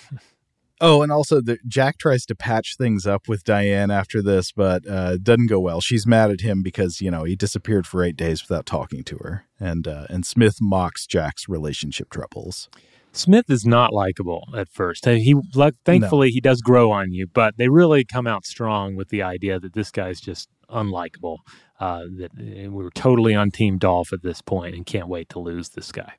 Oh, 0.80 1.02
and 1.02 1.12
also 1.12 1.40
the 1.40 1.58
Jack 1.66 1.98
tries 1.98 2.26
to 2.26 2.34
patch 2.34 2.76
things 2.76 3.06
up 3.06 3.28
with 3.28 3.44
Diane 3.44 3.90
after 3.90 4.20
this, 4.20 4.50
but 4.50 4.86
uh, 4.86 5.16
doesn't 5.16 5.46
go 5.46 5.60
well. 5.60 5.80
She's 5.80 6.06
mad 6.06 6.30
at 6.30 6.40
him 6.40 6.62
because 6.62 7.00
you 7.00 7.10
know 7.10 7.24
he 7.24 7.36
disappeared 7.36 7.86
for 7.86 8.02
eight 8.02 8.16
days 8.16 8.46
without 8.46 8.66
talking 8.66 9.04
to 9.04 9.16
her, 9.18 9.46
and 9.60 9.86
uh, 9.86 10.06
and 10.10 10.26
Smith 10.26 10.58
mocks 10.60 11.06
Jack's 11.06 11.48
relationship 11.48 12.10
troubles. 12.10 12.68
Smith 13.16 13.48
is 13.48 13.64
not 13.64 13.92
likable 13.92 14.48
at 14.56 14.68
first. 14.68 15.06
He 15.06 15.34
like 15.54 15.74
thankfully 15.84 16.28
no. 16.28 16.32
he 16.32 16.40
does 16.40 16.60
grow 16.60 16.90
on 16.90 17.12
you, 17.12 17.26
but 17.26 17.56
they 17.56 17.68
really 17.68 18.04
come 18.04 18.26
out 18.26 18.44
strong 18.44 18.96
with 18.96 19.08
the 19.08 19.22
idea 19.22 19.60
that 19.60 19.72
this 19.72 19.90
guy's 19.90 20.20
just 20.20 20.48
unlikable. 20.68 21.38
Uh, 21.80 22.04
that 22.18 22.30
we 22.36 22.68
were 22.68 22.90
totally 22.90 23.34
on 23.34 23.50
Team 23.50 23.78
Dolph 23.78 24.12
at 24.12 24.22
this 24.22 24.40
point, 24.40 24.74
and 24.74 24.86
can't 24.86 25.08
wait 25.08 25.28
to 25.30 25.38
lose 25.38 25.70
this 25.70 25.90
guy. 25.90 26.14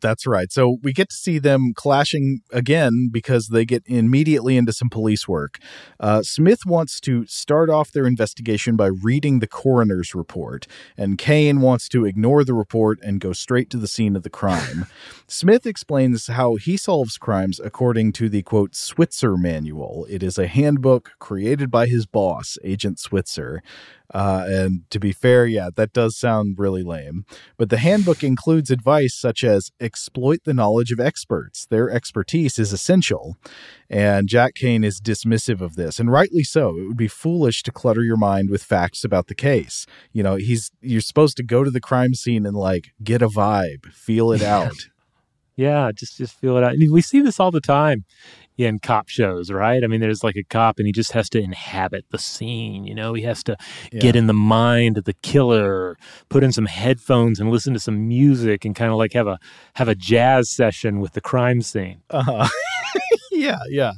That's 0.00 0.26
right. 0.26 0.50
So 0.52 0.78
we 0.82 0.92
get 0.92 1.10
to 1.10 1.16
see 1.16 1.38
them 1.38 1.72
clashing 1.74 2.40
again 2.52 3.08
because 3.12 3.48
they 3.48 3.64
get 3.64 3.82
immediately 3.86 4.56
into 4.56 4.72
some 4.72 4.88
police 4.88 5.26
work. 5.26 5.58
Uh, 6.00 6.22
Smith 6.22 6.60
wants 6.66 7.00
to 7.00 7.26
start 7.26 7.70
off 7.70 7.92
their 7.92 8.06
investigation 8.06 8.76
by 8.76 8.86
reading 8.86 9.38
the 9.38 9.46
coroner's 9.46 10.14
report, 10.14 10.66
and 10.96 11.18
Kane 11.18 11.60
wants 11.60 11.88
to 11.90 12.04
ignore 12.04 12.44
the 12.44 12.54
report 12.54 12.98
and 13.02 13.20
go 13.20 13.32
straight 13.32 13.70
to 13.70 13.76
the 13.76 13.88
scene 13.88 14.16
of 14.16 14.22
the 14.22 14.30
crime. 14.30 14.86
Smith 15.26 15.66
explains 15.66 16.28
how 16.28 16.56
he 16.56 16.76
solves 16.76 17.18
crimes 17.18 17.60
according 17.62 18.12
to 18.12 18.28
the 18.28 18.42
quote 18.42 18.74
Switzer 18.74 19.36
manual. 19.36 20.06
It 20.08 20.22
is 20.22 20.38
a 20.38 20.46
handbook 20.46 21.12
created 21.18 21.70
by 21.70 21.86
his 21.86 22.06
boss, 22.06 22.56
Agent 22.64 22.98
Switzer. 22.98 23.62
Uh, 24.14 24.44
and 24.46 24.90
to 24.90 24.98
be 24.98 25.12
fair, 25.12 25.46
yeah, 25.46 25.68
that 25.76 25.92
does 25.92 26.16
sound 26.16 26.58
really 26.58 26.82
lame. 26.82 27.24
But 27.56 27.70
the 27.70 27.78
handbook 27.78 28.24
includes 28.24 28.70
advice 28.70 29.14
such 29.14 29.44
as 29.44 29.70
exploit 29.80 30.40
the 30.44 30.54
knowledge 30.54 30.90
of 30.92 31.00
experts. 31.00 31.66
Their 31.66 31.90
expertise 31.90 32.58
is 32.58 32.72
essential. 32.72 33.36
And 33.90 34.28
Jack 34.28 34.54
Kane 34.54 34.84
is 34.84 35.00
dismissive 35.00 35.60
of 35.60 35.76
this, 35.76 35.98
and 35.98 36.12
rightly 36.12 36.42
so. 36.42 36.76
It 36.78 36.86
would 36.88 36.96
be 36.96 37.08
foolish 37.08 37.62
to 37.62 37.72
clutter 37.72 38.02
your 38.02 38.18
mind 38.18 38.50
with 38.50 38.62
facts 38.62 39.04
about 39.04 39.28
the 39.28 39.34
case. 39.34 39.86
You 40.12 40.22
know, 40.22 40.36
he's 40.36 40.70
you're 40.80 41.00
supposed 41.00 41.36
to 41.38 41.42
go 41.42 41.64
to 41.64 41.70
the 41.70 41.80
crime 41.80 42.14
scene 42.14 42.44
and 42.44 42.56
like 42.56 42.88
get 43.02 43.22
a 43.22 43.28
vibe, 43.28 43.86
feel 43.92 44.32
it 44.32 44.42
out. 44.42 44.76
Yeah, 45.56 45.90
just 45.92 46.16
just 46.16 46.38
feel 46.38 46.56
it 46.56 46.62
out. 46.62 46.70
I 46.70 46.76
mean, 46.76 46.92
we 46.92 47.02
see 47.02 47.20
this 47.20 47.40
all 47.40 47.50
the 47.50 47.60
time 47.60 48.04
in 48.58 48.80
cop 48.80 49.08
shows, 49.08 49.50
right? 49.50 49.84
I 49.84 49.86
mean, 49.86 50.00
there's 50.00 50.24
like 50.24 50.36
a 50.36 50.42
cop 50.42 50.78
and 50.78 50.86
he 50.86 50.92
just 50.92 51.12
has 51.12 51.30
to 51.30 51.40
inhabit 51.40 52.04
the 52.10 52.18
scene, 52.18 52.84
you 52.84 52.94
know, 52.94 53.14
he 53.14 53.22
has 53.22 53.42
to 53.44 53.56
yeah. 53.92 54.00
get 54.00 54.16
in 54.16 54.26
the 54.26 54.34
mind 54.34 54.98
of 54.98 55.04
the 55.04 55.14
killer, 55.14 55.96
put 56.28 56.42
in 56.42 56.52
some 56.52 56.66
headphones 56.66 57.38
and 57.38 57.50
listen 57.50 57.72
to 57.74 57.80
some 57.80 58.08
music 58.08 58.64
and 58.64 58.74
kind 58.74 58.90
of 58.90 58.98
like 58.98 59.12
have 59.12 59.28
a 59.28 59.38
have 59.74 59.88
a 59.88 59.94
jazz 59.94 60.50
session 60.50 61.00
with 61.00 61.12
the 61.12 61.20
crime 61.20 61.62
scene. 61.62 62.02
Uh-huh. 62.10 62.48
yeah, 63.30 63.60
yeah. 63.68 63.92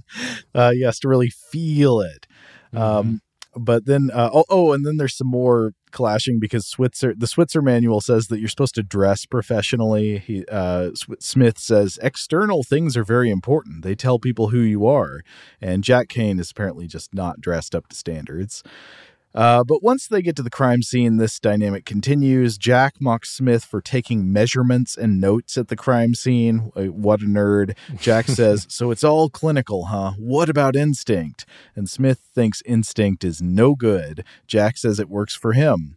Uh, 0.55 0.73
he 0.73 0.83
has 0.83 0.99
to 1.01 1.09
really 1.09 1.31
feel 1.31 2.01
it. 2.01 2.27
Um, 2.73 3.21
but 3.57 3.87
then, 3.87 4.11
uh, 4.13 4.31
oh, 4.33 4.45
oh, 4.49 4.73
and 4.73 4.87
then 4.87 4.97
there's 4.97 5.17
some 5.17 5.29
more 5.29 5.73
clashing 5.91 6.39
because 6.39 6.67
Switzer, 6.67 7.15
the 7.17 7.27
Switzer 7.27 7.61
manual 7.61 8.01
says 8.01 8.29
that 8.29 8.39
you're 8.39 8.49
supposed 8.49 8.77
to 8.77 8.83
dress 8.83 9.27
professionally. 9.27 10.19
He, 10.19 10.45
uh, 10.47 10.91
Smith 11.19 11.59
says 11.59 11.99
external 12.03 12.63
things 12.63 12.97
are 12.97 13.05
very 13.05 13.31
important. 13.31 13.83
They 13.83 13.95
tell 13.95 14.19
people 14.19 14.49
who 14.49 14.61
you 14.61 14.87
are, 14.87 15.23
and 15.61 15.83
Jack 15.83 16.09
Kane 16.09 16.39
is 16.39 16.51
apparently 16.51 16.87
just 16.87 17.13
not 17.13 17.41
dressed 17.41 17.75
up 17.75 17.89
to 17.89 17.97
standards. 17.97 18.63
Uh, 19.35 19.63
but 19.65 19.83
once 19.83 20.09
they 20.09 20.23
get 20.23 20.37
to 20.37 20.43
the 20.43 20.51
crime 20.51 20.83
scene, 20.83 21.17
this 21.17 21.39
dynamic 21.39 21.85
continues. 21.85 22.59
Jack 22.59 22.95
mocks 23.01 23.31
Smith 23.31 23.65
for 23.65 23.81
taking 23.81 24.33
measurements 24.33 24.97
and 24.97 25.21
notes 25.21 25.57
at 25.57 25.69
the 25.69 25.77
crime 25.77 26.15
scene. 26.15 26.73
Uh, 26.77 26.85
What 26.87 27.21
a 27.23 27.25
nerd. 27.27 27.77
Jack 27.99 28.27
says, 28.29 28.67
So 28.69 28.91
it's 28.91 29.05
all 29.05 29.31
clinical, 29.31 29.87
huh? 29.87 30.13
What 30.19 30.49
about 30.49 30.75
instinct? 30.77 31.47
And 31.77 31.89
Smith 31.89 32.21
thinks 32.35 32.63
instinct 32.67 33.23
is 33.25 33.41
no 33.41 33.75
good. 33.75 34.25
Jack 34.47 34.77
says 34.77 34.99
it 34.99 35.09
works 35.09 35.35
for 35.35 35.53
him. 35.53 35.97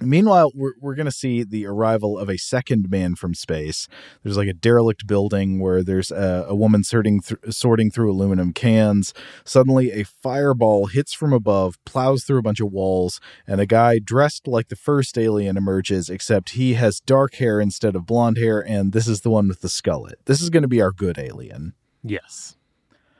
Meanwhile, 0.00 0.52
we're, 0.54 0.74
we're 0.80 0.94
going 0.94 1.06
to 1.06 1.12
see 1.12 1.42
the 1.42 1.66
arrival 1.66 2.18
of 2.18 2.28
a 2.28 2.36
second 2.36 2.88
man 2.88 3.16
from 3.16 3.34
space. 3.34 3.88
There's 4.22 4.36
like 4.36 4.48
a 4.48 4.52
derelict 4.52 5.06
building 5.06 5.58
where 5.58 5.82
there's 5.82 6.10
a, 6.10 6.46
a 6.48 6.54
woman 6.54 6.84
sorting, 6.84 7.20
th- 7.20 7.40
sorting 7.50 7.90
through 7.90 8.12
aluminum 8.12 8.52
cans. 8.52 9.12
Suddenly, 9.44 9.90
a 9.92 10.04
fireball 10.04 10.86
hits 10.86 11.12
from 11.12 11.32
above, 11.32 11.82
plows 11.84 12.24
through 12.24 12.38
a 12.38 12.42
bunch 12.42 12.60
of 12.60 12.70
walls, 12.70 13.20
and 13.46 13.60
a 13.60 13.66
guy 13.66 13.98
dressed 13.98 14.46
like 14.46 14.68
the 14.68 14.76
first 14.76 15.18
alien 15.18 15.56
emerges, 15.56 16.08
except 16.08 16.50
he 16.50 16.74
has 16.74 17.00
dark 17.00 17.34
hair 17.36 17.60
instead 17.60 17.96
of 17.96 18.06
blonde 18.06 18.38
hair, 18.38 18.60
and 18.60 18.92
this 18.92 19.08
is 19.08 19.22
the 19.22 19.30
one 19.30 19.48
with 19.48 19.62
the 19.62 19.68
skullet. 19.68 20.14
This 20.26 20.40
is 20.40 20.50
going 20.50 20.62
to 20.62 20.68
be 20.68 20.80
our 20.80 20.92
good 20.92 21.18
alien. 21.18 21.74
Yes. 22.04 22.56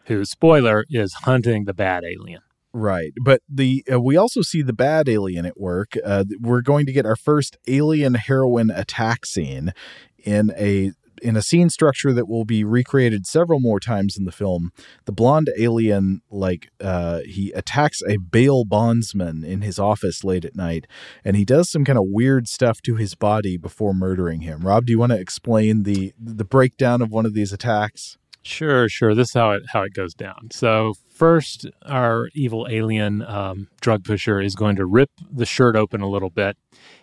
Who, 0.04 0.24
spoiler, 0.24 0.84
is 0.88 1.12
hunting 1.24 1.64
the 1.64 1.74
bad 1.74 2.04
alien. 2.04 2.40
Right, 2.78 3.12
but 3.20 3.42
the 3.48 3.84
uh, 3.92 4.00
we 4.00 4.16
also 4.16 4.40
see 4.40 4.62
the 4.62 4.72
bad 4.72 5.08
alien 5.08 5.44
at 5.44 5.58
work. 5.58 5.94
Uh, 6.04 6.24
we're 6.38 6.62
going 6.62 6.86
to 6.86 6.92
get 6.92 7.04
our 7.04 7.16
first 7.16 7.56
alien 7.66 8.14
heroine 8.14 8.70
attack 8.70 9.26
scene 9.26 9.72
in 10.18 10.52
a 10.56 10.92
in 11.20 11.34
a 11.34 11.42
scene 11.42 11.70
structure 11.70 12.12
that 12.12 12.28
will 12.28 12.44
be 12.44 12.62
recreated 12.62 13.26
several 13.26 13.58
more 13.58 13.80
times 13.80 14.16
in 14.16 14.26
the 14.26 14.30
film. 14.30 14.70
The 15.06 15.12
blonde 15.12 15.50
alien, 15.58 16.22
like 16.30 16.68
uh, 16.80 17.22
he 17.26 17.50
attacks 17.50 18.00
a 18.06 18.18
bail 18.18 18.64
bondsman 18.64 19.42
in 19.42 19.62
his 19.62 19.80
office 19.80 20.22
late 20.22 20.44
at 20.44 20.54
night, 20.54 20.86
and 21.24 21.34
he 21.34 21.44
does 21.44 21.68
some 21.68 21.84
kind 21.84 21.98
of 21.98 22.04
weird 22.06 22.46
stuff 22.46 22.80
to 22.82 22.94
his 22.94 23.16
body 23.16 23.56
before 23.56 23.92
murdering 23.92 24.42
him. 24.42 24.60
Rob, 24.60 24.86
do 24.86 24.92
you 24.92 25.00
want 25.00 25.10
to 25.10 25.18
explain 25.18 25.82
the 25.82 26.12
the 26.16 26.44
breakdown 26.44 27.02
of 27.02 27.10
one 27.10 27.26
of 27.26 27.34
these 27.34 27.52
attacks? 27.52 28.18
Sure, 28.48 28.88
sure. 28.88 29.14
This 29.14 29.28
is 29.28 29.34
how 29.34 29.50
it 29.52 29.62
how 29.72 29.82
it 29.82 29.92
goes 29.92 30.14
down. 30.14 30.48
So 30.52 30.94
first, 31.10 31.66
our 31.82 32.28
evil 32.34 32.66
alien 32.70 33.22
um, 33.22 33.68
drug 33.80 34.04
pusher 34.04 34.40
is 34.40 34.54
going 34.54 34.76
to 34.76 34.86
rip 34.86 35.10
the 35.30 35.44
shirt 35.46 35.76
open 35.76 36.00
a 36.00 36.08
little 36.08 36.30
bit, 36.30 36.56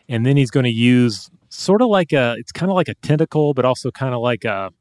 and 0.09 0.25
then 0.25 0.37
he's 0.37 0.49
going 0.49 0.63
to 0.63 0.71
use 0.71 1.29
sort 1.49 1.81
of 1.81 1.89
like 1.89 2.11
a 2.11 2.35
it's 2.39 2.51
kind 2.51 2.71
of 2.71 2.75
like 2.75 2.87
a 2.87 2.95
tentacle, 2.95 3.53
but 3.53 3.63
also 3.63 3.91
kind 3.91 4.15
of 4.15 4.21
like 4.21 4.43
a 4.43 4.71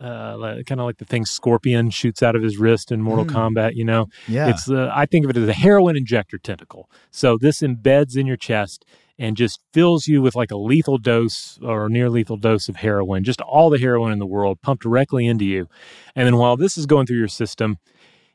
uh, 0.00 0.62
kind 0.66 0.80
of 0.80 0.86
like 0.86 0.96
the 0.96 1.04
thing 1.04 1.24
Scorpion 1.26 1.90
shoots 1.90 2.22
out 2.22 2.34
of 2.34 2.42
his 2.42 2.56
wrist 2.58 2.90
in 2.90 3.02
Mortal 3.02 3.26
Mm. 3.26 3.30
Kombat. 3.54 3.74
You 3.74 3.84
know, 3.84 4.06
Yeah. 4.28 4.48
It's 4.48 4.68
uh, 4.68 4.90
I 4.92 5.06
think 5.06 5.24
of 5.24 5.30
it 5.30 5.36
as 5.36 5.48
a 5.48 5.52
heroin 5.52 5.96
injector 5.96 6.38
tentacle. 6.38 6.90
So 7.10 7.36
this 7.38 7.60
embeds 7.60 8.16
in 8.16 8.26
your 8.26 8.38
chest 8.38 8.84
and 9.20 9.36
just 9.36 9.60
fills 9.74 10.08
you 10.08 10.22
with 10.22 10.34
like 10.34 10.50
a 10.50 10.56
lethal 10.56 10.96
dose 10.96 11.58
or 11.62 11.90
near 11.90 12.08
lethal 12.08 12.38
dose 12.38 12.70
of 12.70 12.76
heroin, 12.76 13.22
just 13.22 13.42
all 13.42 13.68
the 13.68 13.78
heroin 13.78 14.12
in 14.12 14.18
the 14.18 14.26
world 14.26 14.60
pumped 14.62 14.82
directly 14.82 15.26
into 15.26 15.44
you. 15.44 15.68
And 16.16 16.26
then 16.26 16.38
while 16.38 16.56
this 16.56 16.78
is 16.78 16.86
going 16.86 17.06
through 17.06 17.18
your 17.18 17.28
system, 17.28 17.76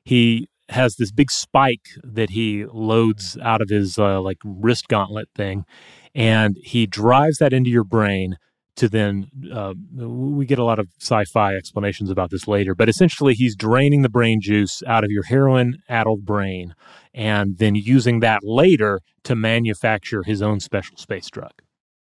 he 0.03 0.47
has 0.69 0.95
this 0.95 1.11
big 1.11 1.31
spike 1.31 1.87
that 2.03 2.29
he 2.29 2.65
loads 2.65 3.35
out 3.41 3.63
of 3.63 3.69
his 3.69 3.97
uh, 3.97 4.21
like 4.21 4.37
wrist 4.45 4.87
gauntlet 4.87 5.27
thing, 5.35 5.65
and 6.13 6.55
he 6.63 6.85
drives 6.85 7.39
that 7.39 7.51
into 7.51 7.71
your 7.71 7.83
brain 7.83 8.37
to 8.75 8.89
then 8.89 9.27
uh, 9.53 9.73
we 9.95 10.45
get 10.45 10.59
a 10.59 10.63
lot 10.63 10.79
of 10.79 10.87
sci-fi 10.99 11.55
explanations 11.55 12.09
about 12.09 12.29
this 12.29 12.47
later 12.47 12.75
but 12.75 12.89
essentially 12.89 13.33
he's 13.33 13.55
draining 13.55 14.01
the 14.01 14.09
brain 14.09 14.39
juice 14.41 14.83
out 14.87 15.03
of 15.03 15.11
your 15.11 15.23
heroin 15.23 15.77
addled 15.89 16.25
brain 16.25 16.75
and 17.13 17.57
then 17.57 17.75
using 17.75 18.19
that 18.19 18.41
later 18.43 19.01
to 19.23 19.35
manufacture 19.35 20.23
his 20.23 20.41
own 20.41 20.59
special 20.59 20.97
space 20.97 21.29
drug 21.29 21.53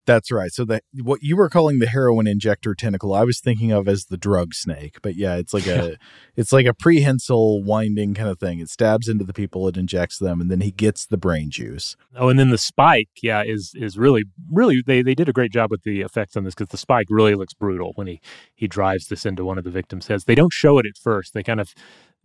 That's 0.05 0.31
right. 0.31 0.51
So 0.51 0.65
that 0.65 0.84
what 1.01 1.23
you 1.23 1.38
were 1.38 1.49
calling 1.49 1.80
the 1.80 1.88
heroin 1.88 2.27
injector 2.27 2.75
tentacle, 2.75 3.13
I 3.13 3.23
was 3.23 3.39
thinking 3.39 3.71
of 3.71 3.88
as 3.88 4.05
the 4.05 4.17
drug 4.17 4.53
snake. 4.53 4.97
But 5.01 5.15
yeah, 5.15 5.35
it's 5.35 5.53
like 5.53 5.67
a 5.67 5.97
it's 6.35 6.51
like 6.51 6.65
a 6.65 6.73
prehensile 6.73 7.63
winding 7.63 8.13
kind 8.13 8.30
of 8.30 8.39
thing. 8.39 8.59
It 8.59 8.69
stabs 8.69 9.07
into 9.07 9.23
the 9.23 9.34
people, 9.34 9.67
it 9.67 9.77
injects 9.77 10.19
them, 10.19 10.41
and 10.41 10.51
then 10.51 10.61
he 10.61 10.71
gets 10.71 11.05
the 11.05 11.17
brain 11.17 11.49
juice. 11.49 11.95
Oh, 12.15 12.30
and 12.30 12.38
then 12.38 12.49
the 12.49 12.57
spike, 12.57 13.09
yeah, 13.21 13.43
is 13.45 13.73
is 13.75 13.97
really 13.97 14.25
really 14.51 14.84
they 14.85 15.01
they 15.01 15.15
did 15.15 15.30
a 15.30 15.34
great 15.34 15.51
job 15.51 15.71
with 15.71 15.84
the 15.84 16.01
effects 16.01 16.35
on 16.35 16.43
this 16.43 16.53
because 16.53 16.69
the 16.71 16.77
spike 16.77 17.07
really 17.09 17.35
looks 17.35 17.53
brutal 17.53 17.93
when 17.95 18.07
he 18.07 18.19
he 18.53 18.67
drives 18.67 19.07
this 19.07 19.25
into 19.25 19.45
one 19.45 19.57
of 19.57 19.63
the 19.63 19.71
victims' 19.71 20.07
heads. 20.07 20.25
They 20.25 20.35
don't 20.35 20.53
show 20.53 20.80
it 20.80 20.85
at 20.85 20.97
first. 21.01 21.34
They 21.34 21.43
kind 21.43 21.61
of 21.61 21.73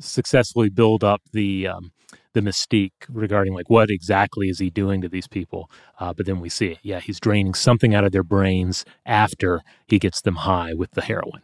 successfully 0.01 0.69
build 0.69 1.05
up 1.05 1.23
the 1.33 1.69
um, 1.69 1.93
the 2.35 2.41
mystique 2.41 2.93
regarding 3.09 3.55
like 3.55 3.71
what 3.71 3.91
exactly 3.91 4.49
is 4.49 4.59
he 4.59 4.71
doing 4.71 5.01
to 5.01 5.09
these 5.09 5.29
people. 5.29 5.71
Uh, 5.99 6.13
but 6.13 6.27
then 6.27 6.41
we 6.41 6.49
see 6.49 6.73
it. 6.73 6.79
Yeah, 6.83 7.01
he's 7.01 7.21
draining 7.21 7.55
something 7.55 7.95
out 7.95 8.05
of 8.05 8.13
their 8.13 8.23
brains 8.23 8.85
after 9.07 9.63
he 9.87 9.99
gets 9.99 10.21
them 10.21 10.37
high 10.37 10.75
with 10.75 10.93
the 10.93 11.03
heroin. 11.03 11.43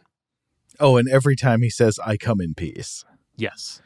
Oh, 0.79 0.97
and 0.97 1.07
every 1.09 1.35
time 1.35 1.61
he 1.61 1.69
says, 1.69 1.99
I 2.05 2.17
come 2.17 2.41
in 2.41 2.53
peace. 2.53 3.05
Yes. 3.37 3.81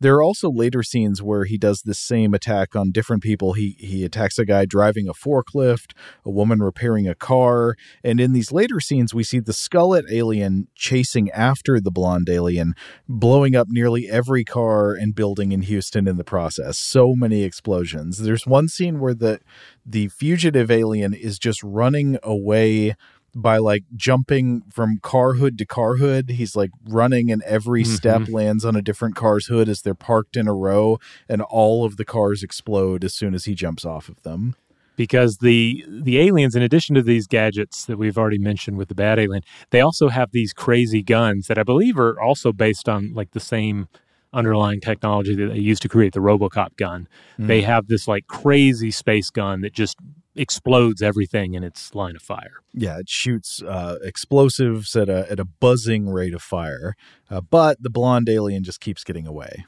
There 0.00 0.14
are 0.16 0.22
also 0.22 0.50
later 0.50 0.82
scenes 0.82 1.22
where 1.22 1.44
he 1.44 1.56
does 1.56 1.82
the 1.82 1.94
same 1.94 2.34
attack 2.34 2.76
on 2.76 2.90
different 2.90 3.22
people. 3.22 3.54
He 3.54 3.76
he 3.78 4.04
attacks 4.04 4.38
a 4.38 4.44
guy 4.44 4.66
driving 4.66 5.08
a 5.08 5.14
forklift, 5.14 5.92
a 6.24 6.30
woman 6.30 6.60
repairing 6.60 7.08
a 7.08 7.14
car, 7.14 7.76
and 8.04 8.20
in 8.20 8.32
these 8.32 8.52
later 8.52 8.80
scenes 8.80 9.14
we 9.14 9.24
see 9.24 9.40
the 9.40 9.52
skullet 9.52 10.04
alien 10.10 10.68
chasing 10.74 11.30
after 11.30 11.80
the 11.80 11.90
blonde 11.90 12.28
alien, 12.28 12.74
blowing 13.08 13.56
up 13.56 13.68
nearly 13.70 14.08
every 14.08 14.44
car 14.44 14.92
and 14.94 15.14
building 15.14 15.52
in 15.52 15.62
Houston 15.62 16.06
in 16.06 16.16
the 16.16 16.24
process. 16.24 16.78
So 16.78 17.14
many 17.14 17.42
explosions. 17.42 18.18
There's 18.18 18.46
one 18.46 18.68
scene 18.68 19.00
where 19.00 19.14
the 19.14 19.40
the 19.84 20.08
fugitive 20.08 20.70
alien 20.70 21.14
is 21.14 21.38
just 21.38 21.62
running 21.62 22.18
away 22.22 22.96
by 23.36 23.58
like 23.58 23.84
jumping 23.94 24.62
from 24.72 24.98
car 25.02 25.34
hood 25.34 25.58
to 25.58 25.66
car 25.66 25.96
hood. 25.96 26.30
He's 26.30 26.56
like 26.56 26.70
running, 26.88 27.30
and 27.30 27.42
every 27.42 27.84
step 27.84 28.22
Mhm. 28.22 28.32
lands 28.32 28.64
on 28.64 28.74
a 28.74 28.82
different 28.82 29.14
car's 29.14 29.46
hood 29.46 29.68
as 29.68 29.82
they're 29.82 29.94
parked 29.94 30.36
in 30.36 30.48
a 30.48 30.54
row, 30.54 30.98
and 31.28 31.42
all 31.42 31.84
of 31.84 31.96
the 31.98 32.04
cars 32.04 32.42
explode 32.42 33.04
as 33.04 33.12
soon 33.14 33.34
as 33.34 33.44
he 33.44 33.54
jumps 33.54 33.84
off 33.84 34.08
of 34.08 34.22
them. 34.22 34.54
because 34.96 35.36
the 35.42 35.84
the 35.86 36.18
aliens 36.18 36.56
in 36.56 36.62
addition 36.62 36.94
to 36.94 37.02
these 37.02 37.26
gadgets 37.26 37.84
that 37.84 37.98
we've 37.98 38.16
already 38.16 38.38
mentioned 38.38 38.78
with 38.78 38.88
the 38.88 38.94
bad 38.94 39.18
alien 39.18 39.42
they 39.68 39.82
also 39.82 40.08
have 40.08 40.30
these 40.32 40.54
crazy 40.54 41.02
guns 41.02 41.48
that 41.48 41.58
i 41.58 41.62
believe 41.62 41.98
are 41.98 42.18
also 42.18 42.50
based 42.50 42.88
on 42.88 43.12
like 43.12 43.30
the 43.32 43.38
same 43.54 43.88
underlying 44.32 44.80
technology 44.80 45.34
that 45.34 45.48
they 45.52 45.58
used 45.58 45.82
to 45.82 45.88
create 45.90 46.14
the 46.14 46.20
robocop 46.20 46.74
gun 46.78 47.06
Mm. 47.38 47.46
they 47.46 47.60
have 47.60 47.88
this 47.88 48.08
like 48.08 48.26
crazy 48.26 48.90
space 48.90 49.28
gun 49.28 49.60
that 49.60 49.74
just 49.74 49.98
explodes 50.36 51.02
everything 51.02 51.54
in 51.54 51.64
its 51.64 51.94
line 51.94 52.16
of 52.16 52.22
fire 52.22 52.58
Yeah, 52.74 52.98
it 52.98 53.08
shoots 53.08 53.62
uh, 53.62 53.96
explosives 54.02 54.94
at 54.94 55.08
a 55.08 55.30
at 55.30 55.40
a 55.40 55.44
buzzing 55.44 56.08
rate 56.08 56.34
of 56.34 56.42
fire, 56.42 56.94
uh, 57.30 57.40
but 57.40 57.82
the 57.82 57.90
blonde 57.90 58.28
alien 58.28 58.62
just 58.64 58.80
keeps 58.80 59.04
getting 59.04 59.26
away. 59.26 59.64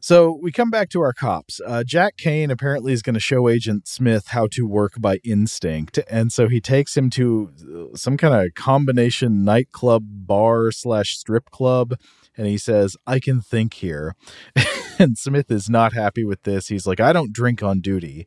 So 0.00 0.38
we 0.42 0.52
come 0.52 0.70
back 0.70 0.90
to 0.90 1.00
our 1.00 1.14
cops. 1.14 1.62
Uh, 1.66 1.82
Jack 1.82 2.18
Kane 2.18 2.50
apparently 2.50 2.92
is 2.92 3.00
going 3.00 3.14
to 3.14 3.20
show 3.20 3.48
Agent 3.48 3.88
Smith 3.88 4.28
how 4.28 4.46
to 4.48 4.66
work 4.66 5.00
by 5.00 5.16
instinct, 5.24 5.98
and 6.10 6.30
so 6.30 6.46
he 6.46 6.60
takes 6.60 6.94
him 6.94 7.08
to 7.10 7.90
uh, 7.94 7.96
some 7.96 8.18
kind 8.18 8.34
of 8.34 8.54
combination 8.54 9.44
nightclub, 9.44 10.02
bar 10.06 10.70
slash 10.72 11.16
strip 11.16 11.48
club, 11.50 11.94
and 12.36 12.46
he 12.46 12.58
says, 12.58 12.98
"I 13.06 13.18
can 13.18 13.40
think 13.40 13.74
here." 13.74 14.14
and 14.98 15.16
Smith 15.18 15.50
is 15.50 15.68
not 15.68 15.92
happy 15.92 16.24
with 16.24 16.42
this. 16.42 16.68
He's 16.68 16.86
like, 16.86 17.00
"I 17.00 17.12
don't 17.12 17.32
drink 17.32 17.62
on 17.62 17.80
duty." 17.80 18.26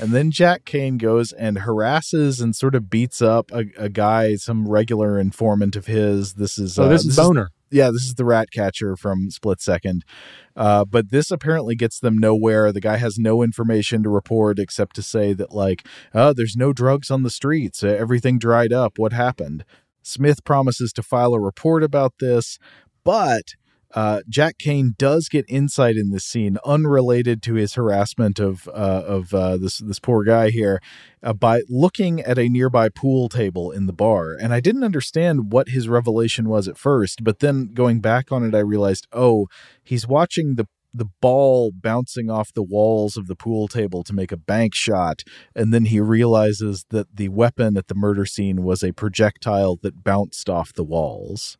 And 0.00 0.10
then 0.10 0.30
Jack 0.30 0.64
Kane 0.64 0.98
goes 0.98 1.32
and 1.32 1.58
harasses 1.58 2.40
and 2.40 2.54
sort 2.56 2.74
of 2.74 2.90
beats 2.90 3.20
up 3.22 3.50
a, 3.52 3.64
a 3.76 3.88
guy, 3.88 4.36
some 4.36 4.68
regular 4.68 5.18
informant 5.18 5.76
of 5.76 5.86
his. 5.86 6.34
This 6.34 6.58
is 6.58 6.78
Oh, 6.78 6.88
this 6.88 7.04
is 7.04 7.16
Boner. 7.16 7.50
yeah, 7.70 7.90
this 7.90 8.04
is 8.04 8.14
the 8.14 8.24
rat 8.24 8.50
catcher 8.50 8.96
from 8.96 9.30
Split 9.30 9.60
Second. 9.60 10.04
Uh, 10.56 10.84
but 10.84 11.10
this 11.10 11.30
apparently 11.30 11.74
gets 11.74 11.98
them 12.00 12.18
nowhere. 12.18 12.72
The 12.72 12.80
guy 12.80 12.96
has 12.96 13.18
no 13.18 13.42
information 13.42 14.02
to 14.02 14.08
report 14.10 14.58
except 14.58 14.96
to 14.96 15.02
say 15.02 15.32
that, 15.34 15.52
like, 15.52 15.86
oh, 16.14 16.32
there's 16.32 16.56
no 16.56 16.72
drugs 16.72 17.10
on 17.10 17.22
the 17.22 17.30
streets. 17.30 17.82
Uh, 17.82 17.88
everything 17.88 18.38
dried 18.38 18.72
up. 18.72 18.98
What 18.98 19.12
happened? 19.12 19.64
Smith 20.02 20.44
promises 20.44 20.92
to 20.94 21.02
file 21.02 21.34
a 21.34 21.40
report 21.40 21.82
about 21.82 22.14
this, 22.20 22.58
but 23.04 23.54
Uh, 23.92 24.20
Jack 24.28 24.58
Kane 24.58 24.94
does 24.98 25.28
get 25.28 25.44
insight 25.48 25.96
in 25.96 26.10
this 26.10 26.24
scene, 26.24 26.58
unrelated 26.64 27.42
to 27.42 27.54
his 27.54 27.74
harassment 27.74 28.38
of 28.38 28.68
uh, 28.68 29.02
of 29.06 29.34
uh, 29.34 29.56
this 29.56 29.78
this 29.78 29.98
poor 29.98 30.22
guy 30.24 30.50
here, 30.50 30.80
uh, 31.22 31.32
by 31.32 31.62
looking 31.68 32.20
at 32.20 32.38
a 32.38 32.48
nearby 32.48 32.88
pool 32.88 33.28
table 33.28 33.70
in 33.70 33.86
the 33.86 33.92
bar. 33.92 34.34
And 34.34 34.52
I 34.52 34.60
didn't 34.60 34.84
understand 34.84 35.52
what 35.52 35.70
his 35.70 35.88
revelation 35.88 36.48
was 36.48 36.68
at 36.68 36.78
first, 36.78 37.24
but 37.24 37.40
then 37.40 37.72
going 37.74 38.00
back 38.00 38.30
on 38.30 38.44
it, 38.44 38.54
I 38.54 38.60
realized, 38.60 39.06
oh, 39.12 39.46
he's 39.82 40.06
watching 40.06 40.54
the 40.54 40.66
the 40.92 41.08
ball 41.20 41.70
bouncing 41.72 42.30
off 42.30 42.52
the 42.52 42.62
walls 42.62 43.16
of 43.16 43.26
the 43.28 43.36
pool 43.36 43.68
table 43.68 44.02
to 44.02 44.12
make 44.12 44.32
a 44.32 44.36
bank 44.36 44.74
shot. 44.74 45.22
And 45.54 45.72
then 45.72 45.84
he 45.84 46.00
realizes 46.00 46.84
that 46.90 47.16
the 47.16 47.28
weapon 47.28 47.76
at 47.76 47.86
the 47.88 47.94
murder 47.94 48.26
scene 48.26 48.62
was 48.62 48.82
a 48.82 48.92
projectile 48.92 49.78
that 49.82 50.02
bounced 50.02 50.48
off 50.48 50.72
the 50.72 50.84
walls. 50.84 51.56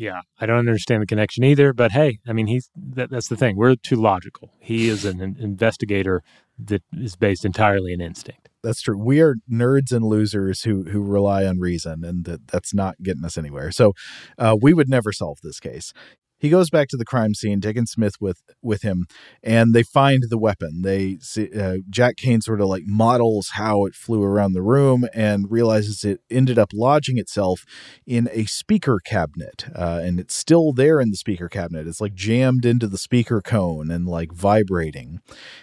Yeah, 0.00 0.22
I 0.40 0.46
don't 0.46 0.56
understand 0.56 1.02
the 1.02 1.06
connection 1.06 1.44
either. 1.44 1.74
But 1.74 1.92
hey, 1.92 2.20
I 2.26 2.32
mean, 2.32 2.46
he's 2.46 2.70
that, 2.74 3.10
that's 3.10 3.28
the 3.28 3.36
thing. 3.36 3.56
We're 3.56 3.76
too 3.76 3.96
logical. 3.96 4.50
He 4.58 4.88
is 4.88 5.04
an, 5.04 5.20
an 5.20 5.36
investigator 5.38 6.22
that 6.58 6.82
is 6.94 7.16
based 7.16 7.44
entirely 7.44 7.92
in 7.92 8.00
instinct. 8.00 8.48
That's 8.62 8.80
true. 8.80 8.96
We 8.96 9.20
are 9.20 9.36
nerds 9.50 9.92
and 9.92 10.02
losers 10.02 10.62
who 10.62 10.84
who 10.84 11.02
rely 11.02 11.44
on 11.44 11.58
reason, 11.58 12.02
and 12.02 12.24
that 12.24 12.48
that's 12.48 12.72
not 12.72 13.02
getting 13.02 13.26
us 13.26 13.36
anywhere. 13.36 13.70
So, 13.72 13.92
uh, 14.38 14.56
we 14.60 14.72
would 14.72 14.88
never 14.88 15.12
solve 15.12 15.40
this 15.42 15.60
case 15.60 15.92
he 16.40 16.48
goes 16.48 16.70
back 16.70 16.88
to 16.88 16.96
the 16.96 17.04
crime 17.04 17.34
scene, 17.34 17.60
taking 17.60 17.86
Smith 17.86 18.14
with 18.20 18.42
with 18.62 18.82
him, 18.82 19.06
and 19.42 19.74
they 19.74 19.82
find 19.82 20.24
the 20.28 20.38
weapon. 20.38 20.82
They 20.82 21.18
see, 21.20 21.50
uh, 21.52 21.78
Jack 21.88 22.16
Kane 22.16 22.40
sort 22.40 22.60
of 22.60 22.68
like 22.68 22.84
models 22.86 23.50
how 23.54 23.84
it 23.84 23.94
flew 23.94 24.22
around 24.22 24.54
the 24.54 24.62
room 24.62 25.06
and 25.14 25.50
realizes 25.50 26.02
it 26.02 26.20
ended 26.30 26.58
up 26.58 26.70
lodging 26.72 27.18
itself 27.18 27.64
in 28.06 28.28
a 28.32 28.46
speaker 28.46 29.00
cabinet, 29.04 29.66
uh, 29.76 30.00
and 30.02 30.18
it's 30.18 30.34
still 30.34 30.72
there 30.72 30.98
in 30.98 31.10
the 31.10 31.16
speaker 31.16 31.48
cabinet. 31.48 31.86
It's 31.86 32.00
like 32.00 32.14
jammed 32.14 32.64
into 32.64 32.86
the 32.86 32.98
speaker 32.98 33.42
cone 33.42 33.90
and 33.90 34.06
like 34.08 34.32
vibrating, 34.32 35.20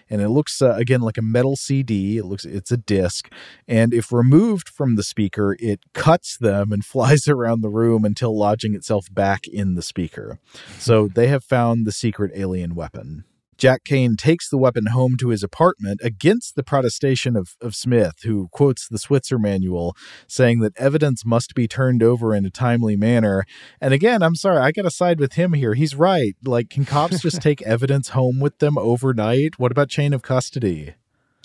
and 0.09 0.21
it 0.21 0.29
looks 0.29 0.61
uh, 0.61 0.75
again 0.75 1.01
like 1.01 1.17
a 1.17 1.23
metal 1.23 1.55
CD. 1.55 2.17
It 2.17 2.25
looks 2.25 2.45
it's 2.45 2.71
a 2.71 2.77
disc, 2.77 3.31
and 3.67 3.93
if 3.93 4.11
removed 4.11 4.69
from 4.69 4.95
the 4.95 5.03
speaker, 5.03 5.57
it 5.59 5.79
cuts 5.93 6.37
them 6.37 6.71
and 6.71 6.85
flies 6.97 7.27
around 7.27 7.61
the 7.61 7.69
room 7.69 8.05
until 8.05 8.37
lodging 8.37 8.75
itself 8.75 9.07
back 9.11 9.47
in 9.47 9.73
the 9.73 9.81
speaker. 9.81 10.39
So 10.79 11.07
they 11.07 11.27
have 11.27 11.43
found 11.43 11.85
the 11.85 11.91
secret 11.91 12.31
alien 12.35 12.75
weapon. 12.75 13.23
Jack 13.57 13.83
Kane 13.83 14.15
takes 14.15 14.47
the 14.49 14.57
weapon 14.57 14.87
home 14.87 15.17
to 15.17 15.29
his 15.29 15.41
apartment 15.41 15.99
against 16.03 16.55
the 16.55 16.63
protestation 16.63 17.35
of, 17.35 17.55
of 17.59 17.75
Smith, 17.75 18.17
who 18.23 18.49
quotes 18.51 18.87
the 18.87 18.99
Switzer 18.99 19.39
manual, 19.39 19.95
saying 20.27 20.59
that 20.59 20.77
evidence 20.77 21.25
must 21.25 21.55
be 21.55 21.67
turned 21.67 22.03
over 22.03 22.35
in 22.35 22.45
a 22.45 22.51
timely 22.51 22.95
manner. 22.95 23.45
And 23.81 23.95
again, 23.95 24.21
I'm 24.21 24.35
sorry, 24.35 24.59
I 24.59 24.71
got 24.71 24.83
to 24.83 24.91
side 24.91 25.19
with 25.19 25.33
him 25.33 25.53
here. 25.53 25.73
He's 25.73 25.95
right. 25.95 26.35
Like, 26.43 26.69
can 26.69 26.85
cops 26.85 27.21
just 27.21 27.41
take 27.41 27.61
evidence 27.63 28.09
home 28.09 28.39
with 28.39 28.59
them 28.59 28.77
overnight? 28.77 29.57
What 29.57 29.71
about 29.71 29.89
chain 29.89 30.13
of 30.13 30.21
custody? 30.21 30.93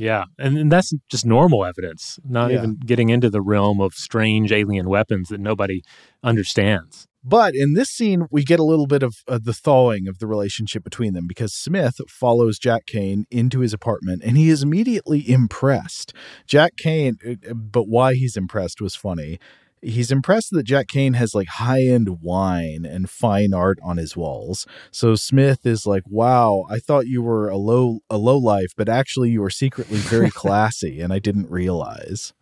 Yeah, 0.02 0.24
and, 0.36 0.58
and 0.58 0.72
that's 0.72 0.92
just 1.08 1.24
normal 1.24 1.64
evidence, 1.64 2.18
not 2.28 2.50
yeah. 2.50 2.58
even 2.58 2.74
getting 2.74 3.10
into 3.10 3.30
the 3.30 3.40
realm 3.40 3.80
of 3.80 3.94
strange 3.94 4.50
alien 4.50 4.88
weapons 4.88 5.28
that 5.28 5.38
nobody 5.38 5.82
understands. 6.24 7.06
But 7.22 7.54
in 7.54 7.74
this 7.74 7.88
scene, 7.88 8.26
we 8.28 8.42
get 8.42 8.58
a 8.58 8.64
little 8.64 8.88
bit 8.88 9.04
of 9.04 9.14
uh, 9.28 9.38
the 9.40 9.52
thawing 9.52 10.08
of 10.08 10.18
the 10.18 10.26
relationship 10.26 10.82
between 10.82 11.12
them 11.12 11.28
because 11.28 11.54
Smith 11.54 12.00
follows 12.08 12.58
Jack 12.58 12.84
Kane 12.84 13.26
into 13.30 13.60
his 13.60 13.72
apartment 13.72 14.22
and 14.24 14.36
he 14.36 14.48
is 14.48 14.64
immediately 14.64 15.30
impressed. 15.30 16.12
Jack 16.48 16.72
Kane, 16.76 17.18
uh, 17.24 17.54
but 17.54 17.84
why 17.84 18.14
he's 18.14 18.36
impressed 18.36 18.80
was 18.80 18.96
funny. 18.96 19.38
He's 19.82 20.12
impressed 20.12 20.50
that 20.52 20.62
Jack 20.62 20.86
Kane 20.86 21.14
has 21.14 21.34
like 21.34 21.48
high 21.48 21.82
end 21.82 22.22
wine 22.22 22.86
and 22.88 23.10
fine 23.10 23.52
art 23.52 23.78
on 23.82 23.96
his 23.96 24.16
walls. 24.16 24.66
So 24.92 25.16
Smith 25.16 25.66
is 25.66 25.86
like, 25.86 26.04
"Wow, 26.06 26.64
I 26.70 26.78
thought 26.78 27.08
you 27.08 27.20
were 27.20 27.48
a 27.48 27.56
low 27.56 27.98
a 28.08 28.16
low 28.16 28.38
life, 28.38 28.72
but 28.76 28.88
actually 28.88 29.30
you 29.30 29.42
are 29.42 29.50
secretly 29.50 29.98
very 29.98 30.30
classy, 30.42 31.00
and 31.00 31.12
I 31.12 31.18
didn't 31.18 31.50
realize." 31.50 32.32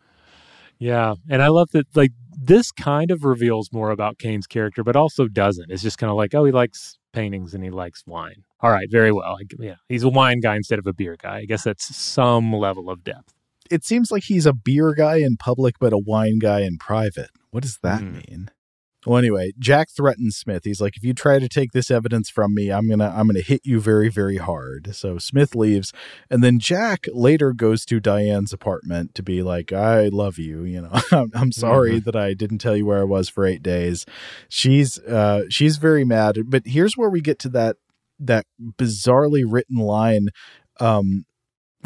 Yeah, 0.78 1.14
and 1.28 1.42
I 1.42 1.48
love 1.48 1.70
that 1.72 1.86
like 1.94 2.12
this 2.38 2.70
kind 2.72 3.10
of 3.10 3.24
reveals 3.24 3.70
more 3.72 3.90
about 3.90 4.18
Kane's 4.18 4.46
character, 4.46 4.82
but 4.82 4.96
also 4.96 5.28
doesn't. 5.28 5.70
It's 5.70 5.82
just 5.82 5.98
kind 5.98 6.10
of 6.10 6.16
like, 6.16 6.34
oh, 6.34 6.44
he 6.44 6.52
likes 6.52 6.98
paintings 7.12 7.54
and 7.54 7.62
he 7.62 7.70
likes 7.70 8.02
wine. 8.06 8.44
All 8.60 8.70
right, 8.70 8.88
very 8.90 9.12
well. 9.12 9.38
Yeah, 9.58 9.74
he's 9.88 10.02
a 10.02 10.08
wine 10.08 10.40
guy 10.40 10.56
instead 10.56 10.78
of 10.78 10.86
a 10.86 10.92
beer 10.92 11.16
guy. 11.20 11.38
I 11.38 11.44
guess 11.44 11.64
that's 11.64 11.94
some 11.96 12.52
level 12.52 12.90
of 12.90 13.04
depth. 13.04 13.34
It 13.70 13.84
seems 13.84 14.10
like 14.10 14.24
he's 14.24 14.46
a 14.46 14.52
beer 14.52 14.94
guy 14.94 15.16
in 15.16 15.36
public, 15.36 15.76
but 15.78 15.92
a 15.92 15.98
wine 15.98 16.38
guy 16.38 16.60
in 16.60 16.76
private. 16.78 17.30
What 17.50 17.62
does 17.62 17.78
that 17.82 18.00
mm. 18.00 18.28
mean? 18.28 18.50
Well, 19.06 19.16
anyway, 19.16 19.52
Jack 19.58 19.88
threatens 19.88 20.36
Smith. 20.36 20.64
He's 20.64 20.80
like, 20.80 20.94
"If 20.96 21.02
you 21.02 21.14
try 21.14 21.38
to 21.38 21.48
take 21.48 21.72
this 21.72 21.90
evidence 21.90 22.28
from 22.28 22.54
me, 22.54 22.70
I'm 22.70 22.86
gonna 22.86 23.10
I'm 23.16 23.26
gonna 23.26 23.40
hit 23.40 23.62
you 23.64 23.80
very 23.80 24.10
very 24.10 24.36
hard." 24.36 24.94
So 24.94 25.16
Smith 25.16 25.54
leaves, 25.54 25.90
and 26.28 26.44
then 26.44 26.58
Jack 26.58 27.06
later 27.14 27.54
goes 27.54 27.86
to 27.86 27.98
Diane's 27.98 28.52
apartment 28.52 29.14
to 29.14 29.22
be 29.22 29.42
like, 29.42 29.72
"I 29.72 30.08
love 30.08 30.38
you. 30.38 30.64
You 30.64 30.82
know, 30.82 30.90
I'm, 31.12 31.30
I'm 31.34 31.52
sorry 31.52 31.92
mm-hmm. 31.92 32.04
that 32.04 32.16
I 32.16 32.34
didn't 32.34 32.58
tell 32.58 32.76
you 32.76 32.84
where 32.84 33.00
I 33.00 33.04
was 33.04 33.30
for 33.30 33.46
eight 33.46 33.62
days." 33.62 34.04
She's 34.50 34.98
uh 34.98 35.44
she's 35.48 35.78
very 35.78 36.04
mad. 36.04 36.36
But 36.46 36.66
here's 36.66 36.94
where 36.94 37.10
we 37.10 37.22
get 37.22 37.38
to 37.40 37.48
that 37.50 37.76
that 38.18 38.44
bizarrely 38.60 39.44
written 39.48 39.76
line, 39.76 40.28
um, 40.78 41.24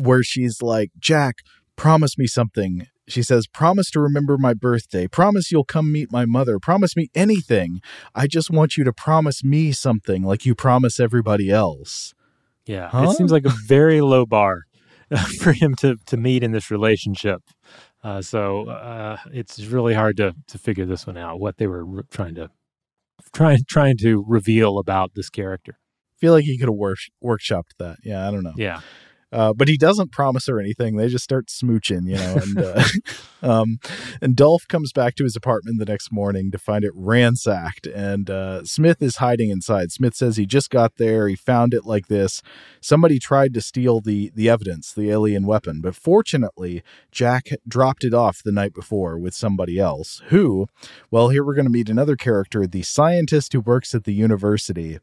where 0.03 0.25
she's 0.25 0.61
like, 0.63 0.91
"Jack, 0.99 1.37
promise 1.77 2.19
me 2.19 2.27
something." 2.27 2.87
She 3.07 3.23
says, 3.23 3.47
Promise 3.47 3.91
to 3.91 4.01
remember 4.01 4.39
my 4.39 4.55
birthday. 4.55 5.07
Promise 5.07 5.53
you'll 5.53 5.65
come 5.65 5.93
meet 5.93 6.11
my 6.11 6.25
mother. 6.25 6.59
Promise 6.59 6.97
me 6.97 7.11
anything. 7.15 7.83
I 8.15 8.27
just 8.27 8.51
want 8.51 8.79
you 8.79 8.85
to 8.85 8.95
promise 8.95 9.45
me 9.45 9.73
something 9.73 10.23
like 10.23 10.47
you 10.47 10.55
promise 10.55 10.99
everybody 10.99 11.51
else. 11.51 12.15
Yeah. 12.67 12.89
Huh? 12.89 13.11
It 13.11 13.17
seems 13.17 13.31
like 13.31 13.45
a 13.45 13.53
very 13.67 14.01
low 14.01 14.25
bar 14.25 14.63
for 15.39 15.53
him 15.53 15.75
to, 15.77 15.97
to 16.07 16.17
meet 16.17 16.43
in 16.43 16.53
this 16.53 16.71
relationship. 16.71 17.43
Uh, 18.03 18.21
so 18.21 18.69
uh, 18.69 19.19
it's 19.33 19.61
really 19.65 19.95
hard 19.95 20.17
to, 20.17 20.35
to 20.47 20.59
figure 20.59 20.87
this 20.87 21.07
one 21.07 21.17
out, 21.17 21.41
what 21.41 21.57
they 21.59 21.67
were 21.67 21.85
re- 21.85 22.03
trying 22.11 22.35
to 22.35 22.51
trying 23.33 23.59
trying 23.67 23.97
to 23.99 24.25
reveal 24.27 24.79
about 24.79 25.15
this 25.15 25.31
character. 25.31 25.79
I 25.79 26.17
feel 26.21 26.33
like 26.33 26.45
he 26.45 26.59
could 26.59 26.69
have 26.69 26.77
work, 26.77 26.99
workshopped 27.23 27.73
that. 27.79 27.97
Yeah, 28.05 28.29
I 28.29 28.31
don't 28.31 28.43
know. 28.43 28.53
Yeah. 28.57 28.81
Uh, 29.35 29.53
but 29.53 29.67
he 29.67 29.77
doesn't 29.77 30.13
promise 30.13 30.47
her 30.47 30.61
anything. 30.61 30.95
They 30.95 31.09
just 31.09 31.25
start 31.25 31.49
smooching, 31.49 32.07
you 32.07 32.17
know. 32.17 32.39
And 32.41 32.59
uh, 32.59 32.85
um, 33.43 33.79
and 34.23 34.37
Dolph 34.37 34.69
comes 34.69 34.93
back 34.93 35.17
to 35.17 35.25
his 35.25 35.35
apartment 35.35 35.81
the 35.81 35.85
next 35.85 36.13
morning 36.13 36.53
to 36.53 36.59
find 36.59 36.85
it 36.85 36.93
ransacked, 36.95 37.89
and 37.89 38.31
uh, 38.31 38.65
Smith 38.65 39.03
is 39.03 39.17
hiding 39.17 39.51
inside. 39.51 39.91
Smith 39.91 40.15
says 40.15 40.37
he 40.37 40.47
just 40.47 40.71
got 40.71 40.99
there. 40.99 41.27
He 41.27 41.35
found 41.35 41.75
it 41.75 41.85
like 41.85 42.07
this. 42.07 42.43
Somebody 42.81 43.19
tried 43.19 43.53
to 43.55 43.61
steal 43.61 44.01
the 44.01 44.31
the 44.37 44.49
evidence, 44.49 44.93
the 44.93 45.11
alien 45.11 45.47
weapon, 45.47 45.81
but 45.81 45.97
fortunately, 45.97 46.85
Jack 47.11 47.49
dropped 47.67 48.05
it 48.05 48.15
off 48.15 48.41
the 48.45 48.53
night 48.53 48.73
before 48.73 49.19
with 49.19 49.35
somebody 49.35 49.81
else. 49.81 50.23
Who? 50.29 50.69
Well, 51.11 51.31
here 51.31 51.45
we're 51.45 51.55
going 51.55 51.67
to 51.67 51.73
meet 51.73 51.89
another 51.89 52.15
character, 52.15 52.69
the 52.69 52.83
scientist 52.83 53.53
who 53.53 53.61
works 53.61 53.97
at 53.97 54.05
the 54.05 54.15
university 54.15 55.01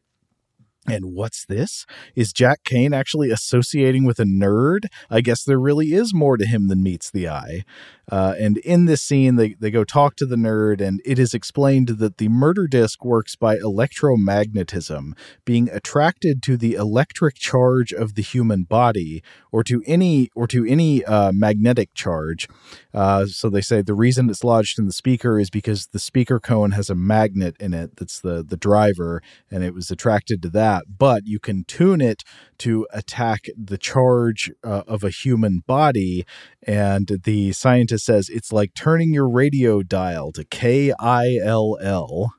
and 0.87 1.13
what's 1.13 1.45
this? 1.45 1.85
Is 2.15 2.33
Jack 2.33 2.63
Kane 2.63 2.93
actually 2.93 3.29
associating 3.29 4.03
with 4.03 4.19
a 4.19 4.23
nerd? 4.23 4.85
I 5.09 5.21
guess 5.21 5.43
there 5.43 5.59
really 5.59 5.93
is 5.93 6.13
more 6.13 6.37
to 6.37 6.45
him 6.45 6.67
than 6.69 6.81
meets 6.81 7.11
the 7.11 7.27
eye. 7.29 7.63
Uh, 8.11 8.35
and 8.37 8.57
in 8.57 8.85
this 8.85 9.01
scene, 9.01 9.37
they, 9.37 9.53
they 9.53 9.71
go 9.71 9.85
talk 9.85 10.17
to 10.17 10.25
the 10.25 10.35
nerd, 10.35 10.81
and 10.81 11.01
it 11.05 11.17
is 11.17 11.33
explained 11.33 11.87
that 11.87 12.17
the 12.17 12.27
murder 12.27 12.67
disc 12.67 13.05
works 13.05 13.37
by 13.37 13.55
electromagnetism, 13.55 15.13
being 15.45 15.69
attracted 15.69 16.43
to 16.43 16.57
the 16.57 16.73
electric 16.73 17.35
charge 17.35 17.93
of 17.93 18.15
the 18.15 18.21
human 18.21 18.63
body, 18.63 19.23
or 19.51 19.63
to 19.63 19.81
any 19.87 20.29
or 20.35 20.45
to 20.47 20.65
any 20.65 21.03
uh, 21.05 21.31
magnetic 21.33 21.93
charge. 21.93 22.47
Uh, 22.93 23.25
so 23.25 23.49
they 23.49 23.61
say 23.61 23.81
the 23.81 23.93
reason 23.93 24.29
it's 24.29 24.43
lodged 24.43 24.77
in 24.77 24.85
the 24.85 24.91
speaker 24.91 25.39
is 25.39 25.49
because 25.49 25.87
the 25.87 25.99
speaker 25.99 26.39
cone 26.39 26.71
has 26.71 26.89
a 26.89 26.95
magnet 26.95 27.55
in 27.59 27.73
it 27.73 27.95
that's 27.95 28.19
the 28.19 28.43
the 28.43 28.57
driver, 28.57 29.21
and 29.49 29.63
it 29.63 29.73
was 29.73 29.89
attracted 29.89 30.41
to 30.41 30.49
that. 30.49 30.83
But 30.97 31.25
you 31.25 31.39
can 31.39 31.63
tune 31.63 32.01
it 32.01 32.23
to 32.61 32.87
attack 32.93 33.45
the 33.57 33.77
charge 33.77 34.51
uh, 34.63 34.83
of 34.87 35.03
a 35.03 35.09
human 35.09 35.63
body. 35.65 36.25
And 36.61 37.21
the 37.23 37.53
scientist 37.53 38.05
says 38.05 38.29
it's 38.29 38.51
like 38.51 38.75
turning 38.75 39.11
your 39.13 39.27
radio 39.27 39.81
dial 39.81 40.31
to 40.33 40.43
K 40.45 40.93
I 40.99 41.39
L 41.43 41.79
L. 41.81 42.35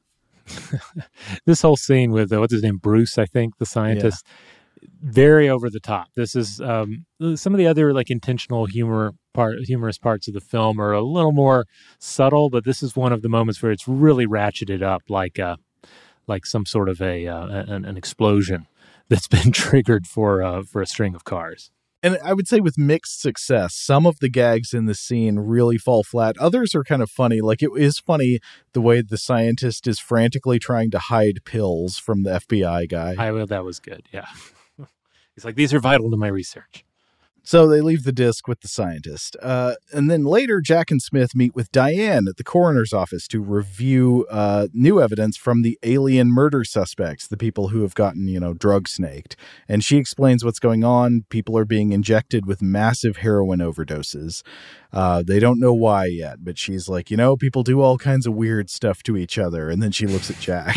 this 1.46 1.62
whole 1.62 1.76
scene 1.76 2.12
with 2.12 2.32
uh, 2.32 2.38
what's 2.38 2.52
his 2.52 2.62
name, 2.62 2.76
Bruce, 2.76 3.18
I 3.18 3.26
think, 3.26 3.58
the 3.58 3.66
scientist, 3.66 4.24
yeah. 4.80 4.88
very 5.02 5.48
over 5.48 5.68
the 5.68 5.80
top. 5.80 6.08
This 6.14 6.36
is 6.36 6.60
um, 6.60 7.04
some 7.34 7.52
of 7.52 7.58
the 7.58 7.66
other 7.66 7.92
like 7.92 8.08
intentional 8.08 8.66
humor 8.66 9.14
part, 9.34 9.58
humorous 9.64 9.98
parts 9.98 10.28
of 10.28 10.34
the 10.34 10.40
film 10.40 10.80
are 10.80 10.92
a 10.92 11.02
little 11.02 11.32
more 11.32 11.66
subtle, 11.98 12.48
but 12.48 12.64
this 12.64 12.80
is 12.80 12.94
one 12.94 13.12
of 13.12 13.22
the 13.22 13.28
moments 13.28 13.60
where 13.60 13.72
it's 13.72 13.88
really 13.88 14.26
ratcheted 14.26 14.82
up, 14.82 15.02
like 15.08 15.40
uh, 15.40 15.56
like 16.28 16.46
some 16.46 16.64
sort 16.64 16.88
of 16.88 17.02
a 17.02 17.26
uh, 17.26 17.46
an, 17.46 17.84
an 17.84 17.96
explosion 17.96 18.68
that's 19.08 19.28
been 19.28 19.52
triggered 19.52 20.06
for 20.06 20.42
uh, 20.42 20.62
for 20.62 20.82
a 20.82 20.86
string 20.86 21.14
of 21.14 21.24
cars. 21.24 21.70
And 22.04 22.18
I 22.24 22.32
would 22.32 22.48
say 22.48 22.58
with 22.58 22.76
mixed 22.76 23.20
success, 23.20 23.76
some 23.76 24.06
of 24.06 24.18
the 24.18 24.28
gags 24.28 24.74
in 24.74 24.86
the 24.86 24.94
scene 24.94 25.38
really 25.38 25.78
fall 25.78 26.02
flat. 26.02 26.36
Others 26.38 26.74
are 26.74 26.82
kind 26.82 27.00
of 27.00 27.08
funny. 27.08 27.40
Like 27.40 27.62
it 27.62 27.70
is 27.76 28.00
funny 28.00 28.40
the 28.72 28.80
way 28.80 29.02
the 29.02 29.16
scientist 29.16 29.86
is 29.86 30.00
frantically 30.00 30.58
trying 30.58 30.90
to 30.90 30.98
hide 30.98 31.44
pills 31.44 31.98
from 31.98 32.24
the 32.24 32.40
FBI 32.40 32.88
guy. 32.88 33.14
I 33.16 33.30
well, 33.30 33.46
that 33.46 33.64
was 33.64 33.78
good. 33.78 34.08
Yeah. 34.12 34.26
He's 35.36 35.44
like, 35.44 35.54
these 35.54 35.72
are 35.72 35.78
vital 35.78 36.10
to 36.10 36.16
my 36.16 36.26
research. 36.26 36.84
So 37.44 37.66
they 37.66 37.80
leave 37.80 38.04
the 38.04 38.12
disc 38.12 38.46
with 38.46 38.60
the 38.60 38.68
scientist. 38.68 39.36
Uh, 39.42 39.74
and 39.92 40.08
then 40.10 40.24
later, 40.24 40.60
Jack 40.60 40.90
and 40.90 41.02
Smith 41.02 41.34
meet 41.34 41.54
with 41.54 41.72
Diane 41.72 42.26
at 42.28 42.36
the 42.36 42.44
coroner's 42.44 42.92
office 42.92 43.26
to 43.28 43.40
review 43.40 44.26
uh, 44.30 44.68
new 44.72 45.00
evidence 45.00 45.36
from 45.36 45.62
the 45.62 45.76
alien 45.82 46.30
murder 46.30 46.62
suspects, 46.62 47.26
the 47.26 47.36
people 47.36 47.68
who 47.68 47.82
have 47.82 47.94
gotten, 47.94 48.28
you 48.28 48.38
know, 48.38 48.54
drug 48.54 48.88
snaked. 48.88 49.34
And 49.68 49.82
she 49.82 49.96
explains 49.96 50.44
what's 50.44 50.60
going 50.60 50.84
on. 50.84 51.24
People 51.30 51.58
are 51.58 51.64
being 51.64 51.92
injected 51.92 52.46
with 52.46 52.62
massive 52.62 53.18
heroin 53.18 53.58
overdoses. 53.58 54.42
Uh, 54.92 55.22
they 55.26 55.40
don't 55.40 55.58
know 55.58 55.74
why 55.74 56.06
yet, 56.06 56.44
but 56.44 56.58
she's 56.58 56.88
like, 56.88 57.10
you 57.10 57.16
know, 57.16 57.36
people 57.36 57.64
do 57.64 57.80
all 57.80 57.98
kinds 57.98 58.26
of 58.26 58.34
weird 58.34 58.70
stuff 58.70 59.02
to 59.02 59.16
each 59.16 59.36
other. 59.36 59.68
And 59.68 59.82
then 59.82 59.90
she 59.90 60.06
looks 60.06 60.30
at 60.30 60.38
Jack. 60.38 60.76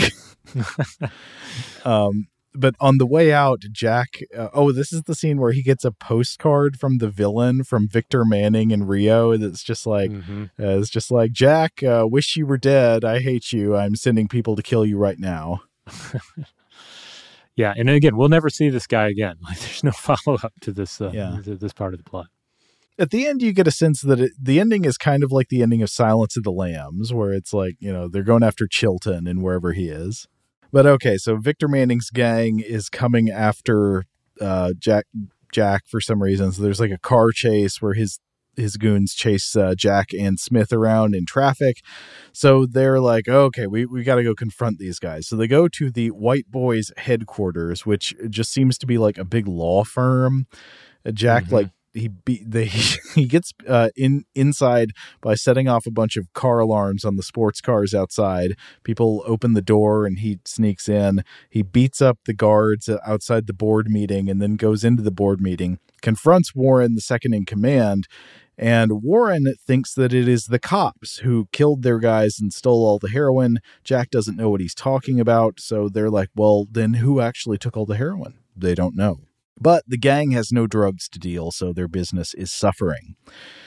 um, 1.85 2.27
but 2.57 2.75
on 2.79 2.97
the 2.97 3.05
way 3.05 3.33
out, 3.33 3.61
Jack. 3.71 4.19
Uh, 4.35 4.49
oh, 4.53 4.71
this 4.71 4.91
is 4.91 5.03
the 5.03 5.15
scene 5.15 5.39
where 5.39 5.51
he 5.51 5.61
gets 5.61 5.85
a 5.85 5.91
postcard 5.91 6.79
from 6.79 6.97
the 6.97 7.09
villain 7.09 7.63
from 7.63 7.87
Victor 7.87 8.25
Manning 8.25 8.71
in 8.71 8.85
Rio. 8.85 9.37
That's 9.37 9.63
just 9.63 9.85
like, 9.85 10.11
mm-hmm. 10.11 10.43
uh, 10.59 10.79
it's 10.79 10.89
just 10.89 11.11
like 11.11 11.31
Jack. 11.31 11.83
Uh, 11.83 12.05
wish 12.09 12.35
you 12.35 12.45
were 12.45 12.57
dead. 12.57 13.03
I 13.03 13.19
hate 13.19 13.51
you. 13.51 13.75
I'm 13.75 13.95
sending 13.95 14.27
people 14.27 14.55
to 14.55 14.63
kill 14.63 14.85
you 14.85 14.97
right 14.97 15.19
now. 15.19 15.61
yeah, 17.55 17.73
and 17.77 17.89
again, 17.89 18.15
we'll 18.15 18.29
never 18.29 18.49
see 18.49 18.69
this 18.69 18.87
guy 18.87 19.07
again. 19.07 19.35
Like, 19.43 19.59
there's 19.59 19.83
no 19.83 19.91
follow 19.91 20.37
up 20.43 20.53
to 20.61 20.71
this. 20.71 20.99
Uh, 20.99 21.11
yeah. 21.13 21.39
to 21.43 21.55
this 21.55 21.73
part 21.73 21.93
of 21.93 22.03
the 22.03 22.09
plot. 22.09 22.27
At 22.97 23.11
the 23.11 23.27
end, 23.27 23.41
you 23.41 23.51
get 23.51 23.67
a 23.67 23.71
sense 23.71 24.01
that 24.01 24.21
it, 24.21 24.31
the 24.41 24.59
ending 24.59 24.85
is 24.85 24.97
kind 24.97 25.21
of 25.21 25.31
like 25.31 25.49
the 25.49 25.61
ending 25.61 25.81
of 25.81 25.89
Silence 25.89 26.37
of 26.37 26.43
the 26.43 26.51
Lambs, 26.51 27.13
where 27.13 27.33
it's 27.33 27.53
like 27.53 27.75
you 27.79 27.91
know 27.91 28.07
they're 28.07 28.23
going 28.23 28.43
after 28.43 28.67
Chilton 28.67 29.27
and 29.27 29.43
wherever 29.43 29.73
he 29.73 29.89
is. 29.89 30.27
But 30.75 30.85
okay, 30.85 31.15
so 31.15 31.37
Victor 31.37 31.69
Manning's 31.69 32.09
gang 32.09 32.59
is 32.59 32.89
coming 32.89 33.29
after 33.29 34.03
uh, 34.41 34.73
Jack 34.77 35.05
Jack 35.53 35.83
for 35.87 36.01
some 36.01 36.21
reason. 36.21 36.51
So 36.51 36.61
there's 36.61 36.81
like 36.81 36.91
a 36.91 36.97
car 36.97 37.31
chase 37.31 37.81
where 37.81 37.93
his 37.93 38.19
his 38.57 38.75
goons 38.75 39.13
chase 39.13 39.55
uh, 39.55 39.75
Jack 39.77 40.09
and 40.11 40.37
Smith 40.37 40.73
around 40.73 41.15
in 41.15 41.25
traffic. 41.25 41.77
So 42.33 42.65
they're 42.65 42.99
like, 42.99 43.29
okay, 43.29 43.67
we, 43.67 43.85
we 43.85 44.03
got 44.03 44.15
to 44.15 44.23
go 44.23 44.35
confront 44.35 44.77
these 44.77 44.99
guys. 44.99 45.27
So 45.27 45.37
they 45.37 45.47
go 45.47 45.69
to 45.69 45.89
the 45.89 46.09
White 46.09 46.51
Boys 46.51 46.91
headquarters, 46.97 47.85
which 47.85 48.13
just 48.29 48.51
seems 48.51 48.77
to 48.79 48.85
be 48.85 48.97
like 48.97 49.17
a 49.17 49.23
big 49.23 49.47
law 49.47 49.85
firm. 49.85 50.45
Jack 51.13 51.45
mm-hmm. 51.45 51.55
like 51.55 51.69
he 51.95 52.09
be 52.09 52.43
they 52.45 52.65
he 53.15 53.25
gets 53.25 53.53
uh, 53.67 53.89
in 53.95 54.25
inside 54.35 54.91
by 55.21 55.35
setting 55.35 55.67
off 55.67 55.85
a 55.85 55.91
bunch 55.91 56.17
of 56.17 56.31
car 56.33 56.59
alarms 56.59 57.05
on 57.05 57.15
the 57.15 57.23
sports 57.23 57.61
cars 57.61 57.93
outside. 57.93 58.55
People 58.83 59.23
open 59.25 59.53
the 59.53 59.61
door 59.61 60.05
and 60.05 60.19
he 60.19 60.39
sneaks 60.45 60.87
in. 60.89 61.23
He 61.49 61.63
beats 61.63 62.01
up 62.01 62.19
the 62.25 62.33
guards 62.33 62.89
outside 63.05 63.47
the 63.47 63.53
board 63.53 63.89
meeting 63.89 64.29
and 64.29 64.41
then 64.41 64.55
goes 64.55 64.83
into 64.83 65.01
the 65.01 65.11
board 65.11 65.41
meeting. 65.41 65.79
Confronts 66.01 66.53
Warren, 66.53 66.95
the 66.95 67.01
second 67.01 67.33
in 67.33 67.45
command, 67.45 68.07
and 68.57 69.03
Warren 69.03 69.53
thinks 69.65 69.93
that 69.95 70.13
it 70.13 70.27
is 70.27 70.45
the 70.45 70.59
cops 70.59 71.17
who 71.19 71.47
killed 71.51 71.81
their 71.81 71.99
guys 71.99 72.39
and 72.39 72.53
stole 72.53 72.85
all 72.85 72.99
the 72.99 73.09
heroin. 73.09 73.59
Jack 73.83 74.11
doesn't 74.11 74.37
know 74.37 74.49
what 74.49 74.61
he's 74.61 74.75
talking 74.75 75.19
about, 75.19 75.59
so 75.59 75.89
they're 75.89 76.09
like, 76.09 76.29
"Well, 76.35 76.67
then 76.71 76.95
who 76.95 77.19
actually 77.19 77.57
took 77.57 77.75
all 77.75 77.85
the 77.85 77.97
heroin?" 77.97 78.35
They 78.55 78.75
don't 78.75 78.95
know. 78.95 79.21
But 79.59 79.83
the 79.87 79.97
gang 79.97 80.31
has 80.31 80.51
no 80.51 80.67
drugs 80.67 81.07
to 81.09 81.19
deal, 81.19 81.51
so 81.51 81.71
their 81.71 81.87
business 81.87 82.33
is 82.33 82.51
suffering. 82.51 83.15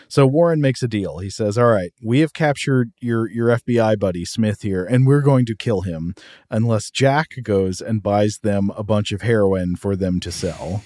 So 0.09 0.27
Warren 0.27 0.61
makes 0.61 0.83
a 0.83 0.89
deal. 0.89 1.19
He 1.19 1.31
says, 1.31 1.57
"All 1.57 1.67
right, 1.67 1.93
we 2.03 2.21
have 2.21 2.33
captured 2.33 2.93
your 3.01 3.31
your 3.31 3.49
FBI 3.49 3.99
buddy 3.99 4.25
Smith 4.25 4.63
here, 4.63 4.85
and 4.85 5.07
we're 5.07 5.23
going 5.23 5.47
to 5.47 5.55
kill 5.55 5.83
him 5.83 6.15
unless 6.51 6.91
Jack 6.91 7.29
goes 7.43 7.81
and 7.81 8.03
buys 8.03 8.39
them 8.43 8.71
a 8.77 8.83
bunch 8.83 9.13
of 9.13 9.23
heroin 9.23 9.77
for 9.77 9.97
them 9.97 10.21
to 10.21 10.33
sell." 10.33 10.83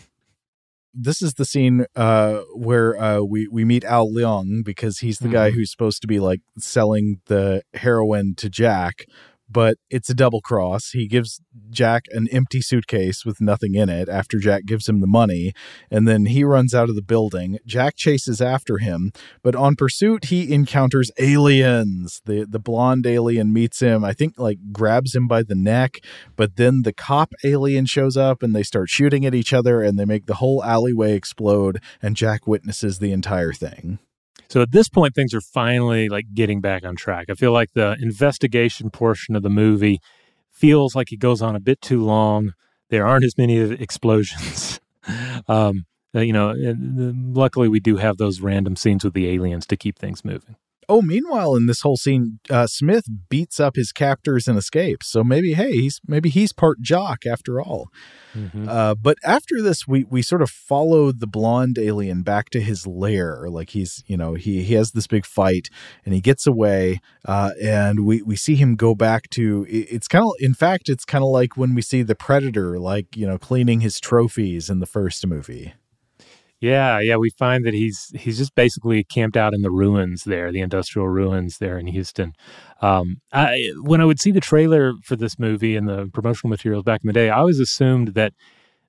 This 0.95 1.23
is 1.23 1.35
the 1.35 1.47
scene 1.47 1.87
uh, 1.97 2.41
where 2.55 3.01
uh, 3.01 3.21
we 3.21 3.49
we 3.49 3.65
meet 3.65 3.85
Al 3.85 4.11
Leong 4.11 4.63
because 4.65 4.99
he's 4.99 5.19
the 5.19 5.25
mm-hmm. 5.27 5.35
guy 5.35 5.51
who's 5.51 5.71
supposed 5.71 6.03
to 6.03 6.07
be 6.07 6.21
like 6.21 6.43
selling 6.59 7.21
the 7.27 7.63
heroin 7.75 8.35
to 8.37 8.51
Jack, 8.51 9.07
but 9.53 9.77
it's 9.91 10.09
a 10.09 10.15
double 10.15 10.41
cross. 10.41 10.91
He 10.91 11.07
gives 11.07 11.41
Jack 11.71 12.05
an 12.11 12.29
empty 12.33 12.61
suitcase 12.61 13.25
with 13.25 13.41
nothing 13.41 13.75
in 13.75 13.89
it 13.89 14.09
after 14.09 14.39
Jack 14.39 14.65
gives 14.65 14.89
him 14.89 15.01
the 15.01 15.07
money, 15.07 15.53
and 15.91 16.09
then 16.09 16.27
he 16.27 16.45
runs 16.45 16.75
out 16.75 16.89
of 16.89 16.95
the 16.95 17.03
building. 17.03 17.59
Jack 17.67 17.97
chases 17.97 18.41
after 18.41 18.79
him, 18.79 19.13
but 19.43 19.55
on 19.55 19.77
pursuit, 19.77 20.27
he 20.27 20.53
encounters 20.53 21.11
aliens. 21.19 22.21
The 22.25 22.47
the 22.49 22.59
blonde 22.59 23.07
alien 23.07 23.53
meets 23.53 23.81
him, 23.81 24.05
I 24.05 24.13
think 24.13 24.35
like 24.39 24.59
grabs 24.73 25.15
him 25.15 25.29
by 25.29 25.43
the 25.43 25.55
neck, 25.55 25.99
but 26.37 26.57
then 26.57 26.83
the 26.83 26.93
cop 26.93 27.33
alien 27.45 27.87
shows 27.87 28.17
up 28.17 28.43
and 28.43 28.55
they 28.55 28.63
start 28.63 28.89
shooting 28.89 29.27
at 29.27 29.35
each 29.35 29.53
other 29.53 29.83
and 29.83 29.99
they 29.99 30.05
make 30.05 30.27
the 30.27 30.35
whole 30.35 30.63
alleyway 30.65 31.13
explode 31.13 31.81
and 32.01 32.17
Jack 32.17 32.47
witnesses 32.47 32.99
the 32.99 33.13
entire 33.13 33.53
thing. 33.53 33.99
So 34.53 34.61
at 34.61 34.71
this 34.71 34.91
point, 34.91 35.15
things 35.15 35.33
are 35.33 35.41
finally 35.41 36.11
like 36.11 36.35
getting 36.35 36.61
back 36.61 36.85
on 36.85 36.95
track. 36.95 37.31
I 37.31 37.35
feel 37.35 37.53
like 37.53 37.73
the 37.73 37.97
investigation 37.99 38.91
portion 38.91 39.35
of 39.35 39.43
the 39.43 39.49
movie 39.49 39.99
feels 40.51 40.95
like 40.95 41.11
it 41.11 41.21
goes 41.21 41.41
on 41.41 41.57
a 41.57 41.61
bit 41.61 41.81
too 41.81 42.05
long. 42.05 42.53
There 42.91 43.07
aren't 43.07 43.25
as 43.25 43.39
many 43.39 43.57
explosions. 43.87 44.79
um, 45.49 45.87
uh, 46.15 46.21
you 46.21 46.35
know, 46.35 46.55
luckily 47.33 47.69
we 47.69 47.81
do 47.81 47.97
have 47.97 48.19
those 48.19 48.43
random 48.43 48.77
scenes 48.77 49.05
with 49.05 49.15
the 49.15 49.27
aliens 49.27 49.65
to 49.69 49.77
keep 49.79 49.99
things 49.99 50.23
moving. 50.23 50.57
Oh, 50.89 51.03
meanwhile, 51.03 51.55
in 51.55 51.67
this 51.67 51.83
whole 51.83 51.97
scene, 51.97 52.39
uh, 52.51 52.67
Smith 52.67 53.05
beats 53.29 53.61
up 53.61 53.77
his 53.77 53.93
captors 53.93 54.49
and 54.49 54.59
escapes. 54.59 55.09
So 55.09 55.23
maybe, 55.23 55.55
hey, 55.55 55.73
he's 55.73 56.01
maybe 56.07 56.29
he's 56.29 56.53
part 56.53 56.81
jock 56.81 57.25
after 57.27 57.61
all. 57.61 57.89
Mm-hmm. 58.35 58.69
Uh, 58.69 58.95
but 58.95 59.19
after 59.25 59.61
this, 59.63 59.87
we 59.87 60.05
we 60.05 60.23
sort 60.23 60.43
of 60.43 60.51
follow 60.51 61.13
the 61.13 61.27
blonde 61.27 61.79
alien 61.79 62.23
back 62.23 62.51
to 62.51 62.61
his 62.61 62.87
lair. 62.87 63.49
Like 63.49 63.71
he's, 63.71 64.03
you 64.07 64.17
know, 64.17 64.35
he 64.35 64.63
he 64.63 64.75
has 64.75 64.93
this 64.93 65.07
big 65.07 65.27
fight 65.27 65.69
and 66.05 66.15
he 66.15 66.21
gets 66.21 66.47
away. 66.47 67.01
Uh, 67.25 67.51
and 67.63 68.05
we 68.05 68.23
we 68.23 68.37
see 68.37 68.57
him 68.57 68.77
go 68.77 68.95
back 68.95 69.31
to. 69.31 69.67
It's 69.69 70.09
kind 70.09 70.25
of, 70.25 70.33
in 70.41 70.55
fact, 70.55 70.89
it's 70.89 71.05
kind 71.05 71.23
of 71.23 71.31
like 71.31 71.57
when 71.57 71.75
we 71.75 71.83
see 71.83 72.03
the 72.03 72.15
predator, 72.15 72.79
like 72.79 73.17
you 73.17 73.27
know, 73.27 73.39
cleaning 73.39 73.81
his 73.81 74.01
trophies 74.01 74.69
in 74.69 74.81
the 74.81 74.87
first 74.87 75.27
movie. 75.27 75.75
Yeah, 76.63 77.01
yeah, 77.01 77.17
we 77.17 77.31
find 77.31 77.65
that 77.67 77.75
he's 77.75 78.13
he's 78.15 78.39
just 78.39 78.55
basically 78.55 79.03
camped 79.03 79.37
out 79.37 79.53
in 79.53 79.63
the 79.63 79.71
ruins 79.71 80.23
there, 80.23 80.53
the 80.53 80.61
industrial 80.61 81.09
ruins 81.09 81.59
there 81.59 81.77
in 81.77 81.89
Houston. 81.89 82.35
Um, 82.81 83.17
I, 83.33 83.73
when 83.83 84.01
I 84.01 84.05
would 84.05 84.21
see 84.21 84.31
the 84.31 84.41
trailer 84.41 84.93
for 85.03 85.17
this 85.17 85.41
movie 85.41 85.75
and 85.75 85.89
the 85.89 86.09
promotional 86.15 86.51
materials 86.51 86.85
back 86.85 87.01
in 87.03 87.09
the 87.09 87.13
day, 87.13 87.31
I 87.31 87.39
always 87.39 87.59
assumed 87.59 88.15
that 88.15 88.33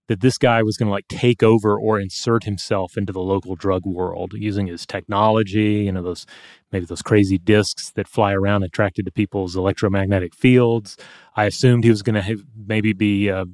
that 0.10 0.22
this 0.22 0.38
guy 0.38 0.64
was 0.64 0.78
going 0.78 0.88
to 0.88 0.92
like 0.94 1.08
take 1.10 1.44
over 1.44 1.80
or 1.80 2.00
insert 2.00 2.44
himself 2.46 2.98
into 2.98 3.14
the 3.14 3.22
local 3.22 3.56
drug 3.56 3.84
world 3.86 4.34
using 4.36 4.68
his 4.68 4.86
technology, 4.86 5.86
you 5.86 5.92
know, 5.92 6.04
those 6.04 6.26
maybe 6.72 6.86
those 6.86 7.02
crazy 7.04 7.38
discs 7.40 7.92
that 7.94 8.08
fly 8.08 8.34
around 8.34 8.64
attracted 8.64 9.06
to 9.06 9.12
people's 9.12 9.56
electromagnetic 9.56 10.36
fields. 10.36 10.98
I 11.36 11.46
assumed 11.46 11.84
he 11.84 11.90
was 11.90 12.04
going 12.04 12.22
to 12.22 12.44
maybe 12.56 12.94
be 12.94 13.30
uh, 13.30 13.46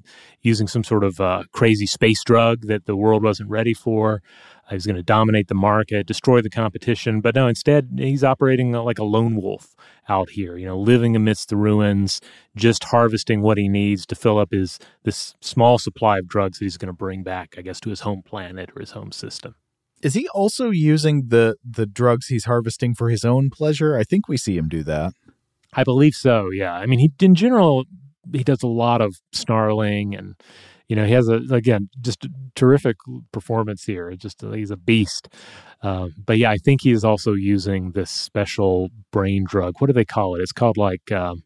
using 0.41 0.67
some 0.67 0.83
sort 0.83 1.03
of 1.03 1.19
uh, 1.19 1.43
crazy 1.51 1.85
space 1.85 2.23
drug 2.23 2.67
that 2.67 2.85
the 2.85 2.95
world 2.95 3.23
wasn't 3.23 3.49
ready 3.49 3.73
for. 3.73 4.21
He 4.69 4.75
was 4.75 4.85
going 4.85 4.97
to 4.97 5.03
dominate 5.03 5.47
the 5.47 5.55
market, 5.55 6.05
destroy 6.05 6.41
the 6.41 6.49
competition. 6.49 7.21
But 7.21 7.33
no, 7.33 7.47
instead, 7.47 7.89
he's 7.97 8.23
operating 8.23 8.71
like 8.71 8.99
a 8.99 9.03
lone 9.03 9.35
wolf 9.35 9.75
out 10.07 10.29
here, 10.31 10.57
you 10.57 10.65
know, 10.65 10.77
living 10.77 11.15
amidst 11.15 11.49
the 11.49 11.57
ruins, 11.57 12.21
just 12.55 12.83
harvesting 12.83 13.41
what 13.41 13.57
he 13.57 13.67
needs 13.67 14.05
to 14.07 14.15
fill 14.15 14.37
up 14.37 14.51
his 14.51 14.77
this 15.03 15.35
small 15.41 15.79
supply 15.79 16.19
of 16.19 16.27
drugs 16.27 16.59
that 16.59 16.65
he's 16.65 16.77
going 16.77 16.87
to 16.87 16.93
bring 16.93 17.23
back, 17.23 17.55
I 17.57 17.61
guess, 17.61 17.79
to 17.81 17.89
his 17.89 18.01
home 18.01 18.21
planet 18.23 18.69
or 18.75 18.81
his 18.81 18.91
home 18.91 19.11
system. 19.11 19.55
Is 20.03 20.13
he 20.13 20.27
also 20.29 20.69
using 20.69 21.29
the 21.29 21.55
the 21.63 21.87
drugs 21.87 22.27
he's 22.27 22.45
harvesting 22.45 22.93
for 22.93 23.09
his 23.09 23.25
own 23.25 23.49
pleasure? 23.49 23.97
I 23.97 24.03
think 24.03 24.27
we 24.27 24.37
see 24.37 24.55
him 24.55 24.67
do 24.67 24.83
that. 24.83 25.13
I 25.73 25.83
believe 25.83 26.13
so. 26.13 26.49
Yeah. 26.49 26.73
I 26.73 26.85
mean, 26.85 26.99
he 26.99 27.11
in 27.21 27.35
general 27.35 27.85
he 28.31 28.43
does 28.43 28.63
a 28.63 28.67
lot 28.67 29.01
of 29.01 29.15
snarling 29.33 30.15
and 30.15 30.35
you 30.87 30.95
know 30.95 31.05
he 31.05 31.13
has 31.13 31.27
a 31.27 31.41
again 31.51 31.89
just 32.01 32.27
terrific 32.55 32.97
performance 33.31 33.83
here. 33.83 34.11
Just 34.15 34.41
he's 34.41 34.71
a 34.71 34.77
beast. 34.77 35.29
Um, 35.81 36.13
but 36.25 36.37
yeah 36.37 36.51
i 36.51 36.57
think 36.57 36.81
he 36.81 36.91
is 36.91 37.05
also 37.05 37.31
using 37.31 37.91
this 37.91 38.11
special 38.11 38.89
brain 39.11 39.45
drug. 39.47 39.75
What 39.79 39.87
do 39.87 39.93
they 39.93 40.05
call 40.05 40.35
it? 40.35 40.41
It's 40.41 40.51
called 40.51 40.77
like 40.77 41.11
um, 41.11 41.43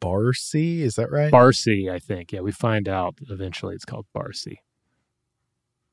barcy? 0.00 0.82
Is 0.82 0.94
that 0.94 1.10
right? 1.10 1.30
Barcy 1.30 1.90
i 1.90 1.98
think. 1.98 2.32
Yeah 2.32 2.40
we 2.40 2.52
find 2.52 2.88
out 2.88 3.14
eventually 3.28 3.74
it's 3.74 3.84
called 3.84 4.06
barcy. 4.14 4.56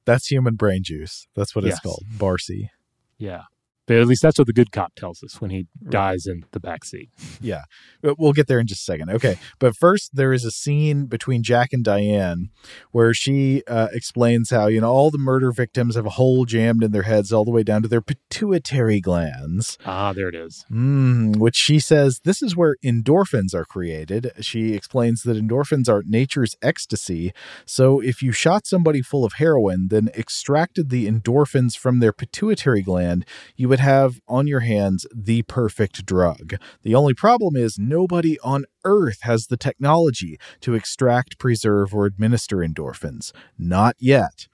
That's 0.06 0.28
human 0.28 0.56
brain 0.56 0.82
juice. 0.84 1.28
That's 1.36 1.56
what 1.56 1.64
yes. 1.64 1.74
it's 1.74 1.82
called 1.82 2.03
barcy. 2.18 2.70
Yeah 3.18 3.44
But 3.85 3.97
at 3.97 4.07
least 4.07 4.22
that's 4.22 4.38
what 4.38 4.47
the 4.47 4.53
good 4.53 4.72
cop 4.72 4.95
tells 4.95 5.22
us 5.23 5.41
when 5.41 5.51
he 5.51 5.68
dies 5.89 6.26
in 6.26 6.45
the 6.51 6.60
back 6.60 6.85
seat. 6.85 7.10
Yeah, 7.41 7.64
we'll 8.01 8.31
get 8.31 8.47
there 8.47 8.60
in 8.60 8.68
just 8.68 8.81
a 8.81 8.84
second. 8.85 9.10
Okay, 9.10 9.38
but 9.60 9.76
first 9.76 10.11
there 10.15 10.31
is 10.31 10.45
a 10.45 10.51
scene 10.51 11.07
between 11.07 11.43
Jack 11.43 11.73
and 11.73 11.84
Diane 11.84 12.49
where 12.91 13.14
she 13.14 13.64
uh, 13.68 13.89
explains 13.91 14.49
how 14.49 14.68
you 14.68 14.80
know 14.80 14.89
all 14.89 15.11
the 15.11 15.18
murder 15.18 15.51
victims 15.51 15.95
have 15.95 16.05
a 16.05 16.11
hole 16.11 16.45
jammed 16.45 16.84
in 16.84 16.91
their 16.91 17.03
heads 17.03 17.34
all 17.34 17.43
the 17.43 17.51
way 17.51 17.64
down 17.64 17.81
to 17.81 17.89
their 17.89 18.01
pituitary 18.01 19.01
glands. 19.01 19.77
Ah, 19.85 20.14
there 20.14 20.30
it 20.30 20.35
is. 20.35 20.65
Mm, 20.72 21.35
which 21.38 21.55
she 21.55 21.80
says 21.80 22.22
this 22.23 22.41
is 22.41 22.55
where 22.55 22.77
endorphins 22.84 23.53
are 23.53 23.65
created. 23.65 24.31
She 24.39 24.73
explains 24.73 25.23
that 25.23 25.35
endorphins 25.35 25.89
are 25.89 26.03
nature's 26.05 26.55
ecstasy. 26.61 27.34
So 27.65 27.99
if 27.99 28.22
you 28.22 28.31
shot 28.31 28.65
somebody 28.65 29.01
full 29.01 29.26
of 29.26 29.34
heroin, 29.34 29.88
then 29.89 30.10
extracted 30.15 30.89
the 30.89 31.07
endorphins 31.07 31.77
from 31.77 31.99
their 31.99 32.14
pituitary 32.14 32.81
gland, 32.81 33.26
you 33.57 33.68
would 33.73 33.79
have 33.79 34.21
on 34.27 34.45
your 34.45 34.59
hands 34.59 35.07
the 35.11 35.41
perfect 35.41 36.05
drug. 36.05 36.57
The 36.83 36.93
only 36.93 37.15
problem 37.15 37.55
is 37.55 37.79
nobody 37.79 38.39
on 38.41 38.65
earth 38.85 39.21
has 39.21 39.47
the 39.47 39.57
technology 39.57 40.37
to 40.61 40.75
extract, 40.75 41.39
preserve, 41.39 41.91
or 41.91 42.05
administer 42.05 42.57
endorphins. 42.57 43.31
Not 43.57 43.95
yet. 43.97 44.47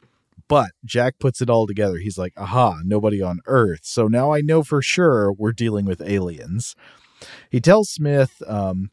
But 0.48 0.72
Jack 0.86 1.16
puts 1.20 1.42
it 1.42 1.50
all 1.50 1.68
together. 1.68 1.98
He's 1.98 2.18
like, 2.18 2.32
aha, 2.38 2.80
nobody 2.86 3.22
on 3.22 3.42
Earth. 3.46 3.82
So 3.84 4.08
now 4.08 4.32
I 4.34 4.40
know 4.40 4.64
for 4.64 4.82
sure 4.82 5.34
we're 5.34 5.52
dealing 5.52 5.86
with 5.86 6.02
aliens. 6.02 6.78
He 7.52 7.60
tells 7.60 7.90
Smith, 7.90 8.42
um, 8.48 8.90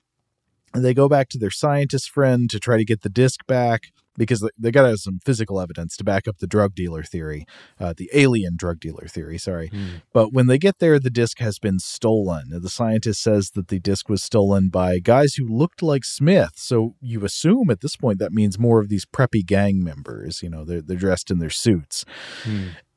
they 0.75 0.93
go 0.93 1.09
back 1.09 1.29
to 1.29 1.39
their 1.39 1.53
scientist 1.53 2.11
friend 2.11 2.51
to 2.51 2.59
try 2.59 2.79
to 2.79 2.85
get 2.85 3.03
the 3.03 3.09
disc 3.09 3.47
back 3.47 3.93
because 4.17 4.49
they, 4.59 4.71
got 4.71 4.83
to 4.83 4.89
have 4.89 4.99
some 4.99 5.21
physical 5.25 5.61
evidence 5.61 5.97
to 5.97 6.05
back 6.05 6.27
up 6.29 6.39
the 6.39 6.47
drug 6.47 6.75
dealer 6.75 7.03
theory, 7.03 7.47
uh, 7.81 7.95
the 7.97 8.11
alien 8.13 8.57
drug 8.57 8.81
dealer 8.81 9.07
theory, 9.09 9.39
sorry. 9.39 9.71
But 10.13 10.33
when 10.33 10.47
they 10.47 10.59
get 10.59 10.79
there, 10.79 10.99
the 10.99 11.11
disc 11.11 11.39
has 11.39 11.59
been 11.59 11.79
stolen. 11.79 12.49
The 12.51 12.69
scientist 12.69 13.23
says 13.23 13.51
that 13.51 13.69
the 13.69 13.79
disc 13.81 14.09
was 14.09 14.23
stolen 14.23 14.69
by 14.69 14.99
guys 14.99 15.35
who 15.35 15.47
looked 15.47 15.83
like 15.83 16.05
Smith. 16.05 16.53
So 16.57 16.95
you 17.01 17.25
assume 17.25 17.71
at 17.71 17.81
this 17.81 17.97
point 17.97 18.19
that 18.19 18.33
means 18.33 18.59
more 18.59 18.81
of 18.81 18.89
these 18.89 19.05
preppy 19.05 19.45
gang 19.45 19.83
members. 19.83 20.43
You 20.43 20.51
know, 20.51 20.65
they're, 20.65 20.83
they're 20.83 20.97
dressed 20.97 21.31
in 21.31 21.39
their 21.39 21.51
suits. 21.51 22.05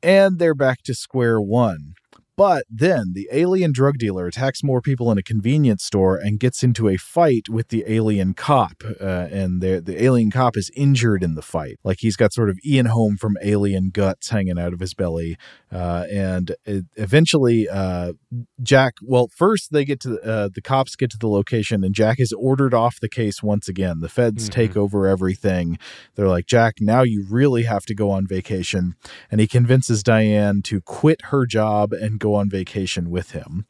And 0.02 0.38
they're 0.38 0.54
back 0.54 0.82
to 0.84 0.94
square 0.94 1.40
one. 1.40 1.94
But 2.40 2.64
then 2.70 3.12
the 3.12 3.28
alien 3.32 3.70
drug 3.70 3.98
dealer 3.98 4.26
attacks 4.26 4.64
more 4.64 4.80
people 4.80 5.12
in 5.12 5.18
a 5.18 5.22
convenience 5.22 5.84
store 5.84 6.16
and 6.16 6.40
gets 6.40 6.62
into 6.62 6.88
a 6.88 6.96
fight 6.96 7.50
with 7.50 7.68
the 7.68 7.84
alien 7.86 8.32
cop. 8.32 8.82
Uh, 8.98 9.28
and 9.30 9.60
the, 9.60 9.78
the 9.78 10.02
alien 10.02 10.30
cop 10.30 10.56
is 10.56 10.70
injured 10.74 11.22
in 11.22 11.34
the 11.34 11.42
fight. 11.42 11.78
Like 11.84 11.98
he's 12.00 12.16
got 12.16 12.32
sort 12.32 12.48
of 12.48 12.58
Ian 12.64 12.86
Holm 12.86 13.18
from 13.18 13.36
Alien 13.42 13.90
guts 13.90 14.30
hanging 14.30 14.58
out 14.58 14.72
of 14.72 14.80
his 14.80 14.94
belly. 14.94 15.36
Uh, 15.70 16.06
and 16.10 16.56
it, 16.64 16.86
eventually, 16.96 17.68
uh, 17.68 18.14
Jack, 18.62 18.94
well, 19.02 19.28
first 19.36 19.70
they 19.70 19.84
get 19.84 20.00
to 20.00 20.08
the, 20.08 20.22
uh, 20.22 20.48
the 20.50 20.62
cops 20.62 20.96
get 20.96 21.10
to 21.10 21.18
the 21.18 21.28
location 21.28 21.84
and 21.84 21.94
Jack 21.94 22.18
is 22.18 22.32
ordered 22.32 22.72
off 22.72 23.00
the 23.00 23.10
case 23.10 23.42
once 23.42 23.68
again. 23.68 24.00
The 24.00 24.08
feds 24.08 24.48
take 24.48 24.78
over 24.78 25.06
everything. 25.06 25.78
They're 26.14 26.26
like, 26.26 26.46
Jack, 26.46 26.76
now 26.80 27.02
you 27.02 27.26
really 27.28 27.64
have 27.64 27.84
to 27.84 27.94
go 27.94 28.10
on 28.10 28.26
vacation. 28.26 28.94
And 29.30 29.42
he 29.42 29.46
convinces 29.46 30.02
Diane 30.02 30.62
to 30.62 30.80
quit 30.80 31.20
her 31.26 31.44
job 31.44 31.92
and 31.92 32.18
go 32.18 32.29
on 32.34 32.50
vacation 32.50 33.10
with 33.10 33.32
him. 33.32 33.66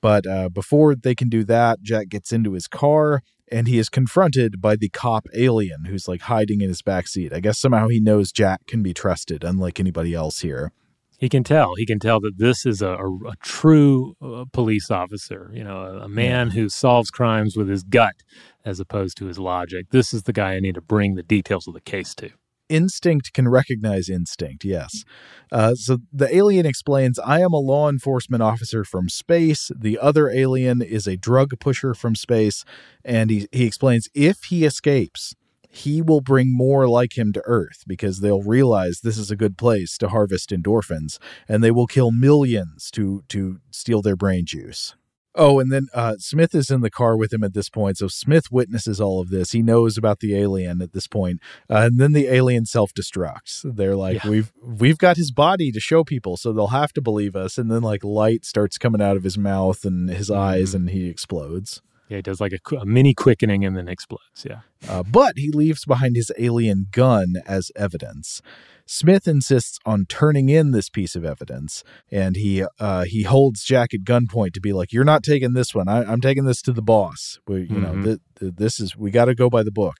But 0.00 0.26
uh, 0.26 0.48
before 0.48 0.94
they 0.94 1.14
can 1.14 1.28
do 1.28 1.44
that, 1.44 1.80
Jack 1.82 2.08
gets 2.08 2.32
into 2.32 2.52
his 2.52 2.66
car 2.66 3.22
and 3.50 3.68
he 3.68 3.78
is 3.78 3.88
confronted 3.88 4.60
by 4.60 4.76
the 4.76 4.88
cop 4.88 5.26
alien 5.34 5.84
who's 5.84 6.08
like 6.08 6.22
hiding 6.22 6.60
in 6.60 6.68
his 6.68 6.82
backseat. 6.82 7.32
I 7.32 7.40
guess 7.40 7.58
somehow 7.58 7.88
he 7.88 8.00
knows 8.00 8.32
Jack 8.32 8.66
can 8.66 8.82
be 8.82 8.94
trusted, 8.94 9.44
unlike 9.44 9.78
anybody 9.78 10.14
else 10.14 10.40
here. 10.40 10.72
He 11.18 11.28
can 11.28 11.44
tell. 11.44 11.76
He 11.76 11.86
can 11.86 12.00
tell 12.00 12.18
that 12.18 12.38
this 12.38 12.66
is 12.66 12.82
a, 12.82 12.94
a, 12.94 13.14
a 13.28 13.36
true 13.40 14.16
uh, 14.20 14.44
police 14.52 14.90
officer, 14.90 15.52
you 15.54 15.62
know, 15.62 15.82
a, 15.82 15.98
a 16.00 16.08
man 16.08 16.50
who 16.50 16.68
solves 16.68 17.12
crimes 17.12 17.56
with 17.56 17.68
his 17.68 17.84
gut 17.84 18.16
as 18.64 18.80
opposed 18.80 19.18
to 19.18 19.26
his 19.26 19.38
logic. 19.38 19.90
This 19.90 20.12
is 20.12 20.24
the 20.24 20.32
guy 20.32 20.54
I 20.54 20.60
need 20.60 20.74
to 20.74 20.80
bring 20.80 21.14
the 21.14 21.22
details 21.22 21.68
of 21.68 21.74
the 21.74 21.80
case 21.80 22.12
to. 22.16 22.30
Instinct 22.72 23.34
can 23.34 23.48
recognize 23.48 24.08
instinct, 24.08 24.64
yes. 24.64 25.04
Uh, 25.52 25.74
so 25.74 25.98
the 26.10 26.34
alien 26.34 26.64
explains 26.64 27.18
I 27.18 27.40
am 27.40 27.52
a 27.52 27.58
law 27.58 27.90
enforcement 27.90 28.42
officer 28.42 28.82
from 28.82 29.10
space. 29.10 29.70
The 29.78 29.98
other 29.98 30.30
alien 30.30 30.80
is 30.80 31.06
a 31.06 31.18
drug 31.18 31.50
pusher 31.60 31.92
from 31.92 32.14
space. 32.14 32.64
And 33.04 33.28
he, 33.28 33.46
he 33.52 33.66
explains 33.66 34.08
if 34.14 34.44
he 34.44 34.64
escapes, 34.64 35.34
he 35.68 36.00
will 36.00 36.22
bring 36.22 36.56
more 36.56 36.88
like 36.88 37.18
him 37.18 37.34
to 37.34 37.42
Earth 37.44 37.84
because 37.86 38.20
they'll 38.20 38.42
realize 38.42 39.00
this 39.00 39.18
is 39.18 39.30
a 39.30 39.36
good 39.36 39.58
place 39.58 39.98
to 39.98 40.08
harvest 40.08 40.48
endorphins 40.48 41.18
and 41.46 41.62
they 41.62 41.70
will 41.70 41.86
kill 41.86 42.10
millions 42.10 42.90
to, 42.92 43.22
to 43.28 43.60
steal 43.70 44.00
their 44.00 44.16
brain 44.16 44.46
juice. 44.46 44.94
Oh, 45.34 45.60
and 45.60 45.72
then 45.72 45.88
uh, 45.94 46.16
Smith 46.18 46.54
is 46.54 46.70
in 46.70 46.82
the 46.82 46.90
car 46.90 47.16
with 47.16 47.32
him 47.32 47.42
at 47.42 47.54
this 47.54 47.70
point. 47.70 47.98
So 47.98 48.08
Smith 48.08 48.52
witnesses 48.52 49.00
all 49.00 49.20
of 49.20 49.30
this. 49.30 49.52
He 49.52 49.62
knows 49.62 49.96
about 49.96 50.20
the 50.20 50.36
alien 50.36 50.82
at 50.82 50.92
this 50.92 51.06
point. 51.06 51.40
Uh, 51.70 51.88
and 51.90 51.98
then 51.98 52.12
the 52.12 52.26
alien 52.28 52.66
self 52.66 52.92
destructs. 52.92 53.62
They're 53.64 53.96
like, 53.96 54.24
Yeah. 54.24 54.30
"We've 54.30 54.52
we've 54.62 54.98
got 54.98 55.16
his 55.16 55.30
body 55.30 55.72
to 55.72 55.80
show 55.80 56.04
people, 56.04 56.36
so 56.36 56.52
they'll 56.52 56.66
have 56.68 56.92
to 56.94 57.00
believe 57.00 57.34
us." 57.34 57.56
And 57.56 57.70
then 57.70 57.82
like 57.82 58.04
light 58.04 58.44
starts 58.44 58.76
coming 58.76 59.00
out 59.00 59.16
of 59.16 59.24
his 59.24 59.38
mouth 59.38 59.84
and 59.84 60.10
his 60.10 60.30
eyes, 60.30 60.74
and 60.74 60.90
he 60.90 61.08
explodes. 61.08 61.80
Yeah, 62.12 62.18
he 62.18 62.22
does 62.22 62.40
like 62.42 62.52
a, 62.52 62.76
a 62.76 62.84
mini 62.84 63.14
quickening 63.14 63.64
and 63.64 63.74
then 63.74 63.88
explodes. 63.88 64.44
Yeah. 64.44 64.60
Uh, 64.86 65.02
but 65.02 65.38
he 65.38 65.50
leaves 65.50 65.86
behind 65.86 66.14
his 66.14 66.30
alien 66.38 66.88
gun 66.90 67.36
as 67.46 67.70
evidence. 67.74 68.42
Smith 68.84 69.26
insists 69.26 69.78
on 69.86 70.04
turning 70.06 70.50
in 70.50 70.72
this 70.72 70.90
piece 70.90 71.16
of 71.16 71.24
evidence, 71.24 71.82
and 72.10 72.36
he 72.36 72.64
uh, 72.78 73.04
he 73.04 73.22
holds 73.22 73.64
Jack 73.64 73.94
at 73.94 74.00
gunpoint 74.00 74.52
to 74.52 74.60
be 74.60 74.72
like, 74.74 74.92
"You're 74.92 75.04
not 75.04 75.22
taking 75.22 75.54
this 75.54 75.74
one. 75.74 75.88
I, 75.88 76.04
I'm 76.04 76.20
taking 76.20 76.44
this 76.44 76.60
to 76.62 76.72
the 76.72 76.82
boss. 76.82 77.38
We, 77.48 77.62
you 77.62 77.78
know, 77.80 77.92
Mhm. 77.92 78.04
th- 78.04 78.18
th- 78.38 78.52
this 78.56 78.78
is 78.80 78.94
we 78.96 79.10
got 79.10 79.26
to 79.26 79.34
go 79.34 79.48
by 79.48 79.62
the 79.62 79.72
book." 79.72 79.96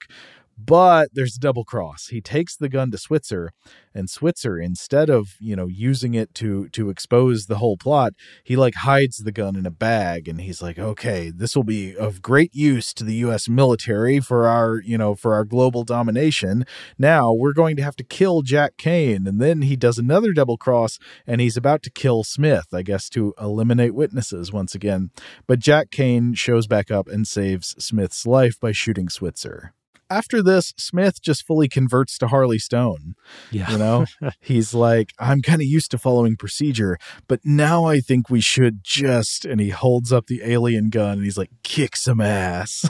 But 0.57 1.09
there's 1.13 1.35
a 1.35 1.39
double 1.39 1.63
cross. 1.63 2.07
He 2.07 2.21
takes 2.21 2.55
the 2.55 2.69
gun 2.69 2.91
to 2.91 2.97
Switzer, 2.97 3.51
and 3.93 4.09
Switzer, 4.09 4.59
instead 4.59 5.09
of 5.09 5.35
you 5.39 5.55
know 5.55 5.67
using 5.67 6.13
it 6.13 6.33
to 6.35 6.69
to 6.69 6.89
expose 6.89 7.47
the 7.47 7.57
whole 7.57 7.75
plot, 7.75 8.13
he 8.43 8.55
like 8.55 8.75
hides 8.75 9.17
the 9.17 9.31
gun 9.31 9.55
in 9.55 9.65
a 9.65 9.71
bag, 9.71 10.27
and 10.27 10.41
he's 10.41 10.61
like, 10.61 10.77
"Okay, 10.77 11.31
this 11.31 11.55
will 11.55 11.63
be 11.63 11.95
of 11.95 12.21
great 12.21 12.53
use 12.53 12.93
to 12.93 13.03
the 13.03 13.15
U.S. 13.15 13.49
military 13.49 14.19
for 14.19 14.47
our 14.47 14.79
you 14.79 14.97
know 14.97 15.15
for 15.15 15.33
our 15.33 15.43
global 15.43 15.83
domination." 15.83 16.65
Now 16.99 17.33
we're 17.33 17.53
going 17.53 17.75
to 17.77 17.83
have 17.83 17.95
to 17.97 18.03
kill 18.03 18.43
Jack 18.43 18.77
Kane, 18.77 19.25
and 19.27 19.41
then 19.41 19.63
he 19.63 19.75
does 19.75 19.97
another 19.97 20.33
double 20.33 20.57
cross, 20.57 20.99
and 21.25 21.41
he's 21.41 21.57
about 21.57 21.81
to 21.83 21.89
kill 21.89 22.23
Smith, 22.23 22.67
I 22.73 22.83
guess, 22.83 23.09
to 23.09 23.33
eliminate 23.41 23.95
witnesses 23.95 24.53
once 24.53 24.75
again. 24.75 25.09
But 25.47 25.59
Jack 25.59 25.89
Kane 25.89 26.35
shows 26.35 26.67
back 26.67 26.91
up 26.91 27.07
and 27.07 27.27
saves 27.27 27.75
Smith's 27.83 28.27
life 28.27 28.59
by 28.59 28.71
shooting 28.71 29.09
Switzer 29.09 29.73
after 30.13 30.43
this, 30.43 30.73
Smith 30.77 31.21
just 31.21 31.45
fully 31.45 31.67
converts 31.67 32.17
to 32.19 32.27
Harley 32.27 32.59
Stone. 32.59 33.15
Yeah. 33.51 33.71
You 33.71 33.77
know, 33.77 34.05
he's 34.39 34.73
like, 34.73 35.11
I'm 35.19 35.41
kind 35.41 35.61
of 35.61 35.67
used 35.67 35.91
to 35.91 35.97
following 35.97 36.35
procedure, 36.37 36.97
but 37.27 37.39
now 37.43 37.85
I 37.85 37.99
think 37.99 38.29
we 38.29 38.41
should 38.41 38.83
just. 38.83 39.45
And 39.45 39.59
he 39.59 39.69
holds 39.69 40.13
up 40.13 40.27
the 40.27 40.41
alien 40.43 40.89
gun 40.89 41.13
and 41.13 41.23
he's 41.23 41.37
like, 41.37 41.51
kick 41.63 41.95
some 41.95 42.21
ass. 42.21 42.87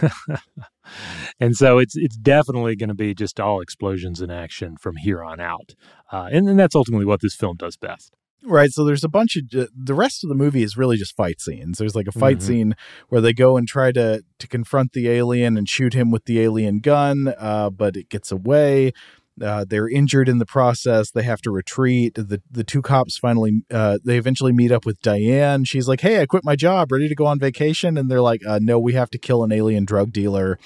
and 1.40 1.56
so 1.56 1.78
it's 1.78 1.96
it's 1.96 2.16
definitely 2.16 2.76
going 2.76 2.88
to 2.88 2.94
be 2.94 3.14
just 3.14 3.40
all 3.40 3.60
explosions 3.60 4.20
in 4.20 4.30
action 4.30 4.76
from 4.76 4.96
here 4.96 5.22
on 5.22 5.40
out, 5.40 5.74
uh, 6.12 6.28
and 6.30 6.46
then 6.46 6.56
that's 6.56 6.74
ultimately 6.74 7.06
what 7.06 7.20
this 7.20 7.34
film 7.34 7.56
does 7.56 7.76
best. 7.76 8.14
Right. 8.44 8.70
So 8.70 8.84
there's 8.84 9.02
a 9.02 9.08
bunch 9.08 9.36
of 9.36 9.44
the 9.50 9.94
rest 9.94 10.22
of 10.22 10.28
the 10.28 10.36
movie 10.36 10.62
is 10.62 10.76
really 10.76 10.96
just 10.96 11.16
fight 11.16 11.40
scenes. 11.40 11.78
There's 11.78 11.96
like 11.96 12.06
a 12.06 12.12
fight 12.12 12.38
Mhm. 12.38 12.42
scene 12.42 12.74
where 13.08 13.20
they 13.20 13.32
go 13.32 13.56
and 13.56 13.66
try 13.66 13.90
to 13.92 14.22
to 14.38 14.46
confront 14.48 14.92
the 14.92 15.08
alien 15.08 15.56
and 15.56 15.68
shoot 15.68 15.94
him 15.94 16.10
with 16.10 16.26
the 16.26 16.40
alien 16.40 16.78
gun, 16.78 17.34
uh, 17.38 17.70
but 17.70 17.96
it 17.96 18.08
gets 18.08 18.30
away. 18.30 18.92
Uh, 19.40 19.64
they're 19.68 19.88
injured 19.88 20.28
in 20.28 20.38
the 20.38 20.46
process. 20.46 21.10
They 21.10 21.22
have 21.24 21.42
to 21.42 21.50
retreat. 21.50 22.14
The 22.14 22.40
the 22.50 22.62
two 22.64 22.82
cops 22.82 23.18
finally 23.18 23.62
uh, 23.70 23.98
they 24.04 24.16
eventually 24.16 24.52
meet 24.52 24.70
up 24.70 24.86
with 24.86 25.00
Diane. 25.02 25.64
She's 25.64 25.88
like, 25.88 26.00
"Hey, 26.02 26.20
I 26.20 26.26
quit 26.26 26.44
my 26.44 26.56
job, 26.56 26.92
ready 26.92 27.08
to 27.08 27.14
go 27.14 27.26
on 27.26 27.38
vacation." 27.40 27.98
And 27.98 28.08
they're 28.10 28.22
like, 28.22 28.46
uh, 28.46 28.60
"No, 28.62 28.78
we 28.78 28.92
have 28.92 29.10
to 29.10 29.18
kill 29.18 29.42
an 29.44 29.50
alien 29.52 29.84
drug 29.84 30.12
dealer." 30.12 30.58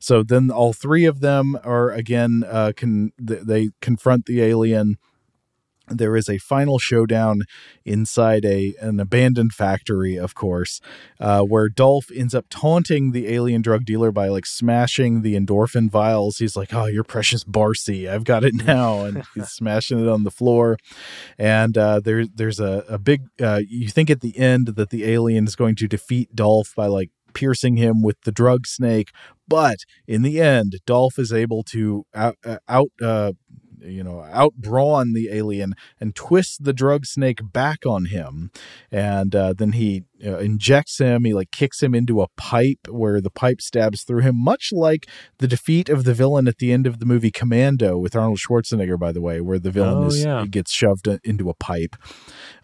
So 0.00 0.22
then 0.22 0.50
all 0.50 0.72
three 0.72 1.04
of 1.04 1.20
them 1.20 1.58
are 1.62 1.90
again 1.90 2.44
uh, 2.48 2.72
can 2.74 3.12
th- 3.24 3.42
they 3.42 3.70
confront 3.82 4.26
the 4.26 4.40
alien 4.42 4.96
there 5.90 6.16
is 6.16 6.28
a 6.28 6.38
final 6.38 6.78
showdown 6.78 7.42
inside 7.84 8.44
a 8.44 8.74
an 8.80 9.00
abandoned 9.00 9.52
factory 9.52 10.16
of 10.16 10.34
course 10.34 10.80
uh, 11.20 11.42
where 11.42 11.68
dolph 11.68 12.10
ends 12.14 12.34
up 12.34 12.46
taunting 12.50 13.12
the 13.12 13.28
alien 13.28 13.62
drug 13.62 13.84
dealer 13.84 14.12
by 14.12 14.28
like 14.28 14.46
smashing 14.46 15.22
the 15.22 15.34
endorphin 15.34 15.90
vials. 15.90 16.38
He's 16.38 16.56
like 16.56 16.72
oh 16.72 16.86
your 16.86 17.04
precious 17.04 17.44
barcy. 17.44 18.08
I've 18.08 18.24
got 18.24 18.44
it 18.44 18.54
now. 18.54 19.04
And 19.04 19.24
he's 19.34 19.48
smashing 19.58 20.00
it 20.00 20.08
on 20.08 20.24
the 20.24 20.30
floor. 20.30 20.76
And 21.38 21.76
uh, 21.76 22.00
there, 22.00 22.26
there's 22.26 22.60
a, 22.60 22.84
a 22.88 22.98
big 22.98 23.22
uh, 23.40 23.60
you 23.68 23.88
think 23.88 24.10
at 24.10 24.20
the 24.20 24.36
end 24.38 24.68
that 24.68 24.90
the 24.90 25.04
alien 25.04 25.46
is 25.46 25.56
going 25.56 25.76
to 25.76 25.88
defeat 25.88 26.34
dolph 26.34 26.74
by 26.76 26.86
like 26.86 27.10
piercing 27.34 27.76
him 27.76 28.02
with 28.02 28.20
the 28.22 28.32
drug 28.32 28.66
snake 28.66 29.10
but 29.46 29.76
in 30.06 30.22
the 30.22 30.40
end 30.40 30.76
dolph 30.86 31.18
is 31.18 31.32
able 31.32 31.62
to 31.62 32.04
out, 32.14 32.36
uh, 32.44 32.56
out 32.68 32.88
uh, 33.02 33.32
you 33.82 34.02
know 34.04 34.20
out 34.32 34.54
brawn 34.56 35.12
the 35.12 35.28
alien 35.32 35.74
and 36.00 36.14
twist 36.14 36.64
the 36.64 36.72
drug 36.72 37.06
snake 37.06 37.40
back 37.52 37.84
on 37.86 38.06
him. 38.06 38.50
And 38.90 39.34
uh, 39.34 39.52
then 39.52 39.72
he 39.72 40.04
uh, 40.24 40.38
injects 40.38 40.98
him 40.98 41.24
he 41.24 41.32
like 41.32 41.50
kicks 41.52 41.80
him 41.82 41.94
into 41.94 42.20
a 42.20 42.26
pipe 42.36 42.88
where 42.88 43.20
the 43.20 43.30
pipe 43.30 43.60
stabs 43.60 44.02
through 44.02 44.20
him 44.22 44.34
much 44.36 44.70
like 44.72 45.06
the 45.38 45.46
defeat 45.46 45.88
of 45.88 46.02
the 46.02 46.12
villain 46.12 46.48
at 46.48 46.58
the 46.58 46.72
end 46.72 46.88
of 46.88 46.98
the 46.98 47.06
movie 47.06 47.30
commando 47.30 47.96
with 47.96 48.16
arnold 48.16 48.38
schwarzenegger 48.38 48.98
by 48.98 49.12
the 49.12 49.20
way 49.20 49.40
where 49.40 49.60
the 49.60 49.70
villain 49.70 50.04
Oh, 50.04 50.06
is, 50.06 50.24
yeah. 50.24 50.44
gets 50.50 50.72
shoved 50.72 51.06
into 51.22 51.48
a 51.48 51.54
pipe. 51.54 51.94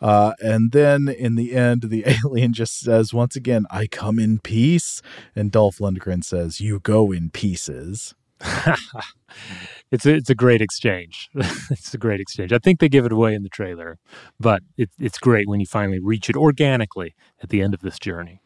Uh, 0.01 0.33
and 0.41 0.73
then 0.73 1.09
in 1.09 1.37
the 1.37 1.53
end 1.55 1.83
the 1.83 2.03
alien 2.25 2.53
just 2.53 2.81
says 2.81 3.15
once 3.15 3.37
again 3.37 3.67
i 3.71 3.87
come 3.87 4.19
in 4.19 4.41
peace. 4.41 5.01
And 5.37 5.53
dolph 5.53 5.79
lundgren 5.79 6.25
says 6.25 6.61
you 6.61 6.81
go 6.81 7.13
in 7.13 7.31
pieces 7.31 8.15
it's 9.95 10.07
a, 10.07 10.15
it's 10.15 10.31
a 10.31 10.35
great 10.35 10.61
exchange. 10.61 11.31
it's 11.35 11.95
a 11.95 11.99
great 11.99 12.21
exchange. 12.21 12.53
I 12.53 12.59
think 12.59 12.81
they 12.81 12.89
give 12.89 13.07
it 13.07 13.13
away 13.13 13.35
in 13.35 13.43
the 13.43 13.49
trailer, 13.49 13.99
but 14.39 14.63
it, 14.77 14.91
it's 14.99 15.19
great 15.19 15.49
when 15.49 15.61
you 15.61 15.67
finally 15.67 16.01
reach 16.01 16.29
it 16.29 16.37
organically 16.37 17.15
at 17.43 17.49
the 17.49 17.63
end 17.63 17.75
of 17.75 17.81
this 17.81 17.99
journey. 17.99 18.41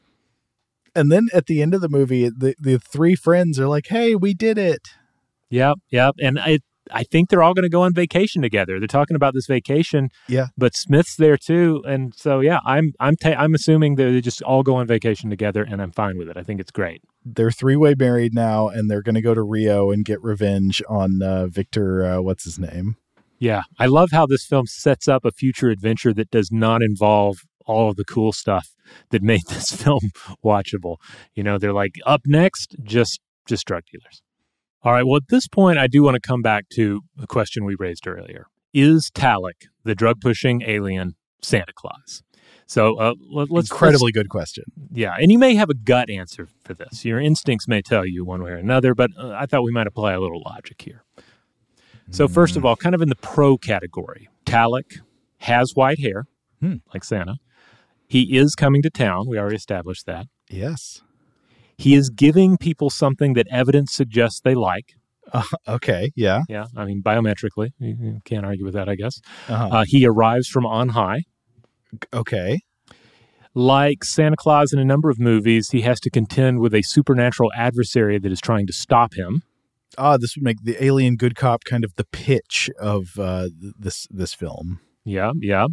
and 0.95 1.11
then 1.13 1.29
at 1.35 1.47
the 1.47 1.61
end 1.63 1.75
of 1.75 1.81
the 1.81 1.89
movie 1.89 2.29
the, 2.29 2.55
the 2.59 2.79
three 2.79 3.15
friends 3.15 3.59
are 3.61 3.69
like 3.69 3.87
hey 3.89 4.15
we 4.15 4.33
did 4.35 4.59
it 4.59 4.89
Yep, 5.51 5.79
yep. 5.91 6.15
And 6.21 6.39
I 6.39 6.59
I 6.93 7.03
think 7.05 7.29
they're 7.29 7.43
all 7.43 7.55
going 7.55 7.65
to 7.65 7.69
go 7.69 7.83
on 7.83 7.95
vacation 7.95 8.43
together. 8.43 8.79
They're 8.79 8.87
talking 8.87 9.17
about 9.17 9.35
this 9.35 9.47
vacation. 9.47 10.11
Yeah. 10.29 10.47
But 10.57 10.75
Smith's 10.75 11.17
there 11.17 11.37
too, 11.37 11.83
and 11.87 12.15
so 12.15 12.41
yeah, 12.41 12.61
I'm 12.65 12.93
I'm 13.01 13.17
ta- 13.17 13.37
I'm 13.39 13.55
assuming 13.55 13.97
that 13.97 14.05
they 14.05 14.21
just 14.21 14.43
all 14.43 14.63
go 14.63 14.77
on 14.77 14.87
vacation 14.87 15.31
together, 15.31 15.63
and 15.63 15.81
I'm 15.83 15.93
fine 15.93 16.19
with 16.19 16.29
it. 16.29 16.37
I 16.37 16.43
think 16.43 16.61
it's 16.61 16.71
great. 16.71 17.03
they're 17.25 17.51
three-way 17.51 17.95
married 17.99 18.35
now 18.35 18.69
and 18.69 18.91
they're 18.91 19.03
going 19.03 19.15
to 19.15 19.21
go 19.21 19.35
to 19.35 19.43
rio 19.43 19.91
and 19.91 20.05
get 20.05 20.23
revenge 20.23 20.83
on 20.89 21.21
uh, 21.23 21.47
victor 21.47 22.05
uh, 22.05 22.21
what's 22.21 22.45
his 22.45 22.59
name 22.59 22.97
Yeah, 23.39 23.63
I 23.79 23.87
love 23.87 24.11
how 24.13 24.27
this 24.27 24.45
film 24.45 24.67
sets 24.67 25.07
up 25.09 25.25
a 25.25 25.31
future 25.31 25.69
adventure 25.69 26.13
that 26.15 26.31
does 26.31 26.51
not 26.51 26.83
involve 26.83 27.37
all 27.67 27.91
of 27.91 27.97
the 27.97 28.05
cool 28.05 28.33
stuff 28.33 28.67
that 29.11 29.23
made 29.23 29.43
this 29.49 29.71
film 29.71 30.11
watchable. 30.45 30.97
You 31.35 31.43
know, 31.45 31.59
they're 31.59 31.73
like 31.73 31.97
up 32.07 32.23
next, 32.27 32.75
just 32.83 33.21
just 33.47 33.67
drug 33.67 33.85
dealers. 33.93 34.23
All 34.89 34.95
right. 34.95 35.07
Well, 35.07 35.17
at 35.19 35.29
this 35.29 35.47
point, 35.49 35.77
I 35.79 35.87
do 35.87 36.03
want 36.03 36.15
to 36.15 36.21
come 36.27 36.41
back 36.41 36.71
to 36.71 37.03
the 37.15 37.27
question 37.27 37.67
we 37.67 37.77
raised 37.79 38.07
earlier: 38.07 38.47
Is 38.73 39.11
Talec, 39.11 39.67
the 39.85 39.95
drug 39.95 40.19
pushing 40.19 40.63
alien 40.63 41.15
Santa 41.43 41.75
Claus? 41.75 42.23
So 42.65 42.97
uh, 42.97 43.13
let, 43.31 43.51
let's 43.51 43.71
incredibly 43.71 44.13
good 44.13 44.31
question 44.31 44.65
yeah, 44.91 45.15
and 45.21 45.31
you 45.31 45.39
may 45.39 45.57
have 45.57 45.69
a 45.69 45.75
gut 45.75 46.09
answer 46.09 46.49
for 46.65 46.73
this. 46.73 47.05
Your 47.05 47.21
instincts 47.21 47.69
may 47.69 47.83
tell 47.83 48.07
you 48.07 48.25
one 48.25 48.43
way 48.43 48.53
or 48.53 48.57
another, 48.57 48.95
but 48.95 49.11
uh, 49.19 49.33
I 49.39 49.45
thought 49.45 49.63
we 49.63 49.73
might 49.73 49.87
apply 49.87 50.15
a 50.15 50.21
little 50.21 50.41
logic 50.47 50.81
here. 50.81 51.05
So, 52.11 52.27
first 52.27 52.57
of 52.57 52.65
all, 52.65 52.75
kind 52.75 52.95
of 52.95 53.03
in 53.03 53.11
the 53.11 53.17
pro 53.17 53.59
category, 53.59 54.31
Talec 54.47 55.01
has 55.41 55.73
white 55.75 56.01
hair, 56.01 56.25
Hmm. 56.63 56.77
like 56.95 57.05
Santa. 57.05 57.37
He 58.07 58.39
is 58.39 58.55
coming 58.55 58.81
to 58.81 58.89
town. 58.89 59.29
We 59.29 59.39
already 59.39 59.57
established 59.57 60.07
that. 60.07 60.29
yes 60.49 61.03
He 61.79 61.95
is 61.95 62.11
giving 62.11 62.59
people 62.59 62.91
something 62.91 63.35
that 63.35 63.47
evidence 63.51 63.93
suggests 63.93 64.41
they 64.41 64.55
like. 64.55 64.95
uh, 65.33 65.45
okay 65.69 66.11
yeah 66.17 66.43
Yeah, 66.49 66.67
I 66.77 66.85
mean, 66.85 67.03
biometrically. 67.03 67.71
You, 67.79 67.97
you 68.01 68.19
can't 68.25 68.45
argue 68.45 68.65
with 68.65 68.75
that, 68.75 68.89
I 68.89 68.97
guess. 68.97 69.21
Uh-huh. 69.49 69.69
Uh, 69.71 69.85
he 69.87 70.05
arrives 70.07 70.49
from 70.49 70.67
on 70.67 70.91
high. 70.91 71.23
okay 72.13 72.61
Like 73.55 74.05
Santa 74.05 74.37
Claus 74.37 74.73
in 74.73 74.79
a 74.79 74.85
number 74.85 75.09
of 75.09 75.19
movies, 75.19 75.71
he 75.71 75.83
has 75.83 76.01
to 76.01 76.11
contend 76.11 76.59
with 76.61 76.75
a 76.75 76.83
supernatural 76.83 77.51
adversary 77.57 78.19
that 78.19 78.33
is 78.33 78.41
trying 78.41 78.67
to 78.67 78.73
stop 78.73 79.15
him. 79.15 79.43
ah 79.97 80.17
this 80.17 80.35
would 80.35 80.45
make 80.45 80.63
the 80.65 80.83
alien 80.85 81.15
good 81.17 81.37
cop 81.37 81.63
kind 81.65 81.85
of 81.85 81.95
the 81.95 82.05
pitch 82.05 82.71
of 82.79 83.19
uh, 83.19 83.49
this 83.79 84.07
this 84.11 84.35
film 84.35 84.81
Yeah, 85.05 85.33
yeah. 85.41 85.67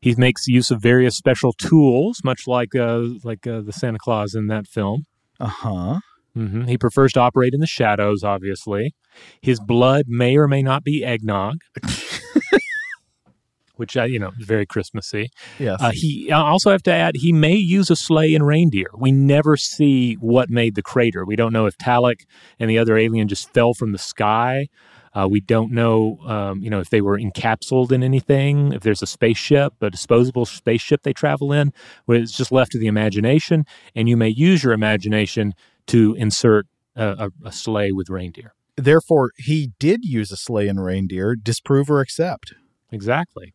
He 0.00 0.14
makes 0.16 0.46
use 0.46 0.70
of 0.70 0.80
various 0.80 1.16
special 1.16 1.52
tools, 1.52 2.20
much 2.30 2.42
like 2.46 2.72
uh, 2.76 3.02
like 3.24 3.46
uh, 3.46 3.60
the 3.68 3.72
Santa 3.72 3.98
Claus 3.98 4.34
in 4.34 4.46
that 4.48 4.66
film. 4.66 5.06
Uh-huh 5.40 6.00
hmm 6.36 6.64
He 6.64 6.76
prefers 6.76 7.12
to 7.14 7.20
operate 7.20 7.54
in 7.54 7.60
the 7.60 7.66
shadows. 7.66 8.22
Obviously, 8.22 8.94
his 9.40 9.58
blood 9.58 10.04
may 10.06 10.36
or 10.36 10.46
may 10.46 10.62
not 10.62 10.84
be 10.84 11.02
eggnog, 11.02 11.56
which 13.76 13.96
uh, 13.96 14.04
you 14.04 14.18
know 14.18 14.32
is 14.38 14.46
very 14.46 14.66
Christmassy. 14.66 15.30
yes 15.58 15.80
Uh, 15.80 15.92
he 15.92 16.30
I 16.30 16.40
also 16.40 16.70
have 16.70 16.82
to 16.84 16.92
add 16.92 17.16
he 17.16 17.32
may 17.32 17.54
use 17.54 17.90
a 17.90 17.96
sleigh 17.96 18.34
and 18.34 18.46
reindeer. 18.46 18.88
We 18.98 19.12
never 19.12 19.56
see 19.56 20.14
what 20.14 20.50
made 20.50 20.74
the 20.74 20.82
crater. 20.82 21.24
We 21.24 21.36
don't 21.36 21.54
know 21.54 21.64
if 21.64 21.78
Talec 21.78 22.20
and 22.60 22.68
the 22.68 22.78
other 22.78 22.98
alien 22.98 23.28
just 23.28 23.52
fell 23.54 23.72
from 23.72 23.92
the 23.92 23.98
sky. 23.98 24.68
Uh, 25.16 25.26
we 25.26 25.40
don't 25.40 25.72
know, 25.72 26.18
um, 26.26 26.62
you 26.62 26.68
know, 26.68 26.80
if 26.80 26.90
they 26.90 27.00
were 27.00 27.18
encapsulated 27.18 27.92
in 27.92 28.02
anything. 28.02 28.72
If 28.72 28.82
there's 28.82 29.02
a 29.02 29.06
spaceship, 29.06 29.72
a 29.80 29.88
disposable 29.90 30.44
spaceship 30.44 31.02
they 31.04 31.12
travel 31.14 31.52
in, 31.52 31.72
it's 32.08 32.36
just 32.36 32.52
left 32.52 32.72
to 32.72 32.78
the 32.78 32.86
imagination. 32.86 33.64
And 33.94 34.08
you 34.10 34.16
may 34.16 34.28
use 34.28 34.62
your 34.62 34.74
imagination 34.74 35.54
to 35.86 36.14
insert 36.18 36.66
a, 36.94 37.30
a, 37.44 37.48
a 37.48 37.52
sleigh 37.52 37.92
with 37.92 38.10
reindeer. 38.10 38.52
therefore 38.76 39.30
he 39.38 39.70
did 39.78 40.00
use 40.04 40.30
a 40.30 40.36
sleigh 40.36 40.68
and 40.68 40.84
reindeer 40.84 41.34
disprove 41.34 41.88
or 41.90 42.00
accept 42.00 42.52
Exactly. 42.92 43.54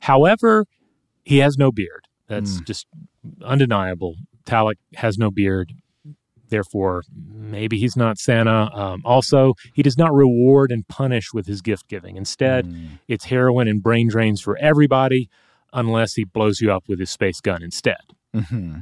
However, 0.00 0.66
he 1.24 1.38
has 1.38 1.56
no 1.56 1.72
beard. 1.72 2.04
That's 2.28 2.58
Hmm. 2.58 2.64
just 2.64 2.86
undeniable. 3.42 4.16
Talec 4.46 4.74
has 4.96 5.16
no 5.18 5.30
beard. 5.30 5.72
Therefore, 6.54 7.02
maybe 7.34 7.78
he's 7.80 7.96
not 7.96 8.16
Santa. 8.18 8.70
Um, 8.72 9.02
also, 9.04 9.54
he 9.72 9.82
does 9.82 9.98
not 9.98 10.12
reward 10.14 10.70
and 10.70 10.86
punish 10.86 11.32
with 11.34 11.46
his 11.46 11.60
gift 11.62 11.88
giving. 11.88 12.16
Instead, 12.16 12.66
Hmm. 12.66 12.86
it's 13.08 13.24
heroin 13.24 13.66
and 13.66 13.82
brain 13.82 14.08
drains 14.08 14.40
for 14.40 14.56
everybody, 14.58 15.28
unless 15.72 16.14
he 16.14 16.22
blows 16.24 16.60
you 16.60 16.70
up 16.72 16.84
with 16.88 17.00
his 17.00 17.10
space 17.10 17.40
gun 17.40 17.60
instead. 17.60 18.04
hmm 18.32 18.76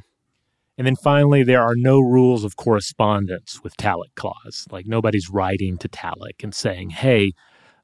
And 0.77 0.87
then 0.87 0.97
finally, 0.97 1.43
there 1.45 1.63
are 1.63 1.75
no 1.77 1.99
rules 2.01 2.45
of 2.45 2.57
correspondence 2.57 3.61
with 3.65 3.75
Talec 3.79 4.15
Claus. 4.17 4.67
Like 4.71 4.87
nobody's 4.87 5.31
writing 5.31 5.79
to 5.79 5.89
Talec 5.89 6.43
and 6.43 6.55
saying, 6.55 6.91
hey, 6.91 7.33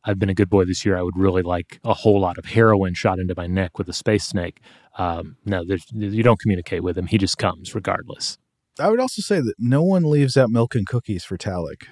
I've 0.05 0.19
been 0.19 0.29
a 0.31 0.35
good 0.35 0.51
boy 0.51 0.65
this 0.67 0.85
year. 0.85 0.97
I 0.99 1.03
would 1.03 1.17
really 1.17 1.43
like 1.43 1.81
a 1.85 1.95
whole 1.95 2.21
lot 2.21 2.37
of 2.39 2.45
heroin 2.47 2.93
shot 2.95 3.19
into 3.19 3.35
my 3.37 3.47
neck 3.47 3.79
with 3.79 3.89
a 3.89 3.93
space 3.93 4.25
snake. 4.25 4.61
Um, 4.99 5.37
no, 5.45 5.63
you 5.93 6.23
don't 6.23 6.41
communicate 6.41 6.83
with 6.83 6.97
him. 6.99 7.07
He 7.07 7.19
just 7.19 7.37
comes 7.39 7.75
regardless. 7.75 8.37
I 8.79 8.89
would 8.89 9.01
also 9.01 9.23
say 9.23 9.41
that 9.41 9.55
no 9.59 9.83
one 9.83 10.05
leaves 10.05 10.37
out 10.37 10.51
milk 10.51 10.75
and 10.75 10.87
cookies 10.87 11.25
for 11.25 11.37
Talec. 11.37 11.87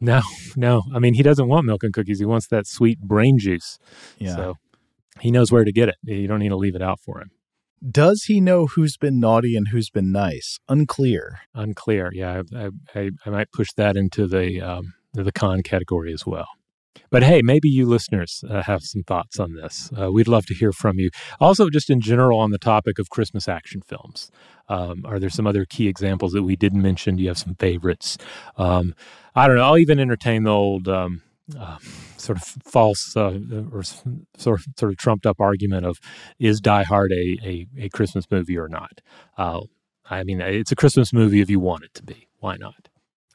No, 0.00 0.20
no. 0.56 0.82
I 0.94 0.98
mean, 0.98 1.14
he 1.14 1.22
doesn't 1.22 1.48
want 1.48 1.64
milk 1.64 1.82
and 1.82 1.92
cookies. 1.92 2.18
He 2.18 2.26
wants 2.26 2.48
that 2.48 2.66
sweet 2.66 3.00
brain 3.00 3.38
juice. 3.38 3.78
Yeah. 4.18 4.36
So 4.36 4.54
he 5.20 5.30
knows 5.30 5.50
where 5.50 5.64
to 5.64 5.72
get 5.72 5.88
it. 5.88 5.96
You 6.02 6.26
don't 6.28 6.40
need 6.40 6.50
to 6.50 6.56
leave 6.56 6.74
it 6.74 6.82
out 6.82 7.00
for 7.00 7.20
him. 7.20 7.30
Does 7.88 8.24
he 8.24 8.40
know 8.40 8.66
who's 8.66 8.96
been 8.96 9.20
naughty 9.20 9.56
and 9.56 9.68
who's 9.68 9.90
been 9.90 10.10
nice? 10.10 10.58
Unclear. 10.68 11.40
Unclear. 11.54 12.10
Yeah, 12.12 12.42
I, 12.54 12.70
I, 12.94 13.10
I 13.24 13.30
might 13.30 13.52
push 13.52 13.68
that 13.76 13.96
into 13.96 14.26
the 14.26 14.60
um, 14.60 14.94
the 15.12 15.32
con 15.32 15.62
category 15.62 16.12
as 16.12 16.26
well. 16.26 16.48
But 17.10 17.22
hey, 17.22 17.42
maybe 17.42 17.68
you 17.68 17.86
listeners 17.86 18.44
uh, 18.48 18.62
have 18.62 18.82
some 18.82 19.02
thoughts 19.02 19.38
on 19.38 19.54
this. 19.54 19.90
Uh, 19.98 20.10
we'd 20.10 20.28
love 20.28 20.46
to 20.46 20.54
hear 20.54 20.72
from 20.72 20.98
you. 20.98 21.10
Also, 21.40 21.68
just 21.70 21.90
in 21.90 22.00
general 22.00 22.38
on 22.38 22.50
the 22.50 22.58
topic 22.58 22.98
of 22.98 23.10
Christmas 23.10 23.48
action 23.48 23.82
films, 23.82 24.30
um, 24.68 25.04
are 25.06 25.18
there 25.18 25.30
some 25.30 25.46
other 25.46 25.64
key 25.64 25.88
examples 25.88 26.32
that 26.32 26.42
we 26.42 26.56
didn't 26.56 26.82
mention? 26.82 27.16
Do 27.16 27.22
you 27.22 27.28
have 27.28 27.38
some 27.38 27.54
favorites? 27.54 28.18
Um, 28.56 28.94
I 29.34 29.46
don't 29.46 29.56
know. 29.56 29.64
I'll 29.64 29.78
even 29.78 30.00
entertain 30.00 30.44
the 30.44 30.50
old 30.50 30.88
um, 30.88 31.22
uh, 31.58 31.78
sort 32.16 32.38
of 32.38 32.44
false 32.64 33.16
uh, 33.16 33.38
or 33.72 33.82
sort 33.82 34.60
of 34.60 34.66
sort 34.76 34.92
of 34.92 34.98
trumped 34.98 35.26
up 35.26 35.40
argument 35.40 35.86
of 35.86 35.98
is 36.38 36.60
Die 36.60 36.82
Hard 36.82 37.12
a 37.12 37.38
a, 37.44 37.66
a 37.78 37.88
Christmas 37.90 38.26
movie 38.30 38.58
or 38.58 38.68
not? 38.68 39.00
Uh, 39.38 39.60
I 40.08 40.24
mean, 40.24 40.40
it's 40.40 40.72
a 40.72 40.76
Christmas 40.76 41.12
movie 41.12 41.40
if 41.40 41.50
you 41.50 41.60
want 41.60 41.84
it 41.84 41.94
to 41.94 42.02
be. 42.02 42.28
Why 42.38 42.56
not? 42.56 42.88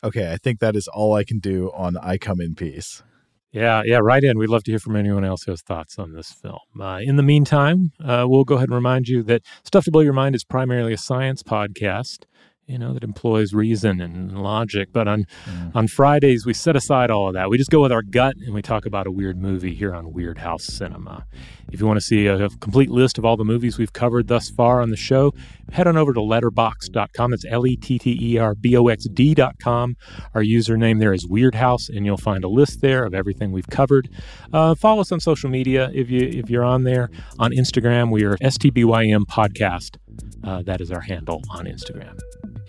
Okay, 0.04 0.32
I 0.32 0.38
think 0.38 0.60
that 0.60 0.76
is 0.76 0.88
all 0.88 1.14
I 1.14 1.24
can 1.24 1.40
do 1.40 1.72
on 1.74 1.98
I 1.98 2.18
Come 2.18 2.42
in 2.42 2.56
Peace. 2.56 3.04
Yeah, 3.52 3.82
yeah, 3.86 3.98
right 3.98 4.23
in. 4.23 4.38
We'd 4.38 4.49
love 4.49 4.64
to 4.64 4.72
hear 4.72 4.80
from 4.80 4.95
anyone 4.95 5.26
else 5.26 5.44
who 5.44 5.52
has 5.52 5.61
thoughts 5.61 5.99
on 5.99 6.14
this 6.14 6.32
film. 6.32 6.60
Uh, 6.80 6.99
in 7.03 7.18
the 7.18 7.23
meantime, 7.23 7.91
uh, 8.03 8.26
we'll 8.28 8.45
go 8.45 8.56
ahead 8.56 8.69
and 8.69 8.76
remind 8.76 9.10
you 9.10 9.23
that 9.23 9.41
Stuff 9.64 9.84
to 9.86 9.91
Blow 9.91 10.02
Your 10.02 10.14
Mind 10.14 10.36
is 10.36 10.45
primarily 10.45 10.94
a 10.94 10.98
science 10.98 11.44
podcast, 11.44 12.19
you 12.72 12.77
know, 12.77 12.93
that 12.93 13.03
employs 13.03 13.53
reason 13.53 13.99
and 13.99 14.41
logic. 14.41 14.89
But 14.93 15.07
on, 15.07 15.26
on 15.76 15.88
Fridays, 15.88 16.45
we 16.45 16.53
set 16.53 16.76
aside 16.76 17.11
all 17.11 17.27
of 17.27 17.34
that. 17.34 17.49
We 17.49 17.57
just 17.57 17.69
go 17.69 17.81
with 17.81 17.91
our 17.91 18.02
gut 18.02 18.35
and 18.38 18.53
we 18.53 18.61
talk 18.61 18.85
about 18.85 19.07
a 19.07 19.11
weird 19.11 19.38
movie 19.38 19.76
here 19.76 19.93
on 19.93 20.14
Weirdhouse 20.14 20.61
Cinema. 20.61 21.26
If 21.72 21.80
you 21.80 21.88
want 21.88 21.98
to 21.98 22.06
see 22.06 22.27
a, 22.27 22.49
complete 22.60 22.89
list 22.89 23.18
of 23.18 23.26
all 23.26 23.38
the 23.38 23.45
movies 23.45 23.77
we've 23.77 23.93
covered 23.93 24.27
thus 24.27 24.49
far 24.49 24.81
on 24.81 24.89
the 24.89 24.98
show, 24.98 25.34
head 25.72 25.88
on 25.88 25.98
over 25.98 26.14
to 26.14 26.19
letterboxd.com. 26.19 27.31
That's 27.31 27.45
L 27.45 27.65
E 27.68 27.76
T 27.76 27.99
T 27.99 28.18
E 28.22 28.38
R 28.38 28.56
B 28.56 28.76
O 28.77 28.88
X 28.88 29.07
D.com. 29.10 29.95
Our 30.34 30.43
username 30.43 30.99
there 30.99 31.14
is 31.14 31.27
Weird 31.27 31.56
House, 31.56 31.89
and 31.89 32.06
you'll 32.06 32.18
find 32.18 32.43
a 32.43 32.49
list 32.49 32.81
there 32.81 33.06
of 33.06 33.14
everything 33.14 33.52
we've 33.52 33.69
covered. 33.69 34.10
Uh, 34.53 34.76
follow 34.76 35.02
us 35.02 35.11
on 35.11 35.19
social 35.19 35.49
media 35.49 35.89
if 35.93 36.10
you 36.10 36.22
if 36.22 36.49
you're 36.49 36.65
on 36.65 36.84
there. 36.84 37.10
On 37.39 37.52
Instagram, 37.52 38.11
we 38.11 38.23
are 38.23 38.38
STBYM 38.38 39.22
Podcast. 39.30 39.98
Uh, 40.43 40.61
that 40.64 40.81
is 40.81 40.91
our 40.91 41.02
handle 41.02 41.41
on 41.52 41.65
Instagram. 41.65 42.19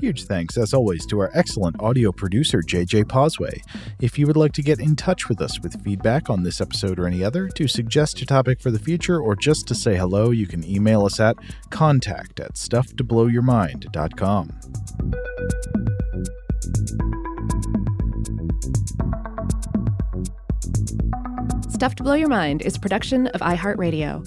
Huge 0.03 0.25
thanks, 0.25 0.59
as 0.59 0.75
always, 0.75 1.07
to 1.07 1.21
our 1.21 1.31
excellent 1.33 1.81
audio 1.81 2.11
producer, 2.11 2.61
JJ 2.61 3.05
Posway. 3.05 3.63
If 4.01 4.19
you 4.19 4.27
would 4.27 4.37
like 4.37 4.53
to 4.55 4.63
get 4.63 4.81
in 4.81 4.97
touch 4.97 5.29
with 5.29 5.41
us 5.41 5.61
with 5.61 5.81
feedback 5.85 6.29
on 6.29 6.43
this 6.43 6.61
episode 6.61 6.99
or 6.99 7.07
any 7.07 7.23
other, 7.23 7.47
to 7.51 7.69
suggest 7.69 8.21
a 8.21 8.27
topic 8.27 8.61
for 8.61 8.73
the 8.73 8.81
future, 8.81 9.21
or 9.21 9.37
just 9.37 9.69
to 9.69 9.77
say 9.77 9.95
hello, 9.95 10.33
you 10.33 10.49
can 10.49 10.69
email 10.69 11.05
us 11.05 11.21
at 11.21 11.37
contact 11.71 12.41
at 12.41 12.55
stufftoblowyourmind.com. 12.55 14.51
Stuff 21.71 21.95
to 21.95 22.03
Blow 22.03 22.15
Your 22.15 22.29
Mind 22.29 22.63
is 22.63 22.77
production 22.77 23.29
of 23.29 23.41
iHeartRadio. 23.41 24.27